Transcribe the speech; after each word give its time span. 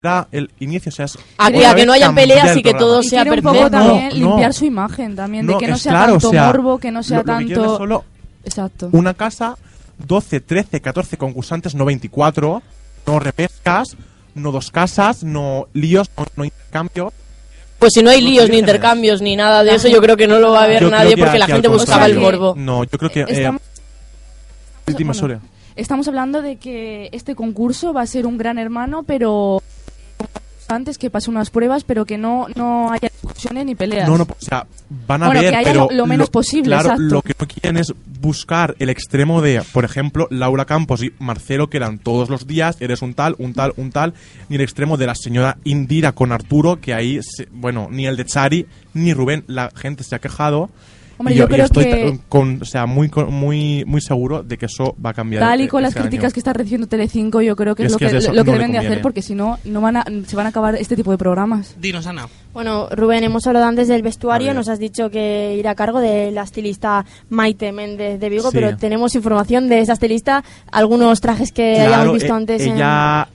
Da 0.00 0.28
el 0.30 0.48
inicio, 0.60 0.90
o 0.90 0.92
sea, 0.92 1.06
es 1.06 1.18
A 1.38 1.50
que, 1.50 1.58
que 1.74 1.84
no 1.84 1.92
hayan 1.92 2.14
peleas 2.14 2.50
el 2.52 2.58
y 2.58 2.62
que 2.62 2.72
todo 2.72 3.00
Y 3.00 3.08
sea 3.08 3.22
quiere 3.24 3.38
un 3.38 3.42
poco 3.42 3.54
perfecto. 3.68 3.78
también 3.78 4.08
No, 4.10 4.14
no. 4.14 4.26
limpiar 4.28 4.54
su 4.54 4.64
imagen 4.64 5.16
también, 5.16 5.44
de 5.44 5.52
No, 5.54 5.58
que 5.58 5.66
no 5.66 5.76
sea 5.76 5.90
claro, 5.92 6.12
tanto 6.12 6.28
o 6.28 6.30
sea, 6.30 6.46
morbo, 6.46 6.78
que 6.78 6.92
no 6.92 7.02
sea 7.02 7.16
lo- 7.18 7.24
lo 7.24 7.38
que 7.38 7.44
quieren 7.46 7.52
es 7.52 7.58
tanto... 7.66 7.76
solo 7.78 8.04
Exacto. 8.44 8.88
una 8.92 9.14
casa, 9.14 9.56
12, 10.06 10.38
13, 10.38 10.80
14 10.80 11.16
concursantes, 11.16 11.74
no 11.74 11.84
24, 11.84 12.62
no 13.08 13.18
repescas, 13.18 13.96
no 14.36 14.52
dos 14.52 14.70
casas, 14.70 15.24
no 15.24 15.66
líos, 15.72 16.08
no, 16.16 16.26
no 16.36 16.44
intercambios. 16.44 17.12
Pues 17.80 17.92
si 17.94 18.00
no 18.04 18.10
hay 18.10 18.22
No 18.22 18.28
líos, 18.28 18.50
ni 18.50 18.58
intercambios, 18.58 19.20
ni 19.20 19.34
nada 19.34 19.64
de 19.64 19.74
eso, 19.74 19.88
yo 19.88 20.00
creo 20.00 20.16
que 20.16 20.28
no 20.28 20.38
lo 20.38 20.52
va 20.52 20.62
a 20.62 20.68
ver 20.68 20.80
Yo 20.82 20.90
nadie 20.90 21.16
que 21.16 21.22
porque 21.24 21.40
la 21.40 21.46
gente 21.46 21.66
buscaba 21.66 22.06
el 22.06 22.20
morbo. 22.20 22.54
No, 22.56 22.84
yo 22.84 22.96
creo 22.98 23.10
que... 23.10 23.22
eh, 23.22 23.26
Estamos- 23.30 23.62
bueno, 24.86 25.14
Soria. 25.14 25.40
Estamos 25.74 26.06
hablando 26.06 26.40
de 26.40 26.54
que 26.56 27.08
este 27.10 27.34
concurso 27.34 27.92
va 27.92 28.02
a 28.02 28.06
ser 28.06 28.26
un 28.26 28.38
gran 28.38 28.58
hermano, 28.58 29.02
pero 29.04 29.60
antes 30.68 30.98
que 30.98 31.10
pase 31.10 31.30
unas 31.30 31.50
pruebas, 31.50 31.84
pero 31.84 32.04
que 32.04 32.18
no, 32.18 32.46
no 32.54 32.92
haya 32.92 33.10
discusiones 33.22 33.66
ni 33.66 33.74
peleas. 33.74 34.08
No, 34.08 34.18
no, 34.18 34.24
o 34.24 34.36
sea, 34.38 34.66
van 35.06 35.22
a 35.22 35.26
Bueno, 35.26 35.40
ver, 35.40 35.50
que 35.50 35.56
haya 35.56 35.68
pero 35.72 35.88
lo- 35.90 35.96
lo 35.96 36.06
menos 36.06 36.30
posible, 36.30 36.68
Claro, 36.70 36.90
exacto. 36.90 37.02
lo 37.14 37.22
que 37.22 37.34
no 37.40 37.46
quieren 37.48 37.76
es 37.78 37.92
buscar 38.20 38.74
el 38.78 38.90
extremo 38.90 39.40
de, 39.42 39.62
por 39.72 39.84
ejemplo, 39.84 40.26
Laura 40.30 40.64
Campos 40.64 41.02
y 41.02 41.12
Marcelo, 41.18 41.68
que 41.70 41.76
eran 41.78 41.98
todos 41.98 42.28
los 42.30 42.46
días, 42.46 42.76
eres 42.80 43.02
un 43.02 43.14
tal, 43.14 43.34
un 43.38 43.54
tal, 43.54 43.72
un 43.76 43.90
tal, 43.90 44.14
ni 44.48 44.56
el 44.56 44.62
extremo 44.62 44.96
de 44.96 45.06
la 45.06 45.14
señora 45.14 45.56
Indira 45.64 46.12
con 46.12 46.32
Arturo, 46.32 46.80
que 46.80 46.94
ahí, 46.94 47.20
se- 47.22 47.48
bueno, 47.50 47.88
ni 47.90 48.06
el 48.06 48.16
de 48.16 48.24
Chari, 48.26 48.66
ni 48.94 49.14
Rubén, 49.14 49.44
la 49.46 49.70
gente 49.74 50.04
se 50.04 50.14
ha 50.14 50.18
quejado. 50.18 50.70
Hombre, 51.18 51.34
y 51.34 51.38
yo 51.38 51.44
y 51.44 51.48
creo 51.48 51.64
estoy 51.64 51.84
que- 51.84 52.18
con, 52.28 52.62
o 52.62 52.64
sea, 52.64 52.86
muy, 52.86 53.10
muy, 53.28 53.84
muy 53.86 54.00
seguro 54.00 54.42
de 54.42 54.56
que 54.56 54.66
eso 54.66 54.94
va 55.04 55.10
a 55.10 55.14
cambiar. 55.14 55.42
Tal 55.42 55.60
y 55.60 55.64
eh, 55.64 55.68
con 55.68 55.82
las 55.82 55.90
este 55.90 56.00
año. 56.00 56.08
críticas 56.08 56.32
que 56.32 56.40
está 56.40 56.52
recibiendo 56.52 56.86
Telecinco, 56.86 57.40
yo 57.42 57.56
creo 57.56 57.74
que 57.74 57.82
es, 57.82 57.86
Es 57.86 57.92
lo 57.92 57.98
que 57.98 58.06
que, 58.06 58.12
lo 58.14 58.44
que 58.44 58.50
no 58.50 58.52
deben 58.52 58.72
de 58.72 58.78
hacer, 58.78 59.02
porque 59.02 59.20
si 59.22 59.34
no, 59.34 59.58
no 59.64 59.80
van 59.80 59.96
a, 59.96 60.04
se 60.26 60.36
van 60.36 60.46
a 60.46 60.50
acabar 60.50 60.76
este 60.76 60.94
tipo 60.96 61.10
de 61.10 61.18
programas. 61.18 61.74
Dinos, 61.80 62.06
Ana. 62.06 62.28
Bueno, 62.54 62.88
Rubén, 62.90 63.24
hemos 63.24 63.46
hablado 63.46 63.66
antes 63.66 63.88
del 63.88 64.02
vestuario, 64.02 64.54
nos 64.54 64.68
has 64.68 64.78
dicho 64.78 65.10
que 65.10 65.56
irá 65.58 65.72
a 65.72 65.74
cargo 65.74 66.00
de 66.00 66.30
la 66.30 66.42
estilista 66.42 67.04
Maite 67.30 67.72
Méndez 67.72 68.18
de 68.20 68.28
Vigo, 68.30 68.50
Sí. 68.50 68.56
pero 68.58 68.76
tenemos 68.76 69.14
información 69.14 69.68
de 69.68 69.80
esa 69.80 69.92
estilista, 69.94 70.44
algunos 70.72 71.20
trajes 71.20 71.52
que 71.52 71.74
Claro, 71.74 71.94
hayamos 71.94 72.14
visto 72.14 72.32
e- 72.32 72.36
antes. 72.36 72.62
en- 72.62 72.74
Ella 72.76 73.28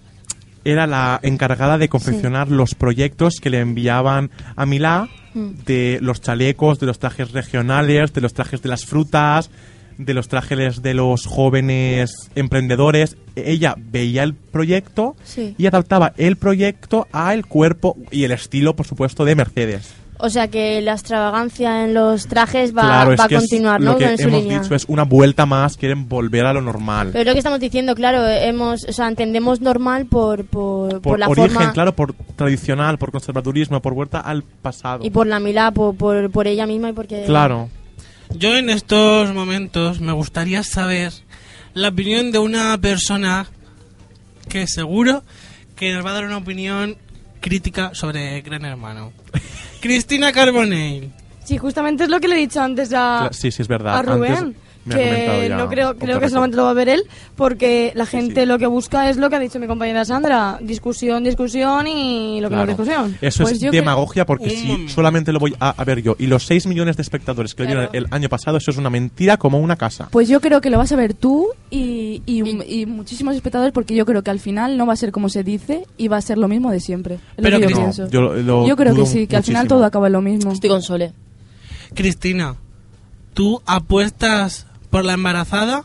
era 0.65 0.87
la 0.87 1.19
encargada 1.23 1.77
de 1.77 1.89
confeccionar 1.89 2.49
los 2.49 2.75
proyectos 2.75 3.35
que 3.41 3.49
le 3.49 3.59
enviaban 3.59 4.31
a 4.55 4.65
Milá 4.65 5.09
Mm. 5.33 5.63
de 5.65 5.97
los 5.99 6.21
chalecos, 6.21 6.79
de 6.79 6.85
los 6.85 6.99
trajes 6.99 7.31
regionales, 7.31 8.13
de 8.13 8.21
los 8.21 8.33
trajes 8.35 8.61
de 8.61 8.69
las 8.69 8.85
frutas, 8.85 9.49
de 9.97 10.13
los 10.13 10.27
trajes 10.27 10.83
de 10.83 10.93
los 10.93 11.25
jóvenes 11.25 12.13
emprendedores. 12.35 13.17
Ella 13.35 13.73
veía 13.77 14.21
el 14.23 14.35
proyecto 14.35 15.15
Sí. 15.23 15.55
y 15.57 15.65
adaptaba 15.65 16.13
el 16.17 16.35
proyecto 16.35 17.07
al 17.11 17.47
cuerpo 17.47 17.97
y 18.11 18.25
el 18.25 18.31
estilo, 18.31 18.75
por 18.75 18.85
supuesto, 18.85 19.25
de 19.25 19.35
Mercedes. 19.35 19.91
O 20.25 20.29
sea 20.29 20.47
que 20.47 20.79
la 20.81 20.93
extravagancia 20.93 21.83
en 21.83 21.93
los 21.93 22.27
trajes 22.27 22.73
va, 22.73 22.83
claro, 22.83 23.11
es 23.11 23.19
va 23.19 23.25
a 23.25 23.27
que 23.27 23.35
es 23.35 23.41
continuar, 23.41 23.81
lo 23.81 23.91
¿no? 23.91 23.97
que 23.97 24.05
en 24.05 24.17
su 24.17 24.29
hemos 24.29 24.43
línea. 24.43 24.61
dicho 24.61 24.73
es 24.73 24.85
una 24.87 25.03
vuelta 25.03 25.45
más, 25.45 25.75
quieren 25.75 26.07
volver 26.07 26.45
a 26.45 26.53
lo 26.53 26.61
normal. 26.61 27.09
Pero 27.11 27.25
lo 27.25 27.33
que 27.33 27.39
estamos 27.39 27.59
diciendo, 27.59 27.93
claro, 27.93 28.25
hemos, 28.25 28.85
o 28.87 28.93
sea, 28.93 29.09
entendemos 29.09 29.59
normal 29.59 30.05
por, 30.05 30.45
por, 30.45 30.91
por 30.91 31.01
por 31.01 31.19
la 31.19 31.27
origen, 31.27 31.51
forma 31.51 31.73
claro, 31.73 31.93
por 31.93 32.13
tradicional, 32.37 32.97
por 32.97 33.11
conservadurismo, 33.11 33.81
por 33.81 33.95
vuelta 33.95 34.21
al 34.21 34.43
pasado. 34.43 35.03
y 35.03 35.09
por 35.09 35.27
la 35.27 35.41
Milá, 35.41 35.71
por, 35.71 35.93
por, 35.97 36.31
por 36.31 36.47
ella 36.47 36.65
misma 36.65 36.87
y 36.91 36.93
porque... 36.93 37.23
Claro. 37.25 37.67
Yo 38.33 38.55
en 38.55 38.69
estos 38.69 39.33
momentos 39.33 39.99
me 39.99 40.13
gustaría 40.13 40.63
saber 40.63 41.11
la 41.73 41.89
opinión 41.89 42.31
de 42.31 42.39
una 42.39 42.77
persona 42.77 43.47
que 44.47 44.67
seguro 44.67 45.21
que 45.75 45.91
nos 45.91 46.05
va 46.05 46.11
a 46.11 46.13
dar 46.13 46.23
una 46.23 46.37
opinión 46.37 46.95
crítica 47.43 47.93
sobre 47.93 48.41
Gran 48.41 48.63
Hermano. 48.65 49.11
Cristina 49.81 50.31
Carbonell. 50.31 51.11
Sí, 51.43 51.57
justamente 51.57 52.05
es 52.05 52.09
lo 52.09 52.21
que 52.21 52.29
le 52.29 52.35
he 52.35 52.39
dicho 52.39 52.61
antes 52.61 52.91
a, 52.95 53.29
sí, 53.33 53.51
sí, 53.51 53.61
es 53.61 53.67
verdad. 53.67 53.97
a 53.97 54.01
Rubén. 54.01 54.33
Antes 54.33 54.62
me 54.85 54.95
que 54.95 55.45
ya 55.49 55.57
no 55.57 55.69
creo, 55.69 55.97
creo 55.97 56.17
the 56.19 56.25
que 56.25 56.29
solamente 56.29 56.57
lo 56.57 56.63
va 56.63 56.71
a 56.71 56.73
ver 56.73 56.89
él, 56.89 57.03
porque 57.35 57.91
la 57.95 58.05
gente 58.05 58.41
sí. 58.41 58.45
lo 58.47 58.59
que 58.59 58.65
busca 58.67 59.09
es 59.09 59.17
lo 59.17 59.29
que 59.29 59.35
ha 59.37 59.39
dicho 59.39 59.59
mi 59.59 59.67
compañera 59.67 60.03
Sandra: 60.05 60.57
discusión, 60.61 61.23
discusión 61.23 61.87
y 61.87 62.41
lo 62.41 62.49
que 62.49 62.55
no 62.55 62.63
Claro. 62.65 62.71
es 62.71 62.77
discusión. 62.77 63.17
Eso 63.21 63.43
Pues 63.43 63.61
es 63.63 63.71
demagogia 63.71 64.25
porque 64.25 64.49
si 64.49 64.67
momento. 64.67 64.93
solamente 64.93 65.31
lo 65.31 65.39
voy 65.39 65.55
a, 65.59 65.69
a 65.69 65.83
ver 65.85 66.01
yo 66.01 66.15
y 66.19 66.27
los 66.27 66.45
6 66.45 66.67
millones 66.67 66.95
de 66.97 67.01
espectadores 67.03 67.55
que 67.55 67.63
lo 67.63 67.67
vieron 67.67 67.87
Claro. 67.87 68.05
el 68.07 68.13
año 68.13 68.29
pasado, 68.29 68.57
eso 68.57 68.71
es 68.71 68.77
una 68.77 68.89
mentira 68.89 69.37
como 69.37 69.59
una 69.59 69.75
casa. 69.75 70.07
Pues 70.11 70.27
yo 70.27 70.41
creo 70.41 70.59
que 70.61 70.69
lo 70.69 70.77
vas 70.77 70.91
a 70.91 70.95
ver 70.95 71.13
tú 71.13 71.47
y, 71.71 72.21
y, 72.25 72.41
y 72.81 72.85
muchísimos 72.85 73.35
espectadores, 73.35 73.73
porque 73.73 73.95
yo 73.95 74.05
creo 74.05 74.21
que 74.23 74.31
al 74.31 74.39
final 74.39 74.77
no 74.77 74.85
va 74.85 74.93
a 74.93 74.97
ser 74.97 75.11
como 75.11 75.29
se 75.29 75.43
dice 75.43 75.85
y 75.97 76.07
va 76.09 76.17
a 76.17 76.21
ser 76.21 76.37
lo 76.37 76.47
mismo 76.47 76.71
de 76.71 76.79
siempre. 76.79 77.15
Es 77.15 77.21
lo 77.37 77.43
Pero 77.43 77.57
que 77.59 77.63
yo 77.63 77.69
no, 77.69 77.75
pienso. 77.77 78.09
yo 78.09 78.21
lo- 78.21 78.35
lo 78.35 78.67
Yo 78.67 78.75
creo 78.75 78.93
que 78.95 79.05
sí, 79.05 79.27
que 79.27 79.35
al 79.37 79.43
final 79.43 79.67
todo 79.67 79.85
acaba 79.85 80.07
en 80.07 80.13
lo 80.13 80.21
mismo. 80.21 80.51
Estoy 80.51 80.69
con 80.69 80.81
Sole. 80.81 81.13
Cristina, 81.93 82.55
¿tú 83.33 83.61
apuestas 83.65 84.67
por 84.93 85.05
la 85.05 85.13
embarazada? 85.13 85.83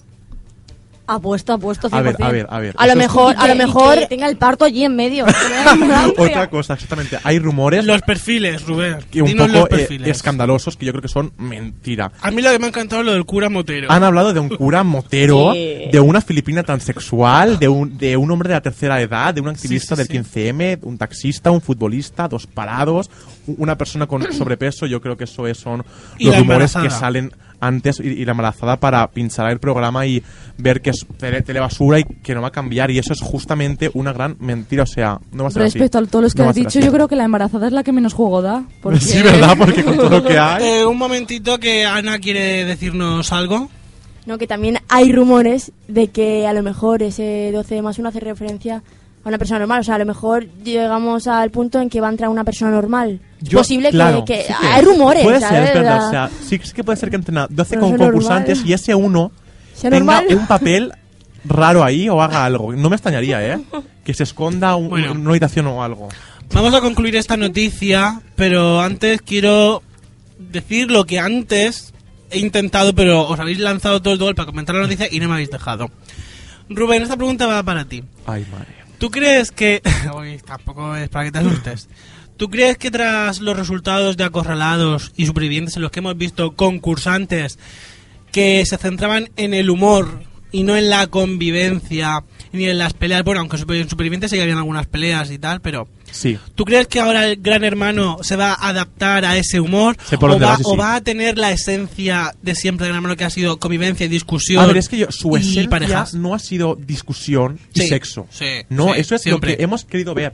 Apuesto, 1.11 1.55
apuesto 1.55 1.89
100%. 1.89 1.95
A 1.97 2.03
ver, 2.03 2.17
a 2.21 2.29
ver, 2.31 2.47
a 2.51 2.59
ver. 2.59 2.75
A 2.77 2.87
lo 2.87 2.95
mejor, 2.95 3.35
a 3.39 3.49
lo 3.49 3.55
mejor... 3.55 3.99
que 3.99 4.07
tenga 4.09 4.29
el 4.29 4.37
parto 4.37 4.67
allí 4.67 4.85
en 4.85 4.95
medio. 4.95 5.25
Otra 6.19 6.51
cosa, 6.51 6.75
exactamente. 6.75 7.19
Hay 7.25 7.39
rumores 7.39 7.83
Los 7.87 8.03
perfiles, 8.03 8.67
Rubén. 8.67 8.99
que 9.11 9.23
un 9.23 9.29
Dinos 9.29 9.47
poco 9.51 9.69
los 9.75 9.91
eh, 9.91 10.01
escandalosos 10.05 10.77
que 10.77 10.85
yo 10.85 10.93
creo 10.93 11.01
que 11.01 11.09
son 11.09 11.33
mentira. 11.39 12.13
A 12.21 12.31
mí 12.31 12.43
lo 12.43 12.51
que 12.51 12.59
me 12.59 12.67
ha 12.67 12.69
encantado 12.69 13.01
es 13.01 13.07
lo 13.07 13.13
del 13.15 13.25
cura 13.25 13.49
Motero. 13.49 13.91
Han 13.91 14.05
hablado 14.05 14.35
de 14.35 14.41
un 14.41 14.51
cura 14.51 14.85
motero, 14.85 15.53
Sí. 15.55 15.89
de 15.91 15.99
una 15.99 16.21
filipina 16.21 16.63
transexual, 16.63 17.59
de 17.59 17.69
un, 17.69 17.97
de 17.97 18.19
un 18.19 18.31
hombre 18.31 18.51
de 18.51 18.57
la 18.57 18.61
tercera 18.61 19.01
edad, 19.01 19.33
de 19.33 19.41
un 19.41 19.49
activista 19.49 19.97
Sí, 19.97 20.03
sí, 20.05 20.13
del 20.13 20.25
15M, 20.27 20.81
un 20.83 20.99
taxista, 20.99 21.51
un 21.51 21.63
futbolista, 21.63 22.29
dos 22.29 22.47
parados, 22.47 23.11
una 23.47 23.79
persona 23.79 24.07
con 24.07 24.31
sobrepeso. 24.35 24.85
Yo 24.85 25.01
creo 25.01 25.17
que 25.17 25.25
eso 25.25 25.47
es, 25.47 25.57
son 25.57 25.79
los 26.19 26.37
rumores 26.39 26.73
que 26.73 26.79
embarazada. 26.81 26.91
salen 26.91 27.33
antes 27.61 28.01
y, 28.01 28.09
y 28.09 28.25
la 28.25 28.33
embarazada 28.33 28.79
para 28.79 29.07
pinchar 29.11 29.51
el 29.51 29.59
programa 29.59 30.07
y 30.07 30.23
ver 30.59 30.81
que 30.81 30.91
es 30.91 31.07
tele, 31.19 31.43
telebasura 31.43 32.01
y 32.01 32.05
que 32.05 32.35
no 32.35 32.43
va 32.43 32.49
a 32.49 32.53
cambiar. 32.53 32.91
Y 32.91 32.99
eso 32.99 33.13
es 33.13 33.21
justamente 33.21 33.91
una 33.95 34.13
gran 34.13 34.37
mentira. 34.41 34.83
O 34.83 34.87
sea, 34.87 35.19
no 35.33 35.45
va 35.45 35.49
a 35.49 35.53
ser 35.53 35.63
así. 35.63 35.79
Respecto 35.79 35.99
a 35.99 36.07
todos 36.07 36.23
los 36.23 36.35
que 36.35 36.43
No 36.43 36.49
has 36.51 36.55
dicho, 36.57 36.79
así. 36.79 36.83
yo 36.83 36.93
creo 36.93 37.09
que 37.09 37.17
la 37.17 37.25
embarazada 37.25 37.67
es 37.67 37.73
la 37.73 37.83
que 37.83 37.93
menos 37.93 38.13
juego 38.15 38.43
da. 38.43 38.65
Porque... 38.83 39.01
Sí, 39.01 39.23
¿verdad? 39.23 39.55
Porque 39.59 39.85
con 39.85 39.97
todo 39.97 40.11
lo 40.11 40.25
que 40.25 40.39
hay... 40.39 40.65
Eh, 40.65 40.87
un 40.87 40.99
momentito 40.99 41.59
que 41.59 41.85
Ana 41.87 42.19
quiere 42.19 42.65
decirnos 42.65 43.33
algo. 43.33 43.69
No, 44.27 44.37
que 44.37 44.47
también 44.47 44.79
hay 44.89 45.11
rumores 45.13 45.73
de 45.87 46.09
que 46.09 46.47
a 46.47 46.53
lo 46.53 46.63
mejor 46.63 47.03
ese 47.03 47.51
12 47.53 47.81
más 47.81 47.99
1 47.99 48.11
hace 48.11 48.21
referencia 48.21 48.83
a 49.25 49.29
una 49.29 49.39
persona 49.39 49.61
normal. 49.61 49.81
O 49.81 49.85
sea, 49.85 49.95
a 49.95 49.99
lo 49.99 50.05
mejor 50.05 50.47
llegamos 50.63 51.27
al 51.27 51.51
punto 51.51 51.81
en 51.81 51.89
que 51.89 52.01
va 52.01 52.09
a 52.09 52.11
entrar 52.11 52.29
una 52.29 52.45
persona 52.45 52.71
normal. 52.71 53.21
Es 53.43 53.49
Yo- 53.49 53.59
posible 53.59 53.89
que- 53.89 53.95
claro, 53.97 54.25
que, 54.25 54.43
sí 54.45 54.53
Hay 54.61 54.83
rumores, 54.83 55.23
Puede 55.23 55.41
ser, 55.41 55.49
¿sabes? 55.49 55.69
es 55.69 55.75
verdad. 55.75 56.07
O 56.07 56.11
sea, 56.11 56.31
sí, 56.49 56.61
sí 56.63 56.73
que 56.73 56.83
puede 56.85 56.99
ser 56.99 57.11
que 57.11 57.17
entre 57.17 57.35
12 57.49 57.71
Pero 57.77 57.81
con 57.83 57.97
concursantes 57.97 58.59
normal. 58.59 58.71
y 58.71 58.73
ese 58.75 58.95
uno 58.95 59.33
¿Sea 59.75 59.91
tenga 59.91 60.21
normal? 60.23 60.37
un 60.39 60.47
papel 60.47 60.93
raro 61.45 61.85
ahí 61.85 62.09
o 62.09 62.21
haga 62.21 62.45
algo. 62.45 62.73
No 62.73 62.91
me 62.91 62.97
extrañaría, 62.97 63.47
¿eh? 63.55 63.59
Que 64.05 64.13
se 64.15 64.25
esconda 64.25 64.75
un- 64.77 64.89
Bueno. 64.89 65.13
una 65.13 65.31
habitación 65.31 65.67
o 65.69 65.83
algo. 65.85 66.09
Vamos 66.53 66.75
a 66.75 66.81
concluir 66.81 67.15
esta 67.17 67.37
noticia, 67.37 68.21
pero 68.35 68.81
antes 68.81 69.21
quiero 69.23 69.83
decir 70.39 70.91
lo 70.91 71.05
que 71.05 71.19
antes 71.21 71.93
he 72.31 72.39
intentado, 72.39 72.95
pero 72.95 73.29
os 73.29 73.39
habéis 73.39 73.59
lanzado 73.61 74.03
todo 74.03 74.15
el 74.15 74.19
gol 74.21 74.35
para 74.35 74.47
comentar 74.47 74.75
la 74.75 74.83
noticia 74.83 75.07
y 75.11 75.21
no 75.21 75.29
me 75.29 75.35
habéis 75.35 75.51
dejado. 75.51 75.91
Rubén, 76.71 77.03
esta 77.03 77.17
pregunta 77.17 77.47
va 77.47 77.63
para 77.63 77.85
ti. 77.85 78.03
Ay, 78.27 78.45
madre. 78.51 78.67
¿Tú 78.99 79.11
crees 79.11 79.51
que... 79.53 79.81
Uy, 80.19 80.39
tampoco 80.45 80.97
es 80.97 81.09
para 81.09 81.27
que 81.27 81.33
te 81.33 81.39
asustes. 81.39 81.89
¿Tú 82.39 82.49
crees 82.49 82.79
que 82.79 82.91
tras 82.91 83.41
los 83.41 83.57
resultados 83.57 84.17
de 84.17 84.25
acorralados 84.25 85.13
y 85.17 85.27
supervivientes 85.27 85.77
en 85.77 85.83
los 85.83 85.91
que 85.91 85.99
hemos 85.99 86.17
visto 86.17 86.55
concursantes 86.55 87.59
que 88.33 88.65
se 88.65 88.79
centraban 88.79 89.29
en 89.37 89.53
el 89.55 89.69
humor 89.71 90.23
y 90.53 90.63
no 90.63 90.77
en 90.77 90.89
la 90.89 91.07
convivencia 91.09 92.23
ni 92.53 92.65
en 92.67 92.79
las 92.79 92.95
peleas, 92.95 93.23
bueno, 93.25 93.41
aunque 93.41 93.57
en 93.57 93.89
supervivientes 93.91 94.31
sí 94.31 94.37
que 94.37 94.43
habían 94.43 94.57
algunas 94.59 94.87
peleas 94.87 95.31
y 95.31 95.39
tal, 95.39 95.61
pero 95.61 95.87
Sí. 96.11 96.39
¿tú 96.55 96.65
crees 96.65 96.87
que 96.87 97.01
ahora 97.01 97.27
el 97.27 97.37
gran 97.43 97.65
hermano 97.65 98.17
se 98.23 98.35
va 98.37 98.53
a 98.55 98.69
adaptar 98.71 99.27
a 99.27 99.37
ese 99.37 99.61
humor 99.61 99.99
o, 100.19 100.27
va, 100.27 100.37
vas 100.37 100.61
y 100.61 100.63
o 100.65 100.71
sí. 100.71 100.77
va 100.79 100.95
a 100.95 101.01
tener 101.03 101.37
la 101.37 101.51
esencia 101.53 102.35
de 102.41 102.55
siempre 102.55 102.85
del 102.87 102.93
gran 102.93 103.03
hermano 103.03 103.17
que 103.17 103.25
ha 103.25 103.31
sido 103.31 103.59
convivencia 103.59 104.07
y 104.07 104.09
discusión? 104.09 104.63
A 104.65 104.67
ver, 104.67 104.79
es 104.79 104.89
que 104.89 104.97
yo, 104.97 105.07
su 105.11 105.37
esencia 105.37 105.69
parejas? 105.69 106.15
no 106.15 106.35
ha 106.35 106.39
sido 106.39 106.77
discusión 106.77 107.59
y 107.75 107.81
Sí, 107.81 107.89
sexo. 107.89 108.27
sí, 108.31 108.47
no, 108.71 108.95
sí, 108.95 109.01
eso 109.01 109.17
es 109.17 109.23
siempre. 109.23 109.51
lo 109.53 109.57
que 109.59 109.63
hemos 109.65 109.85
querido 109.85 110.15
ver. 110.15 110.33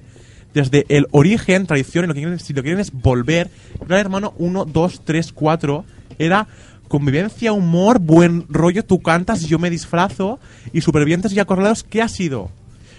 Desde 0.55 0.87
el 0.89 1.07
origen, 1.11 1.67
tradición, 1.67 2.05
y 2.05 2.09
lo 2.09 2.15
que 2.15 2.21
quieren, 2.21 2.39
si 2.39 2.53
lo 2.55 2.63
quieren 2.63 2.81
es 2.81 2.93
volver. 2.93 3.51
Gran 3.87 4.01
Hermano 4.01 4.33
1, 4.39 4.65
2, 4.65 5.03
3, 5.05 5.33
4 5.33 5.85
era 6.19 6.47
convivencia, 6.89 7.53
humor, 7.53 7.99
buen 7.99 8.47
rollo, 8.49 8.85
tú 8.85 9.03
cantas, 9.03 9.43
yo 9.43 9.59
me 9.59 9.69
disfrazo, 9.71 10.39
y 10.73 10.81
supervivientes 10.81 11.33
y 11.33 11.41
acorralados, 11.41 11.83
¿qué 11.83 12.03
ha 12.03 12.09
sido? 12.09 12.51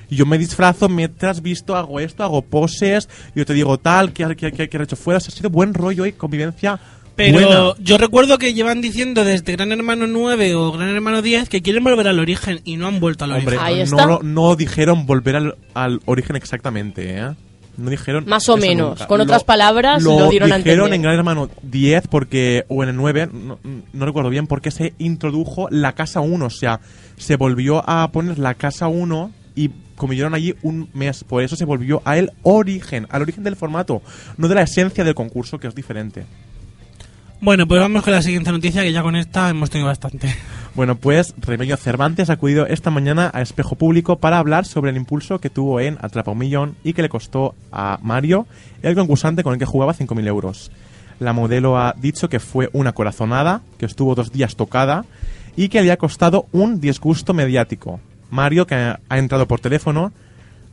Yo 0.09 0.25
me 0.25 0.37
disfrazo, 0.37 0.87
me 0.89 1.09
has 1.21 1.41
visto, 1.41 1.75
hago 1.75 1.99
esto, 1.99 2.23
hago 2.23 2.41
poses, 2.43 3.09
yo 3.33 3.45
te 3.45 3.53
digo 3.53 3.79
tal, 3.79 4.11
que 4.13 4.35
que 4.35 4.51
que, 4.51 4.69
que 4.69 4.77
he 4.77 4.83
hecho 4.83 4.95
fuera, 4.95 5.17
o 5.17 5.21
sea, 5.21 5.33
ha 5.33 5.37
sido 5.37 5.49
buen 5.49 5.73
rollo 5.73 6.05
y 6.05 6.11
convivencia 6.11 6.77
Pero 7.15 7.33
buena. 7.33 7.73
yo 7.79 7.97
recuerdo 7.97 8.37
que 8.37 8.53
llevan 8.53 8.81
diciendo 8.81 9.23
desde 9.23 9.53
Gran 9.55 9.71
Hermano 9.71 10.05
9 10.07 10.53
o 10.55 10.71
Gran 10.73 10.89
Hermano 10.89 11.21
10 11.23 11.49
que 11.49 11.61
quieren 11.63 11.83
volver 11.83 12.07
al 12.07 12.19
origen 12.19 12.59
y 12.65 12.75
no 12.77 12.87
han 12.87 12.99
vuelto 12.99 13.23
al 13.23 13.31
Hombre, 13.31 13.57
origen. 13.57 13.65
Ahí 13.65 13.77
no, 13.77 13.83
está. 13.97 14.05
lo- 14.05 14.21
no 14.23 14.55
dijeron 14.55 15.05
volver 15.07 15.37
al, 15.37 15.55
al 15.73 16.01
origen 16.05 16.35
exactamente, 16.35 17.17
¿eh? 17.17 17.31
No 17.77 17.89
dijeron 17.89 18.25
Más 18.27 18.47
o 18.49 18.57
menos. 18.57 18.91
nunca. 18.91 19.07
Con 19.07 19.21
otras 19.21 19.43
palabras, 19.43 20.01
lo 20.01 20.29
dieron 20.29 20.51
dijeron 20.55 20.93
en 20.93 21.01
Gran 21.01 21.15
Hermano 21.15 21.49
10 21.63 22.07
porque 22.07 22.65
o 22.69 22.83
en 22.83 22.89
el 22.89 22.95
9, 22.95 23.29
no, 23.31 23.59
no 23.93 24.05
recuerdo 24.05 24.29
bien, 24.29 24.47
porque 24.47 24.71
se 24.71 24.93
introdujo 24.97 25.67
la 25.69 25.93
casa 25.93 26.21
1, 26.21 26.45
o 26.45 26.49
sea, 26.49 26.79
se 27.17 27.35
volvió 27.35 27.87
a 27.87 28.11
poner 28.11 28.39
la 28.39 28.53
casa 28.53 28.87
1 28.87 29.31
y 29.55 29.71
convivieron 29.95 30.33
allí 30.33 30.55
un 30.61 30.89
mes, 30.93 31.23
por 31.23 31.43
eso 31.43 31.55
se 31.55 31.65
volvió 31.65 32.01
a 32.05 32.17
el 32.17 32.31
origen, 32.43 33.07
al 33.09 33.21
origen 33.21 33.43
del 33.43 33.55
formato, 33.55 34.01
no 34.37 34.47
de 34.47 34.55
la 34.55 34.61
esencia 34.63 35.03
del 35.03 35.15
concurso, 35.15 35.59
que 35.59 35.67
es 35.67 35.75
diferente. 35.75 36.25
Bueno, 37.41 37.67
pues 37.67 37.79
vamos 37.81 38.03
con 38.03 38.13
la 38.13 38.21
siguiente 38.21 38.51
noticia 38.51 38.81
que 38.81 38.91
ya 38.91 39.01
con 39.01 39.15
esta 39.15 39.49
hemos 39.49 39.69
tenido 39.69 39.87
bastante. 39.87 40.35
Bueno, 40.75 40.97
pues 40.97 41.33
Remedio 41.37 41.77
Cervantes 41.77 42.29
ha 42.29 42.33
acudido 42.33 42.67
esta 42.67 42.91
mañana 42.91 43.31
a 43.33 43.41
Espejo 43.41 43.77
Público 43.77 44.17
para 44.17 44.39
hablar 44.39 44.65
sobre 44.65 44.91
el 44.91 44.97
impulso 44.97 45.39
que 45.39 45.49
tuvo 45.49 45.79
en 45.79 45.97
Atrapa 46.01 46.31
un 46.31 46.37
Millón 46.37 46.75
y 46.83 46.91
que 46.91 47.01
le 47.01 47.07
costó 47.07 47.55
a 47.71 47.97
Mario, 48.01 48.45
el 48.83 48.93
concursante 48.93 49.41
con 49.41 49.53
el 49.53 49.59
que 49.59 49.65
jugaba 49.65 49.93
5.000 49.93 50.27
euros. 50.27 50.71
La 51.19 51.31
modelo 51.31 51.77
ha 51.77 51.95
dicho 51.97 52.27
que 52.27 52.41
fue 52.41 52.69
una 52.73 52.91
corazonada, 52.91 53.61
que 53.77 53.85
estuvo 53.85 54.15
dos 54.15 54.33
días 54.33 54.57
tocada 54.57 55.05
y 55.55 55.69
que 55.69 55.79
había 55.79 55.95
costado 55.95 56.47
un 56.51 56.81
disgusto 56.81 57.33
mediático. 57.33 58.01
Mario, 58.29 58.67
que 58.67 58.75
ha 58.75 58.99
ha 59.07 59.17
entrado 59.17 59.47
por 59.47 59.61
teléfono, 59.61 60.11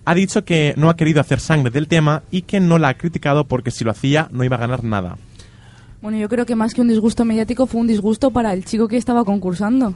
ha 0.05 0.15
dicho 0.17 0.45
que 0.45 0.75
no 0.77 0.91
ha 0.91 0.97
querido 0.97 1.21
hacer 1.21 1.39
sangre 1.39 1.71
del 1.71 1.87
tema 1.87 2.25
y 2.33 2.43
que 2.43 2.59
no 2.59 2.79
la 2.79 2.89
ha 2.89 2.99
criticado 2.99 3.45
porque 3.45 3.71
si 3.71 3.85
lo 3.85 3.93
hacía 3.93 4.27
no 4.33 4.43
iba 4.43 4.57
a 4.57 4.61
ganar 4.61 4.83
nada. 4.83 5.17
Bueno, 6.03 6.19
yo 6.19 6.29
creo 6.29 6.45
que 6.45 6.57
más 6.57 6.75
que 6.75 6.81
un 6.81 6.89
disgusto 6.89 7.25
mediático 7.25 7.67
fue 7.67 7.81
un 7.81 7.87
disgusto 7.87 8.31
para 8.31 8.53
el 8.53 8.65
chico 8.65 8.89
que 8.89 8.97
estaba 8.97 9.25
concursando. 9.25 9.95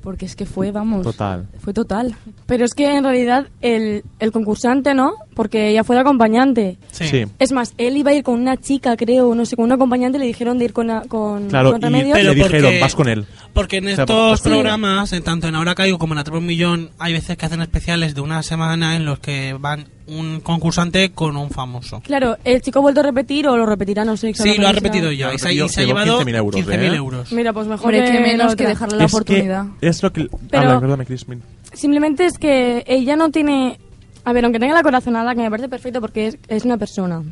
Porque 0.00 0.26
es 0.26 0.36
que 0.36 0.46
fue, 0.46 0.70
vamos. 0.70 1.02
Total. 1.02 1.48
Fue 1.58 1.74
total. 1.74 2.14
Pero 2.46 2.64
es 2.64 2.72
que 2.72 2.96
en 2.96 3.02
realidad 3.02 3.48
el, 3.60 4.04
el 4.20 4.30
concursante, 4.32 4.94
¿no? 4.94 5.14
Porque 5.34 5.70
ella 5.70 5.82
fue 5.82 5.96
de 5.96 6.02
acompañante. 6.02 6.78
Sí. 6.92 7.24
Es 7.40 7.50
más, 7.50 7.74
él 7.78 7.96
iba 7.96 8.12
a 8.12 8.14
ir 8.14 8.22
con 8.22 8.40
una 8.40 8.56
chica, 8.56 8.96
creo, 8.96 9.34
no 9.34 9.44
sé, 9.44 9.56
con 9.56 9.64
un 9.64 9.72
acompañante, 9.72 10.18
le 10.20 10.26
dijeron 10.26 10.56
de 10.56 10.66
ir 10.66 10.72
con, 10.72 10.88
a- 10.90 11.02
con, 11.02 11.48
Claro, 11.48 11.72
con 11.72 11.80
y 11.80 11.84
Remedios. 11.84 12.16
Pero 12.16 12.28
le 12.30 12.34
dijeron, 12.36 12.62
porque- 12.62 12.80
vas 12.80 12.94
con 12.94 13.08
él. 13.08 13.26
Porque 13.52 13.76
en 13.78 13.88
O 13.88 13.94
sea, 13.96 14.04
estos 14.04 14.40
pues- 14.40 14.52
programas, 14.54 15.12
en 15.12 15.24
tanto 15.24 15.48
en 15.48 15.56
Ahora 15.56 15.74
Caigo 15.74 15.98
como 15.98 16.14
en 16.14 16.18
Atrapa 16.20 16.38
un 16.38 16.46
Millón, 16.46 16.90
hay 17.00 17.12
veces 17.12 17.36
que 17.36 17.44
hacen 17.44 17.60
especiales 17.60 18.14
de 18.14 18.20
una 18.20 18.44
semana 18.44 18.94
en 18.94 19.04
los 19.04 19.18
que 19.18 19.54
van 19.58 19.88
un 20.08 20.40
concursante 20.40 21.10
con 21.12 21.36
un 21.36 21.50
famoso. 21.50 22.00
Claro, 22.00 22.36
el 22.44 22.60
chico 22.62 22.78
ha 22.78 22.82
vuelto 22.82 23.00
a 23.00 23.04
repetir 23.04 23.46
o 23.48 23.56
lo 23.56 23.66
repetirá, 23.66 24.04
no 24.04 24.16
sé. 24.16 24.32
Sí, 24.34 24.42
lo 24.42 24.44
ha 24.44 24.52
exactamente. 24.70 24.80
repetido 24.80 25.12
ya. 25.12 25.34
Y 25.34 25.38
se, 25.38 25.52
y 25.52 25.68
se 25.68 25.80
ha 25.82 25.84
llevado 25.84 26.20
15.000 26.22 26.36
euros, 26.36 26.60
15.000 26.66 26.80
¿eh? 26.80 26.96
euros. 26.96 27.32
Mira, 27.32 27.52
pues 27.52 27.66
mejor 27.66 27.94
Hombre, 27.94 28.10
que 28.12 28.20
menos 28.20 28.56
que 28.56 28.66
dejarle 28.66 28.98
la 28.98 29.04
es 29.04 29.12
oportunidad. 29.14 29.66
Que 29.80 29.88
es 29.88 30.02
lo 30.02 30.12
que... 30.12 30.26
Pero- 30.50 30.62
Habla, 30.62 30.80
perdóname, 30.80 31.06
Crispin. 31.06 31.42
Simplemente 31.72 32.24
es 32.26 32.38
que 32.38 32.84
ella 32.86 33.16
no 33.16 33.30
tiene... 33.30 33.78
A 34.24 34.32
ver, 34.32 34.44
aunque 34.44 34.58
tenga 34.58 34.74
la 34.74 34.82
corazonada, 34.82 35.34
que 35.34 35.40
me 35.42 35.50
parece 35.50 35.68
perfecto 35.68 36.00
porque 36.00 36.26
es, 36.28 36.38
es 36.48 36.64
una 36.64 36.76
persona, 36.76 37.22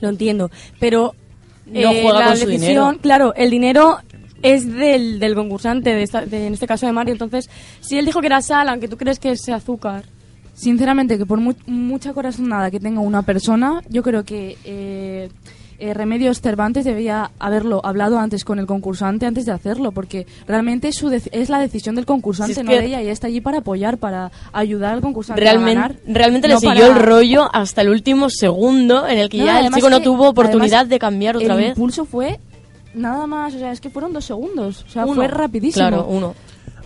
lo 0.00 0.08
entiendo, 0.08 0.50
pero... 0.78 1.14
eh, 1.72 1.82
No 1.82 1.90
juega 1.90 2.18
la 2.20 2.26
con 2.28 2.36
su 2.36 2.46
decisión, 2.46 2.58
dinero. 2.60 2.98
Claro, 3.02 3.34
el 3.34 3.50
dinero 3.50 3.98
es 4.42 4.66
del, 4.72 5.18
del 5.20 5.34
concursante, 5.34 5.94
de 5.94 6.02
esta- 6.02 6.24
de- 6.24 6.46
en 6.46 6.54
este 6.54 6.66
caso 6.66 6.86
de 6.86 6.92
Mario. 6.92 7.12
Entonces, 7.12 7.50
si 7.80 7.98
él 7.98 8.06
dijo 8.06 8.20
que 8.20 8.26
era 8.28 8.40
sal, 8.40 8.68
aunque 8.68 8.88
tú 8.88 8.96
crees 8.96 9.18
que 9.18 9.30
es 9.32 9.48
azúcar... 9.50 10.04
Sinceramente, 10.54 11.16
que 11.18 11.26
por 11.26 11.40
mu- 11.40 11.54
mucha 11.66 12.12
corazonada 12.12 12.70
que 12.70 12.80
tenga 12.80 13.00
una 13.00 13.22
persona, 13.22 13.82
yo 13.88 14.02
creo 14.02 14.24
que 14.24 14.58
eh, 14.64 15.28
eh, 15.78 15.94
Remedios 15.94 16.42
Cervantes 16.42 16.84
debía 16.84 17.30
haberlo 17.38 17.80
hablado 17.84 18.18
antes 18.18 18.44
con 18.44 18.58
el 18.58 18.66
concursante 18.66 19.24
antes 19.24 19.46
de 19.46 19.52
hacerlo, 19.52 19.92
porque 19.92 20.26
realmente 20.46 20.88
es, 20.88 20.96
su 20.96 21.08
es 21.10 21.48
la 21.48 21.58
decisión 21.60 21.94
del 21.94 22.04
concursante, 22.04 22.54
Si 22.54 22.62
no 22.62 22.70
de 22.72 22.84
ella, 22.84 23.02
y 23.02 23.08
está 23.08 23.28
allí 23.28 23.40
para 23.40 23.58
apoyar, 23.58 23.96
para 23.96 24.30
ayudar 24.52 24.92
al 24.92 25.00
concursante 25.00 25.40
a 25.40 25.44
Realmente, 25.44 25.74
ganar. 25.80 25.96
realmente 26.06 26.48
no 26.48 26.54
le 26.54 26.60
siguió 26.60 26.74
para- 26.88 26.98
el 26.98 27.02
rollo 27.02 27.48
hasta 27.54 27.80
el 27.80 27.88
último 27.88 28.28
segundo 28.28 29.08
en 29.08 29.18
el 29.18 29.30
que 29.30 29.38
No, 29.38 29.46
ya 29.46 29.60
el 29.60 29.72
chico 29.72 29.88
no 29.88 30.00
tuvo 30.02 30.28
oportunidad 30.28 30.84
de 30.84 30.98
cambiar 30.98 31.36
otra 31.38 31.54
el 31.54 31.60
vez. 31.60 31.68
impulso 31.70 32.04
fue 32.04 32.38
nada 32.92 33.26
más, 33.26 33.54
o 33.54 33.58
sea, 33.58 33.72
es 33.72 33.80
que 33.80 33.88
fueron 33.88 34.12
dos 34.12 34.26
segundos, 34.26 34.84
o 34.86 34.90
sea, 34.90 35.04
Uno. 35.06 35.14
fue 35.14 35.28
rapidísimo. 35.28 35.88
Claro, 35.88 36.06
uno. 36.10 36.34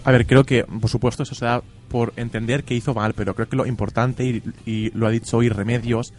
A 0.05 0.13
ver, 0.13 0.27
creo 0.27 0.45
que, 0.45 0.65
por 0.65 0.91
supuesto, 0.91 1.23
eso 1.23 1.35
se 1.35 1.47
da 1.47 1.63
por 1.89 2.13
entender 2.17 2.65
que 2.65 2.75
hizo 2.75 2.93
mal, 2.95 3.15
pero 3.15 3.35
creo 3.35 3.49
que 3.49 3.57
lo 3.57 3.67
importante, 3.67 4.25
y, 4.25 4.43
y 4.67 4.91
lo 4.91 5.07
ha 5.07 5.11
dicho 5.11 5.39
hoy 5.39 5.49
Remedios, 5.49 6.13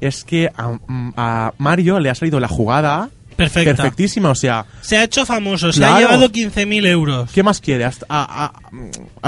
es 0.00 0.24
que 0.24 0.50
a, 0.56 0.78
a 1.16 1.54
Mario 1.58 2.00
le 2.00 2.10
ha 2.10 2.14
salido 2.14 2.40
la 2.40 2.48
jugada 2.48 3.10
Perfecta. 3.44 3.74
perfectísima. 3.82 4.30
O 4.30 4.34
sea, 4.34 4.64
Se 4.80 4.96
ha 4.96 5.04
hecho 5.04 5.24
famoso, 5.26 5.72
se 5.72 5.84
ha 5.84 5.98
llevado 5.98 6.28
15.000 6.30 6.86
euros. 6.86 7.30
¿qué 7.32 7.42
más 7.42 7.60
quiere? 7.60 7.84
Ha, 7.84 7.88
est- 7.88 8.04
ha- 8.08 8.52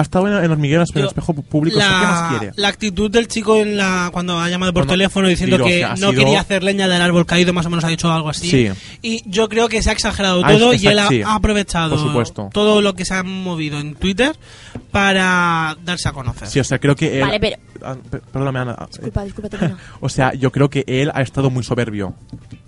estado 0.00 0.28
en, 0.28 0.44
en 0.44 0.50
hormigueros, 0.50 0.90
en 0.94 1.00
el 1.02 1.06
espejo 1.08 1.34
público. 1.34 1.78
o 1.78 1.80
sea, 1.80 1.88
¿Qué 1.88 2.06
más 2.06 2.30
quiere? 2.38 2.52
la 2.56 2.68
actitud 2.68 3.10
del 3.10 3.28
chico 3.28 3.56
en 3.56 3.76
la 3.76 4.10
cuando 4.12 4.38
ha 4.38 4.48
llamado 4.48 4.72
por 4.72 4.82
Cuando- 4.82 4.92
teléfono 4.94 5.28
diciendo 5.28 5.56
o 5.56 5.64
que 5.64 5.78
sea, 5.78 5.90
no 5.90 5.96
sido- 5.96 6.12
quería 6.12 6.40
hacer 6.40 6.62
leña 6.62 6.88
del 6.88 7.02
árbol 7.02 7.26
caído, 7.26 7.52
más 7.52 7.66
o 7.66 7.70
menos 7.70 7.84
ha 7.84 7.88
dicho 7.88 8.10
algo 8.12 8.28
así. 8.30 8.50
Sí. 8.50 8.68
Y 9.02 9.22
yo 9.28 9.48
creo 9.48 9.68
que 9.68 9.82
se 9.82 9.90
ha 9.90 9.92
exagerado 9.92 10.42
Ah, 10.44 10.52
todo 10.52 10.72
es- 10.72 10.82
y 10.82 10.86
él 10.86 10.98
ha, 10.98 11.02
exacto, 11.02 11.14
sí. 11.14 11.22
ha 11.22 11.34
aprovechado 11.34 11.96
Por 11.96 12.06
supuesto. 12.06 12.50
todo 12.52 12.80
lo 12.82 12.94
que 12.94 13.04
se 13.04 13.14
ha 13.14 13.22
movido 13.22 13.78
en 13.80 13.94
Twitter 13.94 14.36
para 14.90 15.76
darse 15.84 16.08
a 16.08 16.12
conocer. 16.12 16.48
Sí, 16.48 16.60
o 16.60 16.64
sea, 16.64 16.78
creo 16.78 16.94
que 16.94 17.18
él... 17.18 17.26
Vale, 17.26 17.40
pero- 17.40 17.56
Ah, 17.84 17.96
pe- 18.08 18.18
Perdóname, 18.20 18.60
Ana. 18.60 18.86
Disculpa, 18.88 19.24
disculpa. 19.24 19.48
O 20.00 20.08
sea, 20.08 20.34
yo 20.34 20.52
creo 20.52 20.70
que 20.70 20.84
él 20.86 21.10
ha 21.14 21.20
estado 21.22 21.50
muy 21.50 21.64
soberbio. 21.64 22.14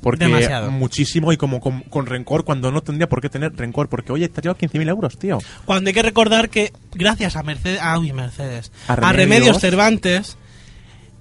Porque 0.05 0.27
Demasiado. 0.27 0.71
muchísimo 0.71 1.33
y 1.33 1.37
como 1.37 1.59
con, 1.61 1.81
con 1.81 2.07
rencor 2.07 2.45
cuando 2.45 2.71
no 2.71 2.83
tendría 2.83 3.09
por 3.09 3.21
qué 3.21 3.29
tener 3.29 3.57
rencor. 3.57 3.89
Porque, 3.89 4.13
oye, 4.13 4.29
te 4.29 4.39
has 4.41 4.45
llevado 4.45 4.59
15.000 4.61 4.89
euros, 4.89 5.19
tío. 5.19 5.39
Cuando 5.65 5.89
hay 5.89 5.95
que 5.95 6.03
recordar 6.03 6.49
que 6.51 6.73
gracias 6.95 7.35
a 7.37 7.43
Mercedes, 7.43 7.81
ah, 7.83 7.99
uy, 7.99 8.13
Mercedes, 8.13 8.71
A 8.87 8.93
a 8.93 9.13
Remedios. 9.13 9.59
Cervantes 9.59 10.37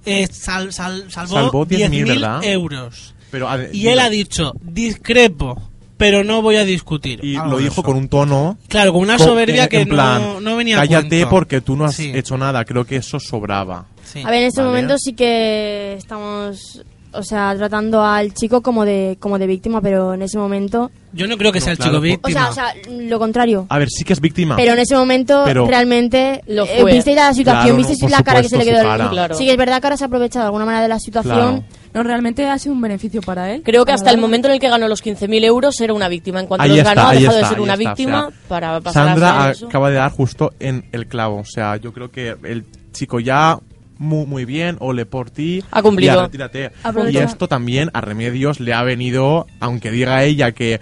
eh, 0.06 0.28
sal- 0.30 0.72
sal- 0.72 1.06
salvó, 1.10 1.34
Salvó 1.34 1.66
10.000, 1.66 1.88
10.000 2.04 2.08
¿verdad? 2.08 2.44
euros. 2.44 3.14
Pero, 3.30 3.48
a- 3.48 3.58
Y 3.72 3.88
él 3.88 3.98
ha 3.98 4.10
dicho, 4.10 4.52
discrepo, 4.62 5.70
pero 5.96 6.22
no 6.24 6.42
voy 6.42 6.56
a 6.56 6.64
discutir. 6.64 7.24
Y 7.24 7.36
Algo 7.36 7.52
lo 7.52 7.58
dijo 7.58 7.72
eso. 7.72 7.82
con 7.82 7.96
un 7.96 8.08
tono 8.08 8.58
Claro, 8.68 8.92
con 8.92 9.00
una 9.02 9.16
con- 9.16 9.26
soberbia 9.26 9.62
en- 9.64 9.68
que 9.70 9.86
plan, 9.86 10.20
no, 10.22 10.40
no 10.40 10.56
venía 10.56 10.76
a 10.76 10.80
Cállate 10.80 11.26
porque 11.26 11.60
tú 11.62 11.74
no 11.74 11.86
has 11.86 11.94
Sí, 11.96 12.12
hecho 12.14 12.36
nada. 12.36 12.64
Creo 12.66 12.84
que 12.84 12.96
eso 12.96 13.18
sobraba. 13.18 13.86
sí. 14.04 14.20
A 14.24 14.30
ver, 14.30 14.40
en 14.42 14.46
este 14.48 14.60
Vale. 14.60 14.70
momento 14.74 14.98
sí 14.98 15.14
que 15.14 15.94
estamos, 15.94 16.82
o 17.14 17.22
sea, 17.22 17.54
tratando 17.56 18.02
al 18.04 18.34
chico 18.34 18.60
como 18.62 18.84
de, 18.84 19.16
como 19.20 19.38
de 19.38 19.46
víctima, 19.46 19.80
pero 19.80 20.14
en 20.14 20.22
ese 20.22 20.38
momento, 20.38 20.90
Yo 21.12 21.26
no 21.28 21.36
creo 21.36 21.52
que 21.52 21.60
No, 21.60 21.64
sea 21.64 21.72
el 21.72 21.78
claro, 21.78 21.92
chico 21.92 22.00
por- 22.00 22.08
o 22.08 22.10
víctima. 22.32 22.52
sea, 22.52 22.66
o 22.68 22.72
sea, 22.74 22.92
lo 23.08 23.18
contrario. 23.20 23.66
A 23.68 23.78
ver, 23.78 23.88
sí 23.88 24.02
que 24.04 24.12
es 24.14 24.20
víctima. 24.20 24.56
Pero 24.56 24.72
en 24.72 24.80
ese 24.80 24.96
momento 24.96 25.42
Pero- 25.44 25.64
realmente 25.66 26.42
Lo 26.48 26.64
eh, 26.64 26.78
fue. 26.80 26.92
visteis 26.92 27.16
la 27.16 27.32
situación, 27.32 27.62
Claro, 27.76 27.76
visteis 27.76 28.10
la 28.10 28.22
cara 28.24 28.42
que 28.42 28.48
se 28.48 28.56
le 28.58 28.64
quedó. 28.64 28.82
cara. 28.82 29.08
Claro. 29.10 29.34
Sí 29.36 29.44
que 29.44 29.52
es 29.52 29.56
verdad 29.56 29.80
que 29.80 29.86
ahora 29.86 29.96
se 29.96 30.04
ha 30.04 30.06
aprovechado 30.08 30.42
de 30.44 30.46
alguna 30.46 30.64
manera 30.64 30.82
de 30.82 30.88
la 30.88 30.98
situación. 30.98 31.34
Claro. 31.62 31.64
No, 31.94 32.02
realmente 32.02 32.44
ha 32.48 32.58
sido 32.58 32.74
un 32.74 32.80
beneficio 32.80 33.22
para 33.22 33.52
él. 33.52 33.62
Creo 33.64 33.84
que 33.84 33.92
hasta 33.92 34.10
el 34.10 34.18
momento 34.18 34.48
en 34.48 34.54
el 34.54 34.60
que 34.60 34.68
ganó 34.68 34.88
los 34.88 35.00
15.000 35.00 35.44
euros 35.44 35.80
era 35.80 35.92
una 35.94 36.08
víctima. 36.08 36.40
En 36.40 36.46
cuanto 36.48 36.64
Ahí 36.64 36.70
los 36.70 36.78
está, 36.78 36.94
ganó, 36.94 37.08
ha 37.08 37.12
dejado 37.12 37.36
está, 37.38 37.48
de 37.48 37.54
ser 37.54 37.60
una 37.62 37.74
está, 37.74 37.84
o 37.84 37.90
víctima 37.94 38.20
sea, 38.30 38.48
para 38.48 38.80
pasar 38.80 39.02
a 39.02 39.10
Sandra 39.12 39.52
acaba 39.68 39.90
de 39.90 39.94
dar 39.96 40.10
justo 40.10 40.52
en 40.58 40.84
el 40.90 41.06
clavo. 41.06 41.36
O 41.38 41.44
sea, 41.44 41.76
yo 41.76 41.92
creo 41.92 42.10
que 42.10 42.34
el 42.42 42.64
chico 42.92 43.20
ya 43.20 43.60
muy, 43.98 44.26
muy 44.26 44.44
bien, 44.44 44.76
ole 44.80 45.06
por 45.06 45.30
ti. 45.30 45.62
Ha 45.70 45.82
cumplido. 45.82 46.22
Retírate. 46.22 46.70
Aprovecha. 46.82 47.18
Y 47.18 47.22
esto 47.22 47.48
también 47.48 47.90
a 47.92 48.00
Remedios 48.00 48.60
le 48.60 48.74
ha 48.74 48.82
venido, 48.82 49.46
aunque 49.60 49.90
diga 49.90 50.24
ella 50.24 50.52
que 50.52 50.80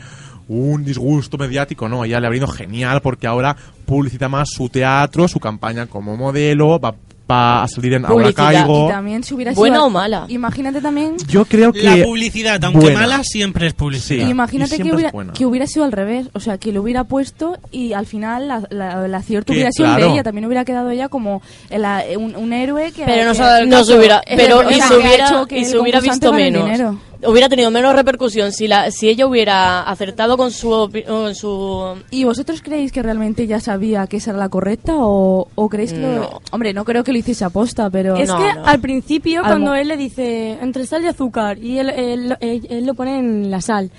un 0.49 0.85
disgusto 0.85 1.39
mediático, 1.39 1.89
no, 1.89 2.05
ella 2.05 2.21
le 2.21 2.27
ha 2.27 2.31
venido 2.31 2.49
genial 2.49 3.01
porque 3.01 3.27
ahora 3.27 3.57
publicita 3.87 4.29
más 4.29 4.51
su 4.51 4.69
teatro, 4.69 5.29
su 5.29 5.41
campaña 5.41 5.87
como 5.87 6.17
modelo, 6.17 6.79
va, 6.79 6.95
va 7.31 7.63
a 7.63 7.69
salir 7.69 7.95
en 7.95 8.05
Ahora 8.05 8.25
Publicidad. 8.27 8.53
Caigo. 8.53 8.87
Y 8.87 8.91
también 8.91 9.25
si 9.25 9.35
hubiera 9.35 9.53
¿Buena 9.53 9.77
sido- 9.77 9.87
o 9.87 9.91
mala? 9.91 10.27
Imagínate 10.29 10.81
también 10.81 11.17
Yo 11.29 11.45
creo 11.45 11.73
que... 11.73 11.83
La 11.83 12.05
publicidad, 12.05 12.63
aunque 12.65 12.81
buena. 12.81 13.01
mala, 13.01 13.23
siempre 13.25 13.67
es 13.67 13.75
publicidad. 13.75 14.25
Sí. 14.25 14.31
Imagínate 14.31 14.77
que 14.77 14.93
hubiera, 14.93 15.09
es 15.09 15.13
buena. 15.13 15.33
que 15.33 15.47
hubiera 15.47 15.67
sido 15.67 15.85
al 15.85 15.93
revés, 15.93 16.29
o 16.35 16.41
sea, 16.41 16.59
que 16.59 16.73
lo 16.73 16.83
hubiera 16.83 17.05
puesto 17.05 17.57
y 17.71 17.93
al 17.93 18.07
final 18.07 18.49
la, 18.49 18.63
la- 18.71 19.05
el 19.07 19.15
acierto 19.15 19.53
Que, 19.53 19.59
hubiera 19.59 19.73
sido 19.73 19.87
el 19.87 19.93
claro. 19.95 20.07
de 20.07 20.13
ella, 20.15 20.23
también 20.23 20.45
hubiera 20.47 20.65
quedado 20.65 20.91
ella 20.91 21.09
como 21.09 21.43
el- 21.71 21.85
un, 22.19 22.37
un 22.37 22.53
hérowe 22.53 22.93
que... 22.93 23.05
Pero 23.05 23.25
no 23.27 23.35
se 23.35 23.43
ha 23.43 23.47
dado 23.47 23.63
el 23.63 23.71
caso. 23.71 23.99
pero 24.37 24.71
y 24.71 24.75
se 24.81 24.95
hubiera, 24.97 25.47
y 25.51 25.65
se 25.65 25.79
hubiera 25.79 26.01
visto 26.01 26.33
menos. 26.33 26.97
Hubiera 27.27 27.49
tenido 27.49 27.71
menos 27.71 27.95
repercusión 27.95 28.53
si 28.53 28.67
la 28.69 28.91
si 28.91 29.09
ella 29.09 29.27
hubiera 29.27 29.83
acertado 29.83 30.37
con 30.37 30.51
su 30.51 30.91
con 31.07 31.35
su 31.35 31.97
¿Y 32.11 32.25
vosotros 32.25 32.61
creéis 32.63 32.93
que 32.93 33.03
realmente 33.03 33.47
ya 33.47 33.61
sabía 33.61 34.07
que 34.07 34.17
esa 34.19 34.31
era 34.31 34.39
la 34.39 34.49
correcta 34.49 34.95
o, 34.97 35.49
o 35.55 35.69
creéis 35.69 35.93
que 35.93 36.01
lo-. 36.01 36.41
Hombre, 36.51 36.73
no 36.75 36.85
creo 36.85 37.05
que 37.05 37.13
lo 37.13 37.19
hiciese 37.19 37.45
aposta, 37.45 37.89
pero... 37.91 38.17
Es 38.17 38.29
No, 38.29 38.39
que 38.39 38.55
no. 38.55 38.65
al 38.67 38.81
principio, 38.81 39.41
Al 39.41 39.47
cuando 39.47 39.75
él 39.75 39.89
le 39.89 39.97
dice 39.97 40.59
entre 40.61 40.87
sal 40.87 41.05
y 41.05 41.09
azúcar, 41.09 41.59
y 41.59 41.79
él, 41.79 41.91
él, 41.91 42.37
él- 42.41 42.67
él 42.71 42.87
lo 42.87 42.95
pone 42.95 43.19
en 43.19 43.51
la 43.51 43.61
sal, 43.61 43.91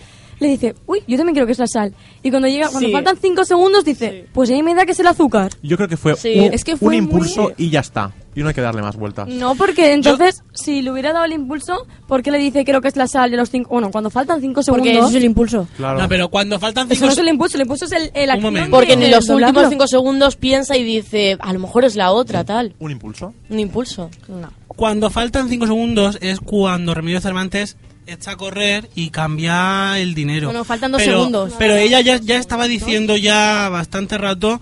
le 0.43 0.49
dice, 0.49 0.75
uy, 0.85 0.99
yo 1.07 1.17
también 1.17 1.33
creo 1.33 1.45
que 1.47 1.53
es 1.53 1.59
la 1.59 1.67
sal. 1.67 1.93
Y 2.21 2.29
cuando 2.29 2.47
llega, 2.47 2.67
cuando 2.69 2.87
Sí. 2.87 2.93
faltan 2.93 3.17
cinco 3.19 3.43
segundos, 3.45 3.83
dice, 3.83 4.27
pues 4.33 4.49
a 4.51 4.53
mí 4.53 4.61
me 4.61 4.75
da 4.75 4.85
que 4.85 4.91
es 4.91 4.99
el 4.99 5.07
azúcar. 5.07 5.51
Yo 5.63 5.75
creo 5.77 5.89
que 5.89 5.97
fue 5.97 6.15
Sí. 6.15 6.39
un, 6.39 6.53
Es 6.53 6.63
que 6.63 6.73
un 6.73 6.79
fue 6.79 6.95
impulso 6.97 7.43
muy- 7.43 7.53
y 7.57 7.69
ya 7.71 7.79
está. 7.79 8.11
Y 8.35 8.41
no 8.41 8.47
hay 8.47 8.55
que 8.55 8.61
darle 8.61 8.81
más 8.81 8.95
vueltas. 8.95 9.27
No, 9.27 9.53
porque 9.53 9.93
entonces, 9.93 10.41
si 10.53 10.81
le 10.81 10.91
hubiera 10.91 11.13
dado 11.13 11.25
el 11.25 11.33
impulso, 11.33 11.85
¿por 12.07 12.23
qué 12.23 12.31
le 12.31 12.39
dice 12.39 12.65
creo 12.65 12.81
que 12.81 12.87
es 12.87 12.95
la 12.95 13.07
sal 13.07 13.29
de 13.29 13.37
los 13.37 13.51
cinco? 13.51 13.69
Bueno, 13.69 13.91
cuando 13.91 14.09
faltan 14.09 14.41
cinco 14.41 14.61
porque 14.65 14.83
segundos. 14.89 14.97
eso 14.97 15.09
es 15.09 15.15
el 15.15 15.23
impulso. 15.25 15.67
Claro. 15.77 15.99
No, 16.01 16.09
pero 16.09 16.29
cuando 16.29 16.59
faltan 16.59 16.87
Eso 16.87 16.95
cinco... 16.95 17.05
no 17.07 17.11
es 17.11 17.17
el 17.19 17.27
impulso, 17.27 17.57
el 17.57 17.61
impulso 17.61 17.85
es 17.85 17.91
el, 17.91 18.11
el 18.15 18.29
acción 18.31 18.41
momento. 18.53 18.65
de- 18.65 18.71
Porque 18.71 18.93
en 18.93 19.11
los 19.11 19.27
doblarlo. 19.27 19.59
últimos 19.59 19.69
cinco 19.69 19.87
segundos 19.87 20.35
piensa 20.35 20.75
y 20.75 20.83
dice, 20.83 21.37
a 21.39 21.53
lo 21.53 21.59
mejor 21.59 21.85
es 21.85 21.95
la 21.95 22.11
otra, 22.11 22.43
tal. 22.43 22.73
¿Un 22.79 22.89
impulso? 22.91 23.35
Un 23.51 23.59
impulso. 23.59 24.09
No. 24.27 24.51
Cuando 24.67 25.11
faltan 25.11 25.49
5 25.49 25.67
segundos 25.67 26.17
es 26.19 26.39
cuando 26.39 26.95
Remedios 26.95 27.21
Cervantes 27.21 27.77
echa 28.07 28.31
a 28.31 28.37
correr 28.37 28.89
y 28.95 29.09
cambia 29.09 29.99
el 29.99 30.13
dinero. 30.13 30.47
Bueno, 30.47 30.63
faltan 30.63 30.91
dos 30.91 31.01
pero, 31.01 31.17
segundos. 31.19 31.53
Pero 31.57 31.75
ella 31.75 32.01
ya, 32.01 32.17
ya 32.17 32.37
estaba 32.37 32.67
diciendo 32.67 33.15
ya 33.17 33.69
bastante 33.69 34.17
rato, 34.17 34.59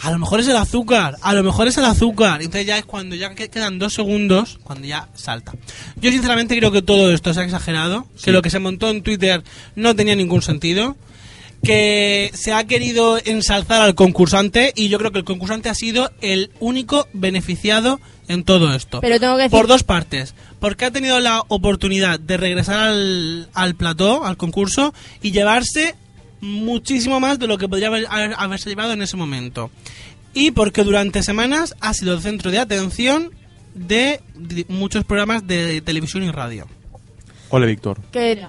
a 0.00 0.10
lo 0.10 0.18
mejor 0.18 0.40
es 0.40 0.48
el 0.48 0.56
azúcar, 0.56 1.16
a 1.22 1.32
lo 1.34 1.42
mejor 1.42 1.68
es 1.68 1.78
el 1.78 1.84
azúcar. 1.84 2.42
Entonces 2.42 2.66
ya 2.66 2.76
es 2.78 2.84
cuando 2.84 3.14
ya 3.16 3.34
que- 3.34 3.48
quedan 3.48 3.78
dos 3.78 3.94
segundos, 3.94 4.58
cuando 4.62 4.86
ya 4.86 5.08
salta. 5.14 5.52
Yo 5.96 6.10
sinceramente 6.10 6.56
creo 6.56 6.72
que 6.72 6.82
todo 6.82 7.12
esto 7.12 7.32
se 7.32 7.40
ha 7.40 7.44
exagerado, 7.44 8.06
que 8.22 8.32
lo 8.32 8.42
que 8.42 8.50
se 8.50 8.58
montó 8.58 8.90
en 8.90 9.02
Twitter 9.02 9.42
no 9.76 9.94
tenía 9.96 10.16
ningún 10.16 10.42
sentido. 10.42 10.96
que 11.62 12.30
se 12.34 12.52
ha 12.52 12.64
querido 12.64 13.18
ensalzar 13.24 13.80
al 13.80 13.94
concursante 13.94 14.74
y 14.76 14.88
yo 14.90 14.98
creo 14.98 15.12
que 15.12 15.20
el 15.20 15.24
concursante 15.24 15.70
ha 15.70 15.74
sido 15.74 16.12
el 16.20 16.50
único 16.60 17.08
beneficiado 17.14 18.00
en 18.28 18.44
todo 18.44 18.74
esto. 18.74 19.00
Pero 19.00 19.20
tengo 19.20 19.36
que 19.36 19.42
decir- 19.44 19.50
Por 19.58 19.66
dos 19.66 19.82
partes. 19.82 20.34
Porque 20.60 20.84
ha 20.86 20.90
tenido 20.90 21.20
la 21.20 21.42
oportunidad 21.48 22.18
de 22.20 22.36
regresar 22.36 22.88
al, 22.88 23.48
al 23.54 23.74
plató, 23.74 24.24
al 24.24 24.36
concurso, 24.36 24.94
y 25.22 25.30
llevarse 25.32 25.94
muchísimo 26.40 27.20
más 27.20 27.38
de 27.38 27.46
lo 27.46 27.58
que 27.58 27.68
podría 27.68 27.88
haber- 27.88 28.06
haber- 28.08 28.34
haberse 28.36 28.68
llevado 28.70 28.92
en 28.92 29.02
ese 29.02 29.16
momento. 29.16 29.70
Y 30.32 30.50
porque 30.50 30.82
durante 30.84 31.22
semanas 31.22 31.74
ha 31.80 31.94
sido 31.94 32.14
el 32.14 32.20
centro 32.20 32.50
de 32.50 32.58
atención 32.58 33.30
de 33.74 34.20
muchos 34.68 35.04
programas 35.04 35.46
de 35.46 35.80
televisión 35.80 36.22
y 36.22 36.30
radio. 36.30 36.66
Ole, 37.50 37.66
Víctor. 37.66 38.00
Que, 38.10 38.44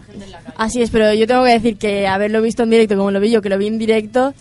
así 0.58 0.82
es, 0.82 0.89
pero 0.89 1.13
yo 1.13 1.27
tengo 1.27 1.44
que 1.44 1.51
decir 1.51 1.77
que 1.77 2.08
haberlo 2.08 2.41
visto 2.41 2.63
en 2.63 2.72
directo 2.72 2.96
como 2.98 3.12
lo 3.12 3.20
vi 3.20 3.29
yo, 3.29 3.41
que 3.41 3.50
lo 3.50 3.58
vi 3.58 3.67
en 3.67 3.77
directo, 3.77 4.34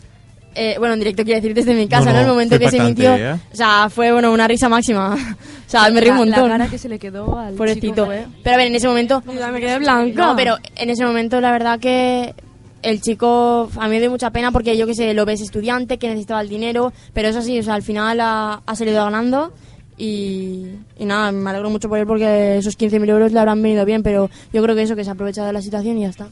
eh, 0.55 0.77
bueno, 0.79 0.95
en 0.95 1.01
directo 1.01 1.25
quiero 1.25 1.41
decir 1.41 1.55
desde 1.55 1.75
mi 1.75 1.89
casa, 1.89 2.07
No, 2.07 2.13
¿no? 2.13 2.17
no, 2.17 2.21
El 2.23 2.29
momento 2.29 2.59
que 2.59 2.71
se 2.71 2.77
emitió, 2.79 3.15
¿eh? 3.17 3.33
o 3.33 3.57
sea, 3.57 3.89
fue, 3.91 4.13
bueno, 4.13 4.33
una 4.33 4.47
risa 4.49 4.69
máxima. 4.69 5.15
o 5.67 5.71
sea, 5.71 5.89
me 5.91 6.01
reí 6.01 6.11
un 6.11 6.17
montón. 6.17 6.43
La 6.49 6.59
cara 6.59 6.69
que 6.71 6.79
se 6.79 6.89
le 6.89 6.99
quedó 6.99 7.39
al 7.39 7.55
Pobrecito. 7.55 7.87
chico 7.89 8.07
fue- 8.07 8.27
Pero 8.43 8.55
a 8.55 8.57
ver, 8.59 8.67
en 8.69 8.75
ese 8.75 8.87
momento... 8.89 9.23
Yo 9.27 9.33
me 9.53 9.61
quedé 9.61 9.79
blanca. 9.79 10.27
No, 10.27 10.37
pero 10.37 10.57
en 10.77 10.91
ese 10.91 11.05
momento 11.05 11.41
la 11.41 11.53
verdad 11.53 11.79
que 11.81 12.35
el 12.83 13.01
chico 13.01 13.71
a 13.77 13.85
mí 13.89 13.95
me 13.95 14.01
dio 14.01 14.11
mucha 14.11 14.31
pena 14.31 14.53
porque 14.53 14.77
yo 14.77 14.87
que 14.87 14.95
sé, 14.95 15.15
lo 15.15 15.25
ves 15.25 15.41
estudiante, 15.41 15.99
que 15.99 16.07
necesitaba 16.09 16.43
el 16.43 16.49
dinero, 16.51 16.93
pero 17.15 17.29
eso 17.29 17.41
sí, 17.43 17.59
o 17.59 17.63
sea, 17.63 17.75
al 17.75 17.83
final 17.83 18.21
ha, 18.21 18.61
ha 18.67 18.77
salido 18.77 19.03
ganando 19.05 19.53
y, 19.97 20.67
y 20.99 21.05
nada, 21.05 21.31
me 21.33 21.49
alegro 21.51 21.71
mucho 21.71 21.89
por 21.89 21.99
él 21.99 22.07
porque 22.07 22.59
esos 22.59 22.77
15.000 22.77 23.09
euros 23.09 23.33
le 23.33 23.39
habrán 23.39 23.63
venido 23.63 23.85
bien, 23.85 24.03
pero 24.03 24.29
yo 24.53 24.63
creo 24.63 24.75
que 24.77 24.83
eso, 24.83 24.97
que 24.97 25.05
se 25.05 25.11
ha 25.11 25.15
aprovechado 25.15 25.47
de 25.47 25.53
la 25.53 25.63
situación 25.63 25.97
y 25.99 26.03
ya 26.03 26.09
está. 26.09 26.29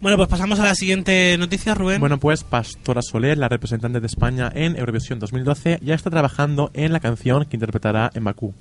Bueno, 0.00 0.16
pues 0.16 0.30
pasamos 0.30 0.58
a 0.58 0.64
la 0.64 0.74
siguiente 0.74 1.36
noticia, 1.38 1.74
Rubén. 1.74 2.00
Bueno, 2.00 2.18
pues 2.18 2.42
Pastora 2.42 3.02
Soler, 3.02 3.36
la 3.36 3.50
representante 3.50 4.00
de 4.00 4.06
España 4.06 4.50
en 4.54 4.78
Eurovisión 4.78 5.18
2012, 5.18 5.78
ya 5.82 5.94
está 5.94 6.08
trabajando 6.08 6.70
en 6.72 6.94
la 6.94 7.00
canción 7.00 7.44
que 7.44 7.56
interpretará 7.56 8.10
en 8.14 8.24
Bakú. 8.24 8.54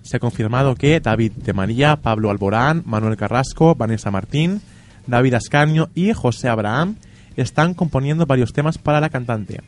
Se 0.00 0.16
ha 0.16 0.20
confirmado 0.20 0.74
que 0.74 0.98
David 1.00 1.32
de 1.32 1.52
María, 1.52 1.96
Pablo 1.96 2.30
Alborán, 2.30 2.82
Manuel 2.86 3.18
Carrasco, 3.18 3.74
Vanessa 3.74 4.10
Martín, 4.10 4.62
David 5.06 5.34
Ascanio 5.34 5.90
y 5.94 6.14
José 6.14 6.48
Abraham 6.48 6.96
están 7.36 7.74
componiendo 7.74 8.24
varios 8.24 8.54
temas 8.54 8.78
para 8.78 8.98
la 8.98 9.10
cantante. 9.10 9.60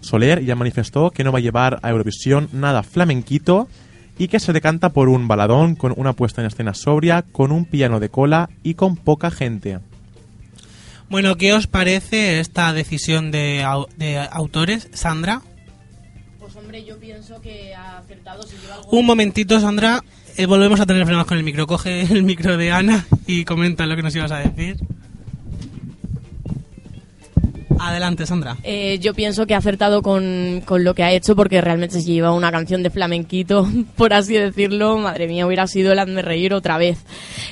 Soler 0.00 0.42
ya 0.46 0.56
manifestó 0.56 1.10
que 1.10 1.24
no 1.24 1.32
va 1.32 1.40
a 1.40 1.42
llevar 1.42 1.78
a 1.82 1.90
Eurovisión 1.90 2.48
nada 2.52 2.82
flamenquito 2.82 3.68
y 4.16 4.28
que 4.28 4.40
se 4.40 4.54
decanta 4.54 4.94
por 4.94 5.10
un 5.10 5.28
baladón 5.28 5.74
con 5.74 5.92
una 5.94 6.14
puesta 6.14 6.40
en 6.40 6.46
escena 6.46 6.72
sobria, 6.72 7.20
con 7.20 7.52
un 7.52 7.66
piano 7.66 8.00
de 8.00 8.08
cola 8.08 8.48
y 8.62 8.74
con 8.74 8.96
poca 8.96 9.30
gente. 9.30 9.80
Bueno, 11.08 11.36
¿qué 11.36 11.52
os 11.52 11.66
parece 11.66 12.40
esta 12.40 12.72
decisión 12.72 13.30
de, 13.30 13.64
de 13.96 14.18
autores? 14.30 14.88
Sandra, 14.92 15.42
Pues 16.40 16.56
hombre, 16.56 16.84
yo 16.84 16.98
pienso 16.98 17.40
que 17.40 17.74
ha 17.74 17.98
acertado 17.98 18.42
si 18.42 18.56
lleva 18.56 18.76
algo... 18.76 18.90
un 18.90 19.06
momentito, 19.06 19.60
Sandra. 19.60 20.02
eh, 20.36 20.46
volvemos 20.46 20.80
a 20.80 20.86
tener 20.86 21.02
problemas 21.02 21.26
con 21.26 21.38
el 21.38 21.44
micro. 21.44 21.66
Coge 21.66 22.02
el 22.02 22.22
micro 22.24 22.56
de 22.56 22.72
Ana 22.72 23.06
y 23.26 23.44
comenta 23.44 23.86
lo 23.86 23.96
que 23.96 24.02
nos 24.02 24.14
ibas 24.16 24.32
a 24.32 24.38
decir. 24.38 24.76
Adelante, 27.78 28.24
Sandra. 28.24 28.56
Eh, 28.62 28.98
yo 29.00 29.12
pienso 29.14 29.46
que 29.46 29.54
ha 29.54 29.58
acertado 29.58 30.00
con, 30.00 30.62
con 30.64 30.84
lo 30.84 30.94
que 30.94 31.02
ha 31.02 31.12
hecho 31.12 31.36
porque 31.36 31.60
realmente 31.60 32.00
si 32.00 32.14
lleva 32.14 32.32
una 32.32 32.50
canción 32.50 32.82
de 32.82 32.88
flamenquito, 32.90 33.68
por 33.96 34.14
así 34.14 34.34
decirlo, 34.34 34.96
madre 34.98 35.28
mía, 35.28 35.46
hubiera 35.46 35.66
sido 35.66 35.92
el 35.92 35.98
hazme 35.98 36.22
reír 36.22 36.54
otra 36.54 36.78
vez. 36.78 36.98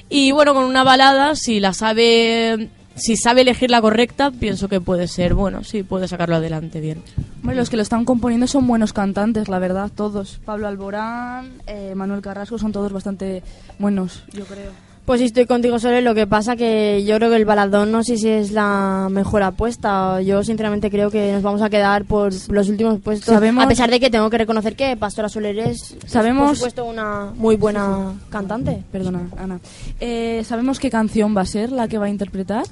Y 0.09 0.33
bueno, 0.33 0.55
con 0.55 0.65
una 0.65 0.85
balada, 0.85 1.35
si 1.37 1.61
la 1.61 1.75
sabe, 1.75 2.69
si 3.03 3.17
sabe 3.17 3.41
elegir 3.43 3.71
la 3.71 3.81
correcta, 3.81 4.31
pienso 4.31 4.69
que 4.69 4.81
puede 4.81 5.09
ser, 5.09 5.35
bueno, 5.35 5.65
sí, 5.65 5.83
puede 5.83 6.07
sacarlo 6.09 6.37
adelante 6.37 6.81
bien. 6.81 7.03
Hombre, 7.43 7.57
los 7.57 7.69
que 7.71 7.77
lo 7.77 7.83
están 7.83 8.05
componiendo 8.05 8.47
son 8.47 8.67
buenos 8.67 8.93
cantantes, 8.93 9.49
la 9.49 9.59
verdad, 9.59 9.91
todos. 9.95 10.41
Pablo 10.45 10.69
Alborán, 10.69 11.53
eh, 11.67 11.95
Manuel 11.97 12.23
Carrasco 12.23 12.59
son 12.59 12.73
todos 12.73 12.93
bastante 12.93 13.43
buenos, 13.79 14.23
yo 14.33 14.45
creo. 14.45 14.71
Pues 15.05 15.19
sí, 15.19 15.27
estoy 15.27 15.47
contigo 15.47 15.81
sobre 15.81 16.01
lo 16.01 16.15
que 16.15 16.29
pasa 16.29 16.55
que 16.55 17.03
yo 17.05 17.17
creo 17.17 17.29
que 17.29 17.35
el 17.35 17.45
baladón 17.45 17.91
no 17.91 18.05
sé 18.05 18.17
si 18.19 18.29
es 18.29 18.53
la 18.53 19.09
mejor 19.11 19.43
apuesta. 19.43 20.23
Yo 20.23 20.45
sinceramente 20.45 20.93
creo 20.93 21.11
que 21.11 21.33
nos 21.33 21.43
vamos 21.43 21.61
a 21.61 21.69
quedar 21.69 22.05
por 22.05 22.33
los 22.51 22.69
últimos 22.69 23.01
puestos. 23.01 23.35
Sabemos- 23.35 23.65
A 23.65 23.67
pesar 23.69 23.91
de 23.91 23.99
que 23.99 24.11
tengo 24.11 24.31
que 24.31 24.39
reconocer 24.39 24.77
que 24.77 24.97
Pastora 24.97 25.29
Soler 25.29 25.59
es, 25.59 25.97
Sabemos- 26.07 26.47
por 26.51 26.57
supuesto, 26.57 26.85
una 26.85 27.33
muy 27.35 27.57
buena 27.57 28.13
cantante. 28.31 28.85
Perdona, 28.93 29.23
Ana. 29.37 29.59
Eh, 29.99 30.45
¿Sabemos 30.47 30.79
qué 30.79 30.89
canción 30.89 31.37
va 31.37 31.41
a 31.41 31.47
ser 31.47 31.73
la 31.73 31.89
que 31.89 31.99
va 31.99 32.07
a 32.07 32.09
interpretar? 32.09 32.63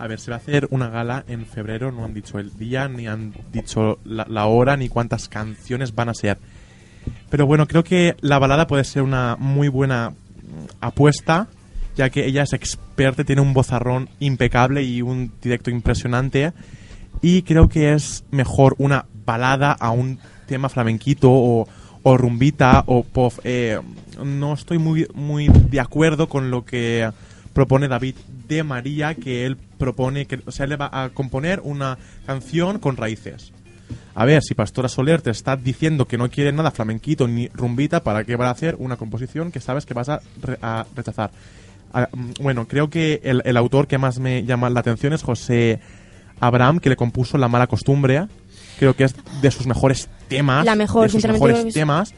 A 0.00 0.06
ver, 0.06 0.18
se 0.18 0.30
va 0.30 0.38
a 0.38 0.40
hacer 0.40 0.66
una 0.70 0.88
gala 0.88 1.24
en 1.28 1.44
febrero, 1.44 1.92
no 1.92 2.06
han 2.06 2.14
dicho 2.14 2.38
el 2.38 2.56
día, 2.56 2.88
ni 2.88 3.06
han 3.06 3.34
dicho 3.52 3.98
la, 4.04 4.24
la 4.30 4.46
hora, 4.46 4.78
ni 4.78 4.88
cuántas 4.88 5.28
canciones 5.28 5.94
van 5.94 6.08
a 6.08 6.14
ser. 6.14 6.38
Pero 7.28 7.44
bueno, 7.44 7.66
creo 7.66 7.84
que 7.84 8.16
la 8.22 8.38
balada 8.38 8.66
puede 8.66 8.84
ser 8.84 9.02
una 9.02 9.36
muy 9.38 9.68
buena 9.68 10.14
apuesta, 10.80 11.48
ya 11.96 12.08
que 12.08 12.24
ella 12.24 12.44
es 12.44 12.54
experta, 12.54 13.24
tiene 13.24 13.42
un 13.42 13.52
vozarrón 13.52 14.08
impecable 14.20 14.82
y 14.82 15.02
un 15.02 15.32
directo 15.42 15.68
impresionante. 15.68 16.54
Y 17.20 17.42
creo 17.42 17.68
que 17.68 17.92
es 17.92 18.24
mejor 18.30 18.76
una 18.78 19.04
balada 19.26 19.72
a 19.72 19.90
un 19.90 20.18
tema 20.46 20.70
flamenquito 20.70 21.30
o, 21.30 21.68
o 22.02 22.16
rumbita 22.16 22.84
o 22.86 23.02
pop. 23.02 23.34
Eh, 23.44 23.78
no 24.24 24.54
estoy 24.54 24.78
muy, 24.78 25.06
muy 25.12 25.48
de 25.48 25.78
acuerdo 25.78 26.26
con 26.26 26.50
lo 26.50 26.64
que 26.64 27.10
propone 27.52 27.88
David 27.88 28.14
de 28.48 28.62
María, 28.62 29.14
que 29.14 29.46
él 29.46 29.56
propone, 29.78 30.26
que, 30.26 30.40
o 30.46 30.50
sea, 30.52 30.64
él 30.64 30.70
le 30.70 30.76
va 30.76 30.90
a 30.92 31.08
componer 31.10 31.60
una 31.64 31.98
canción 32.26 32.78
con 32.78 32.96
raíces. 32.96 33.52
A 34.14 34.24
ver, 34.24 34.42
si 34.42 34.54
Pastora 34.54 34.88
Soler 34.88 35.20
te 35.22 35.30
está 35.30 35.56
diciendo 35.56 36.06
que 36.06 36.18
no 36.18 36.28
quiere 36.30 36.52
nada 36.52 36.70
flamenquito 36.70 37.26
ni 37.26 37.48
rumbita, 37.48 38.02
¿para 38.04 38.24
qué 38.24 38.36
va 38.36 38.48
a 38.48 38.50
hacer 38.52 38.76
una 38.78 38.96
composición 38.96 39.50
que 39.50 39.60
sabes 39.60 39.86
que 39.86 39.94
vas 39.94 40.08
a, 40.08 40.20
re- 40.42 40.58
a 40.62 40.86
rechazar? 40.94 41.30
Ah, 41.92 42.08
mm, 42.12 42.30
bueno, 42.40 42.68
creo 42.68 42.88
que 42.90 43.20
el, 43.24 43.42
el 43.44 43.56
autor 43.56 43.86
que 43.88 43.98
más 43.98 44.18
me 44.20 44.44
llama 44.44 44.70
la 44.70 44.80
atención 44.80 45.12
es 45.12 45.22
José 45.22 45.80
Abraham, 46.38 46.78
que 46.78 46.88
le 46.88 46.96
compuso 46.96 47.36
La 47.38 47.48
mala 47.48 47.66
costumbre. 47.66 48.26
Creo 48.78 48.94
que 48.94 49.04
es 49.04 49.14
de 49.42 49.50
sus 49.50 49.66
mejores 49.66 50.08
temas. 50.28 50.64
La 50.64 50.76
mejor, 50.76 51.02
de 51.04 51.08
sus 51.10 51.24
mejores 51.26 51.74
temas. 51.74 52.14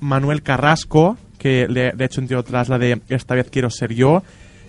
Manuel 0.00 0.42
Carrasco, 0.42 1.16
que 1.38 1.66
le, 1.68 1.88
ha 1.88 2.04
hecho 2.04 2.20
entre 2.20 2.36
otras 2.36 2.68
la 2.68 2.78
de 2.78 3.00
Esta 3.08 3.34
vez 3.34 3.48
quiero 3.50 3.70
ser 3.70 3.92
yo. 3.92 4.22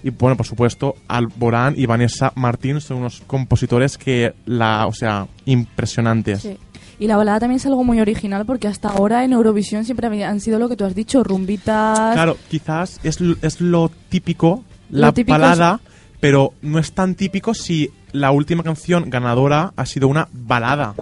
Y 0.04 0.10
bueno, 0.10 0.36
por 0.36 0.46
supuesto, 0.46 0.96
Alborán 1.08 1.76
y 1.78 1.86
Vanessa 1.86 2.34
Martín 2.36 2.82
son 2.82 2.98
unos 2.98 3.22
compositores 3.26 3.98
que 3.98 4.34
la, 4.46 4.86
o 4.88 4.94
sea, 4.94 5.28
impresionantes. 5.46 6.42
Sí. 6.42 6.58
Y 7.00 7.08
la 7.08 7.18
balada 7.18 7.40
también 7.40 7.58
es 7.58 7.66
algo 7.66 7.84
muy 7.84 8.00
original 8.00 8.46
porque 8.46 8.68
hasta 8.68 8.90
ahora 8.90 9.24
en 9.24 9.34
Eurovisión 9.34 9.84
siempre 9.86 10.24
han 10.24 10.40
sido 10.40 10.60
lo 10.60 10.70
que 10.70 10.76
tú 10.76 10.86
has 10.86 10.94
dicho, 10.94 11.24
rumbitas. 11.24 12.14
Claro, 12.14 12.38
quizás 12.50 13.00
es, 13.04 13.20
es 13.42 13.62
lo 13.62 13.90
típico, 14.10 14.64
Lo 14.92 15.00
la 15.00 15.12
típico 15.12 15.38
balada, 15.38 15.80
pero 16.20 16.54
no 16.62 16.80
es 16.80 16.92
tan 16.94 17.16
típico 17.16 17.54
si 17.54 17.90
la 18.12 18.32
última 18.32 18.62
canción 18.64 19.10
ganadora 19.10 19.74
ha 19.76 19.86
sido 19.86 20.08
una 20.08 20.28
balada. 20.32 20.94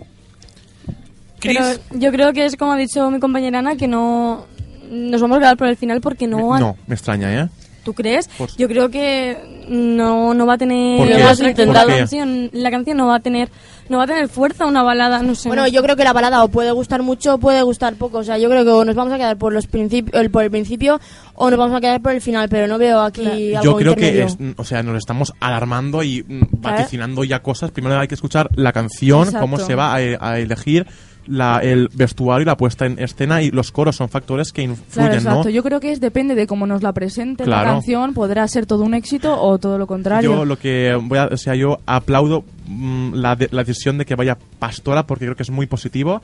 Chris, 1.39 1.57
Pero 1.57 1.99
yo 1.99 2.11
creo 2.11 2.33
que 2.33 2.45
es 2.45 2.55
como 2.55 2.71
ha 2.73 2.77
dicho 2.77 3.09
mi 3.11 3.19
compañera 3.19 3.59
Ana, 3.59 3.75
que 3.75 3.87
no 3.87 4.45
nos 4.91 5.21
vamos 5.21 5.37
a 5.37 5.39
quedar 5.41 5.57
por 5.57 5.67
el 5.67 5.75
final 5.77 5.99
porque 6.01 6.27
no 6.27 6.37
Me- 6.49 6.53
han... 6.55 6.59
no, 6.61 6.77
me 6.87 6.95
extraña, 6.95 7.33
¿eh? 7.43 7.49
¿Tú 7.83 7.93
crees? 7.93 8.29
Pues- 8.37 8.55
Yo 8.57 8.67
creo 8.67 8.89
que 8.89 9.65
no, 9.67 10.33
no 10.33 10.45
va 10.45 10.53
a 10.53 10.57
tener 10.57 10.97
¿Por 10.97 11.07
qué? 11.07 11.13
la, 11.17 11.55
¿Por 11.65 11.73
la 11.75 11.85
qué? 11.85 11.97
canción, 11.97 12.49
la 12.53 12.71
canción 12.71 12.97
no 12.97 13.07
va 13.07 13.15
a 13.15 13.19
tener 13.19 13.49
no 13.89 13.97
va 13.97 14.05
a 14.05 14.07
tener 14.07 14.29
fuerza 14.29 14.65
una 14.65 14.83
balada, 14.83 15.21
no 15.21 15.35
sé. 15.35 15.49
Bueno, 15.49 15.67
yo 15.67 15.83
creo 15.83 15.97
que 15.97 16.05
la 16.05 16.13
balada 16.13 16.43
o 16.45 16.47
puede 16.47 16.71
gustar 16.71 17.01
mucho 17.03 17.35
o 17.35 17.37
puede 17.39 17.61
gustar 17.61 17.95
poco. 17.95 18.19
O 18.19 18.23
sea, 18.23 18.37
yo 18.37 18.49
creo 18.49 18.63
que 18.63 18.69
o 18.69 18.85
nos 18.85 18.95
vamos 18.95 19.11
a 19.13 19.17
quedar 19.17 19.35
por 19.37 19.51
los 19.51 19.67
principios, 19.67 20.21
el, 20.21 20.31
por 20.31 20.45
el 20.45 20.49
principio 20.51 21.01
o 21.35 21.49
nos 21.49 21.59
vamos 21.59 21.75
a 21.75 21.81
quedar 21.81 22.01
por 22.01 22.13
el 22.13 22.21
final, 22.21 22.47
pero 22.47 22.67
no 22.67 22.77
veo 22.77 23.01
aquí 23.01 23.53
algo 23.53 23.63
Yo 23.63 23.75
creo 23.75 23.95
que, 23.97 24.23
es, 24.23 24.37
o 24.55 24.63
sea, 24.63 24.81
nos 24.81 24.97
estamos 24.97 25.33
alarmando 25.41 26.03
y 26.03 26.23
mm, 26.23 26.61
vaticinando 26.61 27.25
ya 27.25 27.41
cosas. 27.41 27.71
Primero 27.71 27.99
hay 27.99 28.07
que 28.07 28.15
escuchar 28.15 28.49
la 28.55 28.71
canción, 28.71 29.23
Exacto. 29.23 29.41
cómo 29.41 29.57
se 29.59 29.75
va 29.75 29.91
a, 29.91 29.95
a 29.97 30.39
elegir 30.39 30.87
la, 31.27 31.59
el 31.59 31.87
vestuario 31.93 32.43
y 32.43 32.45
la 32.45 32.57
puesta 32.57 32.85
en 32.85 32.97
escena 32.99 33.41
y 33.41 33.51
los 33.51 33.71
coros 33.71 33.95
son 33.95 34.09
factores 34.09 34.51
que 34.51 34.63
influyen, 34.63 34.91
Claro, 34.93 35.13
exacto. 35.13 35.43
¿no? 35.45 35.49
Yo 35.49 35.63
creo 35.63 35.79
que 35.79 35.91
es 35.91 35.99
depende 35.99 36.35
de 36.35 36.47
cómo 36.47 36.65
nos 36.67 36.81
la 36.83 36.93
presente 36.93 37.45
la 37.45 37.57
Claro. 37.61 37.69
canción, 37.75 38.13
podrá 38.13 38.47
ser 38.47 38.65
todo 38.65 38.83
un 38.83 38.93
éxito 38.93 39.39
o 39.41 39.57
todo 39.59 39.77
lo 39.77 39.87
contrario. 39.87 40.31
Yo 40.37 40.45
lo 40.45 40.57
que 40.57 40.97
voy 41.01 41.17
a, 41.19 41.25
o 41.27 41.37
sea, 41.37 41.55
yo 41.55 41.79
aplaudo 41.85 42.43
mm, 42.67 43.13
la, 43.15 43.35
de- 43.35 43.49
la 43.51 43.63
decisión 43.63 43.97
de 43.97 44.05
que 44.05 44.15
vaya 44.15 44.37
Pastora 44.59 45.05
porque 45.07 45.25
creo 45.25 45.35
que 45.35 45.43
es 45.43 45.49
muy 45.51 45.67
positivo. 45.67 46.21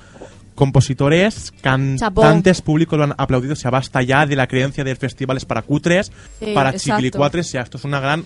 Compositores, 0.55 1.53
cantantes, 1.61 2.63
público 2.63 2.97
lo 2.97 3.03
han 3.03 3.13
aplaudido. 3.17 3.53
O 3.53 3.55
sea, 3.55 3.69
basta 3.69 4.01
ya 4.01 4.25
de 4.25 4.35
la 4.35 4.47
creencia 4.47 4.83
de 4.83 4.95
festivales 4.95 5.45
para 5.45 5.61
cutres, 5.61 6.11
Sí, 6.39 6.51
para 6.55 6.73
chiquilicuatres. 6.73 7.45
O 7.47 7.49
sea, 7.51 7.61
esto 7.61 7.77
es 7.77 7.83
una 7.83 7.99
gran 7.99 8.25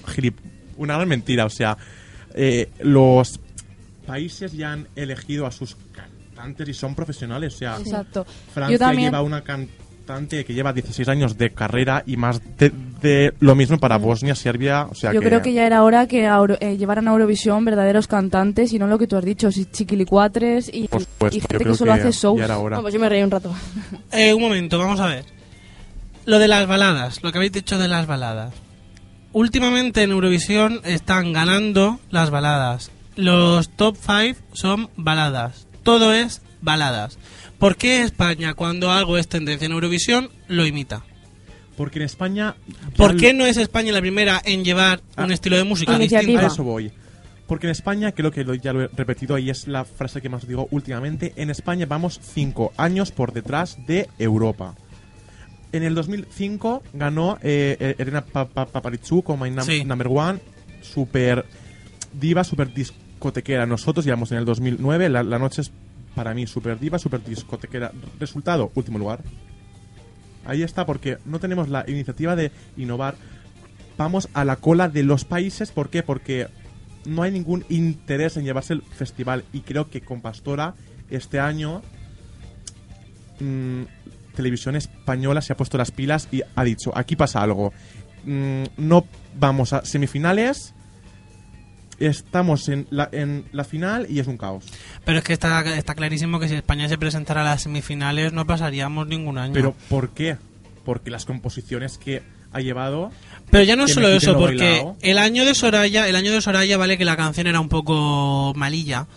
una 0.78 0.96
gran 0.96 1.10
mentira. 1.10 1.44
O 1.46 1.50
sea, 1.50 1.78
eh, 2.34 2.70
los 2.80 3.40
países 4.08 4.54
ya 4.54 4.72
han 4.72 4.88
elegido 4.96 5.46
a 5.46 5.52
sus 5.52 5.76
cantantes 6.42 6.70
y 6.70 6.74
son 6.74 6.96
profesionales. 6.96 7.56
O 7.56 7.58
sea, 7.58 7.78
Exacto. 7.78 8.26
Francia 8.54 8.74
Yo 8.76 8.80
también 8.80 9.12
lleva 9.12 9.22
una 9.22 9.42
cantante 9.44 10.44
que 10.44 10.54
lleva 10.54 10.74
16 10.74 11.08
años 11.08 11.38
de 11.38 11.52
carrera 11.52 12.04
y 12.06 12.18
más 12.18 12.42
de, 12.58 12.72
de 13.02 13.34
lo 13.40 13.56
mismo 13.56 13.78
para 13.78 13.98
Bosnia, 13.98 14.36
Serbia. 14.36 14.88
O 14.90 14.96
sea 14.96 15.14
Yo 15.14 15.22
creo 15.22 15.42
que 15.42 15.54
ya 15.54 15.66
era 15.66 15.84
hora 15.84 16.08
que 16.08 16.26
eh, 16.26 16.78
llevaran 16.78 17.08
a 17.08 17.12
Eurovisión 17.12 17.64
verdaderos 17.64 18.08
cantantes 18.08 18.74
y 18.74 18.80
no 18.80 18.88
lo 18.88 18.98
que 18.98 19.08
tú 19.08 19.16
has 19.16 19.24
dicho, 19.24 19.52
si- 19.52 19.66
chiquilicuatres 19.66 20.70
y, 20.70 20.88
gente 20.88 21.58
que 21.58 21.76
solo 21.76 21.94
que 21.94 22.00
hace 22.02 22.12
shows. 22.12 22.40
ya 22.40 22.46
era 22.46 22.58
hora. 22.58 22.78
Vamos, 22.78 22.94
yo 22.94 23.00
me 23.00 23.10
reí 23.10 23.24
un 23.24 23.32
rato. 23.32 23.54
Eh, 24.12 24.34
un 24.34 24.42
momento, 24.42 24.78
vamos 24.78 25.00
a 25.00 25.08
ver. 25.08 25.26
Lo 26.26 26.38
de 26.38 26.48
las 26.48 26.68
baladas, 26.68 27.24
lo 27.24 27.32
que 27.32 27.38
habéis 27.38 27.54
dicho 27.54 27.78
de 27.78 27.88
las 27.88 28.08
baladas. 28.08 28.54
Últimamente 29.34 30.04
en 30.04 30.12
Eurovisión 30.12 30.82
están 30.84 31.32
ganando 31.32 32.00
las 32.10 32.30
baladas. 32.30 32.92
Los 33.16 33.70
top 33.70 33.96
5 33.96 34.40
son 34.54 34.90
baladas. 34.98 35.68
Todo 35.84 36.14
es 36.14 36.42
baladas. 36.62 37.18
¿Por 37.60 37.76
qué 37.76 38.02
España, 38.04 38.54
cuando 38.54 38.92
algo 38.92 39.18
es 39.18 39.28
tendencia 39.28 39.66
en 39.66 39.72
Eurovisión, 39.72 40.30
lo 40.48 40.66
imita? 40.66 41.04
Porque 41.78 42.00
en 42.00 42.06
España. 42.06 42.56
¿Por 42.98 43.18
qué 43.18 43.34
no 43.34 43.46
es 43.46 43.58
España 43.58 43.92
la 43.92 44.02
primera 44.02 44.42
en 44.44 44.64
llevar 44.64 45.02
Ah. 45.16 45.26
un 45.26 45.32
estilo 45.32 45.58
de 45.58 45.64
música 45.64 45.98
distinto? 45.98 46.40
A 46.40 46.48
eso 46.48 46.64
voy. 46.64 46.92
Porque 47.48 47.68
en 47.68 47.72
España, 47.72 48.12
creo 48.14 48.32
que 48.32 48.44
lo- 48.44 48.54
ya 48.56 48.72
lo 48.74 48.84
he 48.84 48.88
repetido 48.88 49.38
y 49.38 49.50
es 49.50 49.68
la 49.68 49.84
frase 49.84 50.22
que 50.22 50.30
más 50.30 50.48
digo 50.48 50.68
últimamente, 50.72 51.34
en 51.36 51.50
España 51.50 51.86
vamos 51.86 52.20
cinco 52.34 52.72
años 52.78 53.12
por 53.12 53.34
detrás 53.34 53.78
de 53.88 54.08
Europa. 54.20 54.76
En 55.74 55.84
el 55.84 55.96
2005 55.96 56.84
ganó 56.94 57.38
eh, 57.42 57.78
eh, 57.80 57.96
Elena 57.98 58.22
Pa- 58.26 58.46
Pa- 58.48 58.66
Paparizou 58.68 59.22
como 59.24 59.46
My. 59.46 59.52
Number 59.86 60.08
One, 60.08 60.40
super 60.82 61.46
diva, 62.14 62.44
super 62.44 62.74
discotequera. 63.22 63.68
Nosotros 63.68 64.04
llevamos 64.04 64.32
en 64.32 64.40
el 64.40 64.46
2009, 64.46 65.10
la, 65.10 65.24
noche 65.24 65.62
es 65.62 65.72
para 66.16 66.34
mí 66.34 66.48
super 66.48 66.80
diva, 66.80 66.98
super 66.98 67.24
discotequera. 67.24 67.92
Resultado, 68.20 68.72
último 68.74 68.98
lugar. 68.98 69.22
Ahí 70.44 70.64
está, 70.64 70.88
porque 70.88 71.20
no 71.26 71.40
tenemos 71.40 71.70
la 71.70 71.86
iniciativa 71.88 72.36
de 72.36 72.52
innovar. 72.78 73.16
Vamos 73.96 74.28
a 74.34 74.44
la 74.44 74.56
cola 74.56 74.90
de 74.90 75.04
los 75.04 75.24
países. 75.24 75.72
¿Por 75.72 75.90
qué? 75.90 76.02
Porque 76.02 76.48
no 77.06 77.22
hay 77.22 77.32
ningún 77.32 77.64
interés 77.70 78.38
en 78.38 78.44
llevarse 78.44 78.74
el 78.74 78.82
festival. 78.82 79.46
Y 79.54 79.60
creo 79.62 79.92
que 79.92 80.02
con 80.02 80.22
Pastora, 80.22 80.74
este 81.12 81.40
año, 81.40 81.84
mm, 83.40 83.84
Televisión 84.36 84.76
Española 84.76 85.42
se 85.42 85.54
ha 85.54 85.58
puesto 85.58 85.78
las 85.78 85.92
pilas 85.92 86.28
y 86.32 86.42
ha 86.56 86.64
dicho: 86.64 86.92
aquí 86.96 87.16
pasa 87.16 87.44
algo. 87.44 87.72
Mm, 88.26 88.64
no 88.78 89.06
vamos 89.38 89.74
a 89.74 89.86
semifinales. 89.86 90.74
Estamos 92.08 92.68
en 92.70 92.88
la, 92.90 93.10
en 93.12 93.46
la 93.52 93.64
final 93.64 94.08
y 94.10 94.20
es 94.20 94.28
un 94.28 94.38
caos. 94.38 94.66
Pero 95.06 95.20
es 95.20 95.24
que 95.24 95.34
está, 95.34 95.62
está 95.76 95.96
clarísimo 95.96 96.40
que 96.40 96.48
si 96.48 96.56
España 96.56 96.90
se 96.90 96.98
presentara 96.98 97.42
a 97.42 97.46
las 97.46 97.64
semifinales 97.64 98.34
no 98.34 98.46
pasaríamos 98.46 99.08
ningún 99.08 99.38
año. 99.38 99.54
Pero 99.54 99.76
¿por 99.90 100.10
qué? 100.10 100.38
Porque 100.84 101.12
las 101.12 101.26
composiciones 101.26 101.98
que 101.98 102.24
ha 102.54 102.60
llevado 102.60 103.12
Pero 103.50 103.64
ya 103.64 103.76
no 103.76 103.88
solo 103.88 104.10
eso, 104.10 104.38
porque 104.38 104.86
el 105.02 105.18
año 105.18 105.46
de 105.46 105.56
Soraya, 105.56 106.08
el 106.08 106.16
año 106.16 106.32
de 106.32 106.42
Soraya 106.42 106.78
vale 106.78 106.98
que 106.98 107.06
la 107.06 107.16
canción 107.16 107.48
era 107.48 107.60
un 107.60 107.70
poco 107.70 108.54
malilla, 108.56 109.08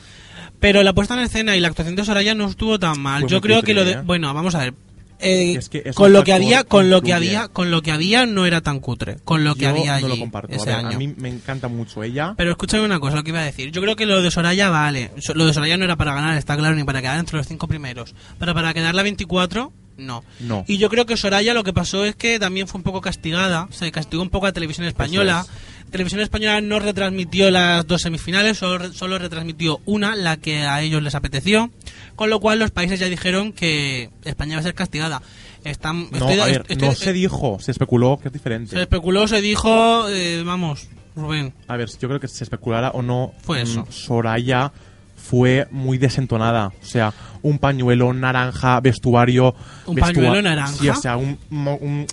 pero 0.60 0.82
la 0.82 0.92
puesta 0.92 1.14
en 1.14 1.20
escena 1.20 1.56
y 1.56 1.60
la 1.60 1.68
actuación 1.68 1.96
de 1.96 2.04
Soraya 2.04 2.34
no 2.34 2.48
estuvo 2.48 2.78
tan 2.78 3.00
mal. 3.00 3.26
Yo 3.26 3.40
creo 3.40 3.62
que 3.62 3.74
lo 3.74 3.84
de, 3.84 3.92
¿eh? 3.92 4.00
bueno, 4.04 4.32
vamos 4.32 4.54
a 4.54 4.60
ver. 4.60 4.74
Eh, 5.20 5.54
Es 5.58 5.68
que 5.68 5.82
es 5.84 5.94
con 5.96 6.12
lo 6.12 6.24
que 6.24 6.32
había, 6.32 6.64
con 6.64 6.90
lo 6.90 7.02
que 7.02 7.12
había, 7.14 7.48
con 7.48 7.70
lo 7.70 7.82
que 7.82 7.92
había 7.92 8.26
no 8.26 8.46
era 8.46 8.60
tan 8.60 8.80
cutre, 8.80 9.16
con 9.24 9.44
lo 9.44 9.54
que 9.54 9.62
Yo 9.62 9.68
había 9.70 9.94
allí 9.96 10.02
no 10.04 10.08
lo 10.08 10.18
comparto. 10.18 10.52
A 10.52 10.56
ese 10.56 10.66
ver, 10.66 10.74
año. 10.74 10.96
a 10.96 10.98
mí 10.98 11.14
me 11.16 11.28
encanta 11.28 11.68
mucho 11.68 12.02
ella. 12.02 12.34
Pero 12.36 12.50
escúchame 12.50 12.84
una 12.84 13.00
cosa, 13.00 13.16
lo 13.16 13.24
que 13.24 13.30
iba 13.30 13.40
a 13.40 13.44
decir. 13.44 13.70
Yo 13.70 13.80
creo 13.80 13.96
que 13.96 14.06
lo 14.06 14.22
de 14.22 14.30
Soraya 14.30 14.68
vale. 14.70 15.10
Lo 15.34 15.46
de 15.46 15.52
Soraya 15.54 15.76
no 15.76 15.84
era 15.84 15.96
para 15.96 16.14
ganar, 16.14 16.36
está 16.36 16.56
claro, 16.56 16.74
ni 16.74 16.84
para 16.84 17.00
quedar 17.00 17.18
entre 17.18 17.36
los 17.36 17.46
cinco 17.46 17.68
primeros. 17.68 18.14
Pero 18.38 18.54
para 18.54 18.74
quedar 18.74 18.94
la 18.94 19.02
24, 19.02 19.72
no. 19.96 20.24
No. 20.40 20.64
Y 20.66 20.78
yo 20.78 20.88
creo 20.90 21.06
que 21.06 21.16
Soraya 21.16 21.54
lo 21.54 21.62
que 21.64 21.72
pasó 21.72 22.04
es 22.04 22.16
que 22.16 22.38
también 22.38 22.66
fue 22.66 22.78
un 22.78 22.82
poco 22.84 23.00
castigada. 23.00 23.68
Se 23.70 23.90
castigó 23.92 24.22
un 24.22 24.30
poco 24.30 24.46
a 24.46 24.52
Televisión 24.52 24.86
Española. 24.86 25.46
Televisión 25.90 26.20
Española 26.22 26.60
no 26.60 26.80
retransmitió 26.80 27.50
las 27.50 27.86
dos 27.86 28.02
semifinales, 28.02 28.58
solo, 28.58 28.92
solo 28.92 29.18
retransmitió 29.18 29.80
una, 29.84 30.16
la 30.16 30.36
que 30.38 30.62
a 30.62 30.82
ellos 30.82 31.02
les 31.02 31.14
apeteció. 31.14 31.70
Con 32.16 32.30
lo 32.30 32.40
cual 32.40 32.58
los 32.58 32.70
países 32.72 32.98
ya 32.98 33.08
dijeron 33.08 33.52
que 33.52 34.10
España 34.24 34.56
va 34.56 34.60
a 34.60 34.64
ser 34.64 34.74
castigada. 34.74 35.22
Están, 35.64 36.08
No, 36.10 36.18
estoy- 36.18 36.40
a 36.40 36.44
ver, 36.46 36.64
estoy- 36.68 36.88
no 36.88 36.94
se 36.94 37.12
dijo, 37.12 37.58
se 37.60 37.70
especuló 37.70 38.18
que 38.20 38.28
es 38.28 38.32
diferente. 38.32 38.72
se 38.74 38.80
especuló, 38.82 39.26
se 39.28 39.40
dijo, 39.40 40.08
eh, 40.08 40.42
vamos, 40.44 40.88
Rubén. 41.16 41.54
A 41.68 41.76
ver, 41.76 41.88
yo 41.88 42.08
creo 42.08 42.18
que 42.20 42.28
se 42.28 42.42
especulara 42.44 42.90
o 42.90 43.00
no. 43.00 43.32
Fue 43.42 43.60
mm, 43.60 43.62
eso. 43.62 43.86
Soraya 43.90 44.72
fue 45.16 45.66
muy 45.70 45.96
desentonada. 45.96 46.66
O 46.82 46.84
sea, 46.84 47.14
un 47.42 47.58
pañuelo 47.58 48.12
naranja, 48.12 48.80
vestuario. 48.80 49.54
¿Un 49.86 49.96
pañuelo 49.96 50.42
naranja? 50.42 50.74
Sí, 50.76 50.88
o 50.88 50.94
sea, 50.96 51.16
un, 51.16 51.38
un 51.50 52.06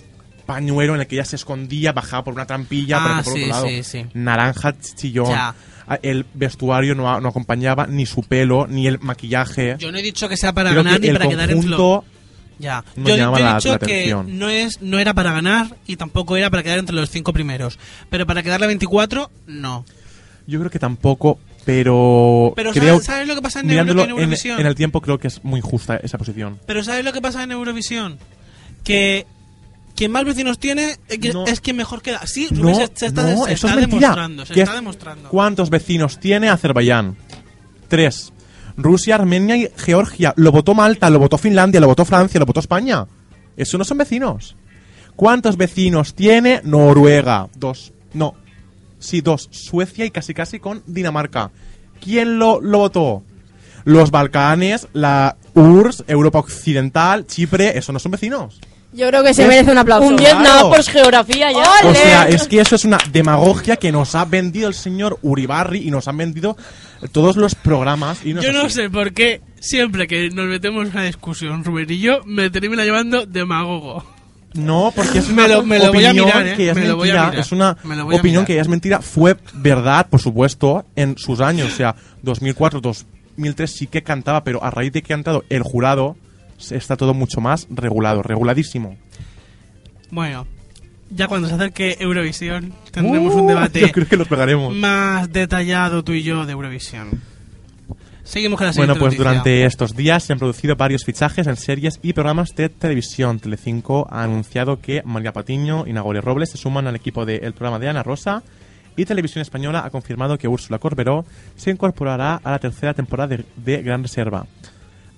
pañuelo 0.46 0.94
en 0.94 1.00
el 1.00 1.06
que 1.06 1.16
ella 1.16 1.24
se 1.24 1.36
escondía, 1.36 1.92
bajaba 1.92 2.24
por 2.24 2.34
una 2.34 2.46
trampilla, 2.46 2.98
Ah, 2.98 3.04
aparecía 3.20 3.24
por 3.24 3.34
sí, 3.34 3.42
otro 3.42 3.52
lado. 3.52 3.68
sí, 3.68 3.82
sí. 3.82 4.06
Naranja, 4.14 4.74
chillón. 4.78 5.28
Ya. 5.30 5.54
Ah, 5.88 5.98
El 6.02 6.24
vestuario 6.34 6.94
no, 6.94 7.20
no 7.20 7.28
acompañaba 7.28 7.86
ni 7.86 8.06
su 8.06 8.22
pelo, 8.22 8.66
ni 8.68 8.86
el 8.86 8.98
maquillaje. 9.00 9.76
Yo 9.78 9.90
no 9.92 9.98
he 9.98 10.02
dicho 10.02 10.28
que 10.28 10.36
sea 10.36 10.52
para 10.52 10.70
Creo 10.70 10.84
ganar 10.84 11.00
que 11.00 11.06
ni 11.06 11.10
el 11.12 11.18
para 11.18 11.28
quedar 11.30 11.48
los... 11.50 11.56
conjunto 11.56 12.04
Ya. 12.58 12.84
no 12.96 13.08
Yo, 13.08 13.16
yo 13.16 13.36
he 13.36 13.40
la- 13.42 13.54
dicho 13.56 13.68
la 13.72 13.78
que 13.80 13.84
atención. 14.12 14.38
no 14.38 14.48
es 14.48 14.80
no 14.80 14.98
era 15.00 15.12
para 15.14 15.32
ganar 15.32 15.76
y 15.86 15.96
tampoco 15.96 16.36
era 16.36 16.50
para 16.50 16.62
quedar 16.62 16.78
entre 16.78 16.94
los 16.94 17.10
cinco 17.10 17.32
primeros. 17.32 17.78
Pero 18.10 18.26
para 18.26 18.42
quedar 18.42 18.60
la 18.60 18.68
24, 18.68 19.30
no. 19.48 19.84
Yo 20.46 20.58
creo 20.60 20.70
que 20.70 20.78
tampoco, 20.78 21.38
pero, 21.64 22.52
Pero 22.56 22.72
creo, 22.72 22.94
¿sabes, 22.94 23.04
sabes 23.06 23.28
lo 23.28 23.34
que 23.36 23.42
pasa 23.42 23.60
en, 23.60 23.66
mirándolo 23.68 24.02
en 24.02 24.10
en, 24.10 24.16
Eurovisión? 24.16 24.60
en 24.60 24.66
el 24.66 24.74
tiempo 24.74 25.00
creo 25.00 25.18
que 25.18 25.28
es 25.28 25.42
muy 25.44 25.60
justa 25.60 25.96
esa 25.96 26.18
posición. 26.18 26.58
Pero 26.66 26.82
¿sabes 26.84 27.04
lo 27.04 27.12
que 27.12 27.20
pasa 27.20 27.42
en 27.42 27.52
Eurovisión? 27.52 28.18
Que 28.84 29.26
quien 29.94 30.10
más 30.12 30.24
vecinos 30.24 30.58
tiene 30.58 30.96
eh, 31.08 31.32
No. 31.32 31.46
es 31.46 31.60
quien 31.60 31.76
mejor 31.76 32.02
queda. 32.02 32.26
Sí, 32.26 32.48
No, 32.50 32.74
se, 32.74 32.90
se 32.94 33.06
está, 33.06 33.22
no, 33.22 33.44
se 33.46 33.52
eso 33.52 33.66
está 33.66 33.70
es 33.70 33.76
mentira. 33.88 34.00
demostrando. 34.08 34.46
Se 34.46 34.54
¿Qué 34.54 34.60
está 34.60 34.72
es- 34.72 34.78
demostrando. 34.80 35.28
¿Cuántos 35.28 35.70
vecinos 35.70 36.18
tiene 36.20 36.48
Azerbaiyán? 36.48 37.16
Tres. 37.88 38.32
Rusia, 38.76 39.16
Armenia 39.16 39.56
y 39.56 39.68
Georgia. 39.76 40.32
Lo 40.36 40.50
votó 40.50 40.74
Malta, 40.74 41.10
lo 41.10 41.18
votó 41.18 41.36
Finlandia, 41.38 41.80
lo 41.80 41.86
votó 41.88 42.04
Francia, 42.04 42.40
lo 42.40 42.46
votó 42.46 42.60
España. 42.60 43.06
Eso 43.56 43.76
no 43.78 43.84
son 43.84 43.98
vecinos. 43.98 44.56
¿Cuántos 45.14 45.56
vecinos 45.58 46.14
tiene 46.14 46.62
Noruega? 46.64 47.48
Dos. 47.54 47.92
No. 48.14 48.34
Sí, 48.98 49.20
dos. 49.20 49.48
Suecia 49.50 50.06
y 50.06 50.10
casi 50.10 50.32
casi 50.32 50.58
con 50.58 50.82
Dinamarca. 50.86 51.50
¿Quién 52.02 52.38
lo, 52.38 52.60
lo 52.60 52.78
votó? 52.78 53.22
Los 53.84 54.10
Balcanes, 54.10 54.88
la 54.92 55.36
URSS, 55.54 56.04
Europa 56.06 56.38
Occidental, 56.38 57.26
Chipre, 57.26 57.76
eso 57.76 57.92
no 57.92 57.98
son 57.98 58.12
vecinos. 58.12 58.58
Yo 58.92 59.08
creo 59.08 59.22
que 59.22 59.32
se 59.32 59.42
Es- 59.42 59.48
merece 59.48 59.70
un 59.72 59.78
aplauso. 59.78 60.06
Un 60.08 60.16
10 60.16 60.34
nada 60.34 60.62
por 60.62 60.82
geografía 60.82 61.50
ya. 61.50 61.64
O 61.88 61.94
sea, 61.94 62.28
es 62.28 62.46
que 62.46 62.60
eso 62.60 62.74
es 62.76 62.84
una 62.84 62.98
demagogia 63.10 63.76
que 63.76 63.90
nos 63.90 64.14
ha 64.14 64.24
vendido 64.26 64.68
el 64.68 64.74
señor 64.74 65.18
Uribarri 65.22 65.86
y 65.86 65.90
nos 65.90 66.08
han 66.08 66.16
vendido 66.18 66.56
todos 67.12 67.36
los 67.36 67.54
programas. 67.54 68.24
Y 68.24 68.32
es 68.32 68.42
Yo 68.44 68.52
no 68.52 68.68
sé 68.68 68.90
por 68.90 69.12
qué 69.12 69.40
siempre 69.60 70.06
que 70.06 70.28
nos 70.30 70.46
metemos 70.46 70.86
en 70.86 70.92
una 70.92 71.04
discusión, 71.04 71.64
Rubén 71.64 71.90
y 71.90 71.98
yo, 72.00 72.20
me 72.26 72.50
termina 72.50 72.84
llamando 72.84 73.24
demagogo. 73.26 74.04
No, 74.54 74.92
porque 74.94 75.20
es 75.20 75.28
una 75.30 75.46
opinión 75.58 76.46
¿eh? 76.46 76.54
que 76.56 76.68
es 76.70 76.74
Me 76.76 76.86
lo 76.86 76.96
voy 76.96 77.08
a 77.10 77.22
mentira. 77.22 77.40
Es 77.40 77.52
una 77.52 77.76
opinión 78.12 78.44
que 78.44 78.58
es 78.58 78.68
mentira. 78.68 79.00
Fue 79.00 79.36
verdad, 79.54 80.06
por 80.10 80.20
supuesto, 80.20 80.84
en 80.96 81.16
sus 81.16 81.40
años. 81.40 81.72
O 81.72 81.76
sea, 81.76 81.94
2004, 82.22 82.82
2003 82.82 83.70
sí 83.74 83.86
que 83.86 84.02
cantaba, 84.02 84.44
pero 84.44 84.62
a 84.62 84.70
raíz 84.70 84.92
de 84.92 85.00
que 85.02 85.14
ha 85.14 85.16
cantado 85.16 85.44
el 85.48 85.62
jurado, 85.62 86.16
está 86.70 86.96
todo 86.96 87.14
mucho 87.14 87.40
más 87.40 87.66
regulado, 87.70 88.22
reguladísimo. 88.22 88.96
Bueno, 90.10 90.46
ya 91.10 91.26
cuando 91.26 91.48
se 91.48 91.54
acerque 91.54 91.96
Eurovisión 92.00 92.72
tendremos 92.90 93.34
un 93.34 93.42
Uh, 93.44 93.48
debate 93.48 93.80
Yo 93.80 93.90
creo 93.92 94.06
que 94.06 94.16
los 94.16 94.28
pegaremos. 94.28 94.74
más 94.74 95.32
detallado 95.32 96.04
tú 96.04 96.12
y 96.12 96.22
yo 96.22 96.44
de 96.46 96.52
Eurovisión. 96.52 97.20
Seguimos 98.24 98.56
con 98.58 98.66
la 98.68 98.72
Bueno, 98.74 98.94
pues 98.94 99.14
noticia. 99.14 99.24
durante 99.24 99.64
estos 99.66 99.96
días 99.96 100.22
se 100.22 100.32
han 100.32 100.38
producido 100.38 100.76
varios 100.76 101.04
fichajes 101.04 101.46
en 101.48 101.56
series 101.56 101.98
y 102.02 102.12
programas 102.12 102.54
de 102.54 102.68
televisión. 102.68 103.40
Telecinco 103.40 104.06
ha 104.10 104.22
anunciado 104.22 104.80
que 104.80 105.02
María 105.04 105.32
Patiño 105.32 105.86
y 105.86 105.92
Nagore 105.92 106.20
Robles 106.20 106.50
se 106.50 106.56
suman 106.56 106.86
al 106.86 106.94
equipo 106.94 107.26
del 107.26 107.52
programa 107.52 107.78
de 107.80 107.88
Ana 107.88 108.02
Rosa 108.04 108.42
y 108.96 109.04
Televisión 109.06 109.42
Española 109.42 109.82
ha 109.84 109.90
confirmado 109.90 110.38
que 110.38 110.46
Úrsula 110.48 110.78
Corberó 110.78 111.24
se 111.56 111.70
incorporará 111.70 112.36
a 112.44 112.50
la 112.52 112.58
tercera 112.58 112.94
temporada 112.94 113.36
de, 113.36 113.44
de 113.56 113.82
Gran 113.82 114.02
Reserva. 114.02 114.46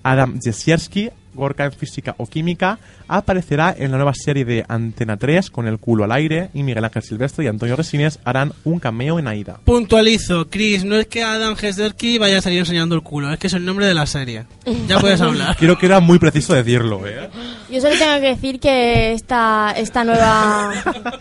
Adam 0.01 0.39
Jesierski, 0.43 1.09
Gorka 1.35 1.65
en 1.65 1.71
Física 1.71 2.15
o 2.17 2.25
Química, 2.25 2.79
aparecerá 3.07 3.75
en 3.77 3.91
la 3.91 3.97
nueva 3.97 4.13
serie 4.13 4.45
de 4.45 4.65
Antena 4.67 5.17
3 5.17 5.51
con 5.51 5.67
el 5.67 5.77
culo 5.77 6.03
al 6.03 6.11
aire 6.11 6.49
y 6.53 6.63
Miguel 6.63 6.85
Ángel 6.85 7.03
Silvestre 7.03 7.45
y 7.45 7.47
Antonio 7.47 7.75
Resines 7.75 8.19
harán 8.23 8.53
un 8.63 8.79
cameo 8.79 9.19
en 9.19 9.27
Aida. 9.27 9.59
Puntualizo, 9.63 10.49
Chris, 10.49 10.83
no 10.83 10.95
es 10.95 11.07
que 11.07 11.23
Adam 11.23 11.55
Hesderky 11.61 12.17
vaya 12.17 12.39
a 12.39 12.41
salir 12.41 12.59
enseñando 12.59 12.95
el 12.95 13.01
culo, 13.01 13.31
es 13.31 13.39
que 13.39 13.47
es 13.47 13.53
el 13.53 13.65
nombre 13.65 13.85
de 13.85 13.93
la 13.93 14.05
serie. 14.05 14.45
Ya 14.87 14.99
puedes 14.99 15.21
hablar. 15.21 15.55
Creo 15.59 15.77
que 15.77 15.85
era 15.85 15.99
muy 15.99 16.19
preciso 16.19 16.53
decirlo, 16.53 17.05
¿eh? 17.05 17.29
Yo 17.69 17.81
solo 17.81 17.95
tengo 17.97 18.15
que 18.21 18.27
decir 18.27 18.59
que 18.59 19.13
esta, 19.13 19.73
esta 19.77 20.03
nueva 20.03 20.73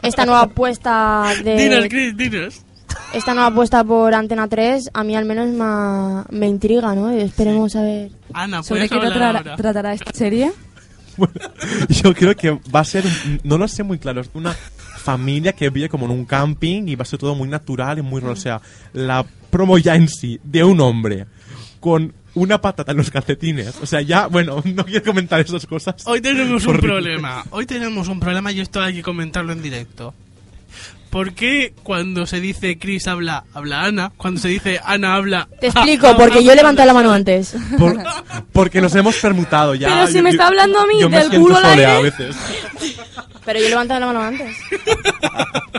esta 0.02 0.24
nueva 0.24 0.42
apuesta 0.42 1.32
Dinos, 1.44 1.82
de 1.82 1.88
Chris, 1.88 2.16
dinos. 2.16 2.64
Esta 3.14 3.32
nueva 3.34 3.48
apuesta 3.48 3.82
por 3.84 4.14
Antena 4.14 4.48
3 4.48 4.90
a 4.92 5.04
mí 5.04 5.14
al 5.16 5.24
menos 5.24 5.48
ma- 5.50 6.24
me 6.30 6.46
intriga, 6.48 6.94
¿no? 6.94 7.10
Esperemos 7.10 7.74
a 7.76 7.82
ver. 7.82 8.10
Ana, 8.32 8.62
¿Sobre 8.62 8.88
qué 8.88 8.98
tratará, 9.56 9.92
esta 9.94 10.12
serie? 10.12 10.52
Bueno, 11.16 11.34
yo 11.90 12.12
creo 12.12 12.34
que 12.34 12.50
va 12.74 12.80
a 12.80 12.84
ser, 12.84 13.04
no 13.44 13.56
lo 13.56 13.68
sé 13.68 13.84
muy 13.84 13.98
claro, 14.00 14.20
es 14.20 14.28
una 14.34 14.52
familia 14.52 15.52
que 15.52 15.70
vive 15.70 15.88
como 15.88 16.06
en 16.06 16.10
un 16.10 16.24
camping 16.24 16.88
y 16.88 16.96
va 16.96 17.02
a 17.02 17.06
ser 17.06 17.20
todo 17.20 17.36
muy 17.36 17.46
natural 17.48 17.98
y 18.00 18.02
muy 18.02 18.20
raro. 18.20 18.32
O 18.32 18.36
sea, 18.36 18.60
la 18.94 19.24
promo 19.48 19.78
ya 19.78 19.94
en 19.94 20.08
sí 20.08 20.40
de 20.42 20.64
un 20.64 20.80
hombre 20.80 21.26
con 21.78 22.12
una 22.34 22.60
patata 22.60 22.90
en 22.90 22.98
los 22.98 23.12
calcetines. 23.12 23.76
O 23.80 23.86
sea, 23.86 24.00
ya, 24.00 24.26
bueno, 24.26 24.60
no 24.74 24.84
quiero 24.84 25.04
comentar 25.04 25.38
esas 25.38 25.64
cosas. 25.66 26.02
Hoy 26.04 26.20
tenemos 26.20 26.66
un 26.66 26.78
problema. 26.78 27.44
Hoy 27.50 27.64
tenemos 27.64 28.08
un 28.08 28.18
problema 28.18 28.50
y 28.50 28.58
esto 28.58 28.82
hay 28.82 28.94
que 28.94 29.02
comentarlo 29.02 29.52
en 29.52 29.62
directo. 29.62 30.14
¿Por 31.14 31.32
qué 31.32 31.72
cuando 31.84 32.26
se 32.26 32.40
dice 32.40 32.76
Chris 32.76 33.06
habla, 33.06 33.44
habla 33.54 33.84
Ana? 33.84 34.10
Cuando 34.16 34.40
se 34.40 34.48
dice 34.48 34.80
Ana 34.84 35.14
habla... 35.14 35.48
Te 35.60 35.68
explico, 35.68 36.08
porque 36.16 36.42
yo 36.42 36.50
he 36.50 36.56
levantado 36.56 36.88
la 36.88 36.92
mano 36.92 37.12
antes. 37.12 37.54
Por- 37.78 38.02
porque 38.52 38.80
nos 38.80 38.92
hemos 38.96 39.14
permutado 39.18 39.76
ya. 39.76 39.90
Pero 39.90 40.06
si 40.08 40.14
Yo- 40.14 40.22
me 40.24 40.30
yo- 40.30 40.34
está 40.34 40.48
hablando 40.48 40.80
a 40.80 40.86
mí 40.88 40.94
yo 40.98 41.08
me 41.08 41.18
del 41.18 41.28
siento 41.28 41.46
culo 41.46 41.56
al 41.58 41.64
aire. 41.66 41.86
a 41.86 42.00
veces. 42.00 42.34
Pero 43.44 43.60
yo 43.60 43.66
he 43.66 43.68
levantado 43.68 44.00
la 44.00 44.06
mano 44.06 44.22
antes. 44.22 44.56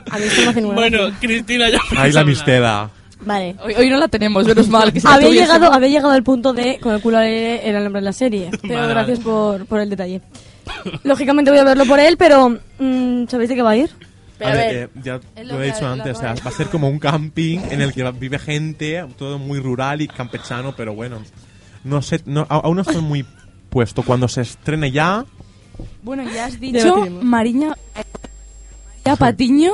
A 0.10 0.18
mí 0.20 0.24
esto 0.24 0.42
me 0.44 0.48
hace 0.48 0.62
nuevo. 0.62 0.76
Bueno, 0.76 1.00
Cristina 1.20 1.70
ya 1.70 1.80
Ahí 1.98 2.14
la 2.14 2.24
misteda. 2.24 2.90
Vale. 3.20 3.58
Hoy, 3.62 3.74
hoy 3.74 3.90
no 3.90 3.98
la 3.98 4.08
tenemos, 4.08 4.46
menos 4.48 4.70
mal. 4.70 4.94
Que 4.94 5.02
Había 5.06 5.32
llegado, 5.32 5.74
había 5.74 5.90
llegado 5.90 6.12
al 6.12 6.24
punto 6.24 6.54
de 6.54 6.80
con 6.80 6.94
el 6.96 7.02
culo 7.02 7.18
al 7.18 7.24
aire 7.26 7.68
era 7.68 7.80
el 7.80 7.84
nombre 7.84 8.00
de 8.00 8.06
la 8.06 8.14
serie. 8.14 8.52
Pero 8.62 8.76
Vale, 8.80 8.88
gracias 8.94 9.20
por, 9.20 9.66
por 9.66 9.82
el 9.82 9.90
detalle. 9.90 10.22
Lógicamente 11.04 11.52
voy 11.52 11.60
a 11.60 11.66
verlo 11.66 11.86
por 11.86 12.00
él, 12.00 12.16
pero 12.18 12.58
mm, 12.80 13.28
¿sabéis 13.28 13.50
de 13.50 13.56
qué 13.56 13.62
va 13.62 13.72
a 13.72 13.78
ir? 13.78 13.90
Pero 14.38 14.50
a 14.50 14.54
A 14.54 14.56
ver, 14.58 14.74
ver, 14.76 14.90
eh, 14.96 15.02
ya 15.04 15.20
lo 15.44 15.54
lo 15.58 15.64
he 15.64 15.68
dicho 15.68 15.88
antes, 15.88 16.18
o 16.18 16.20
sea, 16.20 16.34
va 16.36 16.50
a 16.50 16.54
ser 16.54 16.68
como 16.68 16.90
un 16.90 17.00
camping 17.00 17.60
en 17.72 17.82
el 17.82 17.94
que 17.94 18.10
vive 18.12 18.38
gente, 18.40 19.06
todo 19.18 19.40
muy 19.40 19.60
rural 19.60 20.02
y 20.02 20.08
campechano, 20.08 20.76
pero 20.76 20.94
bueno, 20.94 21.20
no 21.84 22.02
sé, 22.02 22.22
no, 22.26 22.46
aún 22.50 22.76
no 22.76 22.82
estoy 22.82 23.02
muy 23.02 23.26
puesto. 23.70 24.04
Cuando 24.04 24.28
se 24.28 24.42
estrene 24.42 24.92
ya, 24.92 25.26
Bueno, 26.04 26.24
ya 26.34 26.46
has 26.46 26.60
dicho. 26.60 27.06
Mariña, 27.22 27.76
María 29.06 29.16
Patiño 29.18 29.72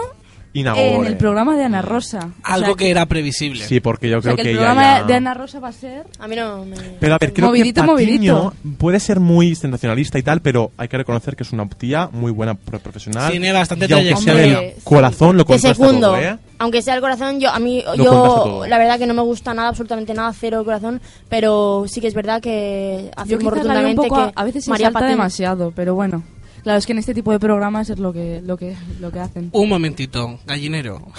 en 0.54 1.06
el 1.06 1.18
programa 1.18 1.56
de 1.56 1.64
Ana 1.64 1.82
Rosa. 1.82 2.20
O 2.28 2.32
Algo 2.44 2.66
sea 2.68 2.76
que 2.76 2.90
era 2.92 3.06
previsible. 3.06 3.64
Sí, 3.66 3.80
porque 3.80 4.10
yo 4.10 4.20
o 4.20 4.22
sea, 4.22 4.34
creo 4.34 4.38
que 4.38 4.44
que, 4.44 4.52
el 4.52 4.58
programa 4.58 5.00
ya- 5.00 5.04
de 5.06 5.14
Ana 5.16 5.34
Rosa 5.34 5.60
va 5.60 5.70
a 5.70 5.72
ser... 5.72 6.06
a 6.20 6.28
mí 6.28 6.36
no 6.36 6.66
me... 6.66 6.76
Pero 7.00 7.16
a 7.16 7.18
ver, 7.18 7.32
creo 7.34 7.48
Movidito, 7.48 7.82
que 7.82 7.88
Patiño 7.88 8.34
movidito. 8.36 8.54
puede 8.78 9.00
ser 9.00 9.20
muy 9.20 9.56
sensacionalista 9.56 10.20
y 10.20 10.24
tal, 10.24 10.42
pero 10.42 10.72
hay 10.78 10.88
que 10.90 10.98
reconocer 10.98 11.36
que 11.36 11.44
es 11.44 11.52
una 11.54 11.68
tía 11.70 12.10
muy 12.12 12.32
buena 12.32 12.54
pro- 12.56 12.80
profesional. 12.80 13.32
Tiene 13.32 13.52
bastante 13.54 13.86
y 13.90 13.94
aunque 13.94 14.16
sea 14.18 14.34
del 14.36 14.74
corazón, 14.84 15.38
lo 15.38 15.46
contrasta 15.46 15.74
segundo. 15.86 16.08
todo, 16.08 16.18
¿eh? 16.18 16.38
Aunque 16.60 16.82
sea 16.82 16.96
el 16.96 17.02
corazón, 17.02 17.40
yo 17.40 17.50
a 17.50 17.58
mí 17.58 17.84
Lo 17.96 18.04
yo 18.04 18.66
la 18.68 18.78
verdad 18.78 19.00
que 19.00 19.08
no 19.08 19.14
me 19.16 19.22
gusta 19.24 19.54
nada, 19.54 19.70
absolutamente 19.70 20.14
nada, 20.14 20.32
cero 20.34 20.60
el 20.60 20.66
corazón, 20.66 21.02
pero 21.30 21.86
sí 21.88 22.02
que 22.02 22.08
es 22.08 22.14
verdad 22.14 22.40
que 22.42 23.10
afirmo 23.16 23.40
veo 23.40 23.50
un 23.50 23.56
rotundamente 23.56 24.08
poco... 24.08 24.16
que 24.16 24.22
A, 24.22 24.32
a 24.36 24.44
veces 24.44 24.66
se 24.66 24.70
María 24.70 24.88
salta 24.88 25.00
Patiño- 25.00 25.10
demasiado, 25.10 25.72
pero 25.76 25.96
bueno. 25.96 26.24
Claro, 26.63 26.78
es 26.78 26.86
que 26.86 26.91
en 26.91 27.00
este 27.00 27.13
tipo 27.13 27.32
de 27.32 27.39
programas 27.39 27.89
es 27.89 28.00
lo 28.00 28.13
que, 28.13 28.41
lo 28.43 28.58
que, 28.58 28.76
lo 29.00 29.12
que 29.12 29.19
hacen. 29.19 29.50
Un 29.52 29.69
momentito, 29.69 30.39
gallinero. 30.45 31.12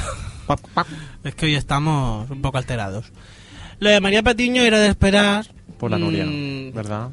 es 1.24 1.34
que 1.34 1.46
hoy 1.46 1.54
estamos 1.54 2.30
un 2.30 2.42
poco 2.42 2.58
alterados. 2.58 3.12
Lo 3.80 3.90
de 3.90 4.00
María 4.00 4.22
Patiño 4.22 4.62
era 4.62 4.78
de 4.78 4.88
esperar... 4.88 5.46
Por 5.78 5.90
la 5.90 5.98
Noria, 5.98 6.24
mm, 6.24 6.72
¿verdad? 6.72 7.10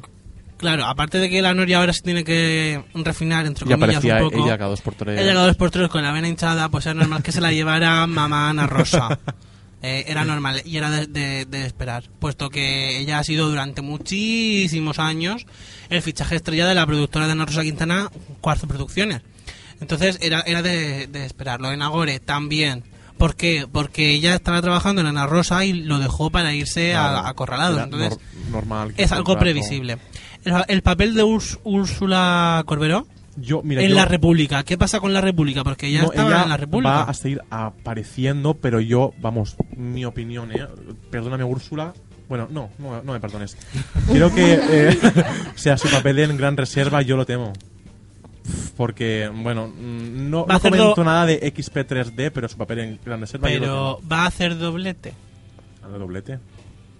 Claro, 0.56 0.84
aparte 0.84 1.18
de 1.18 1.28
que 1.28 1.42
la 1.42 1.54
Noria 1.54 1.78
ahora 1.78 1.92
se 1.92 2.02
tiene 2.02 2.22
que 2.22 2.84
refinar, 2.94 3.46
entre 3.46 3.66
Y 3.66 3.70
comillas, 3.70 3.96
aparecía 3.96 4.22
un 4.22 4.30
poco... 4.30 4.44
ella 4.44 4.58
cada 4.58 4.70
dos 4.70 4.80
por 4.80 4.94
tres. 4.94 5.18
Ella 5.18 5.32
cada 5.32 5.46
dos 5.46 5.56
por 5.56 5.70
tres 5.70 5.88
con 5.88 6.02
la 6.02 6.12
vena 6.12 6.28
hinchada, 6.28 6.68
pues 6.68 6.86
era 6.86 6.94
normal 6.94 7.22
que 7.22 7.32
se 7.32 7.40
la 7.40 7.50
llevara 7.50 8.06
mamá 8.06 8.50
Ana 8.50 8.66
Rosa. 8.66 9.18
Eh, 9.82 10.04
era 10.08 10.24
normal 10.26 10.60
y 10.66 10.76
era 10.76 10.90
de, 10.90 11.06
de- 11.06 11.46
de 11.46 11.64
esperar, 11.64 12.04
puesto 12.18 12.50
que 12.50 12.98
ella 12.98 13.18
ha 13.18 13.24
sido 13.24 13.48
durante 13.48 13.80
muchísimos 13.80 14.98
años 14.98 15.46
el 15.88 16.02
fichaje 16.02 16.36
estrella 16.36 16.66
de 16.66 16.74
la 16.74 16.84
productora 16.86 17.26
de 17.26 17.32
Ana 17.32 17.46
Rosa 17.46 17.62
Quintana, 17.62 18.10
Cuarzo 18.42 18.66
Producciones. 18.66 19.22
Entonces 19.80 20.18
era, 20.20 20.40
era 20.42 20.60
de, 20.60 21.06
de 21.06 21.24
esperar. 21.24 21.60
Lo 21.62 21.70
de 21.70 21.78
Nagore 21.78 22.20
también. 22.20 22.84
¿Por 23.16 23.36
qué? 23.36 23.66
Porque 23.70 24.10
ella 24.10 24.34
estaba 24.34 24.60
trabajando 24.60 25.00
en 25.00 25.06
Ana 25.06 25.26
Rosa 25.26 25.64
y 25.64 25.72
lo 25.72 25.98
dejó 25.98 26.28
para 26.30 26.52
irse 26.54 26.94
a, 26.94 27.08
Claro, 27.12 27.26
a 27.28 27.34
Corralados. 27.34 27.76
era 27.76 27.84
Entonces 27.84 28.18
nor- 28.18 28.50
normal. 28.50 28.94
es 28.98 29.12
algo 29.12 29.38
previsible. 29.38 29.96
El, 30.44 30.54
el 30.68 30.82
papel 30.82 31.14
de 31.14 31.22
Úrs- 31.24 31.58
Úrsula 31.64 32.62
Corberó 32.66 33.06
Yo, 33.36 33.62
mira, 33.62 33.82
en 33.82 33.90
yo- 33.90 33.94
la 33.94 34.04
República. 34.04 34.62
¿Qué 34.64 34.76
pasa 34.76 35.00
con 35.00 35.12
la 35.12 35.20
República? 35.20 35.62
Porque 35.64 35.86
ella 35.86 36.02
No, 36.02 36.10
estaba 36.10 36.28
ella 36.30 36.42
en 36.42 36.48
la 36.50 36.56
República. 36.56 36.90
va 36.90 37.02
a 37.02 37.14
seguir 37.14 37.40
apareciendo, 37.50 38.54
pero 38.54 38.80
yo, 38.80 39.12
vamos, 39.20 39.56
mi 39.76 40.04
opinión, 40.04 40.50
¿eh? 40.52 40.66
Perdóname, 41.10 41.44
Úrsula. 41.44 41.92
Bueno, 42.28 42.46
no, 42.50 42.70
no, 42.78 43.02
no 43.02 43.12
me 43.12 43.20
perdones. 43.20 43.56
Creo 44.12 44.32
que, 44.34 44.54
eh, 44.54 44.98
o 45.54 45.58
sea, 45.58 45.76
su 45.78 45.88
papel 45.88 46.18
en 46.20 46.36
Gran 46.36 46.56
Reserva 46.56 47.02
yo 47.02 47.16
lo 47.16 47.24
temo. 47.26 47.52
Porque, 48.76 49.30
bueno, 49.32 49.68
no, 49.76 50.46
no 50.48 50.60
comento 50.60 50.94
do- 50.94 51.04
nada 51.04 51.26
de 51.26 51.40
XP3D, 51.54 52.30
pero 52.32 52.48
su 52.48 52.56
papel 52.56 52.78
en 52.80 53.00
Gran 53.04 53.20
Reserva 53.20 53.48
yo 53.50 53.54
lo 53.54 53.60
Pero 53.60 53.96
temo. 53.96 54.08
va 54.10 54.22
a 54.22 54.26
hacer 54.26 54.56
doblete. 54.58 55.12
A 55.82 55.88
doblete. 55.88 56.38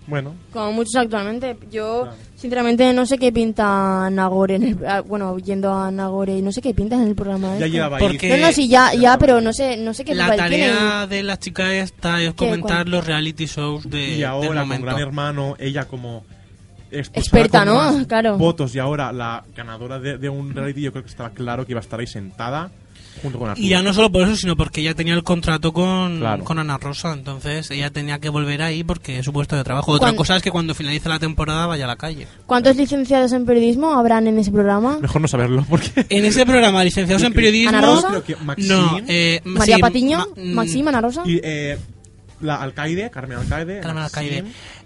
Bueno, 0.07 0.35
Como 0.53 0.73
muchos 0.73 0.97
actualmente. 0.97 1.57
Yo, 1.71 2.03
Claro. 2.03 2.17
sinceramente, 2.35 2.93
no 2.93 3.07
sé 3.07 3.17
qué 3.19 3.31
pinta 3.33 4.09
Nagore 4.11 4.57
en 4.57 4.63
el... 4.65 4.87
ah, 4.87 5.03
Bueno, 5.03 5.39
yendo 5.39 5.73
a 5.73 5.91
Nagore, 5.93 6.43
no 6.43 6.51
sé 6.51 6.61
qué 6.61 6.75
pinta 6.75 6.97
en 6.97 7.03
el 7.09 7.15
programa. 7.15 7.49
ya 7.59 7.67
este. 7.67 7.71
llevaba 7.71 7.97
ahí. 7.99 8.03
Porque- 8.03 8.29
No, 8.37 8.47
no, 8.47 8.53
sí, 8.53 8.69
ya, 8.69 8.93
ya, 8.95 9.17
pero 9.19 9.41
no 9.41 9.53
sé, 9.53 9.77
no 9.77 9.95
sé 9.95 10.05
qué 10.05 10.15
La 10.17 10.27
papel 10.29 10.49
tiene. 10.49 10.69
tarea 10.73 11.07
de 11.07 11.23
la 11.23 11.39
chica 11.39 11.73
esta 11.75 12.21
es 12.23 12.35
comentar 12.35 12.85
¿Cuál? 12.85 12.91
los 12.91 13.07
reality 13.07 13.47
shows 13.47 13.89
de, 13.89 14.01
Y 14.09 14.15
del 14.17 14.25
ahora 14.25 14.49
con 14.49 14.57
momento. 14.59 14.87
Gran 14.87 14.99
Hermano, 15.01 15.55
ella 15.59 15.85
como 15.87 16.25
Experta, 16.91 17.65
con 17.65 17.69
¿no? 18.01 18.07
Claro. 18.09 18.37
Votos 18.37 18.75
y 18.75 18.81
ahora 18.81 19.13
la 19.13 19.45
ganadora 19.55 20.01
de, 20.01 20.19
de 20.19 20.29
un 20.29 20.53
reality, 20.55 20.81
yo 20.81 20.91
creo 20.93 21.05
que 21.05 21.11
estaba 21.11 21.31
claro 21.31 21.65
que 21.65 21.73
iba 21.73 21.79
a 21.81 21.83
estar 21.83 22.01
ahí 22.01 22.07
sentada 22.09 22.71
junto 23.21 23.39
con 23.39 23.51
Arturo. 23.51 23.67
Y 23.67 23.71
ya 23.71 23.83
no 23.83 23.93
solo 23.95 24.11
por 24.11 24.23
eso, 24.23 24.37
sino 24.37 24.57
porque 24.57 24.81
ella 24.81 24.95
tenía 24.95 25.15
el 25.15 25.23
contrato 25.23 25.73
con, 25.73 26.19
Claro. 26.19 26.45
con 26.45 26.59
Ana 26.59 26.79
Rosa, 26.79 27.13
entonces 27.13 27.71
ella 27.71 27.91
tenía 27.91 28.19
que 28.19 28.29
volver 28.29 28.63
ahí 28.63 28.83
porque 28.85 29.19
es 29.19 29.25
su 29.25 29.33
puesto 29.33 29.57
de 29.57 29.65
trabajo. 29.65 29.93
Otra 29.93 30.13
cosa 30.15 30.37
es 30.37 30.43
que 30.43 30.51
cuando 30.51 30.75
finalice 30.75 31.09
la 31.09 31.19
temporada 31.19 31.67
vaya 31.67 31.85
a 31.85 31.89
la 31.89 31.97
calle. 31.97 32.27
¿Cuántos 32.47 32.77
licenciados 32.77 33.33
en 33.33 33.45
periodismo 33.47 33.93
habrán 33.95 34.27
en 34.27 34.39
ese 34.39 34.51
programa? 34.51 34.99
Mejor 35.01 35.21
no 35.21 35.29
saberlo, 35.29 35.65
porque... 35.69 36.07
En 36.09 36.25
ese 36.25 36.45
programa, 36.47 36.83
licenciados 36.85 37.23
en 37.23 37.33
periodismo... 37.33 37.71
¿Ana 37.71 37.81
Rosa? 37.83 38.09
Creo 38.09 38.25
que 38.25 38.37
Maxine 38.37 38.75
No, 38.75 39.01
eh, 39.09 39.41
María 39.45 39.77
sí, 39.77 39.81
Patiño, 39.83 40.19
ma- 40.19 40.27
mm, 40.43 40.53
Maxim, 40.55 40.89
Ana 40.89 41.01
Rosa. 41.01 41.23
y 41.27 41.41
eh, 41.43 41.79
la 42.41 42.57
alcaide, 42.57 43.11
Carmen 43.11 43.39
Alcaide. 43.39 43.81
Carmen 43.81 44.03
Alcaide. 44.05 44.45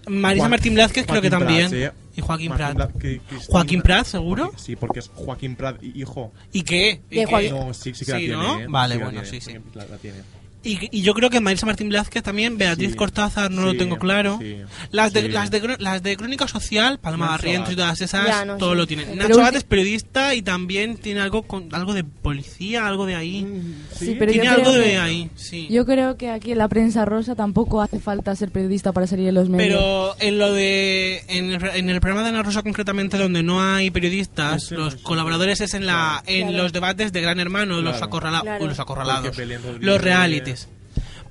Marisa 0.08 0.42
Juan- 0.42 0.50
Martín 0.50 0.74
Blázquez 0.74 1.06
creo 1.06 1.22
que 1.22 1.30
Joaquín 1.30 1.46
también. 1.46 1.70
Prat, 1.70 1.94
sí. 1.94 1.98
Y 2.16 2.20
Joaquín 2.20 2.48
Joaquín 2.48 2.56
Prat. 2.56 2.74
Prat, 2.74 2.92
que- 3.00 3.18
Cristina- 3.20 3.40
¿Joaquín 3.52 3.82
Prat, 3.82 4.06
seguro? 4.06 4.44
Joaquín- 4.46 4.58
Sí, 4.64 4.76
porque 4.76 4.98
es 5.00 5.08
Joaquín 5.14 5.56
Prat, 5.56 5.82
hi- 5.82 5.92
hijo. 5.94 6.32
¿Y 6.52 6.62
qué? 6.62 7.00
¿Y 7.10 7.16
De 7.20 7.24
qué? 7.24 7.26
Joaquín- 7.26 7.50
No, 7.52 7.74
sí, 7.74 7.94
sí 7.94 8.04
que 8.04 8.12
la 8.12 8.18
tiene. 8.18 8.34
¿no? 8.34 8.60
¿eh? 8.60 8.66
Vale, 8.68 8.96
bueno, 8.96 9.10
tiene, 9.22 9.26
sí, 9.26 9.40
sí. 9.40 9.56
La, 9.74 9.86
la 9.86 9.96
tiene. 9.98 10.18
Y, 10.64 10.88
y 10.90 11.03
yo 11.03 11.12
creo 11.14 11.29
que 11.31 11.40
Marisa 11.40 11.66
Martín 11.66 11.88
Blázquez 11.90 12.22
también, 12.22 12.57
Beatriz 12.57 12.92
Sí. 12.92 12.96
Cortázar 12.96 13.50
no 13.50 13.62
lo 13.66 13.77
tengo 13.77 13.98
claro. 13.98 14.38
sí, 14.40 14.57
Las 14.90 15.12
de, 15.12 15.22
sí. 15.22 15.29
las, 15.29 15.50
de, 15.50 15.77
las 15.79 16.03
de 16.03 16.16
Crónica 16.16 16.48
Social, 16.48 16.98
Palma 16.98 17.27
Nacho 17.27 17.33
Barrientos 17.33 17.72
y 17.72 17.77
todas 17.77 18.00
esas, 18.00 18.27
Ya, 18.27 18.44
no 18.44 18.57
todo 18.57 18.74
lo 18.74 18.87
tienen. 18.87 19.07
Pero 19.11 19.29
Nacho 19.29 19.40
Abad 19.40 19.57
es 19.57 19.64
periodista 19.64 20.35
y 20.35 20.42
también 20.42 20.96
tiene 20.96 21.20
algo 21.20 21.42
con 21.42 21.68
algo 21.74 21.92
de 21.92 22.03
policía, 22.05 22.87
algo 22.87 23.05
de 23.07 23.14
ahí. 23.14 23.46
Sí, 23.94 24.16
pero 24.18 24.33
tiene 24.33 24.46
yo 24.46 24.53
algo 24.53 24.70
creo 24.70 24.74
de 24.77 24.85
que- 24.90 24.98
ahí, 24.98 25.31
sí. 25.37 25.68
Yo 25.70 25.85
creo 25.85 26.16
que 26.16 26.31
aquí 26.31 26.53
en 26.53 26.59
la 26.59 26.68
prensa 26.68 27.05
rosa 27.05 27.35
tampoco 27.35 27.83
hace 27.83 28.00
falta 28.00 28.35
ser 28.35 28.50
periodista 28.50 28.92
para 28.92 29.07
salir 29.07 29.29
en 29.29 29.35
los 29.35 29.48
medios. 29.48 29.68
Pero 29.79 30.16
en 30.20 30.38
lo 30.38 30.53
de 30.53 31.24
en 31.29 31.50
el, 31.53 31.62
en 31.74 31.90
el 31.90 32.00
programa 32.00 32.22
de 32.22 32.31
Ana 32.31 32.42
Rosa 32.42 32.62
concretamente 32.62 33.18
donde 33.18 33.42
no 33.42 33.62
hay 33.62 33.90
periodistas, 33.90 34.70
los 34.70 34.96
colaboradores 34.96 35.61
es 35.61 35.74
en 35.74 35.85
la 35.87 36.22
en 36.27 36.48
Claro. 36.48 36.62
los 36.64 36.72
debates 36.72 37.12
de 37.12 37.20
Gran 37.20 37.38
Hermano, 37.40 37.81
los 37.83 38.00
acorrala- 38.03 38.40
Claro. 38.40 38.66
los 38.66 38.79
acorralados, 38.81 39.37
los 39.81 40.00
realities. 40.00 40.53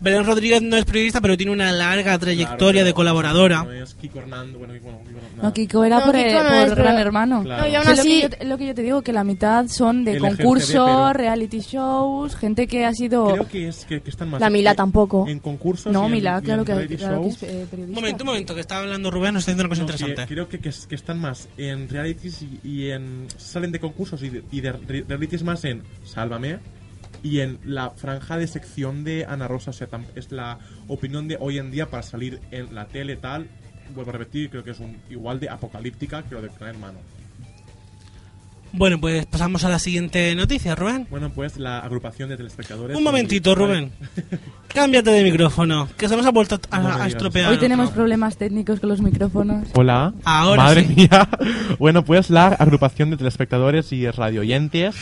Belén 0.04 0.26
Rodríguez 0.26 0.62
no 0.62 0.76
es 0.76 0.86
periodista, 0.86 1.22
pero 1.22 1.38
tiene 1.38 1.52
una 1.52 1.72
larga 1.72 2.18
trayectoria 2.20 2.82
Claro, 2.82 2.86
de 2.88 2.94
colaboradora. 2.94 3.64
No 3.64 3.72
es 3.72 3.94
Kiko 3.96 4.20
Hernando, 4.20 4.60
bueno, 4.60 4.74
Kiko 4.74 4.92
no, 4.92 5.00
Kiko 5.00 5.20
no. 5.42 5.54
Kiko 5.54 5.84
era 5.86 6.00
No, 6.00 6.06
por, 6.06 6.16
Kiko 6.16 6.28
eh, 6.28 6.34
no 6.34 6.40
por 6.44 6.54
es, 6.58 6.70
pero- 6.70 6.76
Gran 6.84 7.00
Hermano. 7.00 7.44
Claro. 7.44 7.64
No, 7.64 7.70
y 7.70 7.76
aún 7.76 7.86
Sí, 7.86 7.90
lo, 7.96 8.02
así, 8.02 8.10
que 8.10 8.22
yo, 8.22 8.30
te- 8.30 8.46
lo 8.46 8.58
que 8.58 8.66
yo 8.68 8.76
te 8.76 8.82
digo, 8.84 9.02
que 9.02 9.14
la 9.14 9.24
mitad 9.24 9.68
son 9.68 10.04
de 10.04 10.18
concursos, 10.20 11.14
reality 11.14 11.60
shows, 11.62 12.36
gente 12.36 12.68
que 12.68 12.86
ha 12.86 12.94
sido... 12.94 13.32
Creo 13.34 13.48
que 13.48 13.68
es 13.70 13.86
que, 13.86 14.02
que 14.02 14.10
están 14.10 14.30
más 14.30 14.42
La 14.42 14.50
Mila 14.50 14.72
en- 14.72 14.76
tampoco. 14.78 15.26
En 15.28 15.40
concursos 15.40 15.92
No, 15.94 16.04
y 16.04 16.06
en- 16.08 16.12
Mila, 16.12 16.32
y 16.34 16.38
en 16.40 16.44
claro 16.44 16.66
que, 16.66 16.74
reality 16.74 16.96
claro 16.98 17.22
que 17.22 17.28
es 17.30 17.40
shows. 17.42 17.44
eh, 17.52 17.68
Un 17.78 17.92
momento, 17.94 18.24
un 18.24 18.28
momento, 18.28 18.56
que 18.56 18.62
está 18.62 18.80
hablando 18.80 19.10
Rubén, 19.10 19.34
nos 19.34 19.42
está 19.44 19.52
diciendo 19.54 19.64
una 19.64 19.70
cosa 19.70 19.82
No, 19.82 19.88
que 19.88 19.94
interesante. 19.94 20.34
creo 20.34 20.50
que, 20.50 20.60
que, 20.60 20.70
es- 20.70 20.86
que 20.86 20.96
están 20.96 21.20
más 21.20 21.48
en 21.58 21.88
realities 21.90 22.42
y, 22.42 22.60
y 22.68 22.90
en 22.92 23.28
salen 23.38 23.72
de 23.72 23.80
concursos 23.80 24.22
y 24.24 24.30
de, 24.30 24.44
y 24.52 24.62
de 24.62 24.72
re- 24.74 25.06
realities 25.08 25.44
más 25.44 25.64
en 25.66 25.82
Sálvame 26.04 26.60
y 27.24 27.40
en 27.40 27.60
la 27.64 27.90
franja 27.92 28.38
de 28.38 28.48
sección 28.48 29.04
de 29.06 29.26
Ana 29.26 29.48
Rosa, 29.48 29.72
o 29.72 30.00
es 30.16 30.32
la 30.32 30.60
opinión 30.88 31.28
de 31.28 31.38
hoy 31.40 31.58
en 31.58 31.72
día 31.72 31.90
para 31.90 32.04
salir 32.04 32.42
en 32.52 32.76
la 32.76 32.86
tele 32.86 33.16
tal. 33.16 33.48
Vuelvo 33.96 34.12
a 34.12 34.14
repetir, 34.14 34.50
creo 34.50 34.64
que 34.64 34.72
es 34.72 34.80
un, 34.80 34.98
igual 35.10 35.40
de 35.40 35.50
apocalíptica 35.50 36.24
que 36.24 36.36
lo 36.36 36.42
de 36.42 36.50
Gran 36.50 36.76
Hermano. 36.76 37.00
Bueno, 38.76 39.00
pues 39.00 39.28
pasamos 39.28 39.64
a 39.64 39.70
la 39.70 39.78
siguiente 39.78 40.34
noticia, 40.34 40.74
Rubén. 40.74 41.06
Bueno, 41.12 41.30
pues 41.30 41.58
la 41.58 41.80
agrupación 41.80 42.30
de 42.30 42.38
telespectadores. 42.38 42.98
Un 42.98 43.04
momentito. 43.04 43.54
Rubén. 43.54 43.92
Cámbiate 44.68 45.12
de 45.12 45.24
micrófono, 45.24 45.88
que 45.96 46.10
se 46.10 46.18
nos 46.18 46.26
ha 46.26 46.32
vuelto 46.32 46.60
a, 46.72 46.80
No 46.80 46.90
a 46.90 47.08
estropear. 47.08 47.52
Hoy 47.52 47.58
tenemos 47.58 47.92
problemas 47.92 48.36
técnicos 48.36 48.80
con 48.80 48.90
los 48.90 49.00
micrófonos. 49.00 49.68
Hola. 49.76 50.14
Ahora 50.24 50.64
Madre 50.64 50.86
sí. 50.88 50.96
mía. 50.96 51.30
Bueno, 51.78 52.04
pues 52.04 52.32
la 52.32 52.48
agrupación 52.48 53.12
de 53.12 53.18
telespectadores 53.18 53.92
y 53.92 54.10
radioyentes 54.10 54.96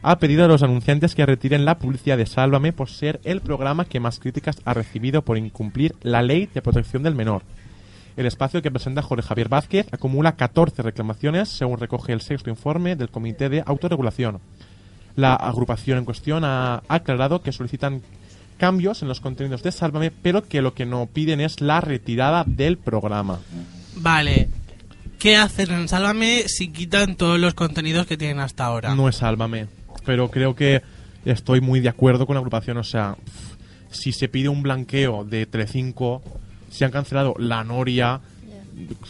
ha 0.00 0.18
pedido 0.18 0.46
a 0.46 0.48
los 0.48 0.62
anunciantes 0.62 1.14
que 1.14 1.26
retiren 1.26 1.66
la 1.66 1.78
publicidad 1.78 2.16
de 2.16 2.24
Sálvame 2.24 2.72
por 2.72 2.88
ser 2.88 3.20
el 3.24 3.42
programa 3.42 3.84
que 3.84 4.00
más 4.00 4.20
críticas 4.20 4.56
ha 4.64 4.72
recibido 4.72 5.22
por 5.22 5.36
incumplir 5.36 5.94
la 6.02 6.22
ley 6.22 6.48
de 6.54 6.62
protección 6.62 7.02
del 7.02 7.14
menor. 7.14 7.42
El 8.18 8.26
espacio 8.26 8.60
que 8.62 8.72
presenta 8.72 9.00
Jorge 9.00 9.28
Javier 9.28 9.48
Vázquez 9.48 9.86
acumula 9.92 10.34
14 10.34 10.82
reclamaciones, 10.82 11.50
según 11.50 11.78
recoge 11.78 12.12
el 12.12 12.20
sexto 12.20 12.50
informe 12.50 12.96
del 12.96 13.10
Comité 13.10 13.48
de 13.48 13.62
Autorregulación. 13.64 14.40
La 15.14 15.34
agrupación 15.34 15.98
en 15.98 16.04
cuestión 16.04 16.42
ha 16.44 16.82
aclarado 16.88 17.42
que 17.42 17.52
solicitan 17.52 18.02
cambios 18.56 19.02
en 19.02 19.08
los 19.08 19.20
contenidos 19.20 19.62
de 19.62 19.70
Sálvame, 19.70 20.10
pero 20.10 20.42
que 20.42 20.62
lo 20.62 20.74
que 20.74 20.84
no 20.84 21.06
piden 21.06 21.40
es 21.40 21.60
la 21.60 21.80
retirada 21.80 22.42
del 22.44 22.76
programa. 22.76 23.38
Vale. 23.94 24.48
¿Qué 25.20 25.36
hacen 25.36 25.70
en 25.70 25.86
Sálvame 25.86 26.42
si 26.48 26.72
quitan 26.72 27.14
todos 27.14 27.38
los 27.38 27.54
contenidos 27.54 28.08
que 28.08 28.16
tienen 28.16 28.40
hasta 28.40 28.64
ahora? 28.64 28.96
No 28.96 29.08
es 29.08 29.14
Sálvame, 29.14 29.68
pero 30.04 30.28
creo 30.28 30.56
que 30.56 30.82
estoy 31.24 31.60
muy 31.60 31.78
de 31.78 31.90
acuerdo 31.90 32.26
con 32.26 32.34
la 32.34 32.40
agrupación. 32.40 32.78
O 32.78 32.84
sea, 32.84 33.16
si 33.92 34.10
se 34.10 34.26
pide 34.26 34.48
un 34.48 34.64
blanqueo 34.64 35.24
de 35.24 35.46
Telecinco, 35.46 36.20
si 36.70 36.84
han 36.84 36.90
cancelado 36.90 37.34
La 37.38 37.64
Noria, 37.64 38.20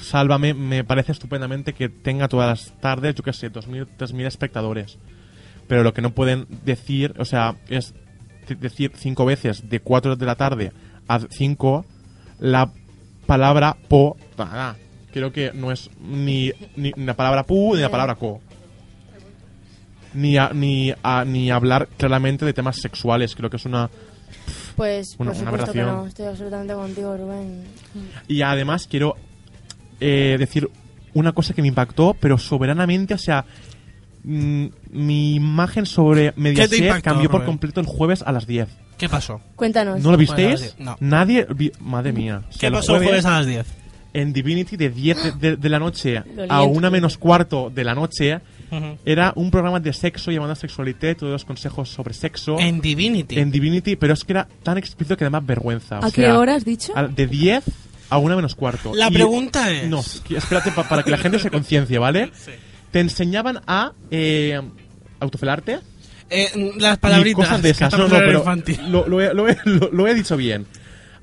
Sálvame, 0.00 0.54
me 0.54 0.82
parece 0.84 1.12
estupendamente 1.12 1.72
que 1.74 1.88
tenga 1.88 2.28
todas 2.28 2.48
las 2.48 2.80
tardes, 2.80 3.14
yo 3.14 3.22
qué 3.22 3.32
sé, 3.32 3.52
2.000, 3.52 3.86
3.000 3.98 4.26
espectadores. 4.26 4.98
Pero 5.66 5.82
lo 5.82 5.92
que 5.92 6.00
no 6.00 6.10
pueden 6.14 6.46
decir, 6.64 7.14
o 7.18 7.24
sea, 7.26 7.56
es 7.68 7.92
decir 8.60 8.92
cinco 8.96 9.26
veces 9.26 9.68
de 9.68 9.80
4 9.80 10.16
de 10.16 10.24
la 10.26 10.36
tarde 10.36 10.72
a 11.06 11.20
5 11.28 11.84
la 12.40 12.70
palabra 13.26 13.76
po. 13.88 14.16
Creo 15.12 15.32
que 15.32 15.52
no 15.52 15.70
es 15.72 15.90
ni, 16.00 16.52
ni 16.76 16.92
la 16.96 17.12
palabra 17.14 17.42
pu 17.44 17.74
ni 17.74 17.82
la 17.82 17.90
palabra 17.90 18.14
co 18.14 18.40
ni 20.14 20.38
a- 20.38 20.50
ni 20.54 20.92
a- 21.02 21.24
ni 21.24 21.50
hablar 21.50 21.88
claramente 21.98 22.44
de 22.46 22.52
temas 22.54 22.76
sexuales 22.76 23.34
creo 23.34 23.50
que 23.50 23.56
es 23.58 23.64
una 23.66 23.90
Pues, 24.76 25.16
Una- 25.18 25.32
por 25.32 25.40
supuesto 25.40 25.72
que 25.72 25.82
no. 25.82 26.06
Estoy 26.06 26.26
absolutamente 26.26 26.74
contigo, 26.74 27.16
Rubén. 27.16 27.64
y 28.28 28.42
además 28.42 28.86
quiero 28.88 29.16
eh, 30.00 30.36
decir 30.38 30.68
una 31.14 31.32
cosa 31.32 31.52
que 31.54 31.62
me 31.62 31.68
impactó 31.68 32.14
pero 32.20 32.38
soberanamente 32.38 33.14
o 33.14 33.18
sea 33.18 33.44
mm, 34.22 34.66
mi 34.92 35.34
imagen 35.34 35.86
sobre 35.86 36.32
Mediaset 36.36 36.78
impactó, 36.80 37.02
cambió 37.10 37.28
por 37.30 37.40
Rubén? 37.40 37.46
completo 37.46 37.80
el 37.80 37.86
jueves 37.86 38.22
a 38.22 38.30
las 38.32 38.46
10 38.46 38.68
¿Qué 38.98 39.08
pasó? 39.08 39.40
Cuéntanos. 39.56 40.00
¿no 40.00 40.10
lo 40.12 40.16
visteis? 40.16 40.60
10, 40.60 40.76
no. 40.80 40.96
nadie 41.00 41.46
vi- 41.54 41.72
madre 41.80 42.12
mía 42.12 42.42
O 42.48 42.52
sea, 42.52 42.60
¿Qué 42.60 42.66
el 42.66 42.72
pasó 42.74 42.96
el 42.96 43.02
jueves 43.04 43.24
a 43.24 43.30
las 43.38 43.46
10? 43.46 43.66
En 44.12 44.32
Divinity 44.32 44.76
de 44.76 44.90
10 44.90 45.22
de, 45.22 45.32
de- 45.50 45.56
de 45.56 45.68
la 45.68 45.78
noche 45.78 46.22
a 46.48 46.62
una 46.62 46.90
menos 46.90 47.18
cuarto 47.18 47.70
de 47.74 47.84
la 47.84 47.94
noche 47.94 48.40
era 49.06 49.32
un 49.34 49.50
programa 49.50 49.80
de 49.80 49.94
sexo 49.94 50.30
llamado 50.30 50.54
Sexualité, 50.54 51.14
todos 51.14 51.32
los 51.32 51.44
consejos 51.46 51.88
sobre 51.88 52.12
sexo. 52.12 52.58
En 52.58 52.80
Divinity. 52.82 53.38
en 53.38 53.50
Divinity, 53.50 53.96
pero 53.96 54.12
es 54.12 54.24
que 54.24 54.32
era 54.34 54.46
tan 54.62 54.76
explícito 54.76 55.16
que 55.16 55.24
además 55.24 55.46
vergüenza. 55.46 56.00
o 56.00 56.04
¿A 56.04 56.10
qué 56.10 56.30
hora 56.30 56.54
has 56.54 56.66
dicho? 56.66 56.92
al- 56.94 57.14
De 57.14 57.26
10 57.26 57.64
a 58.10 58.18
una 58.18 58.36
menos 58.36 58.54
cuarto. 58.54 58.92
La 58.94 59.08
Y- 59.08 59.12
pregunta 59.14 59.70
es... 59.70 59.88
No, 59.88 60.00
espérate, 60.00 60.72
pa- 60.72 60.86
para 60.86 61.02
que 61.02 61.10
la 61.10 61.16
gente 61.18 61.38
se 61.38 61.50
conciencie, 61.50 61.98
¿vale? 61.98 62.30
Sí. 62.44 62.50
Te 62.90 63.00
enseñaban 63.00 63.60
a 63.66 63.92
eh, 64.10 64.60
autofelarte 65.20 65.78
Eh, 66.30 66.72
las 66.78 66.96
y 66.96 67.00
palabritas. 67.00 67.46
cosas 67.46 67.62
de 67.62 67.70
esas. 67.70 67.92
No, 67.92 68.06
no, 68.06 68.08
pero 68.18 68.44
lo, 68.88 69.08
lo 69.08 69.20
he, 69.22 69.32
lo 69.34 69.48
he- 69.48 69.58
lo- 69.64 69.90
lo 69.90 70.06
he 70.06 70.14
dicho 70.14 70.36
bien. 70.36 70.66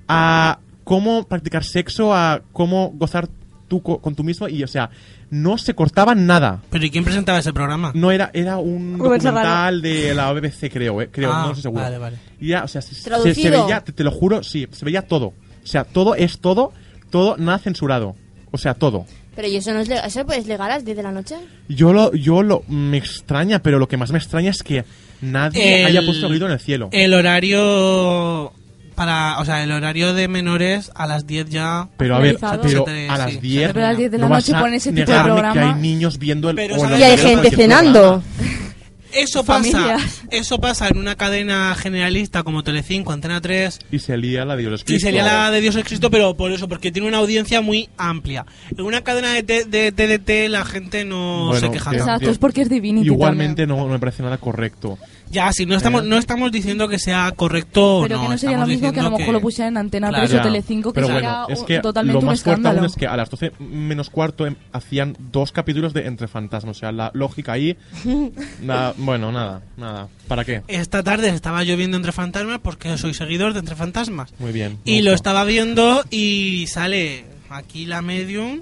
A 0.08 0.60
cómo 0.86 1.28
practicar 1.28 1.66
sexo, 1.66 2.14
a 2.16 2.42
cómo 2.54 2.92
gozar 2.96 3.28
tú 3.68 3.82
co- 3.82 4.00
con 4.00 4.16
tú 4.16 4.24
mismo 4.24 4.48
y, 4.48 4.64
o 4.64 4.68
sea, 4.68 4.90
no 5.32 5.58
se 5.58 5.74
cortaba 5.74 6.14
nada. 6.16 6.62
Pero 6.70 6.86
¿y 6.86 6.92
quién 6.92 7.04
presentaba 7.04 7.40
ese 7.40 7.52
programa? 7.52 7.92
No 7.96 8.12
era, 8.12 8.30
era 8.34 8.58
un 8.60 8.98
Rubén 9.00 9.20
Serrano. 9.20 9.40
documental 9.40 9.82
de 9.82 10.14
la 10.16 10.32
BBC, 10.32 10.70
creo, 10.72 11.02
eh, 11.02 11.10
creo, 11.12 11.34
Ah, 11.34 11.42
no 11.42 11.48
estoy 11.50 11.64
seguro. 11.64 11.82
vale, 11.84 11.98
vale. 11.98 12.18
Y 12.40 12.50
ya, 12.50 12.64
o 12.64 12.68
sea, 12.70 12.82
se, 12.82 12.94
se- 12.96 13.04
Traducido. 13.10 13.66
veía, 13.66 13.82
te, 13.82 13.92
te 13.92 14.04
lo 14.04 14.12
juro, 14.12 14.42
sí, 14.44 14.68
se 14.72 14.86
veía 14.86 15.02
todo. 15.02 15.28
O 15.64 15.68
sea, 15.68 15.84
todo 15.84 16.14
es 16.16 16.40
todo, 16.40 16.72
todo, 17.10 17.36
nada 17.38 17.58
censurado. 17.58 18.16
O 18.52 18.58
sea, 18.60 18.76
todo. 18.76 19.06
Pero 19.36 19.48
¿y 19.50 19.56
eso 19.58 19.74
no 19.74 19.80
es, 19.80 19.90
le- 19.90 20.00
eso 20.06 20.22
es 20.32 20.46
legal 20.48 20.70
a 20.72 20.76
las 20.76 20.86
10 20.86 20.96
de 20.96 21.04
la 21.04 21.12
noche? 21.12 21.36
Yo 21.68 21.92
lo, 21.92 22.14
yo 22.14 22.44
lo, 22.44 22.64
me 22.70 22.98
extraña, 22.98 23.60
pero 23.64 23.80
lo 23.80 23.88
que 23.88 23.98
más 23.98 24.12
me 24.12 24.20
extraña 24.20 24.52
es 24.52 24.62
que 24.64 24.86
nadie 25.22 25.82
El- 25.82 25.88
haya 25.88 26.04
puesto 26.06 26.30
grito 26.30 26.46
en 26.46 26.52
el 26.54 26.60
cielo. 26.60 26.90
El 26.94 27.14
horario 27.16 28.54
para, 28.96 29.38
o 29.40 29.46
sea, 29.46 29.64
el 29.64 29.72
horario 29.72 30.14
de 30.14 30.28
menores 30.28 30.92
a 30.96 31.06
las 31.08 31.28
10 31.28 31.50
ya. 31.50 31.90
pero 31.98 32.16
a 32.16 32.20
ver, 32.20 32.38
pero 32.40 32.64
Se 32.70 32.80
te- 32.82 33.10
a 33.10 33.16
sí. 33.16 33.22
las 33.34 33.42
10 33.42 33.74
Pero 33.74 33.86
a 33.86 33.90
las 33.90 33.98
10 33.98 34.12
de 34.12 34.18
la 34.18 34.28
no 34.30 34.36
noche 34.36 34.56
a 34.56 34.60
pone 34.62 34.76
ese 34.78 34.92
tipo 34.92 35.02
de 35.12 35.18
negarme 35.18 35.36
que 35.36 35.42
programa. 35.42 35.76
hay 35.76 35.82
niños 35.82 36.18
viendo 36.18 36.50
el 36.50 36.56
Pero 36.56 36.76
o 36.76 36.80
¿sabes 36.80 36.92
los 36.92 37.00
Y 37.00 37.04
hay 37.04 37.18
gente 37.18 37.52
cenando. 37.52 38.22
programa. 38.24 38.62
Eso 39.18 39.46
pasa, 39.46 39.72
Familias. 39.72 40.24
eso 40.30 40.60
pasa 40.60 40.90
en 40.90 40.98
una 40.98 41.16
cadena 41.16 41.74
generalista 41.76 42.44
como 42.44 42.64
Telecinco, 42.64 43.14
Antena 43.14 43.40
3 43.40 43.80
Y 43.90 44.00
se 44.00 44.18
lía 44.18 44.44
la 44.44 44.58
de 44.58 44.64
Dios 44.64 44.84
y 44.86 45.00
sería 45.00 45.24
la 45.24 45.52
de 45.52 45.62
Dios 45.62 45.74
es 45.78 45.86
Cristo, 45.86 46.12
pero 46.12 46.36
por 46.36 46.52
eso, 46.52 46.68
porque 46.68 46.92
tiene 46.92 47.08
una 47.08 47.20
audiencia 47.20 47.62
muy 47.62 47.88
amplia. 47.98 48.46
En 48.78 48.84
una 48.84 49.06
cadena 49.06 49.32
de, 49.32 49.42
TDT 49.94 50.50
la 50.50 50.66
gente 50.66 51.06
no 51.06 51.46
Bueno, 51.48 51.62
se 51.62 51.72
queja. 51.72 51.94
Exacto, 51.94 52.30
es 52.30 52.38
porque 52.40 52.64
es 52.64 52.70
Divinity 52.70 53.08
Igualmente 53.08 53.66
no, 53.66 53.78
no 53.78 53.88
me 53.88 54.00
parece 54.00 54.22
nada 54.22 54.38
correcto. 54.38 54.98
Ya, 55.32 55.52
si 55.52 55.66
no 55.66 55.76
estamos, 55.76 56.04
Eh. 56.04 56.08
no 56.08 56.18
estamos 56.18 56.52
diciendo 56.52 56.88
que 56.88 57.00
sea 57.00 57.32
correcto 57.36 58.02
Pero 58.04 58.18
no. 58.18 58.24
que 58.24 58.30
no 58.30 58.38
sería 58.38 58.58
lo 58.58 58.68
mismo 58.68 58.92
que 58.94 59.00
a 59.00 59.04
lo 59.04 59.12
mejor 59.18 59.34
lo 59.34 59.42
pusieran 59.42 59.74
en 59.74 59.78
Antena 59.78 60.10
Claro. 60.10 60.28
3 60.28 60.40
o 60.40 60.44
Telecinco, 60.44 60.92
que 60.94 60.96
pero 61.02 61.08
sería 61.08 61.44
bueno, 61.46 61.48
es 61.50 61.64
que 61.64 61.80
totalmente 61.80 62.14
lo 62.14 62.20
un 62.20 62.26
más 62.26 62.42
fuerte 62.44 62.52
escándalo. 62.52 62.80
aún 62.80 62.86
es 62.86 62.96
que 62.96 63.08
a 63.08 63.18
las 63.18 63.30
12 63.30 63.52
menos 63.60 64.10
cuarto 64.10 64.46
em, 64.46 64.56
hacían 64.72 65.16
dos 65.32 65.52
capítulos 65.52 65.94
de 65.94 66.06
Entre 66.08 66.28
Fantasmas. 66.28 66.78
O 66.78 66.80
sea, 66.80 66.92
la 66.92 67.12
lógica 67.14 67.52
ahí. 67.54 67.76
na- 68.62 68.94
bueno, 68.98 69.32
nada, 69.32 69.62
nada. 69.78 70.08
¿Para 70.28 70.46
qué? 70.46 70.62
Esta 70.68 71.04
tarde 71.04 71.30
estaba 71.30 71.64
yo 71.64 71.76
viendo 71.78 71.98
Entre 71.98 72.12
Fantasmas 72.12 72.60
porque 72.62 72.98
soy 72.98 73.14
seguidor 73.14 73.54
de 73.54 73.60
Entre 73.60 73.76
Fantasmas. 73.76 74.34
Muy 74.40 74.52
bien. 74.52 74.78
Y 74.86 75.02
lo 75.02 75.12
gusta. 75.12 75.16
estaba 75.32 75.44
viendo 75.44 76.04
y 76.10 76.66
sale 76.68 77.26
aquí 77.50 77.86
la 77.86 78.02
medium 78.02 78.62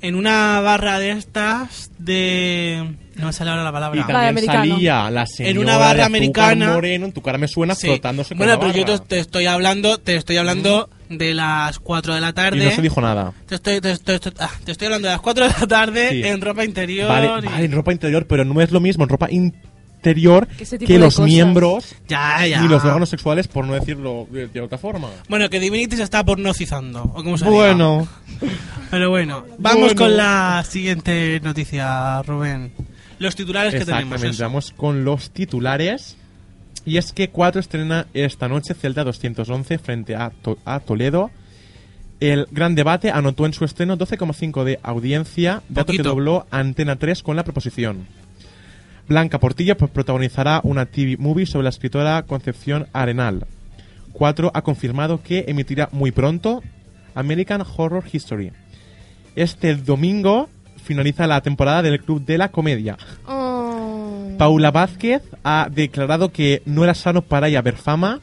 en 0.00 0.14
una 0.14 0.60
barra 0.60 0.98
de 0.98 1.10
estas 1.12 1.90
de... 1.98 2.94
No 3.16 3.26
me 3.26 3.32
sale 3.32 3.50
ahora 3.50 3.62
la 3.64 3.70
Y 3.70 3.72
palabra. 3.72 4.00
La 4.00 4.06
de 4.06 4.12
también 4.12 4.28
americano. 4.50 4.74
salía 4.74 5.10
la 5.10 5.26
señora 5.26 5.50
En 5.50 5.58
una 5.58 5.76
barra 5.78 5.94
de 6.00 6.02
americana. 6.02 6.72
moreno, 6.74 7.06
en 7.06 7.12
tu 7.12 7.22
cara 7.22 7.38
me 7.38 7.48
suena 7.48 7.74
Sí. 7.74 7.86
frotándose 7.86 8.30
con 8.30 8.38
Bueno, 8.38 8.52
la 8.54 8.60
pero 8.60 8.72
yo 8.74 8.82
barra. 8.84 8.98
te, 8.98 9.06
te 9.06 9.18
estoy 9.20 9.46
hablando, 9.46 9.98
te 9.98 10.16
estoy 10.16 10.36
hablando 10.36 10.90
de 11.08 11.32
las 11.32 11.78
4 11.78 12.14
de 12.14 12.20
la 12.20 12.34
tarde. 12.34 12.62
Y 12.62 12.66
no 12.66 12.70
se 12.72 12.82
dijo 12.82 13.00
nada. 13.00 13.32
Te 13.46 13.54
estoy, 13.54 13.80
te, 13.80 13.92
estoy- 13.92 14.18
te- 14.18 14.32
ah, 14.38 14.50
te 14.64 14.72
estoy 14.72 14.86
hablando 14.86 15.08
de 15.08 15.12
las 15.14 15.20
4 15.22 15.44
de 15.46 15.54
la 15.60 15.66
tarde 15.66 16.08
Sí. 16.10 16.22
en 16.24 16.40
ropa 16.42 16.62
interior. 16.64 17.08
Vale, 17.08 17.26
y- 17.26 17.46
vale, 17.46 17.64
en 17.64 17.72
ropa 17.72 17.92
interior, 17.92 18.26
pero 18.26 18.44
no 18.44 18.60
es 18.60 18.70
lo 18.70 18.80
mismo 18.80 19.04
en 19.04 19.08
ropa 19.08 19.28
in- 19.30 19.56
exterior 19.96 20.46
Que 20.86 20.98
los 20.98 21.14
cosas. 21.16 21.26
miembros 21.26 21.94
Ya, 22.08 22.46
ya. 22.46 22.60
ni 22.62 22.68
los 22.68 22.84
órganos 22.84 23.08
sexuales, 23.08 23.48
por 23.48 23.66
no 23.66 23.74
decirlo 23.74 24.26
de, 24.30 24.48
de 24.48 24.60
otra 24.60 24.78
forma. 24.78 25.08
Bueno, 25.28 25.48
que 25.50 25.58
Divinity 25.60 25.96
se 25.96 26.02
está 26.02 26.24
pornocizando. 26.24 27.02
O 27.02 27.22
como 27.24 27.36
se 27.38 27.44
diga. 27.44 27.56
Bueno, 27.56 28.08
Pero 28.90 29.10
bueno, 29.10 29.44
vamos 29.58 29.80
Bueno. 29.94 29.96
con 29.96 30.16
la 30.16 30.64
siguiente 30.68 31.40
noticia, 31.42 32.22
Rubén. 32.22 32.72
Los 33.18 33.34
titulares 33.34 33.72
que 33.72 33.80
tenemos. 33.84 34.12
exactamente, 34.22 34.42
vamos 34.42 34.72
con 34.76 35.04
los 35.04 35.30
titulares. 35.30 36.16
Y 36.84 36.98
es 36.98 37.12
que 37.12 37.30
4 37.30 37.60
estrena 37.60 38.06
esta 38.14 38.46
noche 38.48 38.74
Celta 38.74 39.02
211 39.02 39.78
frente 39.78 40.14
a, 40.14 40.30
To- 40.42 40.58
a 40.64 40.78
Toledo. 40.80 41.30
El 42.20 42.46
gran 42.50 42.74
debate 42.74 43.10
anotó 43.10 43.44
en 43.44 43.52
su 43.52 43.64
estreno 43.64 43.98
12,5 43.98 44.62
de 44.64 44.78
audiencia, 44.82 45.62
dato 45.68 45.92
que 45.92 46.02
dobló 46.02 46.46
Antena 46.50 46.96
3 46.96 47.22
con 47.22 47.34
la 47.36 47.42
proposición. 47.44 48.06
Blanca 49.08 49.38
Portilla 49.38 49.76
pues, 49.76 49.90
protagonizará 49.90 50.60
una 50.64 50.86
TV 50.86 51.16
movie 51.18 51.46
sobre 51.46 51.64
la 51.64 51.70
escritora 51.70 52.22
Concepción 52.22 52.86
Arenal. 52.92 53.46
4 54.12 54.50
ha 54.52 54.62
confirmado 54.62 55.22
que 55.22 55.44
emitirá 55.48 55.88
muy 55.92 56.10
pronto 56.10 56.62
American 57.14 57.62
Horror 57.76 58.04
History. 58.10 58.52
Este 59.36 59.74
domingo 59.76 60.48
finaliza 60.82 61.26
la 61.26 61.40
temporada 61.40 61.82
del 61.82 62.00
Club 62.00 62.24
de 62.24 62.38
la 62.38 62.50
Comedia. 62.50 62.96
Oh. 63.26 64.32
Paula 64.38 64.70
Vázquez 64.70 65.22
ha 65.44 65.68
declarado 65.70 66.30
que 66.30 66.62
no 66.66 66.84
era 66.84 66.94
sano 66.94 67.22
para 67.22 67.48
ella 67.48 67.62
ver 67.62 67.76
fama 67.76 68.20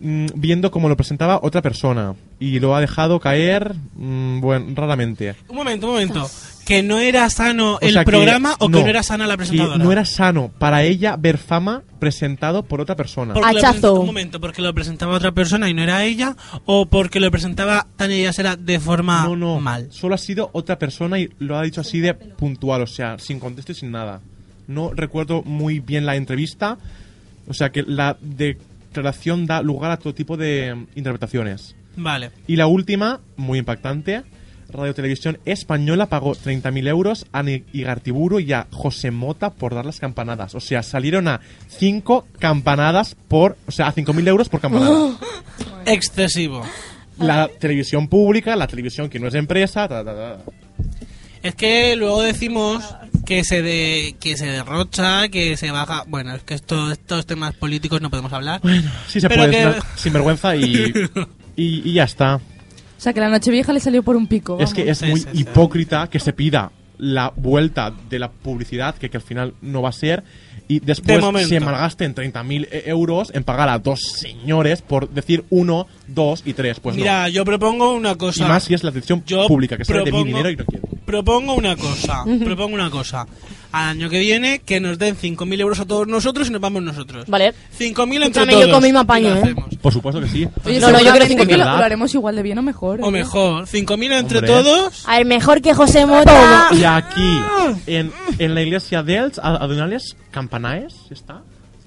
mm, 0.00 0.26
viendo 0.34 0.70
cómo 0.70 0.88
lo 0.88 0.96
presentaba 0.96 1.40
otra 1.42 1.62
persona 1.62 2.14
y 2.40 2.58
lo 2.58 2.74
ha 2.74 2.80
dejado 2.80 3.20
caer 3.20 3.74
mm, 3.94 4.40
bueno 4.40 4.66
raramente 4.74 5.36
Un 5.48 5.56
momento, 5.56 5.86
un 5.86 5.92
momento. 5.92 6.28
¿Que 6.66 6.82
no 6.82 6.98
era 6.98 7.28
sano 7.28 7.74
O 7.74 7.78
el 7.80 7.94
que 7.98 8.04
programa 8.04 8.54
o 8.60 8.68
que 8.68 8.78
no, 8.78 8.80
no 8.82 8.86
era 8.88 9.02
sana 9.02 9.26
la 9.26 9.34
que 9.34 9.38
presentadora? 9.38 9.78
no 9.82 9.90
era 9.92 10.04
sano 10.04 10.50
para 10.58 10.82
ella 10.84 11.16
ver 11.16 11.38
fama 11.38 11.82
presentado 11.98 12.62
por 12.62 12.80
otra 12.80 12.94
persona 12.96 13.34
Porque 13.34 13.58
Hachazo. 13.58 13.94
un 14.00 14.06
momento, 14.06 14.40
porque 14.40 14.62
lo 14.62 14.72
presentaba 14.72 15.16
otra 15.16 15.32
persona 15.32 15.68
y 15.68 15.74
no 15.74 15.82
era 15.82 16.04
ella, 16.04 16.36
o 16.64 16.86
porque 16.86 17.18
lo 17.20 17.30
presentaba 17.30 17.86
Tania 17.96 18.22
Yasera 18.24 18.56
de 18.56 18.78
forma 18.80 19.24
no 19.24 19.36
no 19.36 19.60
mal. 19.60 19.88
solo 19.90 20.14
ha 20.14 20.18
sido 20.18 20.50
otra 20.52 20.78
persona 20.78 21.18
y 21.18 21.30
lo 21.38 21.56
ha 21.58 21.62
dicho 21.62 21.80
así 21.80 22.00
de 22.00 22.14
puntual 22.14 22.82
o 22.82 22.86
sea 22.86 23.18
sin 23.18 23.40
contexto 23.40 23.72
y 23.72 23.74
sin 23.74 23.90
nada 23.90 24.20
no 24.68 24.92
recuerdo 24.94 25.42
muy 25.42 25.80
bien 25.80 26.06
la 26.06 26.14
entrevista 26.16 26.78
o 27.48 27.54
sea 27.54 27.70
que 27.72 27.82
la 27.82 28.16
declaración 28.20 29.46
da 29.46 29.62
lugar 29.62 29.90
a 29.90 29.96
todo 29.96 30.14
tipo 30.14 30.36
de 30.36 30.86
interpretaciones 30.94 31.74
Vale. 31.94 32.30
Y 32.46 32.56
la 32.56 32.66
última, 32.68 33.20
muy 33.36 33.58
impactante, 33.58 34.22
Radio 34.72 34.94
Televisión 34.94 35.38
Española 35.44 36.06
pagó 36.06 36.34
30.000 36.34 36.88
euros 36.88 37.26
a 37.32 37.42
Igartiburu 37.72 38.40
y 38.40 38.52
a 38.52 38.66
José 38.70 39.10
Mota 39.10 39.50
por 39.50 39.74
dar 39.74 39.86
las 39.86 39.98
campanadas. 40.00 40.54
O 40.54 40.60
sea, 40.60 40.82
salieron 40.82 41.28
a 41.28 41.40
5 41.68 42.26
campanadas 42.38 43.14
por... 43.28 43.56
O 43.66 43.70
sea, 43.72 43.88
a 43.88 43.94
5.000 43.94 44.28
euros 44.28 44.48
por 44.48 44.60
campanada. 44.60 45.16
Excesivo. 45.86 46.62
la 47.18 47.48
televisión 47.48 48.08
pública, 48.08 48.56
la 48.56 48.66
televisión 48.66 49.08
que 49.08 49.18
no 49.18 49.28
es 49.28 49.34
empresa... 49.34 49.88
ta, 49.88 50.04
ta, 50.04 50.14
ta. 50.14 50.38
Es 51.42 51.56
que 51.56 51.96
luego 51.96 52.22
decimos 52.22 52.84
que 53.26 53.42
se 53.42 53.62
de, 53.62 54.14
que 54.20 54.36
se 54.36 54.46
derrocha, 54.46 55.28
que 55.28 55.56
se 55.56 55.72
baja. 55.72 56.04
Bueno, 56.06 56.34
es 56.36 56.44
que 56.44 56.54
esto, 56.54 56.92
estos 56.92 57.26
temas 57.26 57.54
políticos 57.54 58.00
no 58.00 58.10
podemos 58.10 58.32
hablar. 58.32 58.60
Sí 59.08 59.20
se 59.20 59.28
Pero 59.28 59.42
puede, 59.46 59.74
que- 59.74 59.80
sinvergüenza 59.96 60.54
y, 60.54 60.92
y, 61.56 61.90
y 61.90 61.92
ya 61.94 62.04
está. 62.04 62.40
O 63.02 63.04
sea, 63.04 63.12
que 63.12 63.18
la 63.18 63.28
Nochevieja 63.28 63.72
le 63.72 63.80
salió 63.80 64.04
por 64.04 64.14
un 64.14 64.28
pico. 64.28 64.58
Es 64.60 64.72
que 64.72 64.88
es 64.88 65.02
muy 65.02 65.18
sí, 65.18 65.26
sí. 65.32 65.40
hipócrita 65.40 66.06
que 66.06 66.20
se 66.20 66.32
pida 66.32 66.70
la 66.98 67.32
vuelta 67.34 67.92
de 68.08 68.20
la 68.20 68.30
publicidad, 68.30 68.94
que, 68.94 69.10
que 69.10 69.16
al 69.16 69.24
final 69.24 69.54
no 69.60 69.82
va 69.82 69.88
a 69.88 69.92
ser, 69.92 70.22
y 70.68 70.78
De 70.78 70.86
después 70.86 71.20
momento. 71.20 71.48
se 71.48 71.58
malgasten 71.58 72.14
30.000 72.14 72.68
e- 72.70 72.82
euros 72.86 73.32
en 73.34 73.42
pagar 73.42 73.68
a 73.70 73.80
dos 73.80 74.02
señores 74.02 74.82
por 74.82 75.10
decir 75.10 75.42
uno, 75.50 75.88
dos 76.06 76.44
y 76.46 76.52
tres. 76.52 76.78
Pues 76.78 76.94
Mira, 76.94 77.28
yo 77.28 77.44
propongo 77.44 77.92
una 77.92 78.14
cosa. 78.14 78.44
Y 78.44 78.46
más 78.48 78.62
si 78.62 78.74
es 78.74 78.84
la 78.84 78.92
Yo 79.26 79.48
pública, 79.48 79.76
que 79.76 79.84
sale 79.84 80.04
de 80.04 80.12
mi 80.12 80.22
dinero 80.22 80.48
y 80.48 80.54
no 80.54 80.64
quiero. 80.64 80.86
Propongo 81.04 81.54
una 81.54 81.76
cosa, 81.76 82.24
propongo 82.44 82.74
una 82.74 82.90
cosa. 82.90 83.26
Al 83.72 83.88
año 83.88 84.10
que 84.10 84.20
viene, 84.20 84.58
que 84.60 84.80
nos 84.80 84.98
den 84.98 85.16
5.000 85.16 85.60
euros 85.60 85.80
a 85.80 85.86
todos 85.86 86.06
nosotros 86.06 86.48
y 86.48 86.50
nos 86.52 86.60
vamos 86.60 86.82
nosotros. 86.82 87.24
Vale. 87.26 87.54
5.000 87.78 87.82
entre 87.82 88.26
Escúchame, 88.26 88.52
todos. 88.52 88.66
yo 88.66 88.72
con 88.72 88.82
mi 88.82 88.88
me 88.88 88.88
y 88.88 88.92
lo 88.92 89.00
apaño, 89.00 89.34
¿eh? 89.34 89.38
hacemos. 89.42 89.74
Por 89.80 89.92
supuesto 89.92 90.20
que 90.20 90.28
sí. 90.28 90.46
Oye, 90.64 90.78
No, 90.78 90.90
no, 90.90 90.98
yo 90.98 90.98
creo 90.98 91.12
seguramente 91.14 91.46
que 91.46 91.56
lo, 91.56 91.64
mil. 91.64 91.74
lo 91.78 91.84
haremos 91.84 92.14
igual 92.14 92.36
de 92.36 92.42
bien 92.42 92.58
o 92.58 92.62
mejor. 92.62 93.00
O 93.02 93.08
¿eh? 93.08 93.10
mejor, 93.10 93.64
5.000 93.66 94.12
entre 94.18 94.38
Hombre. 94.38 94.52
todos. 94.52 95.08
A 95.08 95.16
ver, 95.16 95.26
mejor 95.26 95.62
que 95.62 95.72
José 95.72 96.04
Mota. 96.04 96.68
Y 96.72 96.84
aquí, 96.84 97.38
en, 97.86 98.12
en 98.38 98.54
la 98.54 98.60
iglesia 98.62 99.02
de 99.02 99.16
Els, 99.16 99.38
a- 99.38 99.56
Adonales, 99.56 100.16
Campanaes, 100.30 100.94
¿está? 101.10 101.40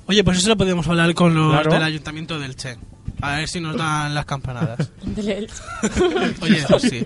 Oye, 0.08 0.24
pues 0.24 0.40
eso 0.40 0.50
lo 0.50 0.58
podemos 0.58 0.88
hablar 0.88 1.14
con 1.14 1.36
los 1.36 1.52
Claro. 1.52 1.72
del 1.72 1.84
ayuntamiento 1.84 2.40
del 2.40 2.56
Che. 2.56 2.78
A 3.22 3.38
ver 3.38 3.48
si 3.48 3.60
nos 3.60 3.78
dan 3.78 4.14
las 4.14 4.26
campanadas. 4.26 4.90
Oye, 6.42 6.58
eso 6.58 6.80
sí. 6.80 7.06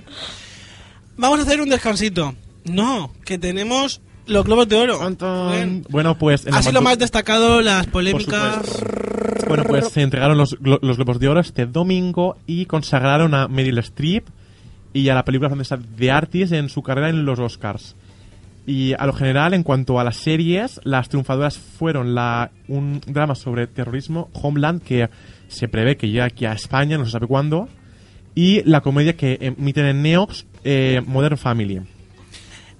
Vamos 1.19 1.39
a 1.39 1.43
hacer 1.43 1.61
un 1.61 1.69
descansito. 1.69 2.33
No, 2.65 3.11
que 3.25 3.37
tenemos 3.37 4.01
los 4.25 4.45
globos 4.45 4.67
de 4.69 4.77
oro. 4.77 4.99
Bueno, 5.89 6.17
pues... 6.17 6.45
en 6.45 6.51
la 6.53 6.59
Ha 6.59 6.63
sido 6.63 6.81
más 6.81 6.97
destacado, 6.97 7.61
las 7.61 7.87
polémicas. 7.87 8.83
Bueno, 9.47 9.63
pues 9.65 9.89
se 9.89 10.01
entregaron 10.01 10.37
los, 10.37 10.59
glo- 10.59 10.79
los 10.81 10.97
Globos 10.97 11.19
de 11.19 11.27
Oro 11.27 11.39
este 11.39 11.65
domingo 11.65 12.37
y 12.45 12.65
consagraron 12.67 13.33
a 13.33 13.47
Meryl 13.47 13.79
Streep 13.79 14.27
y 14.93 15.09
a 15.09 15.15
la 15.15 15.25
película 15.25 15.49
francesa 15.49 15.79
The 15.97 16.11
Artist 16.11 16.53
en 16.53 16.69
su 16.69 16.83
carrera 16.83 17.09
en 17.09 17.25
los 17.25 17.39
Oscars. 17.39 17.95
Y 18.67 18.93
a 18.93 19.05
lo 19.07 19.13
general, 19.13 19.55
en 19.55 19.63
cuanto 19.63 19.99
a 19.99 20.03
las 20.03 20.17
series, 20.17 20.79
las 20.83 21.09
triunfadoras 21.09 21.57
fueron 21.57 22.13
la, 22.13 22.51
un 22.67 23.01
drama 23.07 23.33
sobre 23.33 23.65
terrorismo, 23.65 24.29
Homeland, 24.33 24.83
que 24.83 25.09
se 25.47 25.67
prevé 25.67 25.97
que 25.97 26.07
llegue 26.07 26.21
aquí 26.21 26.45
a 26.45 26.53
España, 26.53 26.97
no 26.99 27.05
se 27.05 27.11
sabe 27.11 27.25
cuándo, 27.25 27.67
y 28.35 28.61
la 28.69 28.81
comedia 28.81 29.17
que 29.17 29.37
emiten 29.41 29.85
en 29.87 30.03
Neox, 30.03 30.45
eh, 30.63 31.01
Modern 31.05 31.37
Family. 31.37 31.81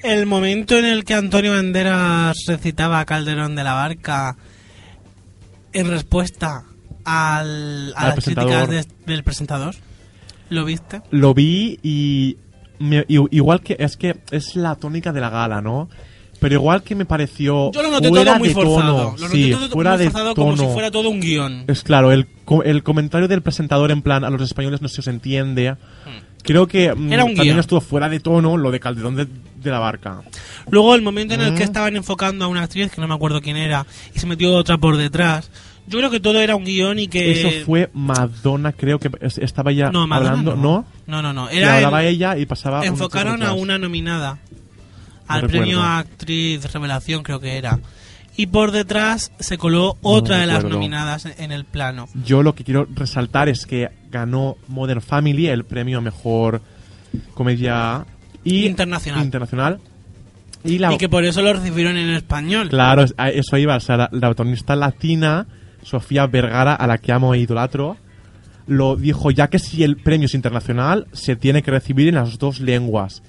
El 0.02 0.26
momento 0.26 0.78
en 0.78 0.86
el 0.86 1.04
que 1.04 1.14
Antonio 1.14 1.52
Banderas 1.52 2.38
recitaba 2.48 3.00
a 3.02 3.06
Calderón 3.06 3.56
de 3.56 3.64
la 3.64 3.74
Barca 3.74 4.38
en 5.74 5.90
respuesta 5.90 6.64
al, 7.06 7.94
a 7.96 8.00
Al 8.00 8.06
las 8.08 8.14
presentador. 8.16 8.68
críticas 8.68 8.88
de- 9.06 9.14
del 9.14 9.24
presentador. 9.24 9.76
¿Lo 10.50 10.66
viste? 10.66 11.02
lo 11.12 11.34
vi 11.36 11.80
y, 11.84 12.38
me- 12.80 13.06
i- 13.08 13.28
igual 13.36 13.62
que 13.62 13.76
es 13.80 13.98
que 13.98 14.16
es 14.32 14.56
la 14.56 14.76
tónica 14.76 15.12
de 15.14 15.22
la 15.22 15.30
gala, 15.30 15.62
¿no? 15.62 15.90
Pero 16.40 16.56
igual 16.56 16.84
que 16.84 16.96
me 16.96 17.06
pareció 17.06 17.72
Yo 17.72 17.82
lo 17.84 17.92
noté 17.92 18.08
fuera 18.10 18.32
todo 18.32 18.40
muy 18.40 18.48
de 18.48 18.54
forzado. 18.54 18.98
tono, 18.98 19.16
Lo 19.18 19.28
noté 19.28 19.36
sí, 19.44 19.52
todo 19.52 19.70
fuera 19.70 19.90
muy 19.92 20.00
de 20.00 20.04
forzado 20.06 20.34
tono. 20.34 20.52
como 20.52 20.58
si 20.68 20.74
fuera 20.74 20.92
todo 20.92 21.10
un 21.10 21.20
guion. 21.20 21.64
Es 21.68 21.84
claro, 21.84 22.12
el, 22.12 22.28
co- 22.46 22.64
el 22.64 22.82
comentario 22.84 23.28
del 23.28 23.42
presentador 23.42 23.92
en 23.92 24.02
plan 24.02 24.24
a 24.24 24.30
los 24.30 24.42
españoles 24.42 24.82
no 24.82 24.88
se 24.88 25.02
os 25.02 25.08
entiende. 25.08 25.76
Creo 26.44 26.68
que 26.68 26.94
mm, 26.94 26.98
Hmm. 27.08 27.14
Era 27.14 27.24
un 27.26 27.32
también 27.36 27.56
guion. 27.56 27.60
estuvo 27.60 27.82
fuera 27.82 28.08
de 28.08 28.20
tono 28.22 28.56
lo 28.56 28.72
de 28.72 28.80
Calderón 28.80 29.16
de, 29.18 29.26
de 29.26 29.72
la 29.72 29.80
Barca. 29.80 30.22
Luego 30.72 30.96
el 30.96 31.02
momento 31.02 31.34
en 31.34 31.42
el 31.42 31.54
que 31.54 31.62
Mm. 31.62 31.64
estaban 31.64 31.96
enfocando 31.98 32.46
a 32.46 32.48
una 32.48 32.64
actriz, 32.64 32.90
que 32.92 33.02
no 33.02 33.08
me 33.08 33.14
acuerdo 33.16 33.42
quién 33.42 33.58
era, 33.58 33.86
y 34.16 34.20
se 34.20 34.26
metió 34.26 34.54
otra 34.56 34.78
por 34.78 34.96
detrás. 34.96 35.52
Yo 35.88 35.98
creo 35.98 36.12
que 36.12 36.20
todo 36.20 36.40
era 36.40 36.56
un 36.56 36.64
guion 36.66 37.00
y 37.00 37.08
que... 37.08 37.32
Eso 37.32 37.66
fue 37.66 37.90
Madonna, 37.94 38.72
creo 38.74 39.00
que 39.00 39.10
es- 39.22 39.40
estaba 39.40 39.72
ya 39.72 39.92
No, 39.92 40.06
Madonna 40.06 40.30
hablando, 40.30 40.56
no. 40.56 40.86
¿no? 41.08 41.22
No, 41.22 41.34
no. 41.34 41.52
Y 41.52 41.58
Era 41.58 41.78
hablaba 41.78 42.04
el- 42.04 42.14
ella 42.14 42.38
y 42.38 42.46
pasaba... 42.46 42.80
un 42.82 42.86
enfocaron 42.86 43.42
a 43.42 43.54
una 43.54 43.80
nominada 43.80 44.38
al 45.30 45.44
No 45.44 45.48
premio 45.48 45.82
a 45.82 46.00
actriz 46.00 46.72
revelación 46.74 47.24
creo 47.24 47.40
que 47.40 47.58
era 47.58 47.80
y 48.36 48.48
por 48.48 48.72
detrás 48.72 49.32
se 49.40 49.58
coló 49.58 49.98
otra 50.02 50.38
de 50.38 50.46
las 50.48 50.64
nominadas 50.64 51.26
en- 51.38 51.52
el 51.52 51.66
plano 51.66 52.08
Yo 52.26 52.44
lo 52.44 52.56
que 52.56 52.64
quiero 52.64 52.88
resaltar 52.94 53.50
es 53.50 53.66
que 53.66 53.90
ganó 54.12 54.58
Modern 54.68 55.02
Family 55.02 55.48
el 55.48 55.64
premio 55.66 55.98
a 55.98 56.02
mejor 56.02 56.62
comedia 57.34 58.06
y 58.44 58.66
Internacional. 58.66 59.24
internacional. 59.26 59.80
Y 60.64 60.78
la 60.78 60.94
y 60.94 60.98
que 60.98 61.08
por 61.10 61.24
eso 61.24 61.42
lo 61.42 61.54
recibieron 61.54 61.96
en 61.98 62.10
español 62.10 62.70
claro, 62.70 63.04
eso 63.04 63.58
iba, 63.58 63.76
o 63.78 63.80
sea, 63.80 63.96
la, 63.98 64.10
la 64.12 64.28
protagonista 64.28 64.76
latina 64.76 65.48
Sofía 65.84 66.28
Vergara, 66.28 66.76
a 66.76 66.86
la 66.88 66.98
que 66.98 67.14
amo 67.14 67.34
e 67.34 67.40
idolatro, 67.40 67.96
lo 68.68 68.96
dijo 68.98 69.32
ya 69.32 69.48
que 69.48 69.58
si 69.60 69.84
el 69.84 69.96
premio 69.98 70.26
es 70.26 70.34
internacional 70.34 71.08
se 71.14 71.36
tiene 71.38 71.64
que 71.64 71.72
recibir 71.72 72.10
en 72.10 72.16
las 72.16 72.38
dos 72.38 72.60
lenguas. 72.60 73.24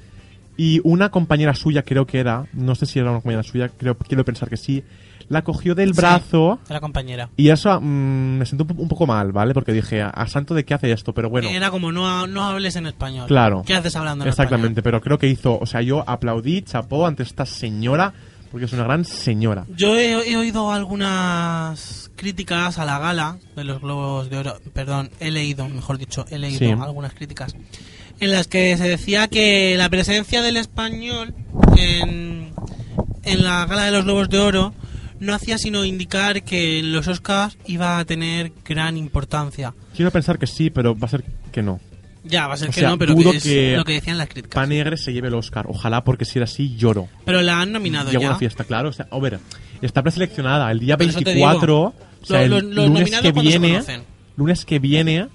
Y 0.63 0.81
una 0.85 1.11
compañera 1.11 1.55
suya, 1.55 1.83
creo 1.85 2.05
que 2.07 2.19
era, 2.19 2.45
no 2.53 2.75
sé 2.75 2.85
si 2.85 2.99
era 2.99 3.11
una 3.11 3.21
compañera 3.21 3.43
suya, 3.43 3.69
creo 3.71 3.97
quiero 3.97 4.25
pensar 4.27 4.49
que 4.51 4.57
sí, 4.59 4.83
la 5.29 5.43
cogió 5.43 5.75
del 5.77 5.93
brazo 5.93 6.59
la 6.69 6.81
compañera 6.81 7.31
y 7.37 7.49
eso 7.51 7.81
mm, 7.81 8.39
me 8.39 8.45
sentó 8.47 8.65
un 8.65 8.69
po- 8.69 8.83
un 8.83 8.89
poco 8.89 9.07
mal, 9.07 9.33
¿vale? 9.33 9.55
Porque 9.55 9.73
dije, 9.73 10.03
¿a 10.03 10.27
santo 10.27 10.53
de 10.55 10.65
qué 10.65 10.75
hace 10.75 10.91
esto? 10.93 11.15
Pero 11.15 11.31
bueno, 11.31 11.49
era 11.49 11.71
como 11.71 11.93
no, 11.93 12.27
no 12.27 12.43
hables 12.45 12.75
en 12.77 12.87
español 12.89 13.27
Claro. 13.29 13.63
¿qué 13.67 13.75
haces 13.75 13.95
hablando 13.97 14.25
en 14.25 14.29
exactamente, 14.29 14.83
pero 14.83 15.01
creo 15.01 15.19
que 15.19 15.29
hizo, 15.29 15.57
o 15.59 15.65
sea, 15.67 15.81
yo 15.83 16.05
aplaudí, 16.07 16.63
chapó 16.63 17.07
ante 17.07 17.23
esta 17.23 17.47
señora, 17.47 18.13
porque 18.51 18.67
es 18.67 18.73
una 18.73 18.83
gran 18.85 19.05
señora. 19.05 19.65
yo 19.77 19.97
he, 19.97 20.31
he 20.33 20.37
oído 20.37 20.73
algunas 20.73 22.11
críticas 22.17 22.79
a 22.79 22.85
la 22.85 22.99
gala 22.99 23.39
de 23.57 23.65
los 23.65 23.81
globos 23.81 24.29
de 24.29 24.37
oro 24.39 24.57
perdón 24.75 25.11
he 25.21 25.31
leído 25.31 25.67
mejor 25.69 25.97
dicho 25.97 26.27
he 26.31 26.39
leído 26.39 26.59
Sí. 26.59 26.71
algunas 26.71 27.15
críticas 27.15 27.55
en 28.21 28.31
las 28.31 28.47
que 28.49 28.77
se 28.77 28.89
decía 28.89 29.29
que 29.29 29.75
la 29.77 29.89
presencia 29.89 30.43
del 30.43 30.57
español 30.57 31.35
en, 31.77 32.53
en 33.25 33.43
la 33.45 33.67
gala 33.67 33.85
de 33.87 33.91
los 33.91 34.05
Globos 34.05 34.29
de 34.29 34.39
Oro 34.39 34.75
no 35.19 35.35
hacía 35.35 35.59
sino 35.59 35.85
indicar 35.85 36.43
que 36.45 36.83
los 36.83 37.07
Oscars 37.09 37.59
iba 37.67 37.99
a 37.99 38.05
tener 38.05 38.53
gran 38.65 38.97
importancia. 38.97 39.75
Quiero 39.95 40.11
pensar 40.11 40.39
que 40.39 40.47
sí, 40.47 40.71
pero 40.71 40.97
va 40.99 41.07
a 41.07 41.11
ser 41.11 41.25
que 41.53 41.63
no. 41.63 41.81
Ya, 42.23 42.47
va 42.49 42.55
a 42.55 42.57
ser 42.59 42.69
O 42.69 42.73
que 42.73 42.81
sea, 42.81 42.91
no, 42.91 42.99
pero 42.99 43.17
que 43.17 43.31
es 43.31 43.43
que 43.43 43.77
lo 43.77 43.85
que 43.85 43.95
decían 43.95 44.19
las 44.19 44.29
críticas. 44.29 44.55
Panegre 44.55 44.97
se 44.99 45.13
lleve 45.13 45.29
el 45.29 45.35
Oscar. 45.35 45.65
Ojalá, 45.69 46.05
porque 46.05 46.27
si 46.27 46.39
era 46.39 46.45
así, 46.45 46.77
lloro. 46.77 47.09
Pero 47.25 47.41
la 47.41 47.61
han 47.63 47.73
nominado 47.73 48.11
Llega 48.11 48.21
ya. 48.23 48.29
una 48.29 48.39
fiesta, 48.39 48.65
claro. 48.65 48.91
O 48.91 48.93
sea, 48.93 49.09
a 49.11 49.19
ver, 49.19 49.39
está 49.81 50.03
preseleccionada 50.03 50.71
el 50.71 50.81
día 50.81 50.99
Por 50.99 51.07
eso 51.07 51.19
te 51.21 51.25
24. 51.33 51.67
digo. 51.67 51.95
O 52.23 52.27
sea, 52.27 52.43
el 52.43 52.51
Los- 52.51 52.63
los 52.63 52.89
lunes 52.89 53.11
que 53.11 53.33
cuando 53.33 53.51
se 53.51 53.59
viene. 53.59 53.73
conocen. 53.75 54.03
Lunes 54.37 54.65
que 54.67 54.79
viene 54.79 55.29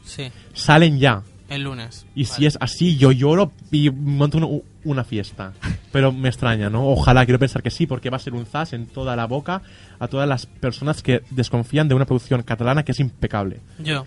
salen 0.53 0.99
ya. 0.99 1.23
El 1.49 1.63
lunes. 1.63 2.05
Y 2.15 2.23
Vale. 2.23 2.35
si 2.35 2.45
es 2.45 2.57
así, 2.59 2.97
yo 2.97 3.11
lloro 3.11 3.51
y 3.71 3.89
monto 3.89 4.37
una, 4.37 4.47
una 4.83 5.03
fiesta. 5.03 5.53
Pero 5.91 6.11
me 6.11 6.29
extraña, 6.29 6.69
¿no? 6.69 6.87
Ojalá, 6.87 7.25
quiero 7.25 7.39
pensar 7.39 7.61
que 7.63 7.69
sí, 7.71 7.85
porque 7.87 8.09
va 8.09 8.17
a 8.17 8.19
ser 8.19 8.33
un 8.33 8.45
zas 8.45 8.73
en 8.73 8.87
toda 8.87 9.15
la 9.15 9.25
boca 9.27 9.61
a 9.99 10.07
todas 10.07 10.27
las 10.27 10.45
personas 10.45 11.01
que 11.03 11.21
desconfían 11.29 11.87
de 11.87 11.95
una 11.95 12.05
producción 12.05 12.41
catalana 12.43 12.83
que 12.83 12.91
es 12.93 12.99
impecable. 12.99 13.59
Yo. 13.79 14.05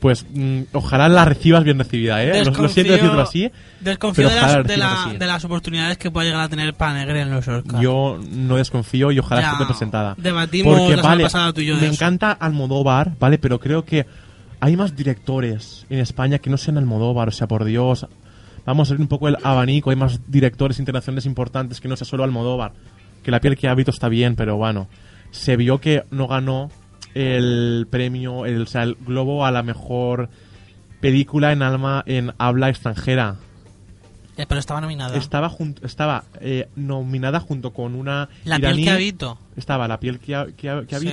Pues 0.00 0.24
mm, 0.32 0.62
ojalá 0.72 1.10
la 1.10 1.26
recibas 1.26 1.62
bien 1.62 1.76
recibida, 1.78 2.24
¿eh? 2.24 2.42
Lo, 2.42 2.50
lo 2.52 2.68
siento 2.70 2.94
Desconfío- 2.94 3.02
decirlo 3.02 3.20
así. 3.20 3.50
Desconfío 3.80 4.28
de 4.30 4.34
las, 4.34 4.64
de, 4.66 4.76
la- 4.78 5.04
así. 5.04 5.16
de 5.18 5.26
las 5.26 5.44
oportunidades 5.44 5.98
que 5.98 6.10
pueda 6.10 6.24
llegar 6.26 6.40
a 6.44 6.48
tener 6.48 6.72
Panegre 6.72 7.20
en 7.20 7.30
los 7.30 7.46
Oscars. 7.46 7.82
Yo 7.82 8.18
no 8.32 8.56
desconfío 8.56 9.12
y 9.12 9.18
ojalá 9.18 9.42
Ya, 9.42 9.48
esté 9.50 9.58
representada. 9.64 10.14
debatimos 10.16 10.78
Porque, 10.78 10.96
la 10.96 11.02
vale, 11.02 11.24
pasada 11.24 11.52
tú 11.52 11.60
y 11.60 11.66
yo 11.66 11.74
me 11.76 11.82
eso. 11.84 11.92
encanta 11.92 12.32
Almodóvar, 12.32 13.12
¿vale? 13.20 13.36
Pero 13.36 13.60
creo 13.60 13.84
que 13.84 14.06
hay 14.60 14.76
más 14.76 14.94
directores 14.96 15.86
en 15.90 15.98
España 16.00 16.38
que 16.38 16.50
no 16.50 16.56
sean 16.58 16.78
Almodóvar, 16.78 17.28
o 17.28 17.32
sea, 17.32 17.48
por 17.48 17.64
Dios. 17.64 18.06
Vamos 18.66 18.88
a 18.88 18.92
abrir 18.92 19.02
un 19.02 19.08
poco 19.08 19.28
el 19.28 19.36
abanico, 19.42 19.90
hay 19.90 19.96
más 19.96 20.20
directores 20.30 20.78
internacionales 20.78 21.26
importantes 21.26 21.80
que 21.80 21.88
no 21.88 21.96
sea 21.96 22.06
solo 22.06 22.24
Almodóvar. 22.24 22.72
Que 23.22 23.30
la 23.30 23.40
piel 23.40 23.56
que 23.56 23.68
habito 23.68 23.90
está 23.90 24.08
bien, 24.08 24.36
pero 24.36 24.56
bueno. 24.56 24.86
Se 25.30 25.56
vio 25.56 25.80
que 25.80 26.04
no 26.10 26.26
ganó 26.26 26.70
el 27.14 27.86
premio, 27.90 28.46
el, 28.46 28.62
o 28.62 28.66
sea, 28.66 28.82
el 28.82 28.94
globo 28.94 29.44
a 29.46 29.50
la 29.50 29.62
mejor 29.62 30.28
película 31.00 31.52
en 31.52 31.62
alma 31.62 32.02
en 32.06 32.32
habla 32.38 32.68
extranjera. 32.68 33.36
Eh, 34.36 34.46
pero 34.48 34.58
estaba 34.58 34.80
nominada. 34.80 35.16
Estaba 35.16 36.24
eh, 36.40 36.68
nominada 36.76 37.40
junto 37.40 37.72
con 37.72 37.94
una 37.94 38.28
La 38.44 38.58
iraní. 38.58 38.74
piel 38.76 38.84
que 38.84 38.90
habito. 38.90 39.38
Estaba 39.56 39.88
La 39.88 40.00
piel 40.00 40.18
que, 40.18 40.54
que, 40.56 40.84
que 40.88 40.98
Sí. 40.98 41.06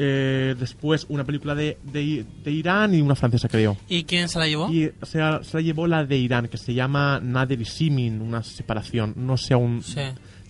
Eh, 0.00 0.54
después 0.58 1.06
una 1.08 1.24
película 1.24 1.54
de, 1.56 1.76
de, 1.82 2.24
de 2.44 2.50
Irán 2.52 2.94
y 2.94 3.00
una 3.02 3.16
francesa, 3.16 3.48
creo. 3.48 3.76
¿Y 3.88 4.04
quién 4.04 4.28
se 4.28 4.38
la 4.38 4.46
llevó? 4.46 4.70
Y 4.72 4.90
se, 5.02 5.18
la- 5.18 5.42
se 5.42 5.56
la 5.56 5.60
llevó 5.60 5.86
la 5.88 6.04
de 6.04 6.16
Irán, 6.16 6.46
que 6.48 6.56
se 6.56 6.72
llama 6.72 7.18
Nader 7.20 7.60
y 7.60 7.64
Simin, 7.64 8.20
una 8.22 8.42
separación. 8.44 9.14
No 9.16 9.36
sé 9.36 9.54
aún 9.54 9.82
Sí. 9.82 10.00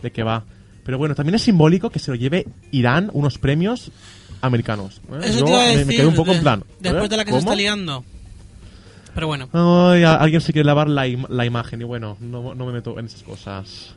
de 0.03 0.13
qué 0.13 0.23
va. 0.23 0.45
Pero 0.85 0.99
bueno, 0.99 1.15
también 1.15 1.35
es 1.35 1.43
simbólico 1.43 1.91
que 1.91 1.99
se 1.99 2.11
lo 2.11 2.15
lleve 2.15 2.47
Irán 2.73 3.11
unos 3.13 3.39
premios 3.39 3.91
americanos. 4.43 5.01
¿eh? 5.13 5.19
Eso 5.25 5.39
Yo 5.41 5.45
te 5.47 5.51
iba 5.51 5.61
a 5.61 5.63
me- 5.65 5.71
decir. 5.71 5.87
me, 5.87 5.97
quedé 5.97 6.07
un 6.07 6.15
poco 6.15 6.31
de- 6.31 6.37
en 6.37 6.43
plan. 6.43 6.65
Después 6.81 7.05
¿eh? 7.05 7.09
de 7.09 7.17
la 7.17 7.25
que 7.25 7.33
se 7.33 7.39
está 7.39 7.55
liando. 7.55 8.05
Pero 9.15 9.27
bueno. 9.27 9.49
Ay, 9.53 10.05
alguien 10.05 10.41
se 10.41 10.53
quiere 10.53 10.67
lavar 10.67 10.89
la, 10.89 11.07
im- 11.09 11.29
la 11.29 11.45
imagen 11.45 11.81
y 11.81 11.85
bueno, 11.85 12.17
no, 12.21 12.55
no 12.55 12.67
me 12.67 12.73
meto 12.73 12.99
en 12.99 13.07
esas 13.07 13.23
cosas. 13.23 13.95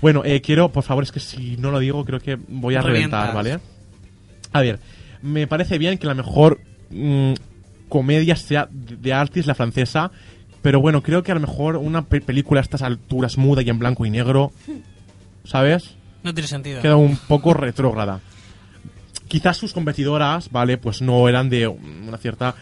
Bueno, 0.00 0.22
eh, 0.24 0.40
quiero, 0.40 0.70
por 0.70 0.82
favor, 0.82 1.04
es 1.04 1.12
que 1.12 1.20
si 1.20 1.56
no 1.56 1.70
lo 1.70 1.78
digo, 1.78 2.04
creo 2.04 2.20
que 2.20 2.36
voy 2.48 2.74
a 2.74 2.82
reventar. 2.82 3.34
¿vale? 3.34 3.58
A 4.52 4.60
ver, 4.60 4.78
me 5.22 5.46
parece 5.46 5.78
bien 5.78 5.98
que 5.98 6.06
la 6.06 6.14
mejor 6.14 6.60
mm, 6.90 7.32
comedia 7.88 8.36
sea 8.36 8.68
de 8.70 8.96
de 8.96 9.12
Artis, 9.12 9.46
la 9.46 9.54
francesa, 9.54 10.10
pero 10.62 10.80
bueno, 10.80 11.02
creo 11.02 11.22
que 11.22 11.32
a 11.32 11.34
lo 11.34 11.40
mejor 11.40 11.76
una 11.76 12.02
pe- 12.02 12.20
película 12.20 12.60
a 12.60 12.62
estas 12.62 12.82
alturas 12.82 13.36
muda 13.38 13.62
y 13.62 13.70
en 13.70 13.78
blanco 13.78 14.06
y 14.06 14.10
negro, 14.10 14.52
¿sabes? 15.44 15.94
No 16.22 16.32
tiene 16.32 16.46
sentido. 16.48 16.80
queda 16.82 16.96
un 16.96 17.16
poco 17.16 17.52
retrógrada. 17.54 18.20
Quizás 19.28 19.56
sus 19.56 19.72
competidoras, 19.72 20.50
¿vale? 20.50 20.76
Pues 20.78 21.00
no 21.02 21.28
eran 21.28 21.48
de 21.48 21.66
una 21.66 22.18
cierta 22.18 22.54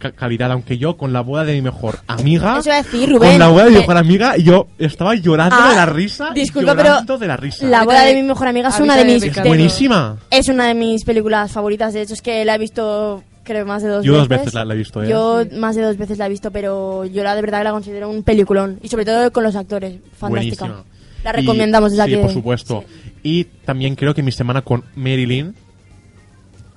calidad, 0.00 0.50
aunque 0.50 0.78
yo 0.78 0.96
con 0.96 1.12
la 1.12 1.20
boda 1.20 1.44
de 1.44 1.52
mi 1.52 1.62
mejor 1.62 1.98
amiga... 2.06 2.58
Eso 2.58 2.70
iba 2.70 2.78
a 2.78 2.82
decir, 2.82 3.08
Rubén. 3.10 3.30
Con 3.32 3.38
la 3.38 3.48
boda 3.48 3.64
de 3.66 3.70
mi 3.70 3.76
Eh, 3.76 3.80
mejor 3.80 3.96
amiga, 3.98 4.36
yo 4.38 4.66
estaba 4.78 5.14
llorando 5.14 5.56
Ah, 5.58 5.68
de 5.70 5.76
la 5.76 5.86
risa. 5.86 6.30
y 6.34 6.40
disculpa, 6.40 6.74
pero 6.74 7.18
de 7.18 7.26
la 7.26 7.36
risa. 7.36 7.66
La 7.66 7.84
boda 7.84 8.02
de 8.04 8.14
mi 8.14 8.22
mejor 8.22 8.48
amiga 8.48 8.70
es 8.70 8.80
una 8.80 8.96
de 8.96 9.04
mis... 9.04 9.22
es 9.22 9.42
buenísima. 9.44 10.16
Es 10.30 10.48
una 10.48 10.66
de 10.68 10.74
mis 10.74 11.04
películas 11.04 11.52
favoritas. 11.52 11.92
De 11.92 12.02
hecho, 12.02 12.14
es 12.14 12.22
que 12.22 12.44
la 12.46 12.54
he 12.54 12.58
visto, 12.58 13.22
creo, 13.44 13.66
más 13.66 13.82
de 13.82 13.88
dos 13.90 14.04
Yo 14.04 14.12
veces. 14.12 14.28
dos 14.28 14.38
veces 14.38 14.54
la, 14.54 14.64
la 14.64 14.74
he 14.74 14.76
visto, 14.78 15.02
¿eh? 15.02 15.08
Yo 15.08 15.42
más 15.58 15.76
de 15.76 15.82
dos 15.82 15.96
veces 15.98 16.16
la 16.18 16.26
he 16.26 16.30
visto, 16.30 16.50
pero 16.50 17.04
yo 17.04 17.22
la 17.22 17.34
de 17.34 17.42
verdad 17.42 17.58
que 17.58 17.64
la 17.64 17.72
considero 17.72 18.08
un 18.08 18.22
peliculón. 18.22 18.78
Y 18.82 18.88
sobre 18.88 19.04
todo 19.04 19.30
con 19.32 19.44
los 19.44 19.54
actores. 19.54 19.96
Fantástica. 20.16 20.64
Buenísima. 20.66 20.84
La 21.24 21.30
Y- 21.30 21.32
recomendamos 21.42 21.90
desde 21.92 22.04
sí, 22.06 22.12
aquí. 22.14 22.22
por 22.22 22.32
supuesto. 22.32 22.84
Y 23.22 23.44
también 23.44 23.96
creo 23.96 24.14
que 24.14 24.22
mi 24.22 24.32
semana 24.32 24.62
con 24.62 24.82
Marilyn 24.96 25.54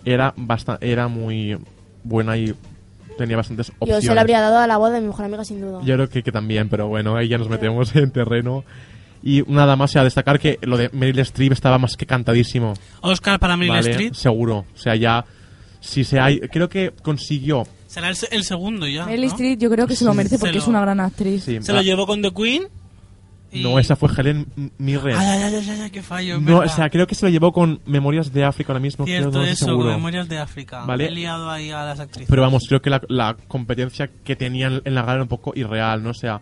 era, 0.04 0.34
basta- 0.36 0.78
era 0.82 1.08
muy 1.08 1.58
buena 2.04 2.36
y 2.38 2.54
tenía 3.18 3.38
bastantes 3.38 3.68
Yo 3.68 3.74
opciones. 3.80 4.06
se 4.06 4.16
la 4.16 4.22
habría 4.22 4.42
dado 4.42 4.58
a 4.60 4.68
la 4.68 4.78
boda 4.78 4.92
de 4.96 5.02
mi 5.02 5.08
mejor 5.08 5.26
amiga, 5.26 5.44
sin 5.46 5.62
duda. 5.62 5.80
Yo 5.84 5.96
creo 5.96 6.10
que, 6.10 6.24
que 6.24 6.32
también, 6.32 6.70
pero 6.70 6.88
bueno, 6.88 7.16
ahí 7.16 7.28
ya 7.28 7.38
nos 7.38 7.50
metemos 7.50 7.96
en 7.96 8.12
terreno. 8.12 8.64
Y 9.22 9.44
nada 9.48 9.76
más, 9.78 9.92
sea, 9.92 10.04
destacar 10.04 10.38
que 10.40 10.60
lo 10.64 10.76
de 10.76 10.90
Meryl 10.92 11.20
Streep 11.20 11.54
estaba 11.54 11.78
más 11.78 11.96
que 11.96 12.06
cantadísimo. 12.06 12.74
Oscar 13.02 13.40
para 13.40 13.56
Meryl 13.56 13.72
¿vale? 13.74 13.90
Streep. 13.92 14.14
Seguro. 14.16 14.66
O 14.74 14.78
sea, 14.78 14.96
ya. 14.96 15.24
Si 15.80 16.04
se 16.04 16.20
hay. 16.20 16.40
Creo 16.42 16.68
que 16.68 16.92
consiguió. 17.02 17.66
Será 17.88 18.10
el, 18.10 18.18
el 18.32 18.44
segundo 18.44 18.86
ya. 18.88 19.06
Meryl 19.06 19.22
¿no? 19.28 19.32
Streep 19.32 19.60
yo 19.60 19.70
creo 19.70 19.88
que 19.88 19.96
se 19.96 20.04
lo 20.04 20.14
merece 20.14 20.36
Se 20.36 20.40
porque 20.40 20.56
lo- 20.58 20.62
es 20.62 20.68
una 20.68 20.82
gran 20.82 21.00
actriz. 21.00 21.44
Sí, 21.44 21.58
Se 21.62 21.72
lo 21.72 21.82
llevó 21.82 22.06
con 22.06 22.22
The 22.22 22.32
Queen. 22.34 22.64
Y- 23.54 23.64
No, 23.64 23.78
esa 23.80 23.96
fue 23.96 24.10
Helen 24.18 24.48
Mirren. 24.78 25.16
Ay, 25.18 25.28
ay, 25.44 25.56
ay, 25.56 25.68
ay, 25.70 25.80
ay, 25.84 25.90
qué 25.92 26.02
fallo. 26.02 26.40
no, 26.40 26.58
o 26.58 26.60
verdad. 26.62 26.76
sea, 26.76 26.90
creo 26.90 27.06
que 27.08 27.16
se 27.16 27.26
lo 27.26 27.32
llevó 27.32 27.52
con 27.54 27.80
Memorias 27.86 28.34
de 28.34 28.44
África 28.44 28.72
ahora 28.74 28.80
mismo. 28.82 29.06
creo, 29.06 29.20
Cierto, 29.20 29.38
no 29.38 29.44
estoy 29.44 29.54
eso, 29.54 29.66
seguro. 29.66 29.90
Memorias 29.92 30.28
de 30.30 30.40
África. 30.40 30.86
Vale. 30.86 31.06
He 31.08 31.12
liado 31.12 31.50
ahí 31.50 31.70
a 31.72 31.84
las 31.86 32.00
actrices. 32.00 32.28
Pero 32.30 32.42
vamos, 32.42 32.64
creo 32.68 32.82
que 32.82 32.90
la, 32.90 33.02
la 33.08 33.38
competencia 33.48 34.10
que 34.24 34.36
tenían 34.36 34.82
en 34.86 34.96
la 34.96 35.02
gala 35.02 35.14
era 35.14 35.22
un 35.24 35.30
poco 35.30 35.54
irreal, 35.56 36.02
¿no? 36.04 36.10
O 36.10 36.14
sea, 36.16 36.42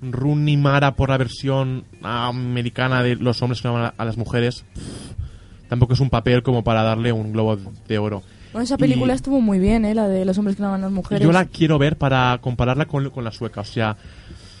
Rooney 0.00 0.56
Mara 0.56 0.94
por 0.94 1.10
la 1.10 1.16
versión 1.16 1.84
americana 2.02 3.02
de 3.02 3.16
los 3.16 3.40
hombres 3.42 3.60
que 3.62 3.68
aman 3.68 3.92
a, 3.96 4.04
las 4.04 4.16
mujeres. 4.16 4.64
pff, 4.74 5.68
tampoco 5.68 5.92
es 5.94 6.00
un 6.00 6.10
papel 6.10 6.42
como 6.42 6.62
para 6.64 6.82
darle 6.82 7.12
un 7.12 7.32
globo 7.32 7.56
de 7.88 7.98
oro. 7.98 8.22
Bueno, 8.52 8.64
esa 8.64 8.78
película 8.78 9.12
Y- 9.12 9.16
estuvo 9.16 9.40
muy 9.40 9.58
bien, 9.58 9.84
¿eh? 9.84 9.94
La 9.94 10.08
de 10.08 10.24
los 10.24 10.38
hombres 10.38 10.56
que 10.56 10.62
no 10.62 10.68
aman 10.68 10.80
a 10.82 10.84
las 10.84 10.92
mujeres. 10.92 11.22
Yo 11.22 11.32
la 11.32 11.44
quiero 11.44 11.78
ver 11.78 11.96
para 11.98 12.38
compararla 12.40 12.86
con, 12.86 13.10
con 13.10 13.22
la 13.24 13.30
sueca. 13.32 13.60
O 13.60 13.64
sea, 13.64 13.96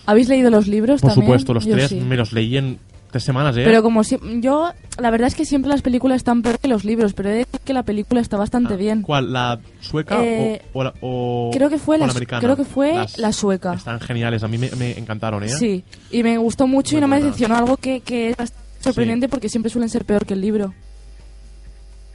¿Habéis 0.08 0.28
leído 0.28 0.50
los 0.50 0.66
libros 0.66 1.00
por 1.00 1.10
también? 1.10 1.26
supuesto, 1.26 1.54
los 1.54 1.64
Yo 1.66 1.74
tres 1.74 1.90
sí. 1.90 1.96
me 2.00 2.16
los 2.16 2.32
leí 2.32 2.56
en 2.56 2.78
tres 3.10 3.22
semanas, 3.24 3.56
¿eh? 3.56 3.62
Pero 3.64 3.82
como 3.82 4.04
si, 4.04 4.18
yo, 4.40 4.70
la 4.98 5.10
verdad 5.10 5.28
es 5.28 5.34
que 5.34 5.44
siempre 5.44 5.68
las 5.70 5.82
películas 5.82 6.16
están 6.16 6.42
peor 6.42 6.58
que 6.58 6.68
los 6.68 6.84
libros, 6.84 7.12
pero 7.14 7.28
he 7.28 7.32
de 7.32 7.38
decir 7.38 7.60
que 7.64 7.72
la 7.74 7.82
película 7.82 8.20
está 8.20 8.36
bastante 8.36 8.74
Ah, 8.74 8.76
bien. 8.76 9.02
¿Cuál? 9.02 9.32
¿La 9.32 9.58
sueca 9.80 10.22
Eh, 10.24 10.60
o, 10.72 10.80
o 10.80 10.84
la, 10.84 10.94
o- 11.02 11.50
creo 11.52 11.68
que 11.70 11.78
fue 11.78 11.96
o 11.96 11.98
la- 12.00 12.06
americana? 12.06 12.40
creo 12.42 12.56
que 12.56 12.64
fue 12.64 12.94
Las- 12.94 13.18
la 13.18 13.32
sueca. 13.32 13.74
Están 13.74 14.00
geniales, 14.00 14.42
a 14.42 14.48
mí 14.48 14.58
me, 14.58 14.70
me 14.72 14.98
encantaron, 14.98 15.42
¿eh? 15.44 15.48
Sí, 15.48 15.84
y 16.10 16.22
me 16.22 16.36
gustó 16.38 16.66
mucho 16.66 16.92
Muy 16.92 16.98
y 16.98 17.00
no 17.02 17.08
me 17.08 17.16
buena. 17.16 17.26
decepcionó 17.26 17.56
algo 17.56 17.76
que, 17.76 18.00
que 18.00 18.30
es 18.30 18.36
bastante 18.36 18.64
sorprendente 18.80 19.28
porque 19.28 19.48
siempre 19.48 19.70
suelen 19.70 19.88
ser 19.90 20.04
peor 20.04 20.24
que 20.26 20.34
el 20.34 20.40
libro. 20.40 20.72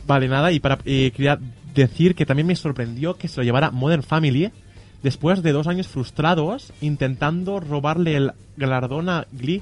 Vale, 0.06 0.28
nada, 0.28 0.52
y 0.52 0.60
para 0.60 0.80
eh, 0.86 1.12
quería 1.16 1.39
decir 1.74 2.14
que 2.14 2.26
también 2.26 2.46
me 2.48 2.56
sorprendió 2.56 3.16
que 3.16 3.28
se 3.28 3.38
lo 3.39 3.44
llevara 3.44 3.72
Modern 3.72 4.04
Family 4.04 4.52
después 5.04 5.43
de 5.43 5.51
dos 5.51 5.68
años 5.68 5.88
frustrados 5.88 6.74
intentando 6.82 7.60
robarle 7.60 8.16
el 8.16 8.32
galardón 8.58 9.10
a 9.10 9.28
Glee. 9.32 9.62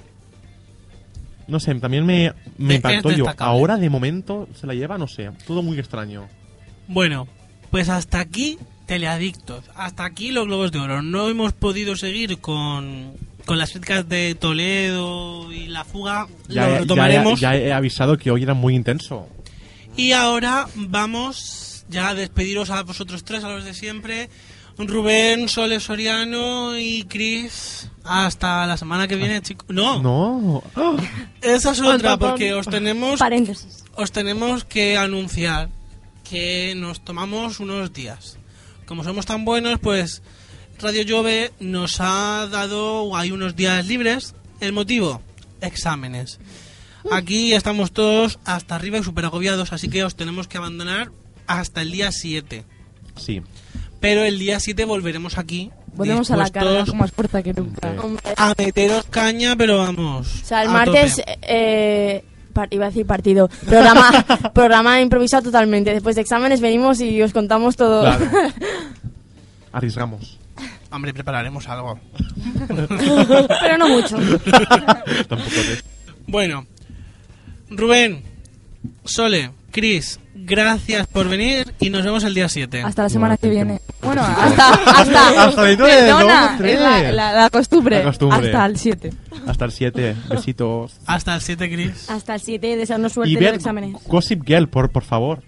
No 1.47 1.59
sé, 1.59 1.73
también 1.75 2.05
me, 2.05 2.33
me 2.57 2.75
impactó 2.75 3.09
yo. 3.11 3.17
destacable. 3.25 3.51
Ahora 3.51 3.77
de 3.77 3.89
momento 3.89 4.47
se 4.59 4.67
la 4.67 4.73
lleva, 4.73 4.97
no 4.97 5.07
sé, 5.07 5.29
todo 5.45 5.61
muy 5.61 5.77
extraño. 5.79 6.27
Bueno, 6.87 7.27
pues 7.69 7.89
hasta 7.89 8.19
aquí 8.19 8.57
Teleadictos. 8.85 9.63
Hasta 9.75 10.03
aquí 10.05 10.31
los 10.31 10.45
Globos 10.47 10.71
de 10.71 10.79
Oro. 10.79 11.01
No 11.01 11.29
hemos 11.29 11.53
podido 11.53 11.95
seguir 11.95 12.39
con, 12.39 13.13
con 13.45 13.57
las 13.57 13.71
críticas 13.71 14.07
de 14.09 14.35
Toledo 14.35 15.51
y 15.51 15.67
La 15.67 15.85
Fuga. 15.85 16.27
Ya, 16.49 16.67
lo 16.67 16.75
he- 16.75 16.79
retomaremos. 16.79 17.39
ya 17.39 17.53
ya 17.53 17.57
he 17.57 17.71
avisado 17.73 18.17
que 18.17 18.31
hoy 18.31 18.43
era 18.43 18.53
muy 18.53 18.75
intenso. 18.75 19.27
Y 19.95 20.11
ahora 20.11 20.67
vamos 20.75 21.85
ya 21.89 22.09
a 22.09 22.15
despediros 22.15 22.69
a 22.69 22.83
vosotros 22.83 23.23
tres, 23.23 23.43
a 23.45 23.49
los 23.49 23.63
de 23.65 23.73
siempre. 23.73 24.29
Rubén, 24.87 25.47
Sole 25.49 25.79
Soriano 25.79 26.77
y 26.77 27.03
Chris. 27.03 27.89
Hasta 28.03 28.65
la 28.65 28.77
semana 28.77 29.07
que 29.07 29.15
viene, 29.15 29.41
chicos. 29.41 29.67
No, 29.69 30.01
No. 30.01 30.63
Esa 31.41 31.71
es 31.71 31.81
otra, 31.81 32.17
porque 32.17 32.53
os 32.53 32.67
tenemos, 32.67 33.19
Paréntesis. 33.19 33.83
os 33.95 34.11
tenemos 34.11 34.63
que 34.63 34.97
anunciar 34.97 35.69
que 36.27 36.73
nos 36.75 37.03
tomamos 37.03 37.59
unos 37.59 37.93
días. 37.93 38.37
Como 38.85 39.03
somos 39.03 39.25
tan 39.25 39.45
buenos, 39.45 39.79
pues 39.79 40.21
Radio 40.79 41.03
Jove 41.07 41.51
nos 41.59 41.97
ha 41.99 42.47
dado 42.51 43.15
hay 43.15 43.31
unos 43.31 43.55
días 43.55 43.85
libres. 43.85 44.33
El 44.59 44.73
motivo, 44.73 45.21
exámenes. 45.61 46.39
Aquí 47.11 47.53
estamos 47.53 47.91
todos 47.91 48.39
hasta 48.45 48.75
arriba 48.75 48.97
y 48.99 49.03
súper 49.03 49.25
agobiados, 49.25 49.73
así 49.73 49.89
que 49.89 50.03
os 50.03 50.15
tenemos 50.15 50.47
que 50.47 50.57
abandonar 50.57 51.11
hasta 51.47 51.81
el 51.81 51.91
día 51.91 52.11
7. 52.11 52.63
Sí. 53.15 53.41
Pero 54.01 54.25
el 54.25 54.39
día 54.39 54.59
7 54.59 54.83
volveremos 54.83 55.37
aquí. 55.37 55.71
Volvemos 55.93 56.31
a 56.31 56.37
la 56.37 56.49
carga 56.49 56.85
con 56.85 56.97
más 56.97 57.11
fuerza 57.11 57.43
que 57.43 57.53
nunca. 57.53 57.93
A 58.35 58.53
meteros 58.57 59.05
caña, 59.05 59.55
pero 59.55 59.77
vamos. 59.77 60.41
O 60.41 60.45
sea, 60.45 60.63
el 60.63 60.69
martes 60.69 61.21
eh, 61.43 62.23
iba 62.71 62.85
a 62.85 62.89
decir 62.89 63.05
partido, 63.05 63.47
programa, 63.65 64.25
programa 64.53 65.01
improvisado 65.01 65.43
totalmente. 65.43 65.93
Después 65.93 66.15
de 66.15 66.23
exámenes 66.23 66.61
venimos 66.61 66.99
y 66.99 67.21
os 67.21 67.31
contamos 67.31 67.75
todo. 67.75 68.01
Claro. 68.01 68.25
Arriesgamos. 69.71 70.39
Hombre, 70.91 71.13
prepararemos 71.13 71.69
algo. 71.69 71.99
Pero 72.67 73.77
no 73.77 73.87
mucho. 73.87 74.17
Tampoco 75.29 75.55
es. 75.71 75.83
Bueno, 76.27 76.65
Rubén, 77.69 78.23
Sole, 79.05 79.51
Cris, 79.71 80.19
gracias 80.33 81.07
por 81.07 81.27
venir 81.29 81.73
y 81.79 81.89
nos 81.89 82.03
vemos 82.03 82.23
el 82.23 82.33
día 82.33 82.49
7. 82.49 82.81
Hasta 82.83 83.03
la 83.03 83.09
semana 83.09 83.37
que 83.37 83.49
viene. 83.49 83.81
Bueno, 84.01 84.21
hasta- 84.25 84.73
hasta, 84.73 85.43
hasta 85.43 85.61
perdona, 85.63 86.57
es 86.59 86.79
la, 86.79 87.11
la- 87.11 87.33
la 87.33 87.49
costumbre. 87.49 87.99
La 87.99 88.03
costumbre. 88.05 88.47
Hasta 88.47 88.65
el 88.65 88.77
7. 88.77 89.13
Hasta 89.47 89.65
el 89.65 89.71
7. 89.71 90.15
Besitos. 90.29 90.99
Hasta 91.05 91.35
el 91.35 91.41
7, 91.41 91.71
Cris. 91.73 92.09
Hasta 92.09 92.35
el 92.35 92.41
7, 92.41 92.75
desearnos 92.77 93.13
suerte 93.13 93.31
Y 93.31 93.37
en 93.37 93.43
los 93.43 93.53
exámenes. 93.55 93.95
Gossip 94.07 94.43
Girl, 94.45 94.67
por, 94.69 94.89
por 94.91 95.03
favor. 95.03 95.43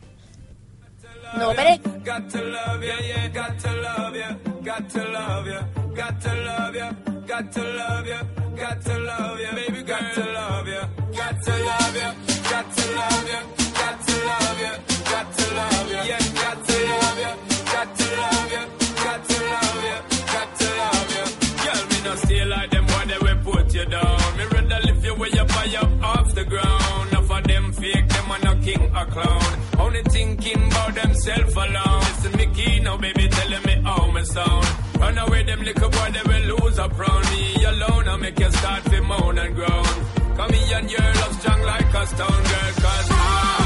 No, 1.38 1.50
pero... 1.56 1.70
Got 2.06 2.30
to 2.30 2.42
love 2.44 2.84
ya, 2.84 3.34
or 29.04 29.12
clown. 29.12 29.60
Only 29.80 30.02
thinking 30.04 30.68
about 30.68 30.96
themself 30.96 31.56
alone. 31.56 32.00
Listen, 32.00 32.38
me 32.38 32.46
key 32.54 32.80
now, 32.80 32.98
baby, 32.98 33.28
telling 33.28 33.64
me 33.64 33.76
how 33.84 34.12
me 34.12 34.24
sound. 34.26 34.68
Run 35.00 35.18
away, 35.18 35.44
them 35.44 35.62
little 35.64 35.90
boy, 35.90 36.10
they 36.16 36.24
will 36.32 36.56
lose 36.56 36.80
up 36.80 36.98
round 36.98 37.26
me 37.32 37.64
alone. 37.64 38.08
I 38.08 38.16
make 38.18 38.40
you 38.40 38.52
start 38.52 38.84
to 38.86 39.02
moan 39.02 39.38
and 39.38 39.56
groan. 39.56 39.86
Come 40.38 40.54
here 40.54 40.78
and 40.78 40.92
your 40.92 41.02
love 41.02 41.34
strong 41.40 41.62
like 41.62 41.94
a 41.94 42.08
stone 42.08 42.44
girl, 42.52 42.72
cause 42.84 43.10
I, 43.12 43.63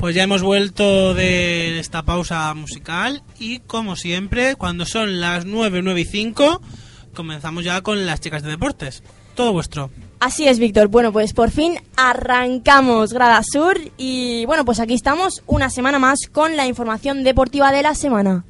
Pues 0.00 0.14
ya 0.14 0.22
hemos 0.22 0.42
vuelto 0.42 1.12
de 1.12 1.78
esta 1.78 2.02
pausa 2.02 2.54
musical 2.54 3.22
y 3.38 3.58
como 3.58 3.96
siempre, 3.96 4.56
cuando 4.56 4.86
son 4.86 5.20
las 5.20 5.44
9, 5.44 5.82
9 5.82 6.00
y 6.00 6.04
5, 6.06 6.62
comenzamos 7.14 7.64
ya 7.64 7.82
con 7.82 8.06
las 8.06 8.18
chicas 8.18 8.42
de 8.42 8.48
deportes. 8.48 9.02
Todo 9.34 9.52
vuestro. 9.52 9.90
Así 10.18 10.48
es, 10.48 10.58
Víctor. 10.58 10.88
Bueno, 10.88 11.12
pues 11.12 11.34
por 11.34 11.50
fin 11.50 11.74
arrancamos 11.98 13.12
Grada 13.12 13.42
Sur 13.42 13.78
y 13.98 14.46
bueno, 14.46 14.64
pues 14.64 14.80
aquí 14.80 14.94
estamos 14.94 15.42
una 15.46 15.68
semana 15.68 15.98
más 15.98 16.20
con 16.32 16.56
la 16.56 16.66
información 16.66 17.22
deportiva 17.22 17.70
de 17.70 17.82
la 17.82 17.94
semana. 17.94 18.46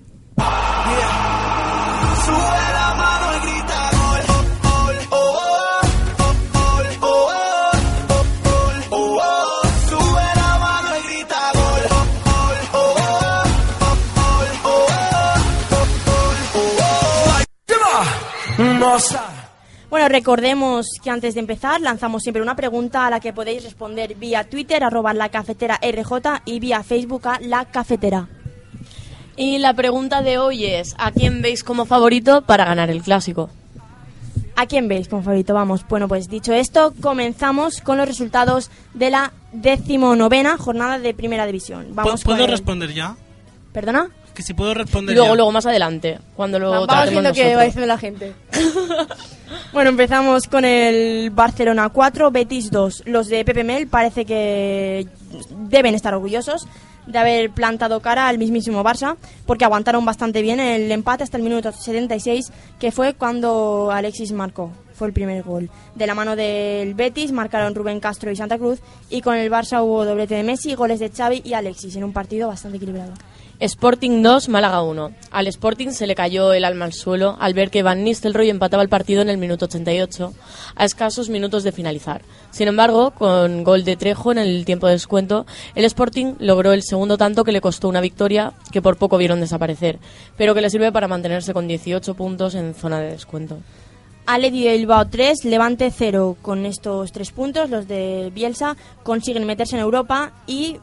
Bueno, 19.90 20.08
recordemos 20.08 20.86
que 21.02 21.10
antes 21.10 21.34
de 21.34 21.40
empezar 21.40 21.80
lanzamos 21.80 22.22
siempre 22.22 22.42
una 22.42 22.54
pregunta 22.54 23.06
a 23.06 23.10
la 23.10 23.18
que 23.20 23.32
podéis 23.32 23.64
responder 23.64 24.14
vía 24.14 24.44
Twitter, 24.48 24.84
arroba 24.84 25.12
la 25.14 25.28
cafetera 25.30 25.80
RJ 25.82 26.42
y 26.44 26.60
vía 26.60 26.82
Facebook 26.84 27.26
a 27.26 27.40
la 27.40 27.64
cafetera. 27.64 28.28
Y 29.36 29.58
la 29.58 29.74
pregunta 29.74 30.22
de 30.22 30.38
hoy 30.38 30.66
es, 30.66 30.94
¿a 30.98 31.10
quién 31.12 31.42
veis 31.42 31.64
como 31.64 31.86
favorito 31.86 32.42
para 32.42 32.64
ganar 32.66 32.90
el 32.90 33.02
clásico? 33.02 33.50
¿A 34.54 34.66
quién 34.66 34.86
veis 34.86 35.08
como 35.08 35.22
favorito? 35.22 35.54
Vamos, 35.54 35.84
bueno, 35.88 36.06
pues 36.06 36.28
dicho 36.28 36.52
esto, 36.52 36.92
comenzamos 37.00 37.80
con 37.80 37.96
los 37.96 38.06
resultados 38.06 38.70
de 38.94 39.10
la 39.10 39.32
decimonovena 39.52 40.56
jornada 40.58 40.98
de 40.98 41.14
Primera 41.14 41.46
División. 41.46 41.88
Vamos 41.94 42.22
¿Puedo 42.22 42.36
con 42.36 42.44
el- 42.44 42.50
responder 42.50 42.92
ya? 42.92 43.16
¿Perdona? 43.72 44.10
Que 44.34 44.42
si 44.42 44.54
puedo 44.54 44.74
responder 44.74 45.14
Luego, 45.14 45.30
ya. 45.30 45.36
luego 45.36 45.52
más 45.52 45.66
adelante, 45.66 46.18
cuando 46.36 46.58
lo 46.58 46.70
Vamos 46.70 46.86
tratemos 46.86 47.10
viendo 47.10 47.32
qué 47.32 47.56
va 47.56 47.64
diciendo 47.64 47.86
la 47.86 47.98
gente. 47.98 48.32
bueno, 49.72 49.90
empezamos 49.90 50.46
con 50.46 50.64
el 50.64 51.30
Barcelona 51.30 51.88
4, 51.88 52.30
Betis 52.30 52.70
2. 52.70 53.02
Los 53.06 53.28
de 53.28 53.44
Pepe 53.44 53.64
Mel 53.64 53.88
parece 53.88 54.24
que 54.24 55.06
deben 55.68 55.94
estar 55.94 56.14
orgullosos 56.14 56.66
de 57.06 57.18
haber 57.18 57.50
plantado 57.50 58.00
cara 58.00 58.28
al 58.28 58.38
mismísimo 58.38 58.82
Barça, 58.84 59.16
porque 59.46 59.64
aguantaron 59.64 60.04
bastante 60.04 60.42
bien 60.42 60.60
el 60.60 60.90
empate 60.90 61.24
hasta 61.24 61.36
el 61.36 61.42
minuto 61.42 61.72
76, 61.72 62.52
que 62.78 62.92
fue 62.92 63.14
cuando 63.14 63.90
Alexis 63.90 64.32
marcó. 64.32 64.70
Fue 64.94 65.06
el 65.06 65.14
primer 65.14 65.42
gol. 65.42 65.70
De 65.94 66.06
la 66.06 66.14
mano 66.14 66.36
del 66.36 66.94
Betis 66.94 67.32
marcaron 67.32 67.74
Rubén 67.74 68.00
Castro 68.00 68.30
y 68.30 68.36
Santa 68.36 68.58
Cruz, 68.58 68.80
y 69.08 69.22
con 69.22 69.34
el 69.36 69.50
Barça 69.50 69.82
hubo 69.82 70.04
doblete 70.04 70.34
de 70.34 70.42
Messi, 70.42 70.74
goles 70.74 71.00
de 71.00 71.10
Xavi 71.10 71.42
y 71.44 71.54
Alexis, 71.54 71.96
en 71.96 72.04
un 72.04 72.12
partido 72.12 72.48
bastante 72.48 72.76
equilibrado. 72.76 73.12
Sporting 73.60 74.22
2, 74.22 74.48
Málaga 74.48 74.80
1. 74.80 75.10
Al 75.30 75.46
Sporting 75.46 75.90
se 75.90 76.06
le 76.06 76.14
cayó 76.14 76.54
el 76.54 76.64
alma 76.64 76.86
al 76.86 76.94
suelo 76.94 77.36
al 77.40 77.52
ver 77.52 77.70
que 77.70 77.82
Van 77.82 78.02
Nistelrooy 78.02 78.48
empataba 78.48 78.82
el 78.82 78.88
partido 78.88 79.20
en 79.20 79.28
el 79.28 79.36
minuto 79.36 79.66
88, 79.66 80.32
a 80.74 80.84
escasos 80.86 81.28
minutos 81.28 81.62
de 81.62 81.70
finalizar. 81.70 82.22
Sin 82.52 82.68
embargo, 82.68 83.10
con 83.10 83.62
gol 83.62 83.84
de 83.84 83.96
Trejo 83.96 84.32
en 84.32 84.38
el 84.38 84.64
tiempo 84.64 84.86
de 84.86 84.94
descuento, 84.94 85.44
el 85.74 85.84
Sporting 85.84 86.36
logró 86.38 86.72
el 86.72 86.82
segundo 86.82 87.18
tanto 87.18 87.44
que 87.44 87.52
le 87.52 87.60
costó 87.60 87.90
una 87.90 88.00
victoria 88.00 88.54
que 88.72 88.80
por 88.80 88.96
poco 88.96 89.18
vieron 89.18 89.40
desaparecer, 89.40 89.98
pero 90.38 90.54
que 90.54 90.62
le 90.62 90.70
sirve 90.70 90.90
para 90.90 91.06
mantenerse 91.06 91.52
con 91.52 91.68
18 91.68 92.14
puntos 92.14 92.54
en 92.54 92.72
zona 92.72 92.98
de 92.98 93.10
descuento. 93.10 93.58
Atleti 94.24 94.64
de 94.64 94.76
Bilbao 94.78 95.06
3, 95.06 95.44
Levante 95.44 95.90
0. 95.90 96.36
Con 96.40 96.64
estos 96.64 97.12
tres 97.12 97.30
puntos, 97.32 97.68
los 97.68 97.88
de 97.88 98.30
Bielsa 98.32 98.76
consiguen 99.02 99.44
meterse 99.44 99.76
en 99.76 99.82
Europa 99.82 100.32
y 100.46 100.78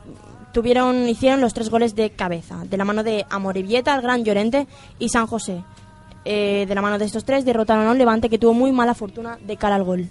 hicieron 1.08 1.42
los 1.42 1.54
tres 1.54 1.70
goles 1.70 1.96
de 1.96 2.10
cabeza, 2.10 2.64
de 2.70 2.78
la 2.78 2.86
mano 2.86 3.04
de 3.04 3.26
Amorebieta, 3.30 3.96
el 3.96 4.02
Gran 4.02 4.24
Llorente 4.24 4.68
y 5.00 5.10
San 5.10 5.28
José. 5.28 5.64
Eh, 6.26 6.66
de 6.68 6.76
la 6.76 6.82
mano 6.82 6.98
de 6.98 7.06
estos 7.06 7.24
tres 7.24 7.46
derrotaron 7.46 7.88
a 7.88 7.92
un 7.92 7.98
Levante 7.98 8.30
que 8.30 8.38
tuvo 8.38 8.54
muy 8.54 8.72
mala 8.72 8.94
fortuna 8.94 9.38
de 9.46 9.58
cara 9.58 9.76
al 9.76 9.84
gol. 9.84 10.10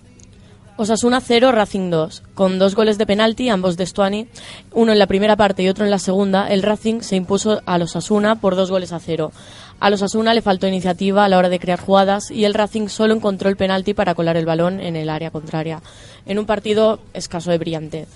Osasuna 0.78 1.22
0, 1.22 1.52
Racing 1.52 1.88
2. 1.88 2.22
Con 2.34 2.58
dos 2.58 2.74
goles 2.74 2.98
de 2.98 3.06
penalti, 3.06 3.48
ambos 3.48 3.78
de 3.78 3.86
Stuani, 3.86 4.28
uno 4.72 4.92
en 4.92 4.98
la 4.98 5.06
primera 5.06 5.34
parte 5.34 5.62
y 5.62 5.68
otro 5.68 5.86
en 5.86 5.90
la 5.90 5.98
segunda, 5.98 6.48
el 6.48 6.62
Racing 6.62 7.00
se 7.00 7.16
impuso 7.16 7.62
a 7.64 7.78
los 7.78 7.96
Osasuna 7.96 8.40
por 8.40 8.56
dos 8.56 8.70
goles 8.70 8.92
a 8.92 8.98
cero. 8.98 9.32
A 9.80 9.88
los 9.88 10.02
Osasuna 10.02 10.34
le 10.34 10.42
faltó 10.42 10.66
iniciativa 10.66 11.24
a 11.24 11.28
la 11.28 11.38
hora 11.38 11.48
de 11.48 11.58
crear 11.58 11.80
jugadas 11.80 12.30
y 12.30 12.44
el 12.44 12.52
Racing 12.52 12.88
solo 12.88 13.14
encontró 13.14 13.48
el 13.48 13.56
penalti 13.56 13.94
para 13.94 14.14
colar 14.14 14.36
el 14.36 14.44
balón 14.44 14.80
en 14.80 14.96
el 14.96 15.08
área 15.08 15.30
contraria, 15.30 15.82
en 16.26 16.38
un 16.38 16.44
partido 16.44 16.98
escaso 17.14 17.50
de 17.50 17.58
brillantez. 17.58 18.08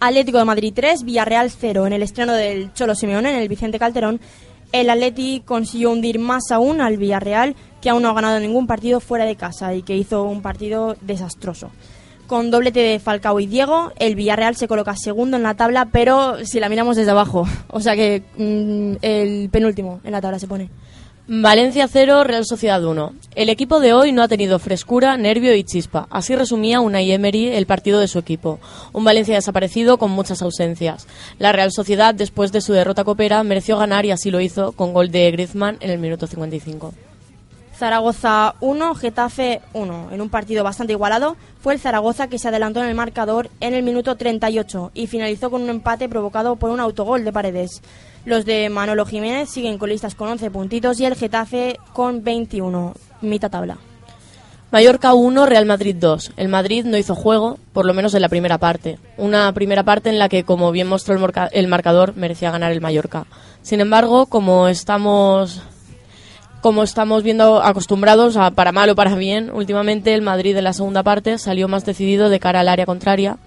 Atlético 0.00 0.38
de 0.38 0.44
Madrid 0.44 0.72
3, 0.74 1.02
Villarreal 1.04 1.50
0. 1.50 1.86
En 1.86 1.92
el 1.92 2.02
estreno 2.02 2.32
del 2.32 2.72
Cholo 2.72 2.94
Simeone 2.94 3.30
en 3.30 3.36
el 3.40 3.48
Vicente 3.48 3.78
Calderón, 3.78 4.20
el 4.70 4.90
Atleti 4.90 5.42
consiguió 5.44 5.90
hundir 5.90 6.18
más 6.18 6.52
aún 6.52 6.80
al 6.80 6.98
Villarreal, 6.98 7.56
que 7.80 7.90
aún 7.90 8.02
no 8.02 8.10
ha 8.10 8.14
ganado 8.14 8.38
ningún 8.38 8.66
partido 8.66 9.00
fuera 9.00 9.24
de 9.24 9.36
casa 9.36 9.74
y 9.74 9.82
que 9.82 9.96
hizo 9.96 10.22
un 10.22 10.42
partido 10.42 10.96
desastroso. 11.00 11.70
Con 12.26 12.50
doblete 12.50 12.80
de 12.80 12.98
Falcao 12.98 13.40
y 13.40 13.46
Diego, 13.46 13.92
el 13.98 14.14
Villarreal 14.14 14.54
se 14.54 14.68
coloca 14.68 14.94
segundo 14.94 15.36
en 15.36 15.42
la 15.42 15.54
tabla, 15.54 15.88
pero 15.90 16.44
si 16.44 16.60
la 16.60 16.68
miramos 16.68 16.96
desde 16.96 17.10
abajo, 17.10 17.46
o 17.68 17.80
sea 17.80 17.96
que 17.96 18.22
mm, 18.36 18.98
el 19.02 19.48
penúltimo 19.50 20.00
en 20.04 20.12
la 20.12 20.20
tabla 20.20 20.38
se 20.38 20.46
pone. 20.46 20.68
Valencia 21.30 21.86
0, 21.86 22.24
Real 22.24 22.46
Sociedad 22.46 22.82
1. 22.82 23.12
El 23.34 23.50
equipo 23.50 23.80
de 23.80 23.92
hoy 23.92 24.12
no 24.12 24.22
ha 24.22 24.28
tenido 24.28 24.58
frescura, 24.58 25.18
nervio 25.18 25.54
y 25.54 25.62
chispa. 25.62 26.06
Así 26.08 26.34
resumía 26.34 26.80
Unai 26.80 27.12
Emery 27.12 27.48
el 27.48 27.66
partido 27.66 28.00
de 28.00 28.08
su 28.08 28.18
equipo. 28.18 28.58
Un 28.94 29.04
Valencia 29.04 29.34
desaparecido 29.34 29.98
con 29.98 30.10
muchas 30.10 30.40
ausencias. 30.40 31.06
La 31.38 31.52
Real 31.52 31.70
Sociedad, 31.70 32.14
después 32.14 32.50
de 32.50 32.62
su 32.62 32.72
derrota 32.72 33.04
copera, 33.04 33.42
mereció 33.42 33.76
ganar 33.76 34.06
y 34.06 34.10
así 34.10 34.30
lo 34.30 34.40
hizo 34.40 34.72
con 34.72 34.94
gol 34.94 35.10
de 35.10 35.30
Griezmann 35.30 35.76
en 35.80 35.90
el 35.90 35.98
minuto 35.98 36.26
55. 36.26 36.94
Zaragoza 37.78 38.54
1, 38.60 38.94
Getafe 38.94 39.60
1. 39.74 40.08
En 40.10 40.20
un 40.22 40.30
partido 40.30 40.64
bastante 40.64 40.94
igualado, 40.94 41.36
fue 41.60 41.74
el 41.74 41.78
Zaragoza 41.78 42.28
que 42.28 42.38
se 42.38 42.48
adelantó 42.48 42.82
en 42.82 42.88
el 42.88 42.94
marcador 42.96 43.50
en 43.60 43.74
el 43.74 43.84
minuto 43.84 44.16
38 44.16 44.92
y 44.94 45.06
finalizó 45.06 45.50
con 45.50 45.62
un 45.62 45.68
empate 45.68 46.08
provocado 46.08 46.56
por 46.56 46.70
un 46.70 46.80
autogol 46.80 47.24
de 47.24 47.32
Paredes. 47.32 47.82
Los 48.28 48.44
de 48.44 48.68
Manolo 48.68 49.06
Jiménez 49.06 49.48
siguen 49.48 49.78
colistas 49.78 50.14
con 50.14 50.28
11 50.28 50.50
puntitos 50.50 51.00
y 51.00 51.06
el 51.06 51.14
Getafe 51.14 51.78
con 51.94 52.22
21, 52.22 52.92
mitad 53.22 53.50
tabla. 53.50 53.78
Mallorca 54.70 55.14
1, 55.14 55.46
Real 55.46 55.64
Madrid 55.64 55.96
2. 55.98 56.32
El 56.36 56.48
Madrid 56.48 56.84
no 56.84 56.98
hizo 56.98 57.14
juego, 57.14 57.58
por 57.72 57.86
lo 57.86 57.94
menos 57.94 58.12
en 58.12 58.20
la 58.20 58.28
primera 58.28 58.58
parte. 58.58 58.98
Una 59.16 59.50
primera 59.54 59.82
parte 59.82 60.10
en 60.10 60.18
la 60.18 60.28
que, 60.28 60.44
como 60.44 60.72
bien 60.72 60.88
mostró 60.88 61.14
el, 61.14 61.32
el 61.52 61.68
marcador, 61.68 62.16
merecía 62.16 62.50
ganar 62.50 62.70
el 62.70 62.82
Mallorca. 62.82 63.24
Sin 63.62 63.80
embargo, 63.80 64.26
como 64.26 64.68
estamos 64.68 65.62
como 66.60 66.82
estamos 66.82 67.22
viendo 67.22 67.62
acostumbrados, 67.62 68.36
a, 68.36 68.50
para 68.50 68.72
mal 68.72 68.90
o 68.90 68.96
para 68.96 69.14
bien, 69.14 69.50
últimamente 69.54 70.12
el 70.12 70.22
Madrid 70.22 70.56
en 70.56 70.64
la 70.64 70.72
segunda 70.72 71.02
parte 71.02 71.38
salió 71.38 71.68
más 71.68 71.86
decidido 71.86 72.28
de 72.28 72.40
cara 72.40 72.60
al 72.60 72.68
área 72.68 72.84
contraria 72.84 73.38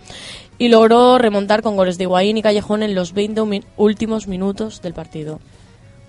y 0.62 0.68
logró 0.70 1.18
remontar 1.18 1.64
con 1.64 1.76
goles 1.76 1.97
de 1.97 2.03
Higuaín 2.03 2.38
y 2.38 2.43
Callejón 2.43 2.84
en 2.84 2.93
los 2.93 3.14
20 3.14 3.41
umi- 3.41 3.64
últimos 3.78 4.28
minutos 4.28 4.80
del 4.84 4.93
partido. 4.93 5.39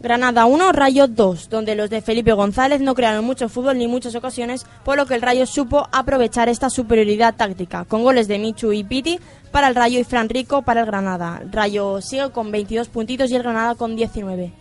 Granada 0.01 0.45
1, 0.45 0.73
Rayo 0.73 1.07
2, 1.07 1.49
donde 1.49 1.75
los 1.75 1.89
de 1.89 2.03
Felipe 2.03 2.35
González 2.35 2.83
no 2.83 2.95
crearon 2.95 3.25
mucho 3.25 3.49
fútbol 3.49 3.79
ni 3.79 3.87
muchas 3.89 4.15
ocasiones, 4.15 4.67
por 4.85 4.99
lo 4.99 5.07
que 5.07 5.15
el 5.15 5.23
Rayo 5.23 5.47
supo 5.47 5.89
aprovechar 5.91 6.51
esta 6.51 6.69
superioridad 6.69 7.35
táctica, 7.35 7.87
con 7.87 8.03
goles 8.03 8.29
de 8.29 8.39
Michu 8.39 8.75
y 8.75 8.85
Piti 8.85 9.19
para 9.53 9.69
el 9.69 9.75
Rayo 9.75 9.99
y 9.99 10.05
Fran 10.05 10.29
Rico 10.29 10.61
para 10.61 10.81
el 10.81 10.87
Granada. 10.87 11.41
Rayo 11.51 12.03
sigue 12.03 12.29
con 12.31 12.51
22 12.53 12.89
puntitos 12.89 13.31
y 13.31 13.37
el 13.37 13.43
Granada 13.43 13.75
con 13.75 13.97
19. 13.97 14.53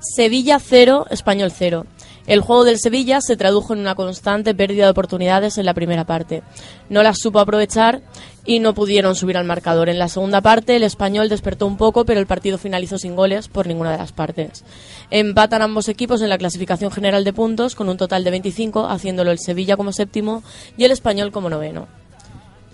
Sevilla 0.00 0.58
0, 0.58 1.06
Español 1.10 1.52
0. 1.56 1.86
El 2.26 2.40
juego 2.40 2.64
del 2.64 2.78
Sevilla 2.78 3.20
se 3.22 3.36
tradujo 3.36 3.72
en 3.72 3.80
una 3.80 3.94
constante 3.94 4.54
pérdida 4.54 4.84
de 4.84 4.90
oportunidades 4.90 5.56
en 5.58 5.64
la 5.64 5.72
primera 5.74 6.04
parte. 6.04 6.42
No 6.90 7.02
las 7.02 7.18
supo 7.18 7.40
aprovechar 7.40 8.02
y 8.48 8.60
no 8.60 8.72
pudieron 8.72 9.14
subir 9.14 9.36
al 9.36 9.44
marcador. 9.44 9.90
En 9.90 9.98
la 9.98 10.08
segunda 10.08 10.40
parte 10.40 10.74
el 10.74 10.82
Español 10.82 11.28
despertó 11.28 11.66
un 11.66 11.76
poco, 11.76 12.06
pero 12.06 12.18
el 12.18 12.26
partido 12.26 12.56
finalizó 12.56 12.96
sin 12.96 13.14
goles 13.14 13.46
por 13.46 13.66
ninguna 13.66 13.92
de 13.92 13.98
las 13.98 14.12
partes. 14.12 14.64
Empatan 15.10 15.60
ambos 15.60 15.86
equipos 15.90 16.22
en 16.22 16.30
la 16.30 16.38
clasificación 16.38 16.90
general 16.90 17.24
de 17.24 17.34
puntos 17.34 17.74
con 17.74 17.90
un 17.90 17.98
total 17.98 18.24
de 18.24 18.30
25, 18.30 18.86
haciéndolo 18.86 19.32
el 19.32 19.38
Sevilla 19.38 19.76
como 19.76 19.92
séptimo 19.92 20.42
y 20.78 20.84
el 20.84 20.92
Español 20.92 21.30
como 21.30 21.50
noveno. 21.50 21.88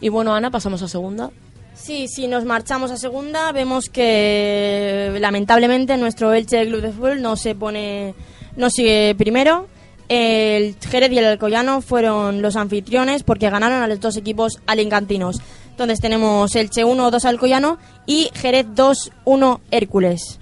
Y 0.00 0.10
bueno, 0.10 0.32
Ana, 0.32 0.52
pasamos 0.52 0.80
a 0.82 0.86
segunda. 0.86 1.32
Sí, 1.74 2.06
si 2.06 2.28
nos 2.28 2.44
marchamos 2.44 2.92
a 2.92 2.96
segunda, 2.96 3.50
vemos 3.50 3.88
que 3.88 5.16
lamentablemente 5.18 5.96
nuestro 5.96 6.32
Elche 6.32 6.68
Club 6.68 6.82
de 6.82 6.92
Fútbol 6.92 7.20
no 7.20 7.34
se 7.34 7.56
pone, 7.56 8.14
no 8.56 8.70
sigue 8.70 9.16
primero. 9.18 9.66
El 10.08 10.76
Jerez 10.88 11.10
y 11.10 11.18
el 11.18 11.24
Alcoyano 11.24 11.80
fueron 11.80 12.42
los 12.42 12.56
anfitriones 12.56 13.22
porque 13.22 13.50
ganaron 13.50 13.82
a 13.82 13.88
los 13.88 14.00
dos 14.00 14.16
equipos 14.16 14.60
alincantinos. 14.66 15.40
Entonces 15.74 15.98
tenemos 15.98 16.54
Elche 16.54 16.84
1-2 16.84 17.24
Alcoyano 17.24 17.78
y 18.06 18.30
Jerez 18.32 18.64
2-1 18.76 19.58
Hércules. 19.72 20.38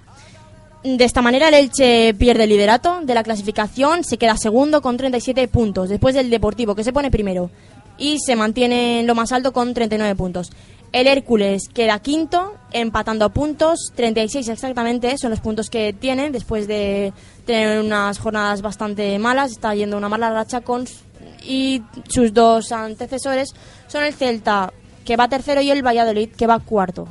De 0.85 1.05
esta 1.05 1.23
manera 1.23 1.49
el 1.49 1.55
Elche 1.55 2.13
pierde 2.13 2.45
el 2.45 2.51
liderato 2.51 3.01
de 3.03 3.15
la 3.15 3.23
clasificación, 3.23 4.05
se 4.05 4.19
queda 4.19 4.37
segundo 4.37 4.83
con 4.83 4.99
37 4.99 5.49
puntos, 5.49 5.89
después 5.89 6.15
del 6.15 6.29
Deportivo 6.29 6.75
que 6.75 6.85
se 6.85 6.93
pone 6.93 7.11
primero 7.11 7.51
y 7.97 8.19
se 8.19 8.37
mantiene 8.37 9.01
en 9.01 9.07
lo 9.07 9.15
más 9.15 9.33
alto 9.33 9.55
con 9.55 9.73
39 9.73 10.15
puntos. 10.17 10.51
El 10.93 11.07
Hércules 11.07 11.63
queda 11.73 12.01
quinto, 12.01 12.59
empatando 12.71 13.25
a 13.25 13.31
puntos, 13.31 13.91
36 13.95 14.47
exactamente 14.49 15.17
son 15.17 15.31
los 15.31 15.41
puntos 15.41 15.71
que 15.71 15.95
tiene 15.95 16.31
después 16.31 16.67
de 16.67 17.15
tener 17.47 17.81
unas 17.81 18.19
jornadas 18.19 18.61
bastante 18.61 19.19
malas, 19.19 19.53
está 19.53 19.75
yendo 19.75 19.97
una 19.97 20.11
mala 20.11 20.31
racha 20.31 20.61
con 20.61 20.85
y 21.43 21.81
sus 22.09 22.35
dos 22.35 22.71
antecesores 22.71 23.55
son 23.89 24.05
el 24.05 24.13
Celta 24.13 24.71
que 25.05 25.17
va 25.17 25.29
tercero 25.29 25.61
y 25.61 25.71
el 25.71 25.85
Valladolid 25.87 26.31
que 26.31 26.47
va 26.47 26.59
cuarto. 26.61 27.09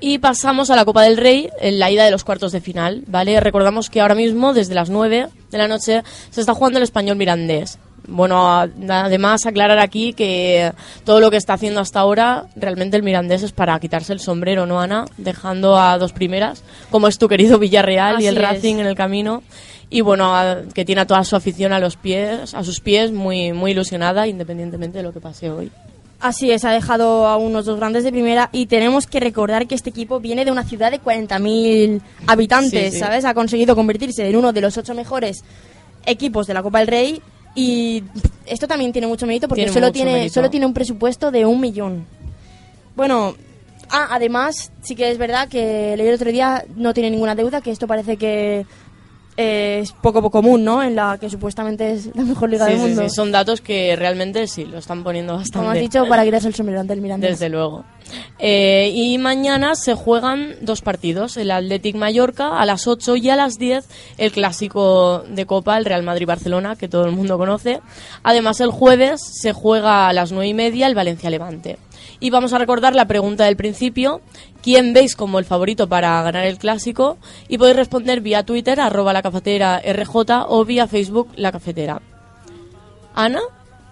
Y 0.00 0.18
pasamos 0.18 0.70
a 0.70 0.76
la 0.76 0.84
Copa 0.84 1.02
del 1.02 1.16
Rey, 1.16 1.48
en 1.60 1.78
la 1.78 1.90
ida 1.90 2.04
de 2.04 2.10
los 2.10 2.24
cuartos 2.24 2.52
de 2.52 2.60
final, 2.60 3.04
¿vale? 3.06 3.40
Recordamos 3.40 3.88
que 3.88 4.00
ahora 4.00 4.14
mismo, 4.14 4.52
desde 4.52 4.74
las 4.74 4.90
9 4.90 5.28
de 5.50 5.58
la 5.58 5.68
noche, 5.68 6.02
se 6.30 6.40
está 6.40 6.52
jugando 6.52 6.78
el 6.78 6.82
español 6.82 7.16
mirandés. 7.16 7.78
Bueno, 8.06 8.46
además 8.90 9.46
aclarar 9.46 9.78
aquí 9.78 10.12
que 10.12 10.72
todo 11.04 11.20
lo 11.20 11.30
que 11.30 11.38
está 11.38 11.54
haciendo 11.54 11.80
hasta 11.80 12.00
ahora, 12.00 12.46
realmente 12.54 12.98
el 12.98 13.02
mirandés 13.02 13.42
es 13.42 13.52
para 13.52 13.78
quitarse 13.80 14.12
el 14.12 14.20
sombrero, 14.20 14.66
¿no, 14.66 14.78
Ana? 14.78 15.06
Dejando 15.16 15.78
a 15.78 15.96
dos 15.96 16.12
primeras, 16.12 16.64
como 16.90 17.08
es 17.08 17.16
tu 17.16 17.28
querido 17.28 17.58
Villarreal 17.58 18.20
y 18.20 18.26
el 18.26 18.36
es. 18.36 18.42
Racing 18.42 18.74
en 18.80 18.86
el 18.86 18.94
camino. 18.96 19.42
Y 19.88 20.02
bueno, 20.02 20.36
a- 20.36 20.62
que 20.74 20.84
tiene 20.84 21.00
a 21.02 21.06
toda 21.06 21.24
su 21.24 21.34
afición 21.34 21.72
a 21.72 21.78
los 21.78 21.96
pies, 21.96 22.52
a 22.52 22.62
sus 22.62 22.80
pies, 22.80 23.10
muy, 23.12 23.52
muy 23.54 23.70
ilusionada, 23.70 24.26
independientemente 24.26 24.98
de 24.98 25.04
lo 25.04 25.12
que 25.14 25.20
pase 25.20 25.50
hoy. 25.50 25.70
Así 26.24 26.50
es, 26.50 26.64
ha 26.64 26.70
dejado 26.70 27.26
a 27.26 27.36
unos 27.36 27.66
dos 27.66 27.76
grandes 27.78 28.02
de 28.02 28.10
primera 28.10 28.48
y 28.50 28.64
tenemos 28.64 29.06
que 29.06 29.20
recordar 29.20 29.66
que 29.66 29.74
este 29.74 29.90
equipo 29.90 30.20
viene 30.20 30.46
de 30.46 30.50
una 30.50 30.64
ciudad 30.64 30.90
de 30.90 30.98
40.000 30.98 32.00
habitantes, 32.26 32.84
Sí, 32.86 32.90
sí. 32.92 32.98
¿sabes? 32.98 33.26
Ha 33.26 33.34
conseguido 33.34 33.76
convertirse 33.76 34.26
en 34.26 34.34
uno 34.36 34.50
de 34.54 34.62
los 34.62 34.74
ocho 34.78 34.94
mejores 34.94 35.44
equipos 36.06 36.46
de 36.46 36.54
la 36.54 36.62
Copa 36.62 36.78
del 36.78 36.88
Rey 36.88 37.20
y 37.54 38.02
esto 38.46 38.66
también 38.66 38.90
tiene 38.90 39.06
mucho 39.06 39.26
mérito 39.26 39.48
porque 39.48 39.64
Tiene 39.64 39.74
solo, 39.74 39.92
tiene, 39.92 40.12
mérito. 40.14 40.32
solo 40.32 40.48
tiene 40.48 40.64
un 40.64 40.72
presupuesto 40.72 41.30
de 41.30 41.44
un 41.44 41.60
millón. 41.60 42.06
Bueno, 42.96 43.34
Ah, 43.90 44.08
además, 44.12 44.72
sí 44.82 44.96
que 44.96 45.10
es 45.10 45.18
verdad 45.18 45.46
que 45.46 45.94
leí 45.98 46.08
el 46.08 46.14
otro 46.14 46.32
día, 46.32 46.64
no 46.74 46.94
tiene 46.94 47.10
ninguna 47.10 47.34
deuda, 47.34 47.60
que 47.60 47.70
esto 47.70 47.86
parece 47.86 48.16
que 48.16 48.64
eh, 49.36 49.80
es 49.82 49.92
poco 49.92 50.22
poco 50.22 50.30
común, 50.30 50.64
¿no? 50.64 50.82
En 50.82 50.94
la 50.94 51.18
que 51.18 51.28
supuestamente 51.28 51.92
es 51.92 52.14
la 52.14 52.22
mejor 52.22 52.50
liga 52.50 52.66
Sí, 52.66 52.72
del 52.72 52.80
sí, 52.80 52.86
mundo. 52.86 53.02
sí, 53.08 53.14
son 53.14 53.32
datos 53.32 53.60
que 53.60 53.96
realmente 53.96 54.46
sí, 54.46 54.64
lo 54.64 54.78
están 54.78 55.02
poniendo 55.02 55.34
bastante. 55.34 55.58
Como 55.58 55.70
has 55.70 55.78
dicho, 55.78 56.06
para 56.08 56.24
quitarse 56.24 56.48
el 56.48 56.54
sombrero 56.54 56.80
ante 56.80 56.92
el 56.92 57.00
Mirandés. 57.00 57.32
Desde 57.32 57.48
luego. 57.48 57.84
Eh, 58.38 58.90
y 58.94 59.16
mañana 59.18 59.74
se 59.74 59.94
juegan 59.94 60.54
dos 60.60 60.82
partidos, 60.82 61.36
el 61.36 61.50
Athletic 61.50 61.96
Mallorca 61.96 62.58
a 62.60 62.66
las 62.66 62.86
8 62.86 63.16
y 63.16 63.30
a 63.30 63.36
las 63.36 63.58
10 63.58 63.88
el 64.18 64.30
clásico 64.30 65.24
de 65.28 65.46
Copa, 65.46 65.76
el 65.78 65.84
Real 65.84 66.02
Madrid-Barcelona, 66.02 66.76
que 66.76 66.88
todo 66.88 67.06
el 67.06 67.12
mundo 67.12 67.38
conoce. 67.38 67.80
Además, 68.22 68.60
el 68.60 68.70
jueves 68.70 69.20
se 69.40 69.52
juega 69.52 70.08
a 70.08 70.12
las 70.12 70.32
9 70.32 70.46
y 70.48 70.54
media 70.54 70.86
el 70.86 70.94
Valencia-Levante. 70.94 71.78
Y 72.20 72.30
vamos 72.30 72.52
a 72.52 72.58
recordar 72.58 72.94
la 72.94 73.06
pregunta 73.06 73.44
del 73.44 73.56
principio, 73.56 74.20
¿quién 74.62 74.92
veis 74.92 75.16
como 75.16 75.38
el 75.38 75.44
favorito 75.44 75.88
para 75.88 76.22
ganar 76.22 76.44
el 76.44 76.58
clásico? 76.58 77.18
Y 77.48 77.58
podéis 77.58 77.76
responder 77.76 78.20
vía 78.20 78.44
Twitter, 78.44 78.80
arroba 78.80 79.12
la 79.12 79.22
cafetera 79.22 79.80
RJ 79.80 80.46
o 80.48 80.64
vía 80.64 80.86
Facebook 80.86 81.28
la 81.36 81.52
cafetera. 81.52 82.00
Ana, 83.14 83.40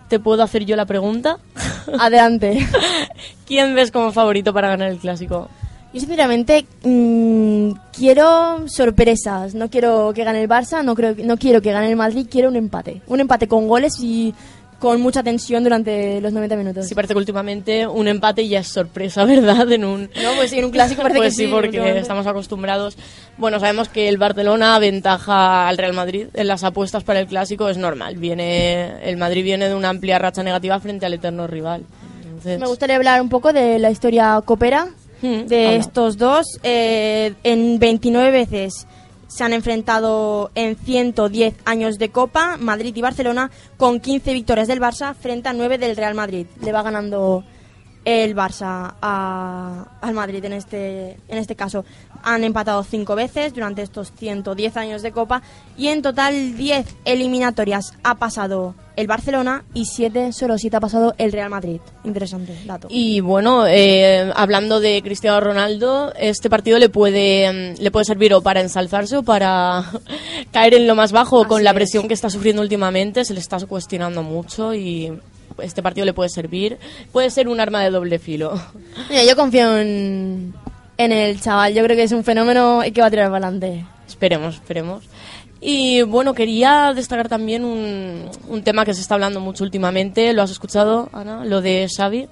¿te 0.08 0.18
puedo 0.18 0.42
hacer 0.42 0.64
yo 0.64 0.76
la 0.76 0.86
pregunta? 0.86 1.38
Adelante. 1.98 2.66
¿Quién 3.46 3.74
ves 3.74 3.90
como 3.90 4.12
favorito 4.12 4.52
para 4.52 4.68
ganar 4.68 4.90
el 4.90 4.98
clásico? 4.98 5.48
Yo 5.92 6.00
sinceramente 6.00 6.64
mm, 6.84 7.72
quiero 7.92 8.66
sorpresas. 8.66 9.54
No 9.54 9.68
quiero 9.68 10.12
que 10.14 10.24
gane 10.24 10.42
el 10.42 10.48
Barça, 10.48 10.82
no, 10.82 10.94
creo, 10.94 11.14
no 11.22 11.36
quiero 11.36 11.60
que 11.60 11.70
gane 11.70 11.90
el 11.90 11.96
Madrid, 11.96 12.26
quiero 12.30 12.48
un 12.48 12.56
empate. 12.56 13.02
Un 13.06 13.20
empate 13.20 13.46
con 13.46 13.68
goles 13.68 14.00
y 14.00 14.34
con 14.82 15.00
mucha 15.00 15.22
tensión 15.22 15.62
durante 15.62 16.20
los 16.20 16.32
90 16.32 16.56
minutos. 16.56 16.88
Sí, 16.88 16.96
parece 16.96 17.14
que 17.14 17.18
últimamente 17.18 17.86
un 17.86 18.08
empate 18.08 18.48
ya 18.48 18.58
es 18.58 18.66
sorpresa, 18.66 19.24
¿verdad? 19.26 19.70
En 19.70 19.84
un, 19.84 20.10
No, 20.20 20.30
pues 20.34 20.50
sí, 20.50 20.58
en 20.58 20.64
un 20.64 20.72
clásico 20.72 21.02
parece 21.02 21.20
pues 21.20 21.36
que 21.36 21.44
sí, 21.44 21.48
porque 21.48 21.68
últimamente. 21.68 22.00
estamos 22.00 22.26
acostumbrados. 22.26 22.98
Bueno, 23.38 23.60
sabemos 23.60 23.88
que 23.88 24.08
el 24.08 24.18
Barcelona 24.18 24.74
aventaja 24.74 25.68
al 25.68 25.78
Real 25.78 25.92
Madrid 25.92 26.26
en 26.34 26.48
las 26.48 26.64
apuestas 26.64 27.04
para 27.04 27.20
el 27.20 27.28
clásico, 27.28 27.68
es 27.68 27.76
normal. 27.78 28.16
Viene 28.16 29.08
el 29.08 29.16
Madrid 29.18 29.44
viene 29.44 29.68
de 29.68 29.74
una 29.76 29.90
amplia 29.90 30.18
racha 30.18 30.42
negativa 30.42 30.80
frente 30.80 31.06
al 31.06 31.14
eterno 31.14 31.46
rival. 31.46 31.84
Entonces, 32.24 32.58
Me 32.58 32.66
gustaría 32.66 32.96
hablar 32.96 33.22
un 33.22 33.28
poco 33.28 33.52
de 33.52 33.78
la 33.78 33.92
historia 33.92 34.42
copera 34.44 34.88
Hmm, 35.22 35.46
de 35.46 35.76
estos 35.76 36.18
dos. 36.18 36.58
Eh, 36.64 37.34
en 37.44 37.78
29 37.78 38.32
veces 38.32 38.88
se 39.32 39.44
han 39.44 39.54
enfrentado 39.54 40.50
en 40.54 40.76
110 40.76 41.54
años 41.64 41.98
de 41.98 42.10
Copa, 42.10 42.58
Madrid 42.58 42.94
y 42.94 43.00
Barcelona, 43.00 43.50
con 43.78 43.98
15 43.98 44.34
victorias 44.34 44.68
del 44.68 44.80
Barça 44.80 45.14
frente 45.14 45.48
a 45.48 45.54
9 45.54 45.78
del 45.78 45.96
Real 45.96 46.14
Madrid. 46.14 46.46
Le 46.60 46.72
va 46.72 46.82
ganando 46.82 47.42
el 48.04 48.34
Barça 48.34 48.94
a- 49.00 49.86
al 50.00 50.14
Madrid 50.14 50.44
en 50.44 50.52
este, 50.54 51.12
en 51.28 51.38
este 51.38 51.54
caso. 51.54 51.84
Han 52.24 52.44
empatado 52.44 52.82
5 52.84 53.14
veces 53.16 53.52
durante 53.54 53.82
estos 53.82 54.12
110 54.12 54.76
años 54.76 55.02
de 55.02 55.10
Copa 55.12 55.42
y 55.76 55.88
en 55.88 56.02
total 56.02 56.56
10 56.56 56.86
eliminatorias 57.04 57.94
ha 58.04 58.14
pasado 58.16 58.74
el 58.94 59.06
Barcelona 59.06 59.64
y 59.74 59.86
7, 59.86 60.32
solo 60.32 60.58
7 60.58 60.76
ha 60.76 60.80
pasado 60.80 61.14
el 61.18 61.32
Real 61.32 61.48
Madrid. 61.50 61.80
Interesante 62.04 62.56
dato. 62.66 62.88
Y 62.90 63.20
bueno, 63.20 63.66
eh, 63.66 64.30
hablando 64.36 64.80
de 64.80 65.00
Cristiano 65.02 65.40
Ronaldo, 65.40 66.12
este 66.18 66.50
partido 66.50 66.78
le 66.78 66.88
puede, 66.90 67.74
le 67.78 67.90
puede 67.90 68.04
servir 68.04 68.34
o 68.34 68.42
para 68.42 68.60
ensalzarse 68.60 69.16
o 69.16 69.22
para 69.22 69.84
caer 70.52 70.74
en 70.74 70.86
lo 70.86 70.94
más 70.94 71.10
bajo 71.12 71.48
con 71.48 71.64
la 71.64 71.70
es. 71.70 71.74
presión 71.76 72.06
que 72.06 72.14
está 72.14 72.30
sufriendo 72.30 72.62
últimamente. 72.62 73.24
Se 73.24 73.32
le 73.34 73.40
está 73.40 73.58
cuestionando 73.66 74.22
mucho 74.22 74.74
y 74.74 75.12
este 75.58 75.82
partido 75.82 76.04
le 76.04 76.12
puede 76.12 76.30
servir. 76.30 76.78
Puede 77.12 77.30
ser 77.30 77.48
un 77.48 77.60
arma 77.60 77.82
de 77.82 77.90
doble 77.90 78.18
filo. 78.18 78.60
Mira, 79.08 79.24
yo 79.24 79.36
confío 79.36 79.78
en, 79.78 80.54
en 80.98 81.12
el 81.12 81.40
chaval. 81.40 81.74
Yo 81.74 81.82
creo 81.84 81.96
que 81.96 82.04
es 82.04 82.12
un 82.12 82.24
fenómeno 82.24 82.84
y 82.84 82.92
que 82.92 83.00
va 83.00 83.08
a 83.08 83.10
tirar 83.10 83.30
para 83.30 83.46
adelante. 83.46 83.84
Esperemos, 84.06 84.56
esperemos. 84.56 85.04
Y 85.60 86.02
bueno, 86.02 86.34
quería 86.34 86.92
destacar 86.94 87.28
también 87.28 87.64
un, 87.64 88.28
un 88.48 88.62
tema 88.64 88.84
que 88.84 88.94
se 88.94 89.00
está 89.00 89.14
hablando 89.14 89.38
mucho 89.38 89.62
últimamente. 89.62 90.32
¿Lo 90.32 90.42
has 90.42 90.50
escuchado, 90.50 91.08
Ana? 91.12 91.44
Lo 91.44 91.60
de 91.60 91.88
Xavi. 91.94 92.28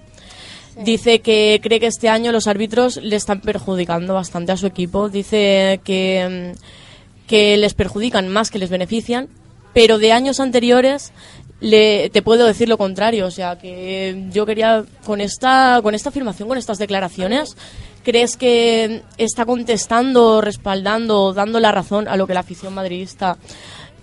Dice 0.77 1.21
que 1.21 1.61
cree 1.62 1.81
que 1.81 1.87
este 1.87 2.09
año 2.09 2.33
los 2.33 2.47
árbitros 2.47 2.97
le 2.97 3.16
están 3.16 3.41
perjudicando 3.41 4.14
bastante 4.14 4.53
a 4.53 4.57
su 4.57 4.66
equipo. 4.66 5.09
Dice 5.09 5.81
que, 5.85 6.55
mm, 6.55 7.27
que 7.29 7.57
les 7.57 7.75
perjudican 7.75 8.29
más 8.29 8.51
que 8.51 8.59
les 8.59 8.71
benefician, 8.71 9.29
pero 9.75 9.99
de 9.99 10.12
años 10.12 10.41
anteriores 10.41 11.12
le, 11.61 12.11
te 12.11 12.23
puedo 12.23 12.47
decir 12.47 12.69
lo 12.69 12.79
contrario. 12.79 13.27
O 13.27 13.31
sea, 13.31 13.59
que 13.59 14.27
yo 14.33 14.47
quería, 14.47 14.85
con 15.05 15.21
esta, 15.21 15.81
con 15.83 15.95
esta 15.95 16.09
afirmación, 16.09 16.49
con 16.49 16.59
estas 16.59 16.79
declaraciones, 16.79 17.57
¿crees 18.03 18.37
que 18.37 19.03
está 19.19 19.45
contestando, 19.45 20.41
respaldando, 20.41 21.33
dando 21.33 21.61
la 21.61 21.73
razón 21.73 22.09
a 22.09 22.17
lo 22.17 22.27
que 22.27 22.35
la 22.35 22.41
afición 22.41 22.75
madridista 22.75 23.37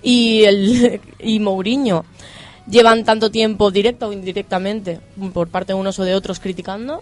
y, 0.01 0.43
el, 0.43 1.01
y 1.20 1.39
Mourinho 1.39 2.05
llevan 2.70 3.03
tanto 3.03 3.32
tiempo, 3.32 3.72
directa 3.72 4.08
o 4.08 4.14
indirectamente, 4.14 4.99
por 5.34 5.47
parte 5.47 5.74
de 5.74 5.80
unos 5.80 5.99
o 5.99 6.03
de 6.03 6.16
otros, 6.16 6.39
criticando? 6.39 7.01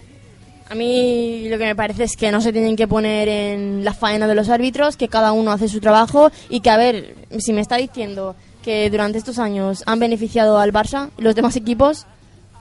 A 0.67 0.73
mí 0.73 1.47
lo 1.47 1.59
que 1.59 1.65
me 1.65 1.75
parece 1.75 2.05
es 2.05 2.15
que 2.17 2.31
no 2.31 2.41
se 2.41 2.51
tienen 2.51 2.75
que 2.75 2.87
poner 2.87 3.27
en 3.27 3.83
la 3.83 3.93
faena 3.93 4.25
de 4.27 4.33
los 4.33 4.49
árbitros, 4.49 4.97
que 4.97 5.07
cada 5.07 5.31
uno 5.31 5.51
hace 5.51 5.67
su 5.67 5.79
trabajo 5.79 6.31
y 6.49 6.61
que, 6.61 6.71
a 6.71 6.77
ver, 6.77 7.15
si 7.37 7.53
me 7.53 7.61
está 7.61 7.77
diciendo 7.77 8.35
que 8.65 8.89
durante 8.89 9.19
estos 9.19 9.37
años 9.39 9.83
han 9.85 9.99
beneficiado 9.99 10.57
al 10.57 10.73
Barça 10.73 11.11
y 11.17 11.21
los 11.21 11.35
demás 11.35 11.55
equipos, 11.55 12.05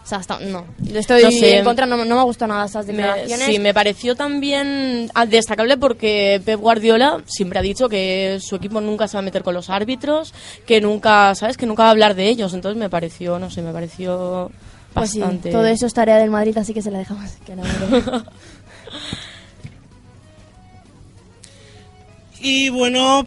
o 0.05 0.07
sea, 0.07 0.19
hasta, 0.19 0.39
no. 0.39 0.67
Estoy 0.93 1.23
No 1.23 1.31
sé. 1.31 1.57
en 1.59 1.65
contra, 1.65 1.87
no, 1.87 1.97
no 1.97 2.15
me 2.15 2.21
ha 2.21 2.25
gustado 2.25 2.53
nada 2.53 2.67
estas 2.67 2.85
Me, 2.87 2.93
declaraciones. 2.93 3.47
sí, 3.47 3.59
me 3.59 3.73
pareció 3.73 4.15
también 4.15 5.11
ah, 5.15 5.25
destacable 5.25 5.79
porque 5.79 6.43
Pep 6.45 6.61
Guardiola 6.61 7.23
siempre 7.25 7.59
ha 7.59 7.63
dicho 7.63 7.89
que 7.89 8.39
su 8.43 8.57
equipo 8.57 8.83
nunca 8.83 9.09
se 9.09 9.17
va 9.17 9.21
a 9.21 9.23
meter 9.23 9.43
con 9.43 9.55
los 9.55 9.71
árbitros, 9.71 10.35
que 10.67 10.83
nunca, 10.83 11.35
¿sabes? 11.35 11.57
Que 11.57 11.65
nunca 11.65 11.85
va 11.85 11.89
a 11.89 11.93
hablar 11.93 12.15
de 12.15 12.29
ellos. 12.29 12.53
Entonces 12.53 12.79
me 12.79 12.91
pareció, 12.91 13.39
no 13.39 13.51
sé, 13.51 13.63
me 13.63 13.73
pareció 13.73 14.51
Pues 14.93 15.11
sí, 15.11 15.21
bastante... 15.21 15.51
todo 15.51 15.65
eso 15.65 15.87
es 15.87 15.95
tarea 15.95 16.19
del 16.19 16.31
Madrid, 16.31 16.57
así 16.59 16.75
que 16.75 16.83
se 16.83 16.91
la 16.91 16.99
dejamos. 16.99 17.31
Que 17.47 17.57
no. 17.57 17.63
Y 22.41 22.69
bueno, 22.69 23.27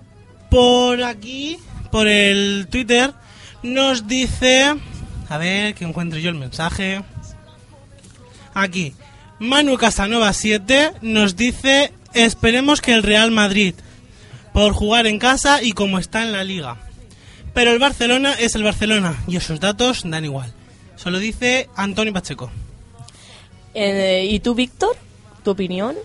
por 0.52 1.02
aquí, 1.04 1.58
por 1.88 2.08
el 2.08 2.68
Twitter, 2.70 3.14
nos 3.64 4.08
dice... 4.08 4.74
A 5.30 5.38
ver, 5.38 5.76
que 5.76 5.84
encuentre 5.84 6.22
yo 6.22 6.30
el 6.30 6.36
mensaje. 6.36 7.04
Aquí. 8.54 8.94
Manu 9.40 9.78
Casanova 9.78 10.34
7 10.34 10.94
nos 11.02 11.36
dice... 11.36 11.92
Esperemos 12.14 12.82
que 12.82 12.94
el 12.94 13.04
Real 13.04 13.32
Madrid, 13.32 13.76
por 14.54 14.74
jugar 14.74 15.06
en 15.06 15.20
casa 15.20 15.62
y 15.62 15.74
como 15.74 16.00
está 16.00 16.24
en 16.24 16.32
la 16.32 16.44
liga. 16.44 16.78
Pero 17.54 17.72
el 17.72 17.80
Barcelona 17.80 18.34
es 18.34 18.56
el 18.56 18.64
Barcelona 18.64 19.16
y 19.28 19.36
esos 19.36 19.60
datos 19.60 20.02
dan 20.06 20.26
igual. 20.26 20.54
Solo 20.96 21.20
dice 21.20 21.70
Antonio 21.76 22.14
Pacheco. 22.14 22.50
Eh, 23.74 24.28
¿Y 24.32 24.40
tú, 24.40 24.56
Víctor? 24.56 24.96
¿Tu 25.44 25.52
opinión? 25.52 25.96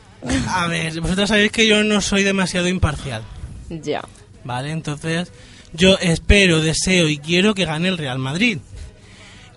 A 0.49 0.67
ver, 0.67 1.01
vosotros 1.01 1.29
sabéis 1.29 1.51
que 1.51 1.67
yo 1.67 1.83
no 1.83 2.01
soy 2.01 2.23
demasiado 2.23 2.69
imparcial. 2.69 3.23
Ya. 3.71 4.03
Vale, 4.45 4.71
entonces 4.71 5.33
yo 5.75 5.97
espero, 6.01 6.61
deseo 6.61 7.09
y 7.09 7.19
quiero 7.19 7.55
que 7.55 7.65
gane 7.65 7.89
el 7.89 7.99
Real 7.99 8.19
Madrid. 8.19 8.59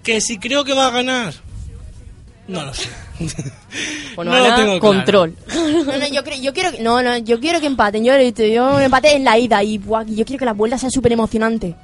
Que 0.03 0.21
si 0.21 0.37
creo 0.37 0.63
que 0.63 0.73
va 0.73 0.87
a 0.87 0.91
ganar, 0.91 1.33
no 2.47 2.63
lo 2.65 2.73
sé. 2.73 2.89
Bueno, 4.15 4.31
No 4.31 4.37
lo 4.39 4.45
tengo 4.55 4.79
claro. 4.79 4.79
control. 4.79 5.35
No, 5.53 5.97
no, 5.97 6.07
yo, 6.07 6.23
creo, 6.23 6.39
yo, 6.41 6.53
quiero, 6.53 6.71
que- 6.71 6.81
no, 6.81 7.01
no, 7.03 7.17
yo 7.17 7.39
quiero 7.41 7.59
que 7.59 7.65
empaten. 7.67 8.03
Yo, 8.05 8.13
lo 8.13 8.19
he 8.19 8.25
dicho, 8.25 8.43
yo 8.45 8.75
un 8.75 8.81
empate 8.81 9.13
en 9.13 9.25
la 9.25 9.37
ida 9.37 9.61
y 9.61 9.77
buah, 9.77 10.03
yo 10.05 10.23
quiero 10.25 10.39
que 10.39 10.45
la 10.45 10.53
vuelta 10.53 10.77
sea 10.77 10.89
súper 10.89 11.11
emocionante. 11.11 11.75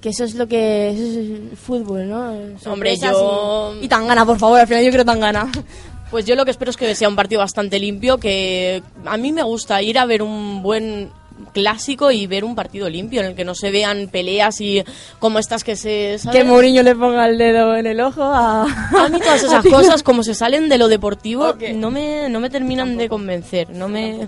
Que 0.00 0.08
eso 0.08 0.24
es 0.24 0.34
lo 0.34 0.48
que 0.48 0.90
eso 0.90 1.02
es 1.02 1.16
el 1.16 1.50
fútbol, 1.56 2.08
¿no? 2.08 2.32
Hombre, 2.70 2.96
yo- 2.96 3.76
Y, 3.80 3.84
y 3.84 3.88
tan 3.88 4.08
gana, 4.08 4.26
por 4.26 4.38
favor, 4.40 4.58
al 4.58 4.66
final 4.66 4.82
yo 4.82 4.90
quiero 4.90 5.04
tan 5.04 5.20
gana. 5.20 5.50
Pues 6.10 6.24
yo 6.26 6.34
lo 6.34 6.44
que 6.44 6.50
espero 6.50 6.70
es 6.72 6.76
que 6.76 6.94
sea 6.96 7.08
un 7.08 7.14
partido 7.16 7.38
bastante 7.40 7.78
limpio, 7.78 8.18
que 8.18 8.82
a 9.06 9.16
mí 9.16 9.30
me 9.32 9.44
gusta 9.44 9.80
ir 9.82 9.98
a 10.00 10.04
ver 10.04 10.22
un 10.22 10.62
buen 10.62 11.10
clásico 11.52 12.10
y 12.10 12.26
ver 12.26 12.44
un 12.44 12.54
partido 12.54 12.88
limpio 12.88 13.20
en 13.20 13.28
el 13.28 13.34
que 13.34 13.44
no 13.44 13.54
se 13.54 13.70
vean 13.70 14.08
peleas 14.10 14.60
y 14.60 14.82
como 15.18 15.38
estas 15.38 15.64
que 15.64 15.76
se 15.76 16.18
¿sabes? 16.18 16.38
Que 16.38 16.44
Mourinho 16.44 16.82
le 16.82 16.94
ponga 16.96 17.26
el 17.28 17.36
dedo 17.38 17.74
en 17.76 17.86
el 17.86 18.00
ojo 18.00 18.22
a... 18.22 18.62
a 18.64 19.08
mí 19.08 19.18
todas 19.18 19.42
esas 19.44 19.64
cosas 19.64 20.02
como 20.02 20.22
se 20.22 20.34
salen 20.34 20.68
de 20.68 20.78
lo 20.78 20.88
deportivo 20.88 21.54
no 21.74 21.90
me 21.90 22.28
no 22.28 22.40
me 22.40 22.48
terminan 22.50 22.96
de 22.96 23.08
convencer 23.08 23.70
no 23.70 23.88
me 23.88 24.26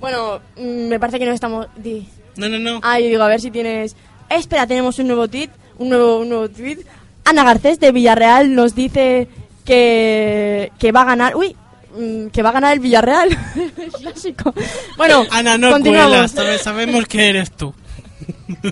Bueno, 0.00 0.40
mm, 0.56 0.88
me 0.88 1.00
parece 1.00 1.18
que 1.18 1.26
no 1.26 1.32
estamos... 1.32 1.66
di- 1.76 2.06
No, 2.36 2.48
no, 2.48 2.58
no. 2.58 2.80
Ah, 2.82 3.00
yo 3.00 3.06
digo, 3.06 3.22
a 3.22 3.28
ver 3.28 3.40
si 3.40 3.50
tienes... 3.50 3.96
Espera, 4.28 4.66
tenemos 4.66 4.98
un 4.98 5.06
nuevo 5.06 5.28
tweet, 5.28 5.50
un 5.78 5.88
nuevo, 5.88 6.18
un 6.18 6.28
nuevo 6.28 6.48
tweet. 6.50 6.78
Ana 7.24 7.44
Garcés 7.44 7.80
de 7.80 7.92
Villarreal 7.92 8.54
nos 8.54 8.74
dice 8.74 9.28
que, 9.64 10.70
que 10.78 10.92
va 10.92 11.02
a 11.02 11.06
ganar... 11.06 11.36
Uy, 11.36 11.56
mm, 11.96 12.26
que 12.28 12.42
va 12.42 12.50
a 12.50 12.52
ganar 12.52 12.72
el 12.74 12.80
Villarreal. 12.80 13.28
El 13.76 13.92
clásico. 13.92 14.54
Bueno, 14.96 15.24
Ana, 15.30 15.56
no 15.58 15.70
continuamos. 15.72 16.32
cuelas, 16.32 16.62
sabemos 16.62 17.06
que 17.06 17.28
eres 17.28 17.50
tú. 17.52 17.74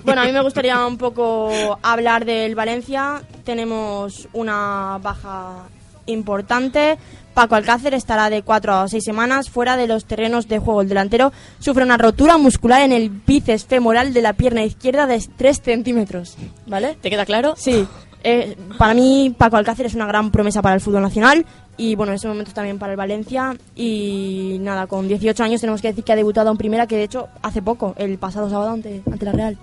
Bueno, 0.03 0.21
a 0.21 0.25
mí 0.25 0.31
me 0.31 0.41
gustaría 0.43 0.85
un 0.85 0.97
poco 0.97 1.79
hablar 1.81 2.25
del 2.25 2.55
Valencia. 2.55 3.21
Tenemos 3.43 4.27
una 4.33 4.99
baja 5.01 5.67
importante. 6.05 6.97
Paco 7.33 7.55
Alcácer 7.55 7.93
estará 7.93 8.29
de 8.29 8.43
4 8.43 8.73
a 8.73 8.87
6 8.87 9.03
semanas 9.03 9.49
fuera 9.49 9.75
de 9.75 9.87
los 9.87 10.05
terrenos 10.05 10.47
de 10.47 10.59
juego. 10.59 10.81
El 10.81 10.87
delantero 10.87 11.33
sufre 11.59 11.83
una 11.83 11.97
rotura 11.97 12.37
muscular 12.37 12.81
en 12.81 12.93
el 12.93 13.09
bíceps 13.09 13.65
femoral 13.65 14.13
de 14.13 14.21
la 14.21 14.33
pierna 14.33 14.63
izquierda 14.63 15.05
de 15.05 15.21
3 15.35 15.61
centímetros. 15.61 16.37
¿Vale? 16.65 16.97
¿Te 17.01 17.09
queda 17.09 17.25
claro? 17.25 17.55
Sí. 17.57 17.85
Eh, 18.27 18.57
para 18.79 18.95
mí, 18.95 19.35
Paco 19.37 19.55
Alcácer 19.55 19.85
es 19.85 19.93
una 19.93 20.07
gran 20.07 20.31
promesa 20.31 20.63
para 20.63 20.73
el 20.73 20.81
fútbol 20.81 21.03
nacional 21.03 21.45
y, 21.77 21.93
bueno, 21.93 22.11
en 22.11 22.15
ese 22.15 22.27
momento 22.27 22.53
también 22.53 22.79
para 22.79 22.93
el 22.93 22.97
Valencia. 22.97 23.55
Y 23.75 24.57
nada, 24.61 24.87
con 24.87 25.07
18 25.07 25.43
años 25.43 25.61
tenemos 25.61 25.79
que 25.79 25.89
decir 25.89 26.03
que 26.03 26.11
ha 26.11 26.15
debutado 26.15 26.49
en 26.49 26.57
primera, 26.57 26.87
que 26.87 26.97
de 26.97 27.03
hecho 27.03 27.27
hace 27.43 27.61
poco, 27.61 27.93
el 27.97 28.17
pasado 28.17 28.49
sábado 28.49 28.71
ante, 28.71 29.03
ante 29.05 29.25
la 29.25 29.31
Real. 29.31 29.57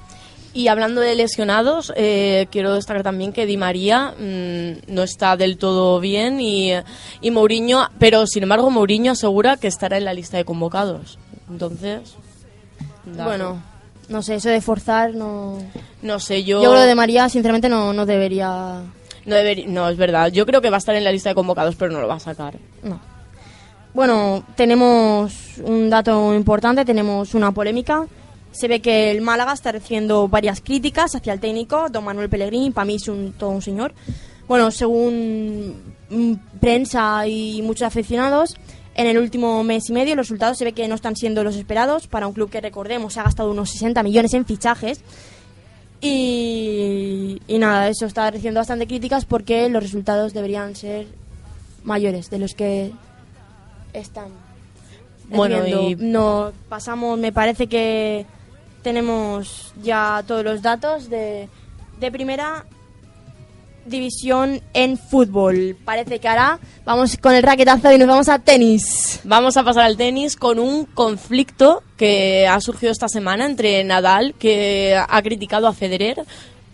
Y 0.54 0.68
hablando 0.68 1.00
de 1.00 1.16
lesionados, 1.16 1.92
eh, 1.96 2.46
quiero 2.52 2.74
destacar 2.74 3.02
también 3.02 3.32
que 3.32 3.46
Di 3.46 3.56
María 3.56 4.14
mm, 4.16 4.92
no 4.94 5.02
está 5.02 5.36
del 5.36 5.58
todo 5.58 5.98
bien 5.98 6.40
y, 6.40 6.70
y 7.20 7.30
Mourinho, 7.32 7.88
pero 7.98 8.28
sin 8.28 8.44
embargo 8.44 8.70
Mourinho 8.70 9.12
asegura 9.12 9.56
que 9.56 9.66
estará 9.66 9.96
en 9.96 10.04
la 10.04 10.14
lista 10.14 10.36
de 10.36 10.44
convocados. 10.44 11.18
Entonces, 11.50 12.14
dato. 13.06 13.24
Bueno, 13.24 13.71
no 14.12 14.22
sé, 14.22 14.36
eso 14.36 14.48
de 14.50 14.60
forzar 14.60 15.14
no... 15.14 15.58
no 16.02 16.20
sé, 16.20 16.44
yo... 16.44 16.62
Yo 16.62 16.70
creo 16.70 16.82
que 16.82 16.88
de 16.88 16.94
María, 16.94 17.28
sinceramente, 17.28 17.68
no, 17.68 17.92
no 17.92 18.06
debería... 18.06 18.82
No, 19.24 19.34
debería- 19.34 19.66
no, 19.66 19.88
es 19.88 19.96
verdad. 19.96 20.30
Yo 20.30 20.46
creo 20.46 20.60
que 20.60 20.70
va 20.70 20.76
a 20.76 20.78
estar 20.78 20.94
en 20.94 21.02
la 21.04 21.10
lista 21.12 21.30
de 21.30 21.34
convocados, 21.34 21.74
pero 21.74 21.90
no 21.92 22.00
lo 22.00 22.06
va 22.08 22.14
a 22.16 22.20
sacar. 22.20 22.54
No. 22.82 23.00
Bueno, 23.94 24.44
tenemos 24.56 25.58
un 25.64 25.90
dato 25.90 26.34
importante, 26.34 26.84
tenemos 26.84 27.34
una 27.34 27.52
polémica. 27.52 28.06
Se 28.50 28.68
ve 28.68 28.80
que 28.80 29.10
el 29.10 29.20
Málaga 29.22 29.52
está 29.52 29.72
recibiendo 29.72 30.28
varias 30.28 30.60
críticas 30.60 31.14
hacia 31.14 31.32
el 31.32 31.40
técnico, 31.40 31.88
don 31.90 32.04
Manuel 32.04 32.28
Pellegrini, 32.28 32.70
para 32.70 32.84
mí 32.84 32.96
es 32.96 33.08
un, 33.08 33.32
todo 33.32 33.50
un 33.50 33.62
señor. 33.62 33.94
Bueno, 34.48 34.70
según 34.70 35.94
prensa 36.60 37.26
y 37.26 37.62
muchos 37.62 37.86
aficionados, 37.86 38.56
en 38.94 39.06
el 39.06 39.18
último 39.18 39.62
mes 39.64 39.88
y 39.88 39.92
medio 39.92 40.14
los 40.16 40.26
resultados 40.26 40.58
se 40.58 40.64
ve 40.64 40.72
que 40.72 40.86
no 40.88 40.94
están 40.94 41.16
siendo 41.16 41.42
los 41.44 41.56
esperados 41.56 42.06
para 42.06 42.26
un 42.26 42.32
club 42.34 42.50
que, 42.50 42.60
recordemos, 42.60 43.14
se 43.14 43.20
ha 43.20 43.24
gastado 43.24 43.50
unos 43.50 43.70
60 43.70 44.02
millones 44.02 44.34
en 44.34 44.44
fichajes. 44.44 45.00
Y, 46.00 47.40
y 47.46 47.58
nada, 47.58 47.88
eso 47.88 48.06
está 48.06 48.30
recibiendo 48.30 48.58
bastante 48.60 48.86
críticas 48.88 49.24
porque 49.24 49.68
los 49.68 49.82
resultados 49.82 50.32
deberían 50.34 50.74
ser 50.74 51.06
mayores 51.84 52.28
de 52.28 52.38
los 52.38 52.54
que 52.54 52.90
están. 53.92 54.28
Bueno, 55.28 55.64
y- 55.66 55.94
no 55.96 56.52
pasamos, 56.68 57.18
me 57.18 57.32
parece 57.32 57.68
que 57.68 58.26
tenemos 58.82 59.72
ya 59.82 60.24
todos 60.26 60.42
los 60.44 60.60
datos 60.60 61.08
de, 61.08 61.48
de 62.00 62.10
primera 62.10 62.66
división 63.86 64.60
en 64.74 64.96
fútbol. 64.96 65.76
Parece 65.84 66.18
que 66.18 66.28
ahora 66.28 66.58
vamos 66.84 67.16
con 67.16 67.34
el 67.34 67.42
raquetazo 67.42 67.92
y 67.92 67.98
nos 67.98 68.08
vamos 68.08 68.28
a 68.28 68.38
tenis. 68.38 69.20
Vamos 69.24 69.56
a 69.56 69.64
pasar 69.64 69.84
al 69.84 69.96
tenis 69.96 70.36
con 70.36 70.58
un 70.58 70.84
conflicto 70.84 71.82
que 71.96 72.46
ha 72.46 72.60
surgido 72.60 72.92
esta 72.92 73.08
semana 73.08 73.46
entre 73.46 73.82
Nadal, 73.84 74.34
que 74.38 74.96
ha 74.96 75.22
criticado 75.22 75.66
a 75.66 75.72
Federer. 75.72 76.24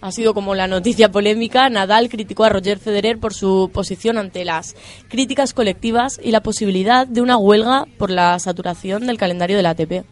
Ha 0.01 0.13
sido 0.13 0.33
como 0.33 0.55
la 0.55 0.69
noticia 0.69 1.11
polémica. 1.11 1.69
Nadal 1.69 2.09
criticó 2.09 2.45
a 2.45 2.51
Roger 2.51 2.79
Federer 2.79 3.19
por 3.19 3.35
su 3.35 3.71
posición 3.73 4.17
ante 4.17 4.45
las 4.45 4.77
críticas 5.09 5.55
colectivas 5.55 6.21
y 6.23 6.31
la 6.31 6.41
posibilidad 6.41 7.07
de 7.07 7.21
una 7.21 7.37
huelga 7.37 7.87
por 7.99 8.11
la 8.11 8.39
saturación 8.39 9.07
del 9.07 9.19
calendario 9.19 9.57
de 9.57 9.63
la 9.65 9.71
ATP. 9.71 10.05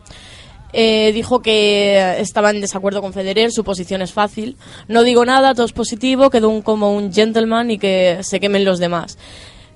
Eh, 0.78 1.10
dijo 1.14 1.40
que 1.40 2.20
estaba 2.20 2.50
en 2.50 2.60
desacuerdo 2.60 3.00
con 3.00 3.14
Federer, 3.14 3.50
su 3.50 3.64
posición 3.64 4.02
es 4.02 4.12
fácil. 4.12 4.58
No 4.88 5.04
digo 5.04 5.24
nada, 5.24 5.54
todo 5.54 5.64
es 5.64 5.72
positivo, 5.72 6.28
quedó 6.28 6.50
un, 6.50 6.60
como 6.60 6.94
un 6.94 7.14
gentleman 7.14 7.70
y 7.70 7.78
que 7.78 8.18
se 8.20 8.40
quemen 8.40 8.66
los 8.66 8.78
demás. 8.78 9.16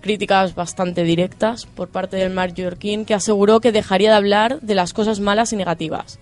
Críticas 0.03 0.55
bastante 0.55 1.03
directas 1.03 1.65
por 1.65 1.89
parte 1.89 2.19
del 2.19 2.35
mallorquín 2.35 3.07
que 3.07 3.15
aseguró 3.15 3.63
que 3.63 3.73
dejaría 3.73 4.11
de 4.11 4.17
hablar 4.17 4.61
de 4.61 4.75
las 4.75 4.93
cosas 4.93 5.21
malas 5.21 5.55
y 5.55 5.57
negativas. 5.57 6.19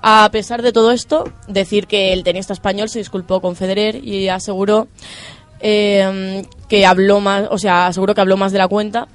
A 0.00 0.26
pesar 0.32 0.62
de 0.62 0.72
todo 0.72 0.90
esto, 0.90 1.30
decir 1.46 1.86
que 1.86 2.14
el 2.14 2.24
tenista 2.24 2.54
español 2.54 2.88
se 2.88 3.00
disculpó 3.00 3.42
con 3.42 3.56
Federer 3.56 4.02
y 4.02 4.28
aseguró 4.28 4.88
eh, 5.60 6.46
que 6.70 6.86
habló 6.86 7.20
más, 7.20 7.48
o 7.50 7.58
sea, 7.58 7.88
aseguró 7.88 8.14
que 8.14 8.22
habló 8.22 8.38
más 8.38 8.52
de 8.52 8.58
la 8.58 8.68
cuenta. 8.68 9.06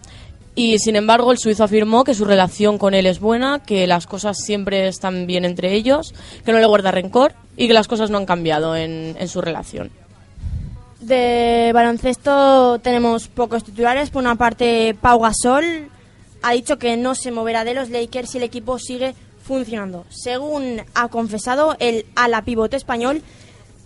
Y 0.60 0.78
sin 0.78 0.98
embargo, 0.98 1.32
el 1.32 1.38
suizo 1.38 1.64
afirmó 1.64 2.04
que 2.04 2.14
su 2.14 2.26
relación 2.26 2.78
con 2.78 2.94
él 2.94 3.06
es 3.06 3.22
buena, 3.22 3.60
que 3.60 3.88
las 3.88 4.06
cosas 4.06 4.36
siempre 4.38 4.90
están 4.90 5.26
bien 5.26 5.46
entre 5.46 5.72
ellos, 5.74 6.14
que 6.44 6.52
no 6.52 6.60
le 6.60 6.66
guarda 6.66 6.92
rencor 6.92 7.32
y 7.56 7.70
que 7.70 7.74
las 7.74 7.88
cosas 7.88 8.10
no 8.10 8.18
han 8.18 8.26
cambiado 8.26 8.76
en, 8.76 9.16
su 9.30 9.40
relación. 9.40 9.90
De 11.00 11.72
baloncesto 11.74 12.78
tenemos 12.80 13.30
pocos 13.30 13.64
titulares. 13.64 14.10
Por 14.10 14.22
una 14.22 14.36
parte, 14.36 14.98
Pau 15.00 15.22
Gasol 15.22 15.88
ha 16.42 16.52
dicho 16.52 16.78
que 16.78 16.98
no 16.98 17.16
se 17.16 17.32
moverá 17.32 17.64
de 17.64 17.74
los 17.74 17.90
Lakers 17.90 18.32
si 18.32 18.38
el 18.40 18.44
equipo 18.44 18.80
sigue 18.80 19.16
funcionando. 19.42 20.04
Según 20.10 20.82
ha 20.94 21.08
confesado 21.08 21.78
el 21.80 22.06
ala 22.18 22.44
pivote 22.44 22.76
español, 22.76 23.22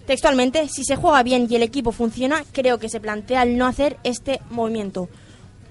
textualmente, 0.07 0.67
si 0.69 0.83
se 0.85 0.95
juega 0.95 1.21
bien 1.21 1.45
y 1.47 1.55
el 1.55 1.61
equipo 1.61 1.91
funciona, 1.91 2.43
creo 2.51 2.79
que 2.79 2.89
se 2.89 2.99
plantea 2.99 3.43
el 3.43 3.59
no 3.59 3.67
hacer 3.67 3.97
este 4.03 4.41
movimiento. 4.49 5.07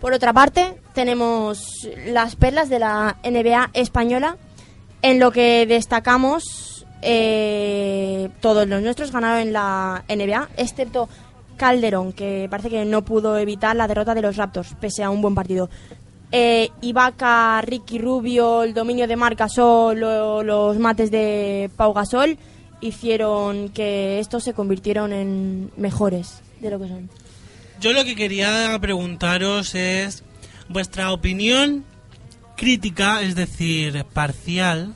Por 0.00 0.12
otra 0.12 0.32
parte, 0.32 0.81
tenemos 0.92 1.88
las 2.06 2.36
perlas 2.36 2.68
de 2.68 2.78
la 2.78 3.16
NBA 3.24 3.70
española, 3.74 4.36
en 5.02 5.18
lo 5.18 5.30
que 5.32 5.66
destacamos 5.66 6.86
eh, 7.02 8.28
todos 8.40 8.66
los 8.68 8.80
nuestros 8.82 9.10
ganaron 9.12 9.40
en 9.40 9.52
la 9.52 10.04
NBA, 10.08 10.48
excepto 10.56 11.08
Calderón, 11.56 12.12
que 12.12 12.46
parece 12.50 12.70
que 12.70 12.84
no 12.84 13.02
pudo 13.04 13.36
evitar 13.38 13.74
la 13.76 13.88
derrota 13.88 14.14
de 14.14 14.22
los 14.22 14.36
Raptors, 14.36 14.74
pese 14.80 15.02
a 15.02 15.10
un 15.10 15.20
buen 15.22 15.34
partido. 15.34 15.68
Eh, 16.30 16.70
Ibaka, 16.80 17.60
Ricky 17.62 17.98
Rubio, 17.98 18.62
el 18.62 18.72
dominio 18.72 19.06
de 19.06 19.16
Marc 19.16 19.38
Gasol, 19.38 19.98
lo- 20.00 20.42
los 20.42 20.78
mates 20.78 21.10
de 21.10 21.70
Pau 21.76 21.92
Gasol 21.92 22.38
hicieron 22.80 23.68
que 23.68 24.18
estos 24.18 24.42
se 24.44 24.54
convirtieron 24.54 25.12
en 25.12 25.70
mejores 25.76 26.40
de 26.60 26.70
lo 26.70 26.78
que 26.80 26.88
son. 26.88 27.10
Yo 27.80 27.92
lo 27.92 28.04
que 28.04 28.14
quería 28.16 28.78
preguntaros 28.80 29.74
es 29.74 30.22
vuestra 30.68 31.12
opinión 31.12 31.84
crítica, 32.56 33.22
es 33.22 33.34
decir, 33.34 34.04
parcial, 34.12 34.94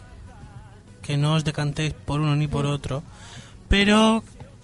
que 1.03 1.17
no 1.17 1.35
os 1.35 1.45
decantéis 1.45 1.95
por 1.95 2.21
uno 2.21 2.37
ni 2.37 2.47
por 2.47 2.67
otro, 2.67 3.03
pero 3.69 4.23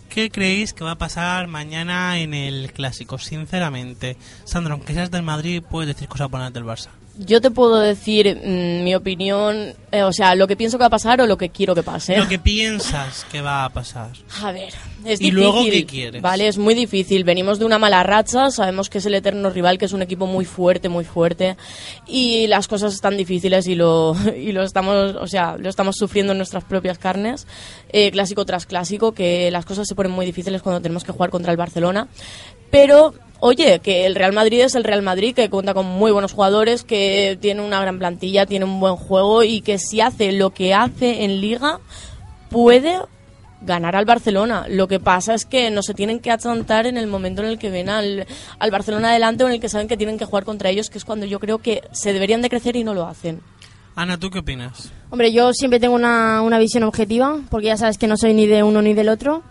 ¿qué 0.09 0.31
creéis 0.31 0.73
que 0.73 0.85
va 0.85 0.93
a 0.93 0.99
pasar 0.99 1.47
mañana 1.49 2.19
en 2.19 2.35
el 2.35 2.73
clásico? 2.73 3.19
Sinceramente, 3.19 4.17
Sandro, 4.45 4.75
aunque 4.75 4.95
seas 4.95 5.11
del 5.11 5.23
Madrid, 5.23 5.63
puedes 5.69 5.95
decir 5.95 6.09
cosas 6.09 6.31
buenas 6.31 6.53
del 6.53 6.65
Barça. 6.65 6.89
Yo 7.19 7.41
te 7.41 7.51
puedo 7.51 7.79
decir 7.79 8.41
mm, 8.43 8.85
mi 8.85 8.95
opinión, 8.95 9.75
eh, 9.91 10.03
o 10.03 10.13
sea, 10.13 10.35
lo 10.35 10.49
que 10.49 10.57
pienso 10.57 10.79
que 10.79 10.83
va 10.83 10.87
a 10.87 10.91
pasar 10.91 11.21
o 11.21 11.27
lo 11.27 11.37
que 11.37 11.51
quiero 11.51 11.75
que 11.75 11.83
pase. 11.83 12.17
Lo 12.17 12.29
que 12.29 12.39
piensas 12.39 13.27
que 13.31 13.43
va 13.43 13.65
a 13.65 13.69
pasar. 13.69 14.11
A 14.43 14.51
ver, 14.51 14.73
es 15.05 15.21
¿Y 15.21 15.25
difícil. 15.25 15.35
luego 15.35 15.65
qué 15.65 15.87
quieres? 15.87 16.23
Vale, 16.23 16.49
es 16.49 16.59
muy 16.59 16.75
difícil. 16.75 17.25
Venimos 17.25 17.59
de 17.59 17.65
una 17.65 17.79
mala 17.79 18.03
racha, 18.03 18.51
sabemos 18.51 18.89
que 18.89 18.99
es 18.99 19.07
el 19.07 19.15
eterno 19.15 19.51
rival, 19.51 19.79
que 19.79 19.85
es 19.85 19.93
un 19.93 20.03
equipo 20.03 20.27
muy 20.27 20.45
fuerte, 20.45 20.89
muy 20.89 21.05
fuerte, 21.05 21.57
y 22.07 22.47
las 22.47 22.69
cosas 22.69 22.95
están 22.95 23.17
difíciles 23.17 23.67
y 23.67 23.75
lo, 23.75 24.15
y 24.37 24.53
lo 24.53 24.63
estamos, 24.63 25.17
o 25.17 25.27
sea, 25.27 25.57
lo 25.59 25.69
estamos 25.69 25.97
sufriendo 25.97 26.33
en 26.33 26.39
nuestras 26.39 26.65
propias 26.65 26.99
carnes, 26.99 27.47
eh, 27.91 28.11
clásico 28.11 28.45
tras 28.45 28.67
clásico, 28.67 29.13
que 29.13 29.51
las 29.51 29.65
cosas 29.65 29.89
se 29.89 29.95
ponen 29.95 30.13
muy 30.13 30.27
difíciles 30.27 30.63
cuando 30.63 30.81
tenemos 30.81 31.05
que 31.05 31.13
jugar 31.13 31.31
contra 31.31 31.51
el 31.51 31.57
Barcelona. 31.59 32.09
Pero, 32.71 33.13
oye, 33.41 33.81
que 33.81 34.07
el 34.07 34.15
Real 34.15 34.33
Madrid 34.33 34.61
es 34.61 34.75
el 34.75 34.85
Real 34.85 35.03
Madrid, 35.03 35.35
que 35.35 35.51
cuenta 35.51 35.75
con 35.75 35.85
muy 35.85 36.11
buenos 36.11 36.33
jugadores, 36.33 36.85
que 36.85 37.37
tiene 37.41 37.61
una 37.61 37.81
gran 37.83 37.99
plantilla, 37.99 38.47
tiene 38.47 38.65
un 38.65 38.81
buen 38.81 38.97
juego 38.97 39.43
y 39.43 39.61
que 39.61 39.79
si 39.79 40.01
hace 40.01 40.33
lo 40.33 40.51
que 40.51 40.73
hace 40.73 41.25
en 41.25 41.41
Liga, 41.43 41.81
puede 42.49 42.99
ganar 43.65 43.97
al 43.97 44.05
Barcelona. 44.05 44.67
Lo 44.69 44.89
que 44.89 45.01
pasa 45.01 45.35
es 45.35 45.45
que 45.45 45.71
no 45.71 45.83
se 45.83 45.95
tienen 45.95 46.21
que 46.21 46.31
achantar 46.31 46.87
en 46.87 46.97
el 46.97 47.07
momento 47.07 47.43
en 47.43 47.49
el 47.49 47.59
que 47.59 47.71
ven 47.71 47.89
al, 47.89 48.27
al 48.59 48.71
Barcelona 48.71 49.11
adelante 49.11 49.45
o 49.45 49.49
en 49.49 49.55
el 49.55 49.61
que 49.61 49.69
saben 49.69 49.89
que 49.89 49.97
tienen 49.97 50.19
que 50.19 50.25
jugar 50.25 50.45
contra 50.45 50.71
ellos, 50.71 50.91
que 50.91 50.99
es 50.99 51.05
cuando 51.05 51.27
yo 51.27 51.41
creo 51.41 51.59
que 51.59 51.83
se 51.93 52.13
deberían 52.13 52.43
de 52.43 52.51
crecer 52.51 52.77
y 52.77 52.85
no 52.85 52.95
lo 52.95 53.07
hacen. 53.07 53.41
Ana, 53.95 54.19
¿tú 54.19 54.31
qué 54.31 54.39
opinas? 54.39 54.91
Hombre, 55.11 55.33
yo 55.33 55.53
siempre 55.53 55.79
tengo 55.79 55.95
una, 55.95 56.41
una 56.43 56.59
visión 56.59 56.83
objetiva, 56.85 57.41
porque 57.51 57.67
ya 57.67 57.77
sabes 57.77 57.99
que 57.99 58.07
no 58.07 58.17
soy 58.17 58.33
ni 58.33 58.47
de 58.47 58.63
uno 58.63 58.81
ni 58.81 58.95
del 58.95 59.11
otro. 59.11 59.43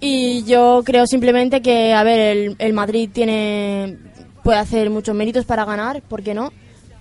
Y 0.00 0.44
yo 0.44 0.82
creo 0.84 1.06
simplemente 1.06 1.60
que, 1.60 1.92
a 1.92 2.02
ver, 2.02 2.20
el, 2.20 2.56
el 2.58 2.72
Madrid 2.72 3.10
tiene 3.12 3.98
puede 4.42 4.58
hacer 4.58 4.90
muchos 4.90 5.14
méritos 5.14 5.44
para 5.44 5.64
ganar, 5.64 6.02
¿por 6.02 6.22
qué 6.22 6.34
no? 6.34 6.52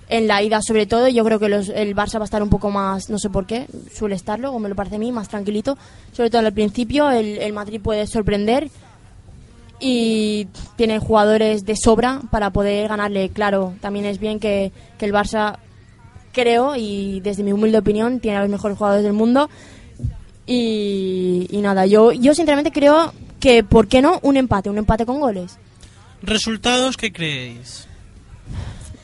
En 0.09 0.27
la 0.27 0.41
ida 0.41 0.59
sobre 0.61 0.87
todo, 0.87 1.07
yo 1.07 1.23
creo 1.23 1.39
que 1.39 1.49
los- 1.49 1.69
el 1.69 1.95
Barça 1.95 2.15
va 2.17 2.21
a 2.21 2.25
estar 2.25 2.41
un 2.41 2.49
poco 2.49 2.71
más, 2.71 3.09
no 3.11 3.19
sé 3.19 3.29
por 3.29 3.45
qué, 3.45 3.67
suele 3.93 4.15
estarlo, 4.15 4.47
como 4.47 4.61
me 4.61 4.69
lo 4.69 4.75
parece 4.75 4.95
a 4.95 4.99
mí, 4.99 5.11
más 5.11 5.29
tranquilito. 5.29 5.77
Sobre 6.13 6.29
todo 6.31 6.45
al 6.45 6.51
principio, 6.53 7.11
el, 7.11 7.37
el 7.37 7.53
Madrid 7.53 7.79
puede 7.79 8.07
sorprender 8.07 8.69
y 9.79 10.47
tiene 10.75 10.99
jugadores 10.99 11.63
de 11.65 11.75
sobra 11.77 12.21
para 12.31 12.49
poder 12.49 12.89
ganarle. 12.89 13.29
Claro, 13.29 13.75
también 13.81 14.05
es 14.05 14.19
bien 14.19 14.39
que, 14.39 14.71
que 14.97 15.05
el 15.05 15.13
Barça 15.13 15.57
creo, 16.33 16.75
y 16.75 17.19
desde 17.21 17.43
mi 17.43 17.53
humilde 17.53 17.77
opinión, 17.77 18.19
tiene 18.19 18.37
a 18.37 18.41
los 18.41 18.49
mejores 18.49 18.77
jugadores 18.77 19.03
del 19.03 19.13
mundo. 19.13 19.49
Y, 20.47 21.47
y 21.51 21.57
nada, 21.61 21.85
yo, 21.85 22.11
yo 22.11 22.33
sinceramente 22.33 22.71
creo 22.71 23.13
que, 23.39 23.63
¿por 23.63 23.87
qué 23.87 24.01
no? 24.01 24.19
Un 24.23 24.37
empate, 24.37 24.69
un 24.69 24.77
empate 24.79 25.05
con 25.05 25.19
goles. 25.19 25.57
¿Resultados 26.23 26.97
qué 26.97 27.13
creéis? 27.13 27.87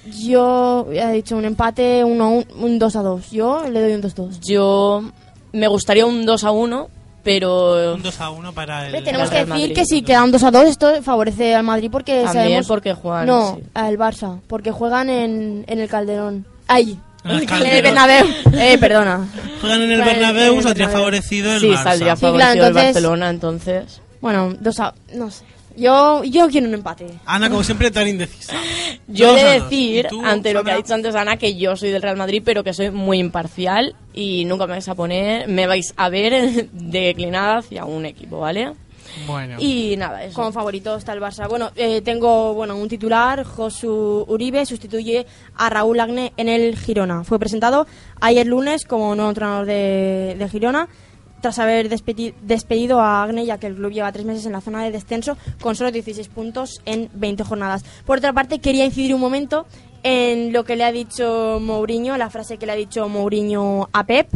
Yo 0.05 0.87
he 0.91 1.11
dicho 1.13 1.35
un 1.37 1.45
empate, 1.45 2.03
uno, 2.03 2.23
a 2.25 2.27
un, 2.29 2.45
un 2.59 2.79
2 2.79 2.95
a 2.95 3.01
2. 3.01 3.31
Yo 3.31 3.63
le 3.69 3.81
doy 3.81 3.93
un 3.93 4.01
2 4.01 4.11
a 4.13 4.15
2. 4.21 4.39
Yo 4.41 5.03
me 5.51 5.67
gustaría 5.67 6.05
un 6.05 6.25
2 6.25 6.43
a 6.43 6.51
1, 6.51 6.89
pero 7.23 7.93
Un 7.95 8.03
2 8.03 8.21
a 8.21 8.29
1 8.29 8.53
para 8.53 8.87
el... 8.87 9.03
Tenemos 9.03 9.29
que 9.29 9.37
decir 9.37 9.49
Madrid. 9.49 9.73
que 9.73 9.85
si 9.85 10.01
queda 10.03 10.23
un 10.23 10.31
2 10.31 10.43
a 10.43 10.51
2, 10.51 10.63
esto 10.65 11.01
favorece 11.01 11.55
al 11.55 11.63
Madrid 11.63 11.89
porque 11.91 12.23
También 12.23 12.43
sabemos... 12.45 12.67
porque 12.67 12.93
juegan, 12.93 13.25
No, 13.25 13.55
sí. 13.57 13.63
al 13.73 13.97
Barça, 13.97 14.39
porque 14.47 14.71
juegan 14.71 15.09
en, 15.09 15.65
en 15.67 15.79
el 15.79 15.87
Calderón. 15.89 16.45
¡Ay! 16.67 16.99
En 17.23 17.31
el 17.31 17.65
el. 17.65 17.81
Bernabéu. 17.81 18.25
Eh, 18.53 18.77
perdona. 18.77 19.27
Juegan 19.59 19.81
en 19.81 19.91
el 19.93 20.01
Bernabéu, 20.03 20.61
saldría 20.61 20.89
favorecido 20.89 21.53
el 21.53 21.59
sí, 21.61 21.67
Barça. 21.69 21.83
saldría 21.83 22.15
Sí, 22.15 22.19
claro, 22.21 22.33
favorecido 22.37 22.51
el 22.51 22.67
entonces- 22.69 22.83
Barcelona, 22.93 23.29
entonces... 23.31 24.01
Bueno, 24.21 24.53
2 24.59 24.79
a... 24.81 24.93
no 25.15 25.31
sé. 25.31 25.43
Yo, 25.77 26.23
yo 26.23 26.47
quiero 26.47 26.67
un 26.67 26.73
empate. 26.73 27.07
Ana, 27.25 27.49
como 27.49 27.63
siempre, 27.63 27.91
tan 27.91 28.07
indecisa. 28.07 28.53
Yo 29.07 29.37
he 29.37 29.43
de 29.43 29.61
decir, 29.61 30.05
¿Y 30.05 30.09
tú, 30.09 30.25
ante 30.25 30.53
lo 30.53 30.63
que 30.63 30.71
ha 30.71 30.73
Sandra? 30.75 30.83
dicho 30.83 30.93
antes 30.95 31.15
Ana, 31.15 31.37
que 31.37 31.55
yo 31.55 31.75
soy 31.75 31.91
del 31.91 32.01
Real 32.01 32.17
Madrid, 32.17 32.41
pero 32.43 32.63
que 32.63 32.73
soy 32.73 32.89
muy 32.89 33.19
imparcial 33.19 33.95
y 34.13 34.45
nunca 34.45 34.65
me 34.65 34.73
vais 34.73 34.87
a 34.87 34.95
poner, 34.95 35.47
me 35.47 35.67
vais 35.67 35.93
a 35.95 36.09
ver 36.09 36.69
declinada 36.71 37.57
hacia 37.57 37.85
un 37.85 38.05
equipo, 38.05 38.39
¿vale? 38.39 38.71
Bueno. 39.27 39.57
Y 39.59 39.95
nada, 39.97 40.23
eso. 40.23 40.35
Como 40.35 40.51
favorito 40.51 40.95
está 40.95 41.13
el 41.13 41.21
Barça. 41.21 41.47
Bueno, 41.47 41.71
eh, 41.75 42.01
tengo 42.01 42.53
bueno 42.53 42.75
un 42.75 42.89
titular. 42.89 43.43
Josu 43.43 44.25
Uribe 44.27 44.65
sustituye 44.65 45.25
a 45.55 45.69
Raúl 45.69 45.99
Agne 45.99 46.33
en 46.35 46.49
el 46.49 46.77
Girona. 46.77 47.23
Fue 47.23 47.39
presentado 47.39 47.87
ayer 48.19 48.45
lunes 48.45 48.85
como 48.85 49.15
nuevo 49.15 49.29
entrenador 49.29 49.65
de, 49.65 50.35
de 50.37 50.49
Girona 50.49 50.89
tras 51.45 51.59
haber 51.59 51.89
despedi- 51.91 52.33
despedido 52.41 52.99
a 52.99 53.21
Agne 53.21 53.45
ya 53.45 53.59
que 53.59 53.67
el 53.67 53.75
club 53.75 53.91
lleva 53.91 54.11
tres 54.11 54.25
meses 54.25 54.47
en 54.47 54.51
la 54.53 54.61
zona 54.61 54.83
de 54.83 54.89
descenso 54.89 55.37
con 55.61 55.75
solo 55.75 55.91
16 55.91 56.27
puntos 56.29 56.81
en 56.85 57.07
20 57.13 57.43
jornadas. 57.43 57.85
Por 58.03 58.17
otra 58.17 58.33
parte, 58.33 58.57
quería 58.57 58.83
incidir 58.83 59.13
un 59.13 59.21
momento 59.21 59.67
en 60.01 60.51
lo 60.53 60.63
que 60.63 60.75
le 60.75 60.83
ha 60.85 60.91
dicho 60.91 61.59
Mourinho, 61.61 62.17
la 62.17 62.31
frase 62.31 62.57
que 62.57 62.65
le 62.65 62.71
ha 62.71 62.75
dicho 62.75 63.07
Mourinho 63.09 63.89
a 63.93 64.03
Pep 64.07 64.27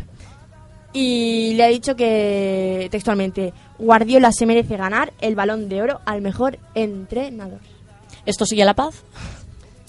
y 0.94 1.54
le 1.56 1.64
ha 1.64 1.68
dicho 1.70 1.96
que 1.96 2.88
textualmente 2.92 3.54
Guardiola 3.80 4.32
se 4.32 4.46
merece 4.46 4.78
ganar 4.78 5.12
el 5.20 5.34
balón 5.34 5.68
de 5.68 5.82
oro 5.82 6.02
al 6.06 6.22
mejor 6.22 6.60
entrenador. 6.76 7.60
¿Esto 8.28 8.46
sigue 8.46 8.66
la 8.66 8.76
paz? 8.76 9.04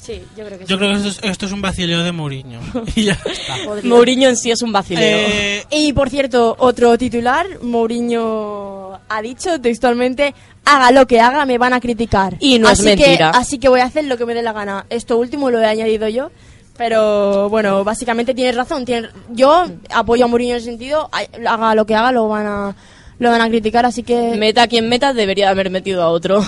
Sí, 0.01 0.23
yo 0.37 0.47
creo 0.47 0.59
que 0.59 0.65
Yo 0.65 0.79
creo 0.79 0.91
que 0.91 0.97
esto 0.97 1.09
es, 1.09 1.19
esto 1.23 1.47
es 1.47 1.53
un 1.53 1.61
vacileo 1.61 2.03
de 2.03 2.11
Mourinho. 2.13 2.61
y 2.97 3.05
ya 3.05 3.13
está. 3.13 3.57
Mourinho 3.85 4.29
en 4.31 4.37
sí 4.37 4.51
es 4.51 4.63
un 4.63 4.73
vacileo. 4.73 5.05
Eh, 5.07 5.65
Y 5.71 5.93
por 5.93 6.09
cierto, 6.09 6.57
otro 6.59 6.97
titular, 6.97 7.47
Mourinho 7.63 8.99
ha 9.09 9.23
dicho 9.23 9.61
textualmente, 9.61 10.35
haga 10.65 10.91
lo 10.91 11.07
que 11.07 11.21
haga, 11.21 11.45
me 11.45 11.59
van 11.59 11.73
a 11.75 11.81
criticar. 11.81 12.37
Y 12.41 12.59
no 12.59 12.71
es 12.71 12.79
que, 12.81 12.85
mentira. 12.97 13.31
así 13.31 13.59
que 13.59 13.69
voy 13.69 13.81
a 13.81 13.85
hacer 13.85 14.05
lo 14.05 14.17
que 14.17 14.25
me 14.27 14.35
dé 14.35 14.43
la 14.43 14.53
gana. 14.53 14.87
Esto 14.91 15.19
último 15.19 15.51
lo 15.51 15.61
he 15.61 15.67
añadido 15.67 16.09
yo. 16.09 16.31
Pero 16.79 17.51
bueno, 17.51 17.85
básicamente 17.85 18.33
tienes 18.33 18.57
razón. 18.57 18.85
tienes- 18.87 19.11
yo 19.31 19.67
apoyo 19.91 20.25
a 20.25 20.29
Mourinho 20.29 20.53
en 20.53 20.57
ese 20.59 20.67
sentido. 20.71 21.11
ha- 21.13 21.53
Haga 21.53 21.75
lo 21.75 21.85
que 21.85 21.95
haga, 21.95 22.11
lo 22.11 22.27
van 22.29 22.47
a, 22.47 22.75
lo 23.19 23.31
van 23.31 23.43
a 23.43 23.49
criticar. 23.51 23.85
Así 23.85 24.03
que 24.03 24.35
Meta 24.39 24.67
quien 24.67 24.89
meta 24.89 25.13
debería 25.13 25.51
haber 25.51 25.69
metido 25.69 26.03
a 26.03 26.09
otro. 26.09 26.43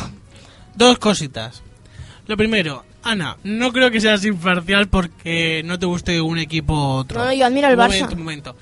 Dos 0.74 0.98
cositas. 0.98 1.62
Lo 2.26 2.36
primero, 2.38 2.82
Ana, 3.02 3.36
no 3.44 3.72
creo 3.72 3.90
que 3.90 4.00
seas 4.00 4.24
imparcial 4.24 4.88
porque 4.88 5.62
no 5.64 5.78
te 5.78 5.86
guste 5.86 6.20
un 6.20 6.38
equipo 6.38 6.72
u 6.74 6.98
otro. 7.00 7.24
No, 7.24 7.32
yo 7.32 7.46
admiro 7.46 7.66
al 7.68 7.76
Barça. 7.76 8.00
Momento, 8.00 8.16
momento. 8.16 8.56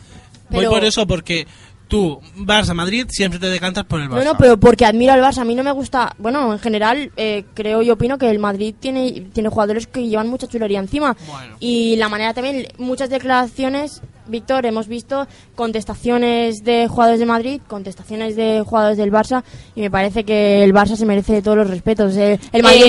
Voy 0.51 0.61
Pero- 0.61 0.71
por 0.71 0.85
eso 0.85 1.07
porque 1.07 1.47
tú, 1.89 2.21
Barça-Madrid, 2.37 3.07
siempre 3.11 3.39
te 3.39 3.49
decantas 3.49 3.85
por 3.85 4.01
el 4.01 4.09
Barça. 4.09 4.25
No, 4.25 4.33
no, 4.33 4.39
pero 4.39 4.59
porque 4.59 4.85
admiro 4.87 5.13
al 5.13 5.21
Barça. 5.21 5.39
A 5.39 5.45
mí 5.45 5.55
no 5.55 5.63
me 5.65 5.73
gusta. 5.73 6.15
Bueno, 6.19 6.53
en 6.53 6.59
general, 6.59 7.11
eh, 7.17 7.45
creo 7.55 7.83
y 7.83 7.91
opino 7.91 8.17
que 8.17 8.31
el 8.31 8.39
Madrid 8.39 8.75
tiene, 8.79 9.27
tiene 9.33 9.49
jugadores 9.49 9.87
que 9.87 10.07
llevan 10.09 10.29
mucha 10.29 10.47
chulería 10.47 10.79
encima. 10.79 11.17
Bueno. 11.27 11.57
Y 11.61 11.97
la 11.97 12.09
manera 12.09 12.33
también, 12.33 12.67
muchas 12.79 13.11
declaraciones, 13.11 14.03
Víctor, 14.31 14.67
hemos 14.67 14.89
visto 14.89 15.27
contestaciones 15.55 16.65
de 16.65 16.89
jugadores 16.89 17.21
de 17.21 17.27
Madrid, 17.27 17.61
contestaciones 17.67 18.37
de 18.37 18.63
jugadores 18.67 18.97
del 18.97 19.13
Barça. 19.13 19.43
Y 19.75 19.81
me 19.83 19.91
parece 19.91 20.25
que 20.25 20.65
el 20.65 20.73
Barça 20.73 20.97
se 20.97 21.07
merece 21.07 21.43
todos 21.43 21.57
los 21.57 21.71
respetos. 21.71 22.17
El, 22.17 22.41
el 22.53 22.63
Madrid 22.63 22.83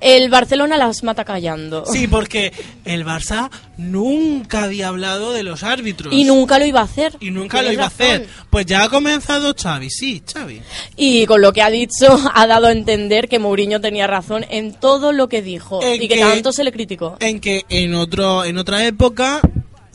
el, 0.00 0.28
Barcelona 0.30 0.76
las 0.76 1.02
mata 1.02 1.24
callando. 1.24 1.84
Sí, 1.86 2.06
porque 2.06 2.52
el 2.84 3.04
Barça 3.04 3.50
nunca 3.76 4.64
había 4.64 4.88
hablado 4.88 5.32
de 5.32 5.42
los 5.42 5.62
árbitros. 5.62 6.12
Y 6.12 6.24
nunca 6.24 6.58
lo 6.58 6.66
iba 6.66 6.80
a 6.80 6.84
hacer. 6.84 7.16
Y 7.20 7.30
nunca 7.30 7.62
lo 7.62 7.72
iba 7.72 7.84
a 7.84 7.88
hacer. 7.88 8.26
Pues 8.50 8.66
ya 8.66 8.84
ha 8.84 8.88
comenzado 8.88 9.54
Xavi, 9.54 9.90
sí, 9.90 10.22
Xavi. 10.32 10.60
Y 10.96 11.26
con 11.26 11.40
lo 11.40 11.52
que 11.52 11.62
ha 11.62 11.70
dicho, 11.70 12.18
ha 12.34 12.46
dado 12.46 12.66
a 12.66 12.72
entender 12.72 13.28
que 13.28 13.38
Mourinho 13.38 13.80
tenía 13.80 14.06
razón 14.06 14.44
en 14.50 14.74
todo 14.74 15.12
lo 15.12 15.28
que 15.28 15.42
dijo. 15.42 15.82
En 15.82 16.02
y 16.02 16.08
que, 16.08 16.16
que- 16.16 16.20
tanto 16.20 16.52
se 16.52 16.64
le 16.64 16.72
criticó. 16.72 17.16
En 17.20 17.40
que 17.40 17.64
en 17.68 17.94
otro 17.94 18.44
en 18.44 18.58
otra 18.58 18.84
época 18.86 19.40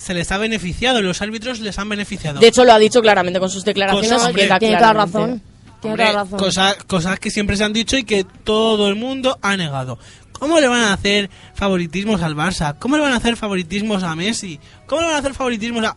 se 0.03 0.13
les 0.13 0.29
ha 0.33 0.37
beneficiado, 0.37 1.01
los 1.01 1.21
árbitros 1.21 1.61
les 1.61 1.79
han 1.79 1.87
beneficiado. 1.87 2.41
De 2.41 2.47
hecho, 2.47 2.65
lo 2.65 2.73
ha 2.73 2.79
dicho 2.79 3.01
claramente 3.01 3.39
con 3.39 3.49
sus 3.49 3.63
declaraciones. 3.63 4.21
Hombre, 4.21 4.47
da 4.47 4.59
tiene 4.59 4.75
toda 4.75 4.93
la 4.93 5.05
razón. 5.05 5.41
Tiene 5.79 5.93
Hombre, 5.93 6.03
toda 6.03 6.13
la 6.13 6.23
razón. 6.23 6.39
Cosas, 6.39 6.75
cosas 6.83 7.19
que 7.21 7.31
siempre 7.31 7.55
se 7.55 7.63
han 7.63 7.71
dicho 7.71 7.95
y 7.97 8.03
que 8.03 8.25
todo 8.25 8.89
el 8.89 8.95
mundo 8.95 9.39
ha 9.41 9.55
negado. 9.55 9.97
¿Cómo 10.33 10.59
le 10.59 10.67
van 10.67 10.81
a 10.81 10.93
hacer 10.93 11.29
favoritismos 11.53 12.21
al 12.21 12.35
Barça? 12.35 12.75
¿Cómo 12.79 12.97
le 12.97 13.03
van 13.03 13.13
a 13.13 13.15
hacer 13.15 13.37
favoritismos 13.37 14.03
a 14.03 14.13
Messi? 14.13 14.59
¿Cómo 14.87 14.99
le 14.99 15.07
van 15.07 15.15
a 15.15 15.19
hacer 15.19 15.33
favoritismos 15.33 15.85
a... 15.85 15.95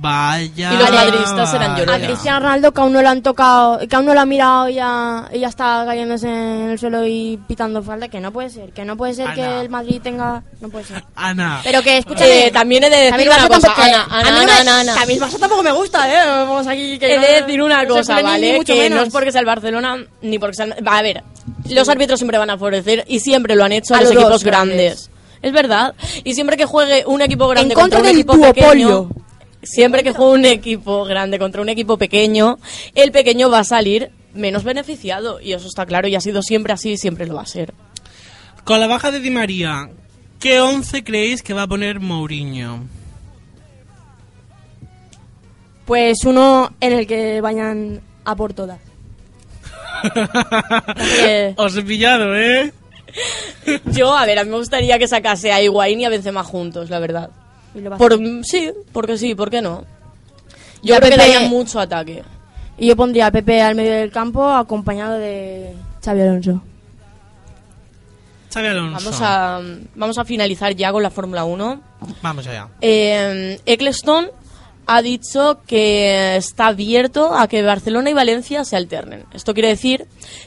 Vaya... 0.00 0.72
Y 0.72 0.76
los 0.76 0.90
madridistas 0.90 1.50
serán 1.50 1.70
A 1.72 1.78
llorones. 1.78 2.06
Cristiano 2.08 2.40
Ronaldo 2.40 2.72
que 2.72 2.80
aún 2.80 2.92
no 2.92 3.00
lo 3.02 3.08
han 3.08 3.22
tocado, 3.22 3.78
que 3.88 3.96
aún 3.96 4.04
no 4.04 4.12
lo 4.14 4.20
ha 4.20 4.26
mirado 4.26 4.68
y 4.68 4.74
ya, 4.74 5.28
y 5.32 5.38
ya 5.40 5.48
está 5.48 5.84
cayéndose 5.86 6.28
en 6.28 6.70
el 6.70 6.78
suelo 6.78 7.06
y 7.06 7.38
pitando 7.48 7.82
falta, 7.82 8.08
que 8.08 8.20
no 8.20 8.30
puede 8.32 8.50
ser, 8.50 8.70
que 8.72 8.84
no 8.84 8.96
puede 8.96 9.14
ser 9.14 9.26
Ana. 9.28 9.34
que 9.34 9.60
el 9.60 9.68
Madrid 9.70 10.00
tenga, 10.02 10.42
no 10.60 10.68
puede 10.68 10.84
ser. 10.84 11.02
Ana. 11.16 11.60
Pero 11.64 11.82
que 11.82 11.98
escúchame, 11.98 12.46
Eh, 12.46 12.50
también 12.50 12.84
he 12.84 12.90
de 12.90 12.96
a 13.08 13.16
decir 13.16 13.28
una 13.28 13.48
cosa, 13.48 13.60
tampoco- 13.68 13.82
Ana, 13.82 14.02
a 14.10 14.20
Ana, 14.20 14.30
mí 14.32 14.38
no 14.40 14.44
me- 14.46 14.52
Ana, 14.52 14.80
Ana. 14.80 14.94
que 14.94 15.00
a 15.00 15.06
mí 15.06 15.12
el 15.14 15.20
Barça 15.20 15.38
tampoco 15.38 15.62
me 15.62 15.72
gusta, 15.72 16.12
eh, 16.12 16.26
vamos 16.26 16.66
aquí 16.66 16.98
que 16.98 17.14
He 17.14 17.16
no- 17.16 17.22
de 17.26 17.32
decir 17.40 17.62
una 17.62 17.82
no 17.84 17.94
cosa, 17.94 18.16
ni 18.16 18.22
¿vale? 18.22 18.56
mucho 18.56 18.74
que 18.74 18.80
menos. 18.80 18.98
no 18.98 19.04
es 19.06 19.12
porque 19.12 19.32
sea 19.32 19.40
el 19.40 19.46
Barcelona 19.46 19.96
ni 20.22 20.38
porque 20.38 20.56
sea... 20.56 20.66
el- 20.66 20.86
Va, 20.86 20.98
a 20.98 21.02
ver, 21.02 21.22
los 21.70 21.88
árbitros 21.88 22.18
siempre 22.18 22.36
van 22.36 22.50
a 22.50 22.58
favorecer 22.58 23.04
y 23.08 23.20
siempre 23.20 23.54
lo 23.56 23.64
han 23.64 23.72
hecho 23.72 23.94
a, 23.94 23.98
A 23.98 24.00
los 24.02 24.12
los 24.14 24.22
equipos 24.22 24.44
grandes. 24.44 24.76
grandes. 24.76 25.10
Es 25.42 25.52
verdad. 25.52 25.94
Y 26.24 26.34
siempre 26.34 26.56
que 26.56 26.64
juegue 26.64 27.04
un 27.06 27.20
equipo 27.20 27.46
grande 27.48 27.74
En 27.74 27.80
contra 27.80 27.98
contra 27.98 27.98
un 28.00 28.06
del 28.06 28.14
equipo 28.16 28.34
duopolio. 28.36 29.08
pequeño... 29.08 29.24
Siempre 29.64 30.02
que 30.02 30.12
juegue 30.12 30.34
un 30.34 30.44
equipo 30.44 31.04
grande 31.04 31.38
contra 31.38 31.62
un 31.62 31.68
equipo 31.68 31.98
pequeño, 31.98 32.58
el 32.94 33.12
pequeño 33.12 33.50
va 33.50 33.60
a 33.60 33.64
salir 33.64 34.10
menos 34.34 34.64
beneficiado. 34.64 35.40
Y 35.40 35.52
eso 35.52 35.66
está 35.68 35.86
claro 35.86 36.08
y 36.08 36.14
ha 36.14 36.20
sido 36.20 36.42
siempre 36.42 36.72
así 36.72 36.92
y 36.92 36.98
siempre 36.98 37.26
lo 37.26 37.34
va 37.34 37.42
a 37.42 37.46
ser. 37.46 37.74
Con 38.64 38.80
la 38.80 38.86
baja 38.86 39.10
de 39.10 39.20
Di 39.20 39.30
María, 39.30 39.90
¿qué 40.40 40.60
11 40.60 41.04
creéis 41.04 41.42
que 41.42 41.54
va 41.54 41.62
a 41.62 41.66
poner 41.66 42.00
Mourinho? 42.00 42.84
Pues 45.84 46.24
uno 46.24 46.72
en 46.80 46.92
el 46.92 47.06
que 47.06 47.40
vayan 47.40 48.00
a 48.24 48.34
por 48.34 48.54
todas. 48.54 48.80
Porque 50.02 51.54
Os 51.58 51.76
he 51.76 51.82
pillado, 51.82 52.34
¿eh? 52.36 52.72
yo, 53.86 54.16
a 54.16 54.26
ver, 54.26 54.38
a 54.38 54.44
mí 54.44 54.50
me 54.50 54.56
gustaría 54.56 54.98
que 54.98 55.08
sacase 55.08 55.52
a 55.52 55.62
Higuaín 55.62 56.00
y 56.00 56.04
a 56.04 56.08
Benzema 56.08 56.42
juntos, 56.42 56.90
la 56.90 56.98
verdad. 56.98 57.30
Y 57.74 57.80
lo 57.80 57.90
va 57.90 57.96
a 57.96 57.98
Por, 57.98 58.14
hacer. 58.14 58.44
sí, 58.44 58.70
porque 58.92 59.18
sí, 59.18 59.34
¿por 59.34 59.50
qué 59.50 59.60
no? 59.62 59.84
Y 60.82 60.88
Yo 60.88 60.96
a 60.96 60.98
creo 60.98 61.10
que 61.12 61.16
daría 61.16 61.40
mucho 61.48 61.80
ataque. 61.80 62.22
Y 62.78 62.88
yo 62.88 62.96
pondría 62.96 63.26
a 63.26 63.30
Pepe 63.30 63.62
al 63.62 63.74
medio 63.74 63.92
del 63.92 64.10
campo 64.10 64.48
acompañado 64.48 65.14
de 65.18 65.74
Xavi 66.04 66.20
Alonso. 66.20 66.62
Xavi 68.52 68.66
Alonso. 68.68 68.92
Vamos 69.04 69.20
a, 69.22 69.60
vamos 69.94 70.18
a 70.18 70.24
finalizar 70.24 70.74
ya 70.74 70.92
con 70.92 71.02
la 71.02 71.10
Fórmula 71.10 71.44
1. 71.44 71.80
Vamos 72.22 72.46
allá. 72.46 72.68
Eh, 72.80 73.58
Eccleston 73.66 74.28
ha 74.86 75.02
dicho 75.02 75.60
que 75.66 76.36
está 76.36 76.66
abierto 76.68 77.34
a 77.34 77.48
que 77.48 77.62
Barcelona 77.62 78.10
y 78.10 78.12
Valencia 78.12 78.64
se 78.64 78.76
alternen. 78.76 79.24
Esto 79.32 79.54
quiere 79.54 79.68
decir 79.70 80.06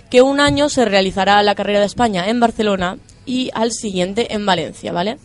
que 0.10 0.22
un 0.22 0.40
año 0.40 0.70
se 0.70 0.86
realizará 0.86 1.42
la 1.44 1.56
carrera 1.56 1.80
de 1.80 1.86
España 1.86 2.30
en 2.30 2.40
Barcelona 2.40 2.98
y 3.26 3.50
al 3.54 3.72
siguiente 3.72 4.34
en 4.34 4.46
Valencia, 4.46 4.92
¿vale? 4.92 5.18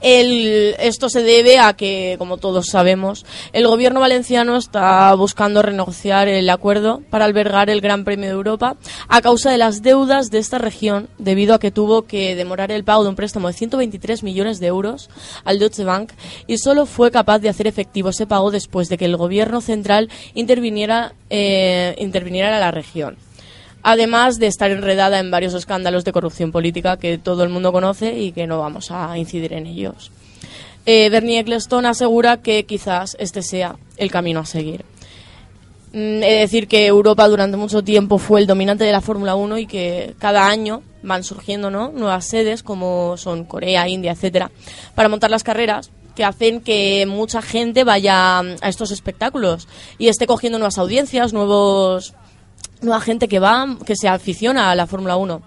El- 0.00 0.74
esto 0.78 1.08
se 1.08 1.22
debe 1.22 1.58
a 1.58 1.74
que, 1.74 2.16
como 2.18 2.36
todos 2.38 2.66
sabemos, 2.66 3.26
el 3.52 3.66
gobierno 3.66 4.00
valenciano 4.00 4.56
está 4.56 5.12
buscando 5.14 5.62
renegociar 5.62 6.28
el 6.28 6.48
acuerdo 6.48 7.02
para 7.10 7.24
albergar 7.24 7.70
el 7.70 7.80
Gran 7.80 8.04
Premio 8.04 8.26
de 8.28 8.34
Europa 8.34 8.76
a 9.08 9.20
causa 9.20 9.50
de 9.50 9.58
las 9.58 9.82
deudas 9.82 10.30
de 10.30 10.38
esta 10.38 10.58
región, 10.58 11.08
debido 11.18 11.54
a 11.54 11.58
que 11.58 11.70
tuvo 11.70 12.02
que 12.02 12.34
demorar 12.34 12.72
el 12.72 12.84
pago 12.84 13.02
de 13.02 13.10
un 13.10 13.16
préstamo 13.16 13.48
de 13.48 13.54
123 13.54 14.22
millones 14.22 14.58
de 14.60 14.68
euros 14.68 15.10
al 15.44 15.58
Deutsche 15.58 15.84
Bank 15.84 16.12
y 16.46 16.58
solo 16.58 16.86
fue 16.86 17.10
capaz 17.10 17.38
de 17.40 17.48
hacer 17.48 17.66
efectivo 17.66 18.08
ese 18.10 18.26
pago 18.26 18.50
después 18.50 18.88
de 18.88 18.96
que 18.98 19.04
el 19.04 19.16
gobierno 19.16 19.60
central 19.60 20.08
interviniera, 20.34 21.12
eh, 21.28 21.94
interviniera 21.98 22.54
en 22.54 22.60
la 22.60 22.70
región 22.70 23.16
además 23.82 24.38
de 24.38 24.46
estar 24.46 24.70
enredada 24.70 25.18
en 25.18 25.30
varios 25.30 25.54
escándalos 25.54 26.04
de 26.04 26.12
corrupción 26.12 26.52
política 26.52 26.96
que 26.96 27.18
todo 27.18 27.42
el 27.44 27.48
mundo 27.48 27.72
conoce 27.72 28.18
y 28.18 28.32
que 28.32 28.46
no 28.46 28.58
vamos 28.58 28.90
a 28.90 29.16
incidir 29.18 29.52
en 29.52 29.66
ellos. 29.66 30.10
Eh, 30.86 31.10
Bernie 31.10 31.38
Ecclestone 31.38 31.88
asegura 31.88 32.38
que 32.38 32.64
quizás 32.64 33.16
este 33.20 33.42
sea 33.42 33.76
el 33.96 34.10
camino 34.10 34.40
a 34.40 34.46
seguir. 34.46 34.84
Mm, 35.92 36.20
de 36.20 36.34
decir 36.40 36.68
que 36.68 36.86
Europa 36.86 37.26
durante 37.28 37.56
mucho 37.56 37.82
tiempo 37.82 38.18
fue 38.18 38.40
el 38.40 38.46
dominante 38.46 38.84
de 38.84 38.92
la 38.92 39.00
Fórmula 39.00 39.34
1 39.34 39.58
y 39.58 39.66
que 39.66 40.14
cada 40.18 40.46
año 40.46 40.82
van 41.02 41.24
surgiendo 41.24 41.70
nuevas 41.70 42.26
sedes 42.26 42.62
como 42.62 43.16
son 43.16 43.44
Corea, 43.44 43.88
India, 43.88 44.12
etcétera, 44.12 44.50
para 44.94 45.08
montar 45.08 45.30
las 45.30 45.42
carreras 45.42 45.90
que 46.14 46.24
hacen 46.24 46.60
que 46.60 47.06
mucha 47.06 47.42
gente 47.42 47.84
vaya 47.84 48.40
a 48.40 48.68
estos 48.68 48.90
espectáculos 48.90 49.66
y 49.98 50.08
esté 50.08 50.26
cogiendo 50.26 50.58
nuevas 50.58 50.78
audiencias, 50.78 51.32
nuevos 51.32 52.14
nueva 52.82 53.00
gente 53.00 53.28
que 53.28 53.38
va, 53.38 53.76
que 53.84 53.96
se 53.96 54.08
aficiona 54.08 54.70
a 54.70 54.74
la 54.74 54.86
Fórmula 54.86 55.16
1. 55.16 55.42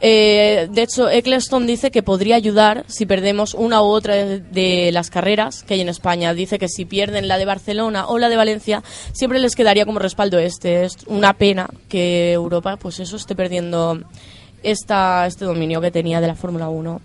Eh, 0.00 0.68
de 0.70 0.82
hecho, 0.82 1.10
Eccleston 1.10 1.66
dice 1.66 1.90
que 1.90 2.04
podría 2.04 2.36
ayudar 2.36 2.84
si 2.86 3.04
perdemos 3.04 3.54
una 3.54 3.82
u 3.82 3.86
otra 3.86 4.14
de, 4.14 4.90
las 4.92 5.10
carreras 5.10 5.64
que 5.64 5.74
hay 5.74 5.80
en 5.80 5.88
España. 5.88 6.34
Dice 6.34 6.58
que 6.58 6.68
si 6.68 6.84
pierden 6.84 7.26
la 7.26 7.38
de 7.38 7.44
Barcelona 7.44 8.06
o 8.06 8.18
la 8.18 8.28
de 8.28 8.36
Valencia, 8.36 8.82
siempre 9.12 9.40
les 9.40 9.56
quedaría 9.56 9.86
como 9.86 9.98
respaldo 9.98 10.38
este. 10.38 10.84
Es 10.84 10.98
una 11.06 11.34
pena 11.34 11.68
que 11.88 12.32
Europa, 12.32 12.76
pues 12.76 13.00
eso, 13.00 13.16
esté 13.16 13.34
perdiendo 13.34 14.00
esta, 14.62 15.26
este 15.26 15.44
dominio 15.44 15.80
que 15.80 15.90
tenía 15.90 16.20
de 16.20 16.28
la 16.28 16.36
Fórmula 16.36 16.68
1. 16.68 17.00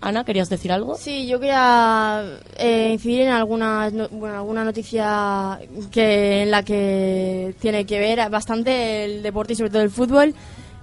Ana, 0.00 0.24
¿querías 0.24 0.48
decir 0.48 0.72
algo? 0.72 0.96
Sí, 0.96 1.26
yo 1.26 1.40
quería 1.40 2.22
eh, 2.58 2.90
incidir 2.92 3.22
en 3.22 3.30
alguna, 3.30 3.90
bueno, 4.10 4.36
alguna 4.36 4.64
noticia 4.64 5.58
que, 5.90 6.42
en 6.42 6.50
la 6.50 6.62
que 6.62 7.54
tiene 7.60 7.86
que 7.86 7.98
ver 7.98 8.28
bastante 8.30 9.04
el 9.04 9.22
deporte 9.22 9.54
y 9.54 9.56
sobre 9.56 9.70
todo 9.70 9.82
el 9.82 9.90
fútbol. 9.90 10.34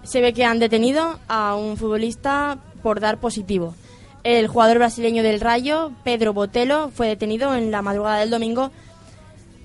Se 0.03 0.20
ve 0.20 0.34
que 0.34 0.43
han 0.43 0.59
detenido 0.59 1.20
a 1.28 1.55
un 1.55 1.78
futbolista 1.78 2.57
por 2.82 2.99
dar 2.99 3.20
positivo. 3.20 3.76
El 4.24 4.47
jugador 4.47 4.78
brasileño 4.78 5.24
del 5.24 5.39
Rayo, 5.39 5.91
Pedro 6.03 6.34
Botelo, 6.34 6.89
fue 6.93 7.07
detenido 7.07 7.55
en 7.55 7.72
la 7.72 7.82
madrugada 7.82 8.20
del 8.20 8.30
domingo 8.30 8.72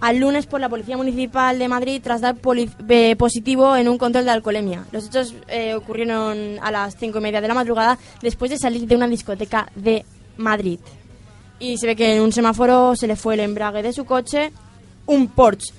al 0.01 0.19
lunes 0.19 0.47
por 0.47 0.61
la 0.61 0.69
Policía 0.69 0.97
Municipal 0.97 1.59
de 1.59 1.69
Madrid 1.69 2.01
tras 2.03 2.21
dar 2.21 2.37
eh, 2.89 3.17
positivo 3.17 3.77
en 3.77 3.89
un 3.89 3.99
control 3.99 4.25
de 4.25 4.31
alcoholemia. 4.31 4.85
Los 4.93 5.07
hechos 5.07 5.35
eh, 5.49 5.75
ocurrieron 5.75 6.59
a 6.63 6.71
las 6.71 6.97
cinco 6.97 7.19
y 7.19 7.21
media 7.23 7.41
de 7.41 7.49
la 7.49 7.55
madrugada 7.55 7.99
después 8.23 8.51
de 8.51 8.59
salir 8.59 8.87
de 8.87 8.95
una 8.97 9.09
discoteca 9.09 9.69
de 9.75 10.05
Madrid. 10.37 10.79
Y 11.59 11.77
se 11.79 11.87
ve 11.89 11.97
que 11.97 12.15
en 12.17 12.23
un 12.23 12.33
semáforo 12.33 12.95
se 12.95 13.07
le 13.09 13.17
fue 13.17 13.35
el 13.35 13.41
embrague 13.41 13.83
de 13.83 13.93
su 13.93 14.05
coche, 14.05 14.53
un 15.07 15.27
Porsche. 15.29 15.73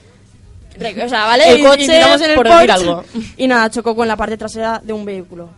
O 0.77 1.09
sea, 1.09 1.25
¿vale? 1.25 1.49
El 1.51 1.59
Y- 1.59 1.61
y 1.61 1.65
coche, 1.65 1.85
en 1.85 2.29
el 2.31 2.35
por 2.35 2.47
decir 2.49 2.71
algo. 2.71 3.03
Y 3.37 3.47
nada, 3.47 3.69
chocó 3.69 3.95
con 3.95 4.07
la 4.07 4.15
parte 4.17 4.37
trasera 4.37 4.81
de 4.83 4.91
un 4.93 5.05
vehículo. 5.05 5.49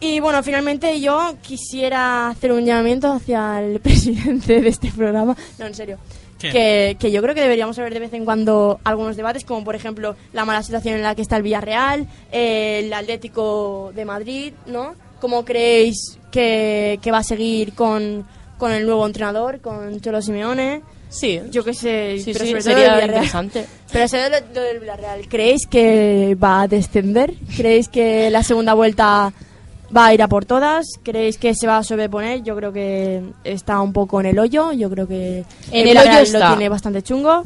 Y 0.00 0.18
bueno, 0.20 0.42
finalmente 0.42 0.98
yo 1.00 1.34
quisiera 1.42 2.28
hacer 2.28 2.52
un 2.52 2.64
llamamiento 2.64 3.12
hacia 3.12 3.60
el 3.62 3.80
presidente 3.82 4.60
de 4.60 4.68
este 4.68 4.90
programa. 4.90 5.36
No, 5.58 5.66
en 5.66 5.74
serio. 5.74 5.98
Que, 6.48 6.96
que 6.98 7.10
yo 7.10 7.20
creo 7.22 7.34
que 7.34 7.42
deberíamos 7.42 7.76
saber 7.76 7.92
de 7.92 8.00
vez 8.00 8.12
en 8.14 8.24
cuando 8.24 8.80
algunos 8.84 9.16
debates, 9.16 9.44
como 9.44 9.64
por 9.64 9.74
ejemplo 9.74 10.16
la 10.32 10.44
mala 10.44 10.62
situación 10.62 10.94
en 10.94 11.02
la 11.02 11.14
que 11.14 11.22
está 11.22 11.36
el 11.36 11.42
Villarreal, 11.42 12.06
eh, 12.32 12.82
el 12.84 12.92
Atlético 12.92 13.92
de 13.94 14.04
Madrid, 14.04 14.52
¿no? 14.66 14.94
¿Cómo 15.20 15.44
creéis 15.44 16.18
que, 16.30 16.98
que 17.02 17.10
va 17.10 17.18
a 17.18 17.22
seguir 17.24 17.74
con, 17.74 18.26
con 18.58 18.72
el 18.72 18.86
nuevo 18.86 19.06
entrenador, 19.06 19.60
con 19.60 20.00
Cholo 20.00 20.22
Simeone? 20.22 20.82
Sí, 21.10 21.40
Yo 21.50 21.64
qué 21.64 21.74
sé, 21.74 22.18
sí, 22.20 22.32
pero 22.32 22.44
sí, 22.44 22.50
sobre 22.52 22.62
todo 22.62 22.72
sería 22.72 22.94
Villarreal. 22.94 23.08
interesante. 23.08 23.66
Pero 23.92 24.06
sobre 24.06 24.30
todo 24.30 24.40
lo, 24.40 24.54
lo 24.54 24.60
del 24.62 24.78
Villarreal, 24.78 25.28
¿creéis 25.28 25.66
que 25.66 26.36
va 26.40 26.62
a 26.62 26.68
descender? 26.68 27.34
¿Creéis 27.56 27.88
que 27.88 28.30
la 28.30 28.44
segunda 28.44 28.74
vuelta 28.74 29.32
va 29.96 30.06
a 30.06 30.14
ir 30.14 30.22
a 30.22 30.28
por 30.28 30.44
todas? 30.44 30.86
¿Creéis 31.02 31.38
que 31.38 31.54
se 31.54 31.66
va 31.66 31.78
a 31.78 31.84
sobreponer? 31.84 32.42
Yo 32.42 32.56
creo 32.56 32.72
que 32.72 33.22
está 33.44 33.80
un 33.80 33.92
poco 33.92 34.20
en 34.20 34.26
el 34.26 34.38
hoyo. 34.38 34.72
Yo 34.72 34.90
creo 34.90 35.06
que 35.06 35.44
En 35.70 35.88
el 35.88 35.96
hoyo 35.98 36.18
está. 36.18 36.38
lo 36.38 36.56
tiene 36.56 36.68
bastante 36.68 37.02
chungo. 37.02 37.44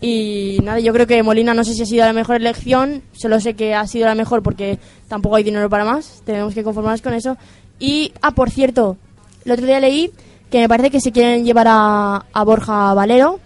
Y 0.00 0.58
nada, 0.64 0.80
yo 0.80 0.92
creo 0.92 1.06
que 1.06 1.22
Molina 1.22 1.54
no 1.54 1.62
sé 1.62 1.74
si 1.74 1.82
ha 1.82 1.86
sido 1.86 2.04
la 2.04 2.12
mejor 2.12 2.36
elección. 2.36 3.02
Solo 3.12 3.40
sé 3.40 3.54
que 3.54 3.74
ha 3.74 3.86
sido 3.86 4.06
la 4.06 4.14
mejor 4.14 4.42
porque 4.42 4.78
tampoco 5.08 5.36
hay 5.36 5.44
dinero 5.44 5.68
para 5.70 5.84
más. 5.84 6.22
Tenemos 6.24 6.54
que 6.54 6.64
conformarnos 6.64 7.02
con 7.02 7.14
eso. 7.14 7.36
Y, 7.78 8.12
ah, 8.20 8.32
por 8.32 8.50
cierto, 8.50 8.96
el 9.44 9.52
otro 9.52 9.66
día 9.66 9.78
leí 9.80 10.10
que 10.50 10.58
me 10.58 10.68
parece 10.68 10.90
que 10.90 11.00
se 11.00 11.12
quieren 11.12 11.44
llevar 11.44 11.66
a, 11.68 12.24
a 12.32 12.44
Borja 12.44 12.92
Valero 12.94 13.38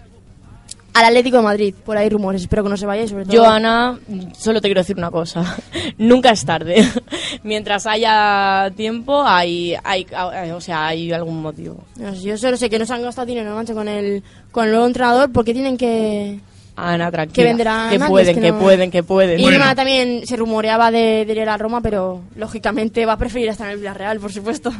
al 0.99 1.05
Atlético 1.05 1.37
de 1.37 1.43
Madrid. 1.43 1.75
Por 1.85 1.97
ahí 1.97 2.09
rumores, 2.09 2.41
espero 2.41 2.63
que 2.63 2.69
no 2.69 2.77
se 2.77 2.85
vaya 2.85 3.03
y 3.03 3.07
sobre 3.07 3.23
todo... 3.25 3.33
Yo, 3.33 3.45
Ana, 3.45 3.97
solo 4.37 4.61
te 4.61 4.67
quiero 4.67 4.81
decir 4.81 4.97
una 4.97 5.11
cosa. 5.11 5.57
Nunca 5.97 6.31
es 6.31 6.43
tarde. 6.45 6.87
Mientras 7.43 7.85
haya 7.87 8.71
tiempo, 8.75 9.23
hay, 9.25 9.75
hay, 9.83 10.05
hay- 10.15 10.51
o 10.51 10.61
sea, 10.61 10.87
hay 10.87 11.11
algún 11.11 11.41
motivo. 11.41 11.83
Yo 12.23 12.37
solo 12.37 12.57
sé 12.57 12.69
que 12.69 12.79
no 12.79 12.85
se 12.85 12.93
han 12.93 13.01
gastado 13.03 13.27
dinero 13.27 13.53
mancha, 13.55 13.73
con 13.73 13.87
el, 13.87 14.23
con 14.51 14.65
el 14.65 14.71
nuevo 14.71 14.87
entrenador 14.87 15.31
porque 15.31 15.53
tienen 15.53 15.77
que... 15.77 16.39
Ana, 16.79 17.09
tranquila. 17.09 17.33
Que 17.35 17.43
venderán 17.43 17.89
Que 17.89 17.99
pueden, 17.99 18.35
que 18.35 18.41
que 18.41 18.51
no- 18.51 18.59
pueden, 18.59 18.91
que 18.91 19.03
pueden. 19.03 19.39
Y 19.39 19.41
Bueno. 19.43 19.57
encima 19.57 19.73
también 19.75 20.27
se 20.27 20.35
rumoreaba 20.35 20.91
de, 20.91 21.25
de 21.25 21.33
ir 21.33 21.49
a 21.49 21.57
Roma, 21.57 21.81
pero 21.81 22.21
lógicamente 22.35 23.03
va 23.05 23.13
a 23.13 23.17
preferir 23.17 23.49
estar 23.49 23.65
en 23.67 23.73
el 23.73 23.79
Villarreal, 23.79 24.19
por 24.19 24.31
supuesto. 24.31 24.71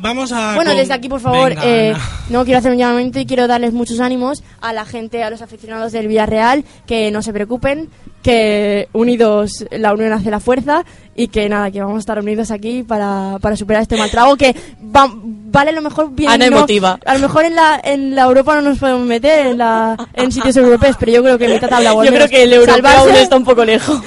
Vamos 0.00 0.32
a. 0.32 0.54
Bueno, 0.54 0.70
con- 0.70 0.78
desde 0.78 0.94
aquí, 0.94 1.08
por 1.08 1.20
favor, 1.20 1.50
Venga, 1.50 1.62
eh, 1.64 1.94
no 2.30 2.44
quiero 2.44 2.58
hacer 2.58 2.72
un 2.72 2.78
llamamiento 2.78 3.18
y 3.20 3.26
quiero 3.26 3.46
darles 3.46 3.72
muchos 3.72 4.00
ánimos 4.00 4.42
a 4.60 4.72
la 4.72 4.84
gente, 4.86 5.22
a 5.22 5.30
los 5.30 5.42
aficionados 5.42 5.92
del 5.92 6.08
Villarreal, 6.08 6.64
que 6.86 7.10
no 7.10 7.22
se 7.22 7.32
preocupen, 7.32 7.88
que 8.22 8.88
unidos 8.92 9.64
la 9.70 9.92
unión 9.94 10.12
hace 10.12 10.30
la 10.30 10.40
fuerza 10.40 10.84
y 11.22 11.28
que 11.28 11.48
nada, 11.48 11.70
que 11.70 11.80
vamos 11.80 11.96
a 11.96 12.00
estar 12.00 12.18
unidos 12.18 12.50
aquí 12.50 12.82
para, 12.82 13.38
para 13.40 13.56
superar 13.56 13.82
este 13.82 13.96
mal 13.96 14.10
trago 14.10 14.36
que 14.36 14.54
va- 14.94 15.10
vale 15.12 15.72
lo 15.72 15.82
mejor 15.82 16.10
bien. 16.12 16.30
Ana 16.30 16.48
no- 16.48 16.56
emotiva. 16.58 16.98
A 17.04 17.14
lo 17.14 17.20
mejor 17.20 17.44
en 17.44 17.54
la, 17.56 17.80
en 17.82 18.14
la 18.14 18.22
Europa 18.22 18.54
no 18.56 18.62
nos 18.62 18.78
podemos 18.78 19.06
meter 19.06 19.46
en, 19.48 19.58
la, 19.58 19.96
en 20.14 20.30
sitios 20.32 20.56
europeos, 20.56 20.96
pero 20.98 21.12
yo 21.12 21.22
creo 21.22 21.38
que 21.38 21.48
mitad 21.48 21.68
tabla 21.68 21.90
Yo 22.04 22.12
creo 22.12 22.28
que 22.28 22.42
el 22.44 22.52
europeo 22.52 22.90
aún 22.98 23.10
está 23.16 23.36
un 23.36 23.44
poco 23.44 23.64
lejos. 23.64 24.00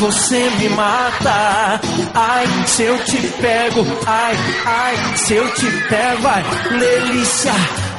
Você 0.00 0.48
me 0.60 0.68
mata, 0.70 1.80
ai, 2.14 2.46
se 2.66 2.84
eu 2.84 2.96
te 3.04 3.18
pego, 3.40 3.84
ai, 4.06 4.34
ai, 4.66 4.94
se 5.16 5.34
eu 5.36 5.44
te 5.54 5.66
pego, 5.88 6.28
ai, 6.28 6.42
delícia, 6.78 7.52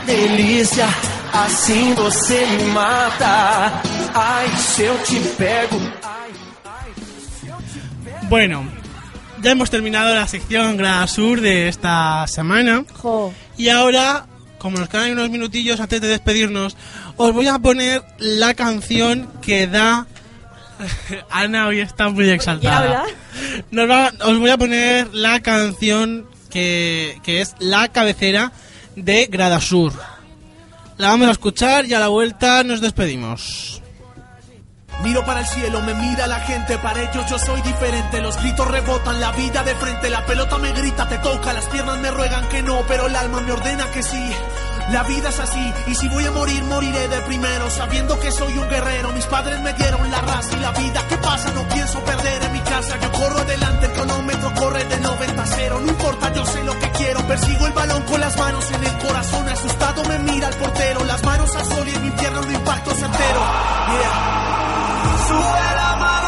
delícia, 0.05 0.87
assim 1.33 1.93
você 1.95 2.45
me 2.57 2.63
mata, 2.73 3.81
ai, 4.13 4.47
se 4.57 4.83
eu 4.83 4.95
te 5.03 5.19
pego. 5.37 5.77
Bueno, 8.29 8.63
ya 9.41 9.51
hemos 9.51 9.69
terminado 9.69 10.13
la 10.13 10.27
sección 10.27 10.77
Grada 10.77 11.07
Sur 11.07 11.41
de 11.41 11.67
esta 11.67 12.25
semana. 12.27 12.85
Jo. 13.01 13.33
Y 13.57 13.69
ahora, 13.69 14.25
como 14.59 14.77
nos 14.77 14.89
quedan 14.89 15.11
unos 15.13 15.29
minutillos 15.29 15.79
antes 15.79 16.01
de 16.01 16.07
despedirnos, 16.07 16.77
os 17.17 17.33
voy 17.33 17.47
a 17.47 17.57
poner 17.59 18.03
la 18.19 18.53
canción 18.53 19.29
que 19.41 19.67
da. 19.67 20.05
Ana 21.29 21.67
hoy 21.67 21.79
está 21.81 22.09
muy 22.09 22.29
exaltada. 22.29 23.03
Nos 23.71 23.89
va- 23.89 24.13
os 24.25 24.37
voy 24.39 24.49
a 24.49 24.57
poner 24.57 25.13
la 25.13 25.39
canción 25.41 26.27
que, 26.49 27.17
que 27.23 27.41
es 27.41 27.55
la 27.59 27.89
cabecera 27.89 28.51
de 28.95 29.25
Grada 29.25 29.59
Sur. 29.59 29.93
La 30.97 31.09
vamos 31.09 31.27
a 31.29 31.31
escuchar 31.31 31.85
y 31.85 31.93
a 31.93 31.99
la 31.99 32.09
vuelta 32.09 32.63
nos 32.63 32.81
despedimos. 32.81 33.81
Miro 35.03 35.23
para 35.23 35.39
el 35.39 35.47
cielo, 35.47 35.81
me 35.81 35.93
mira 35.93 36.27
la 36.27 36.41
gente, 36.41 36.77
para 36.77 37.01
ellos 37.01 37.25
yo 37.29 37.39
soy 37.39 37.61
diferente. 37.61 38.19
Los 38.19 38.35
gritos 38.37 38.67
rebotan, 38.67 39.19
la 39.21 39.31
vida 39.31 39.63
de 39.63 39.73
frente, 39.75 40.09
la 40.09 40.25
pelota 40.25 40.57
me 40.57 40.73
grita, 40.73 41.07
te 41.07 41.17
toca, 41.19 41.53
las 41.53 41.65
piernas 41.67 41.97
me 41.99 42.11
ruegan 42.11 42.49
que 42.49 42.61
no, 42.61 42.83
pero 42.85 43.07
el 43.07 43.15
alma 43.15 43.39
me 43.39 43.51
ordena 43.51 43.89
que 43.91 44.03
sí. 44.03 44.31
La 44.91 45.03
vida 45.03 45.29
es 45.29 45.39
así, 45.39 45.73
y 45.87 45.95
si 45.95 46.09
voy 46.09 46.25
a 46.25 46.31
morir, 46.31 46.63
moriré 46.63 47.07
de 47.07 47.21
primero, 47.21 47.69
sabiendo 47.69 48.19
que 48.19 48.31
soy 48.31 48.57
un 48.57 48.67
guerrero. 48.67 49.11
Mis 49.13 49.25
padres 49.27 49.61
me 49.61 49.71
dieron 49.73 50.09
la 50.09 50.19
raza 50.19 50.57
y 50.57 50.59
la 50.59 50.71
vida. 50.71 51.05
¿Qué 51.07 51.17
pasa? 51.17 51.51
No 51.51 51.63
pienso 51.69 51.99
perder 52.03 52.43
en 52.43 52.51
mi 52.53 52.59
casa. 52.61 52.97
Yo 52.99 53.11
corro 53.11 53.39
adelante, 53.39 53.85
el 53.85 53.91
cronómetro 53.93 54.53
corre 54.55 54.83
de 54.85 54.99
90 54.99 55.41
a 55.41 55.45
0. 55.45 55.79
No 55.81 55.87
importa, 55.87 56.33
yo 56.33 56.45
sé 56.45 56.63
lo 56.63 56.77
que 56.79 56.91
quiero. 56.91 57.25
Persigo 57.27 57.67
el 57.67 57.73
balón 57.73 58.01
con 58.03 58.19
las 58.19 58.35
manos 58.35 58.71
en 58.71 58.83
el 58.83 58.97
corazón. 58.97 59.47
Asustado 59.47 60.03
me 60.05 60.19
mira 60.19 60.47
el 60.47 60.55
portero. 60.55 61.03
Las 61.05 61.23
manos 61.23 61.55
al 61.55 61.65
sol 61.65 61.87
y 61.87 61.95
en 61.95 62.03
mi 62.03 62.11
pierna 62.11 62.39
un 62.41 62.51
impacto 62.51 62.91
certero. 62.91 63.39
Yeah. 63.91 64.68
Sube 65.27 65.73
la 65.75 65.95
mano 65.97 66.18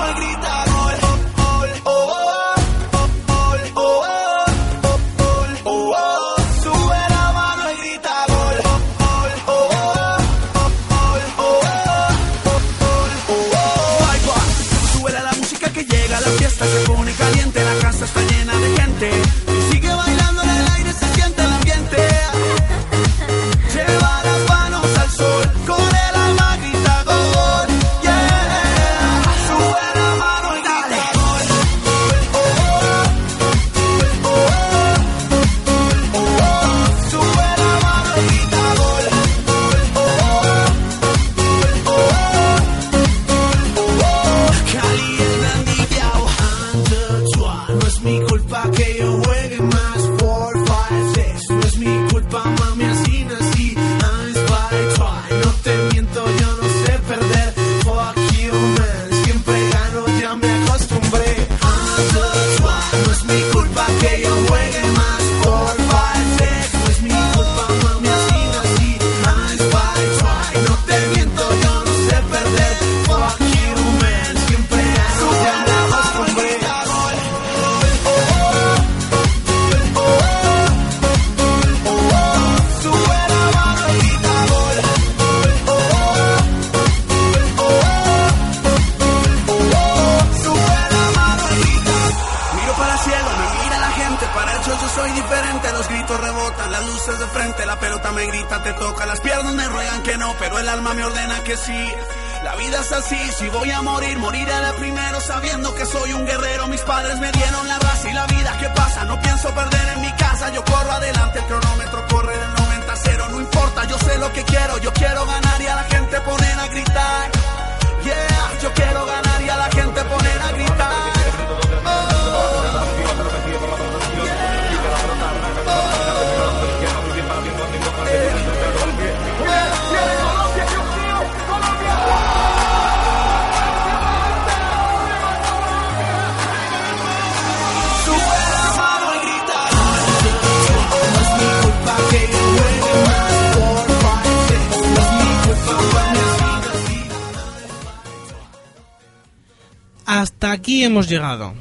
Hasta 150.41 150.53
aquí 150.53 150.83
hemos 150.83 151.07
llegado. 151.07 151.53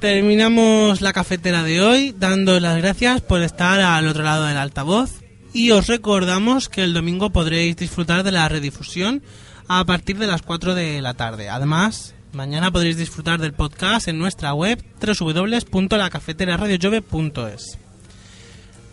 Terminamos 0.00 1.00
la 1.00 1.12
cafetera 1.12 1.62
de 1.62 1.80
hoy 1.80 2.12
dando 2.18 2.58
las 2.58 2.76
gracias 2.78 3.20
por 3.20 3.40
estar 3.40 3.78
al 3.78 4.08
otro 4.08 4.24
lado 4.24 4.46
del 4.46 4.56
altavoz 4.56 5.22
y 5.52 5.70
os 5.70 5.86
recordamos 5.86 6.68
que 6.68 6.82
el 6.82 6.92
domingo 6.92 7.30
podréis 7.30 7.76
disfrutar 7.76 8.24
de 8.24 8.32
la 8.32 8.48
redifusión 8.48 9.22
a 9.68 9.84
partir 9.84 10.18
de 10.18 10.26
las 10.26 10.42
4 10.42 10.74
de 10.74 11.00
la 11.02 11.14
tarde. 11.14 11.48
Además, 11.48 12.16
mañana 12.32 12.72
podréis 12.72 12.96
disfrutar 12.96 13.40
del 13.40 13.52
podcast 13.52 14.08
en 14.08 14.18
nuestra 14.18 14.54
web 14.54 14.84
www.lacafeteraradiojove.es. 15.00 17.78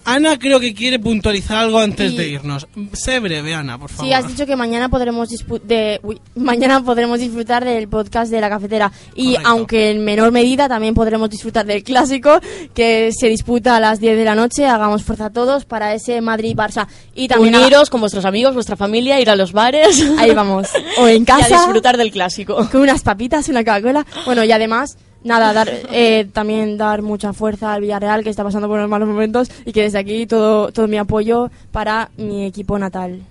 Ana 0.06 0.38
creo 0.38 0.60
que 0.60 0.74
quiere 0.74 1.00
puntualizar 1.00 1.58
algo 1.58 1.80
antes 1.80 2.12
Sí. 2.12 2.18
de 2.18 2.28
irnos. 2.30 2.68
Sé 2.94 3.20
breve, 3.20 3.54
Ana, 3.54 3.78
por 3.78 3.90
favor. 3.90 4.06
Sí, 4.06 4.14
has 4.14 4.28
dicho 4.28 4.46
que 4.46 4.56
mañana 4.56 4.90
podremos 4.90 5.30
de 5.64 6.00
uy, 6.04 6.20
mañana 6.36 6.84
podremos 6.84 7.20
disfrutar 7.20 7.64
del 7.66 7.88
podcast 7.88 8.32
de 8.32 8.42
la 8.42 8.50
cafetera 8.50 8.92
y 9.16 9.32
Correcto. 9.34 9.50
aunque 9.50 9.92
en 9.92 10.04
menor 10.04 10.32
medida 10.32 10.68
también 10.68 10.94
podremos 10.94 11.30
disfrutar 11.30 11.66
del 11.66 11.84
clásico 11.84 12.40
que 12.74 13.12
se 13.18 13.28
disputa 13.28 13.78
a 13.78 13.80
las 13.80 14.00
10 14.00 14.18
de 14.18 14.26
la 14.26 14.36
noche, 14.36 14.66
hagamos 14.66 15.04
fuerza 15.04 15.28
a 15.28 15.30
todos 15.32 15.66
para 15.66 15.94
ese 15.94 16.20
Madrid 16.22 16.56
Barça 16.56 16.88
y 17.16 17.28
también 17.28 17.56
Uniros 17.56 17.90
con 17.90 18.02
vuestros 18.02 18.26
amigos, 18.26 18.54
vuestra 18.54 18.76
familia, 18.76 19.20
ir 19.22 19.30
a 19.30 19.36
los 19.36 19.54
bares. 19.54 20.04
ahí 20.18 20.34
vamos 20.34 20.68
o 20.98 21.08
en 21.08 21.22
Y 21.22 21.32
a 21.32 21.38
casa 21.38 21.48
disfrutar 21.58 21.98
del 21.98 22.12
clásico. 22.12 22.68
con 22.72 22.82
unas 22.82 23.02
papitas, 23.04 23.48
una 23.50 23.60
Coca-Cola. 23.64 24.06
Bueno, 24.26 24.44
y 24.44 24.52
además, 24.52 24.98
nada, 25.24 25.54
dar, 25.54 25.70
eh, 25.92 26.28
también 26.32 26.78
dar 26.78 27.02
mucha 27.02 27.34
fuerza 27.34 27.74
al 27.74 27.82
Villarreal 27.82 28.24
que 28.24 28.30
está 28.30 28.44
pasando 28.44 28.68
por 28.68 28.78
unos 28.78 28.90
malos 28.90 29.08
momentos 29.08 29.50
y 29.66 29.72
que 29.72 29.84
desde 29.84 30.00
aquí 30.00 30.26
todo, 30.28 30.72
todo 30.72 30.88
mi 30.88 30.98
apoyo 30.98 31.50
para 31.72 32.10
mi 32.18 32.46
equipo 32.46 32.78
natal. 32.80 33.22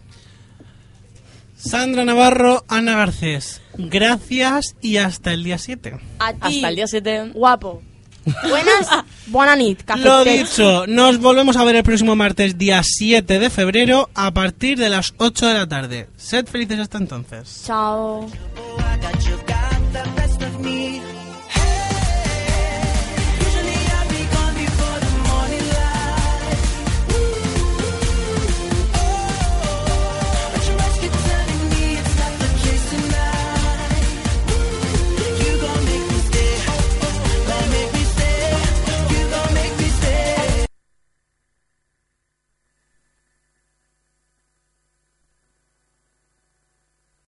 Sandra 1.57 2.05
Navarro, 2.05 2.65
Ana 2.67 2.97
Garcés. 2.97 3.61
Gracias 3.79 4.75
y 4.81 4.97
hasta 4.97 5.33
el 5.33 5.45
día 5.45 5.59
7. 5.59 5.95
A 6.19 6.33
ti, 6.33 6.39
Hasta 6.41 6.69
el 6.69 6.77
día 6.77 6.87
7. 6.89 7.31
guapo. 7.35 7.83
Buenas, 8.49 8.89
buena 9.27 9.57
nit, 9.57 9.83
café. 9.83 10.01
Lo 10.05 10.25
dicho, 10.25 10.87
nos 10.87 11.19
volvemos 11.19 11.57
a 11.57 11.65
ver 11.65 11.77
el 11.77 11.83
próximo 11.83 12.15
martes, 12.15 12.57
día 12.57 12.81
7 12.85 13.39
de 13.39 13.51
febrero, 13.51 14.11
a 14.15 14.33
partir 14.33 14.79
de 14.79 14.89
las 14.89 15.15
8 15.19 15.47
de 15.49 15.55
la 15.55 15.69
tarde. 15.69 16.09
Sed 16.17 16.47
felices 16.47 16.79
hasta 16.79 16.99
entonces. 16.99 17.63
Chao. 17.67 18.29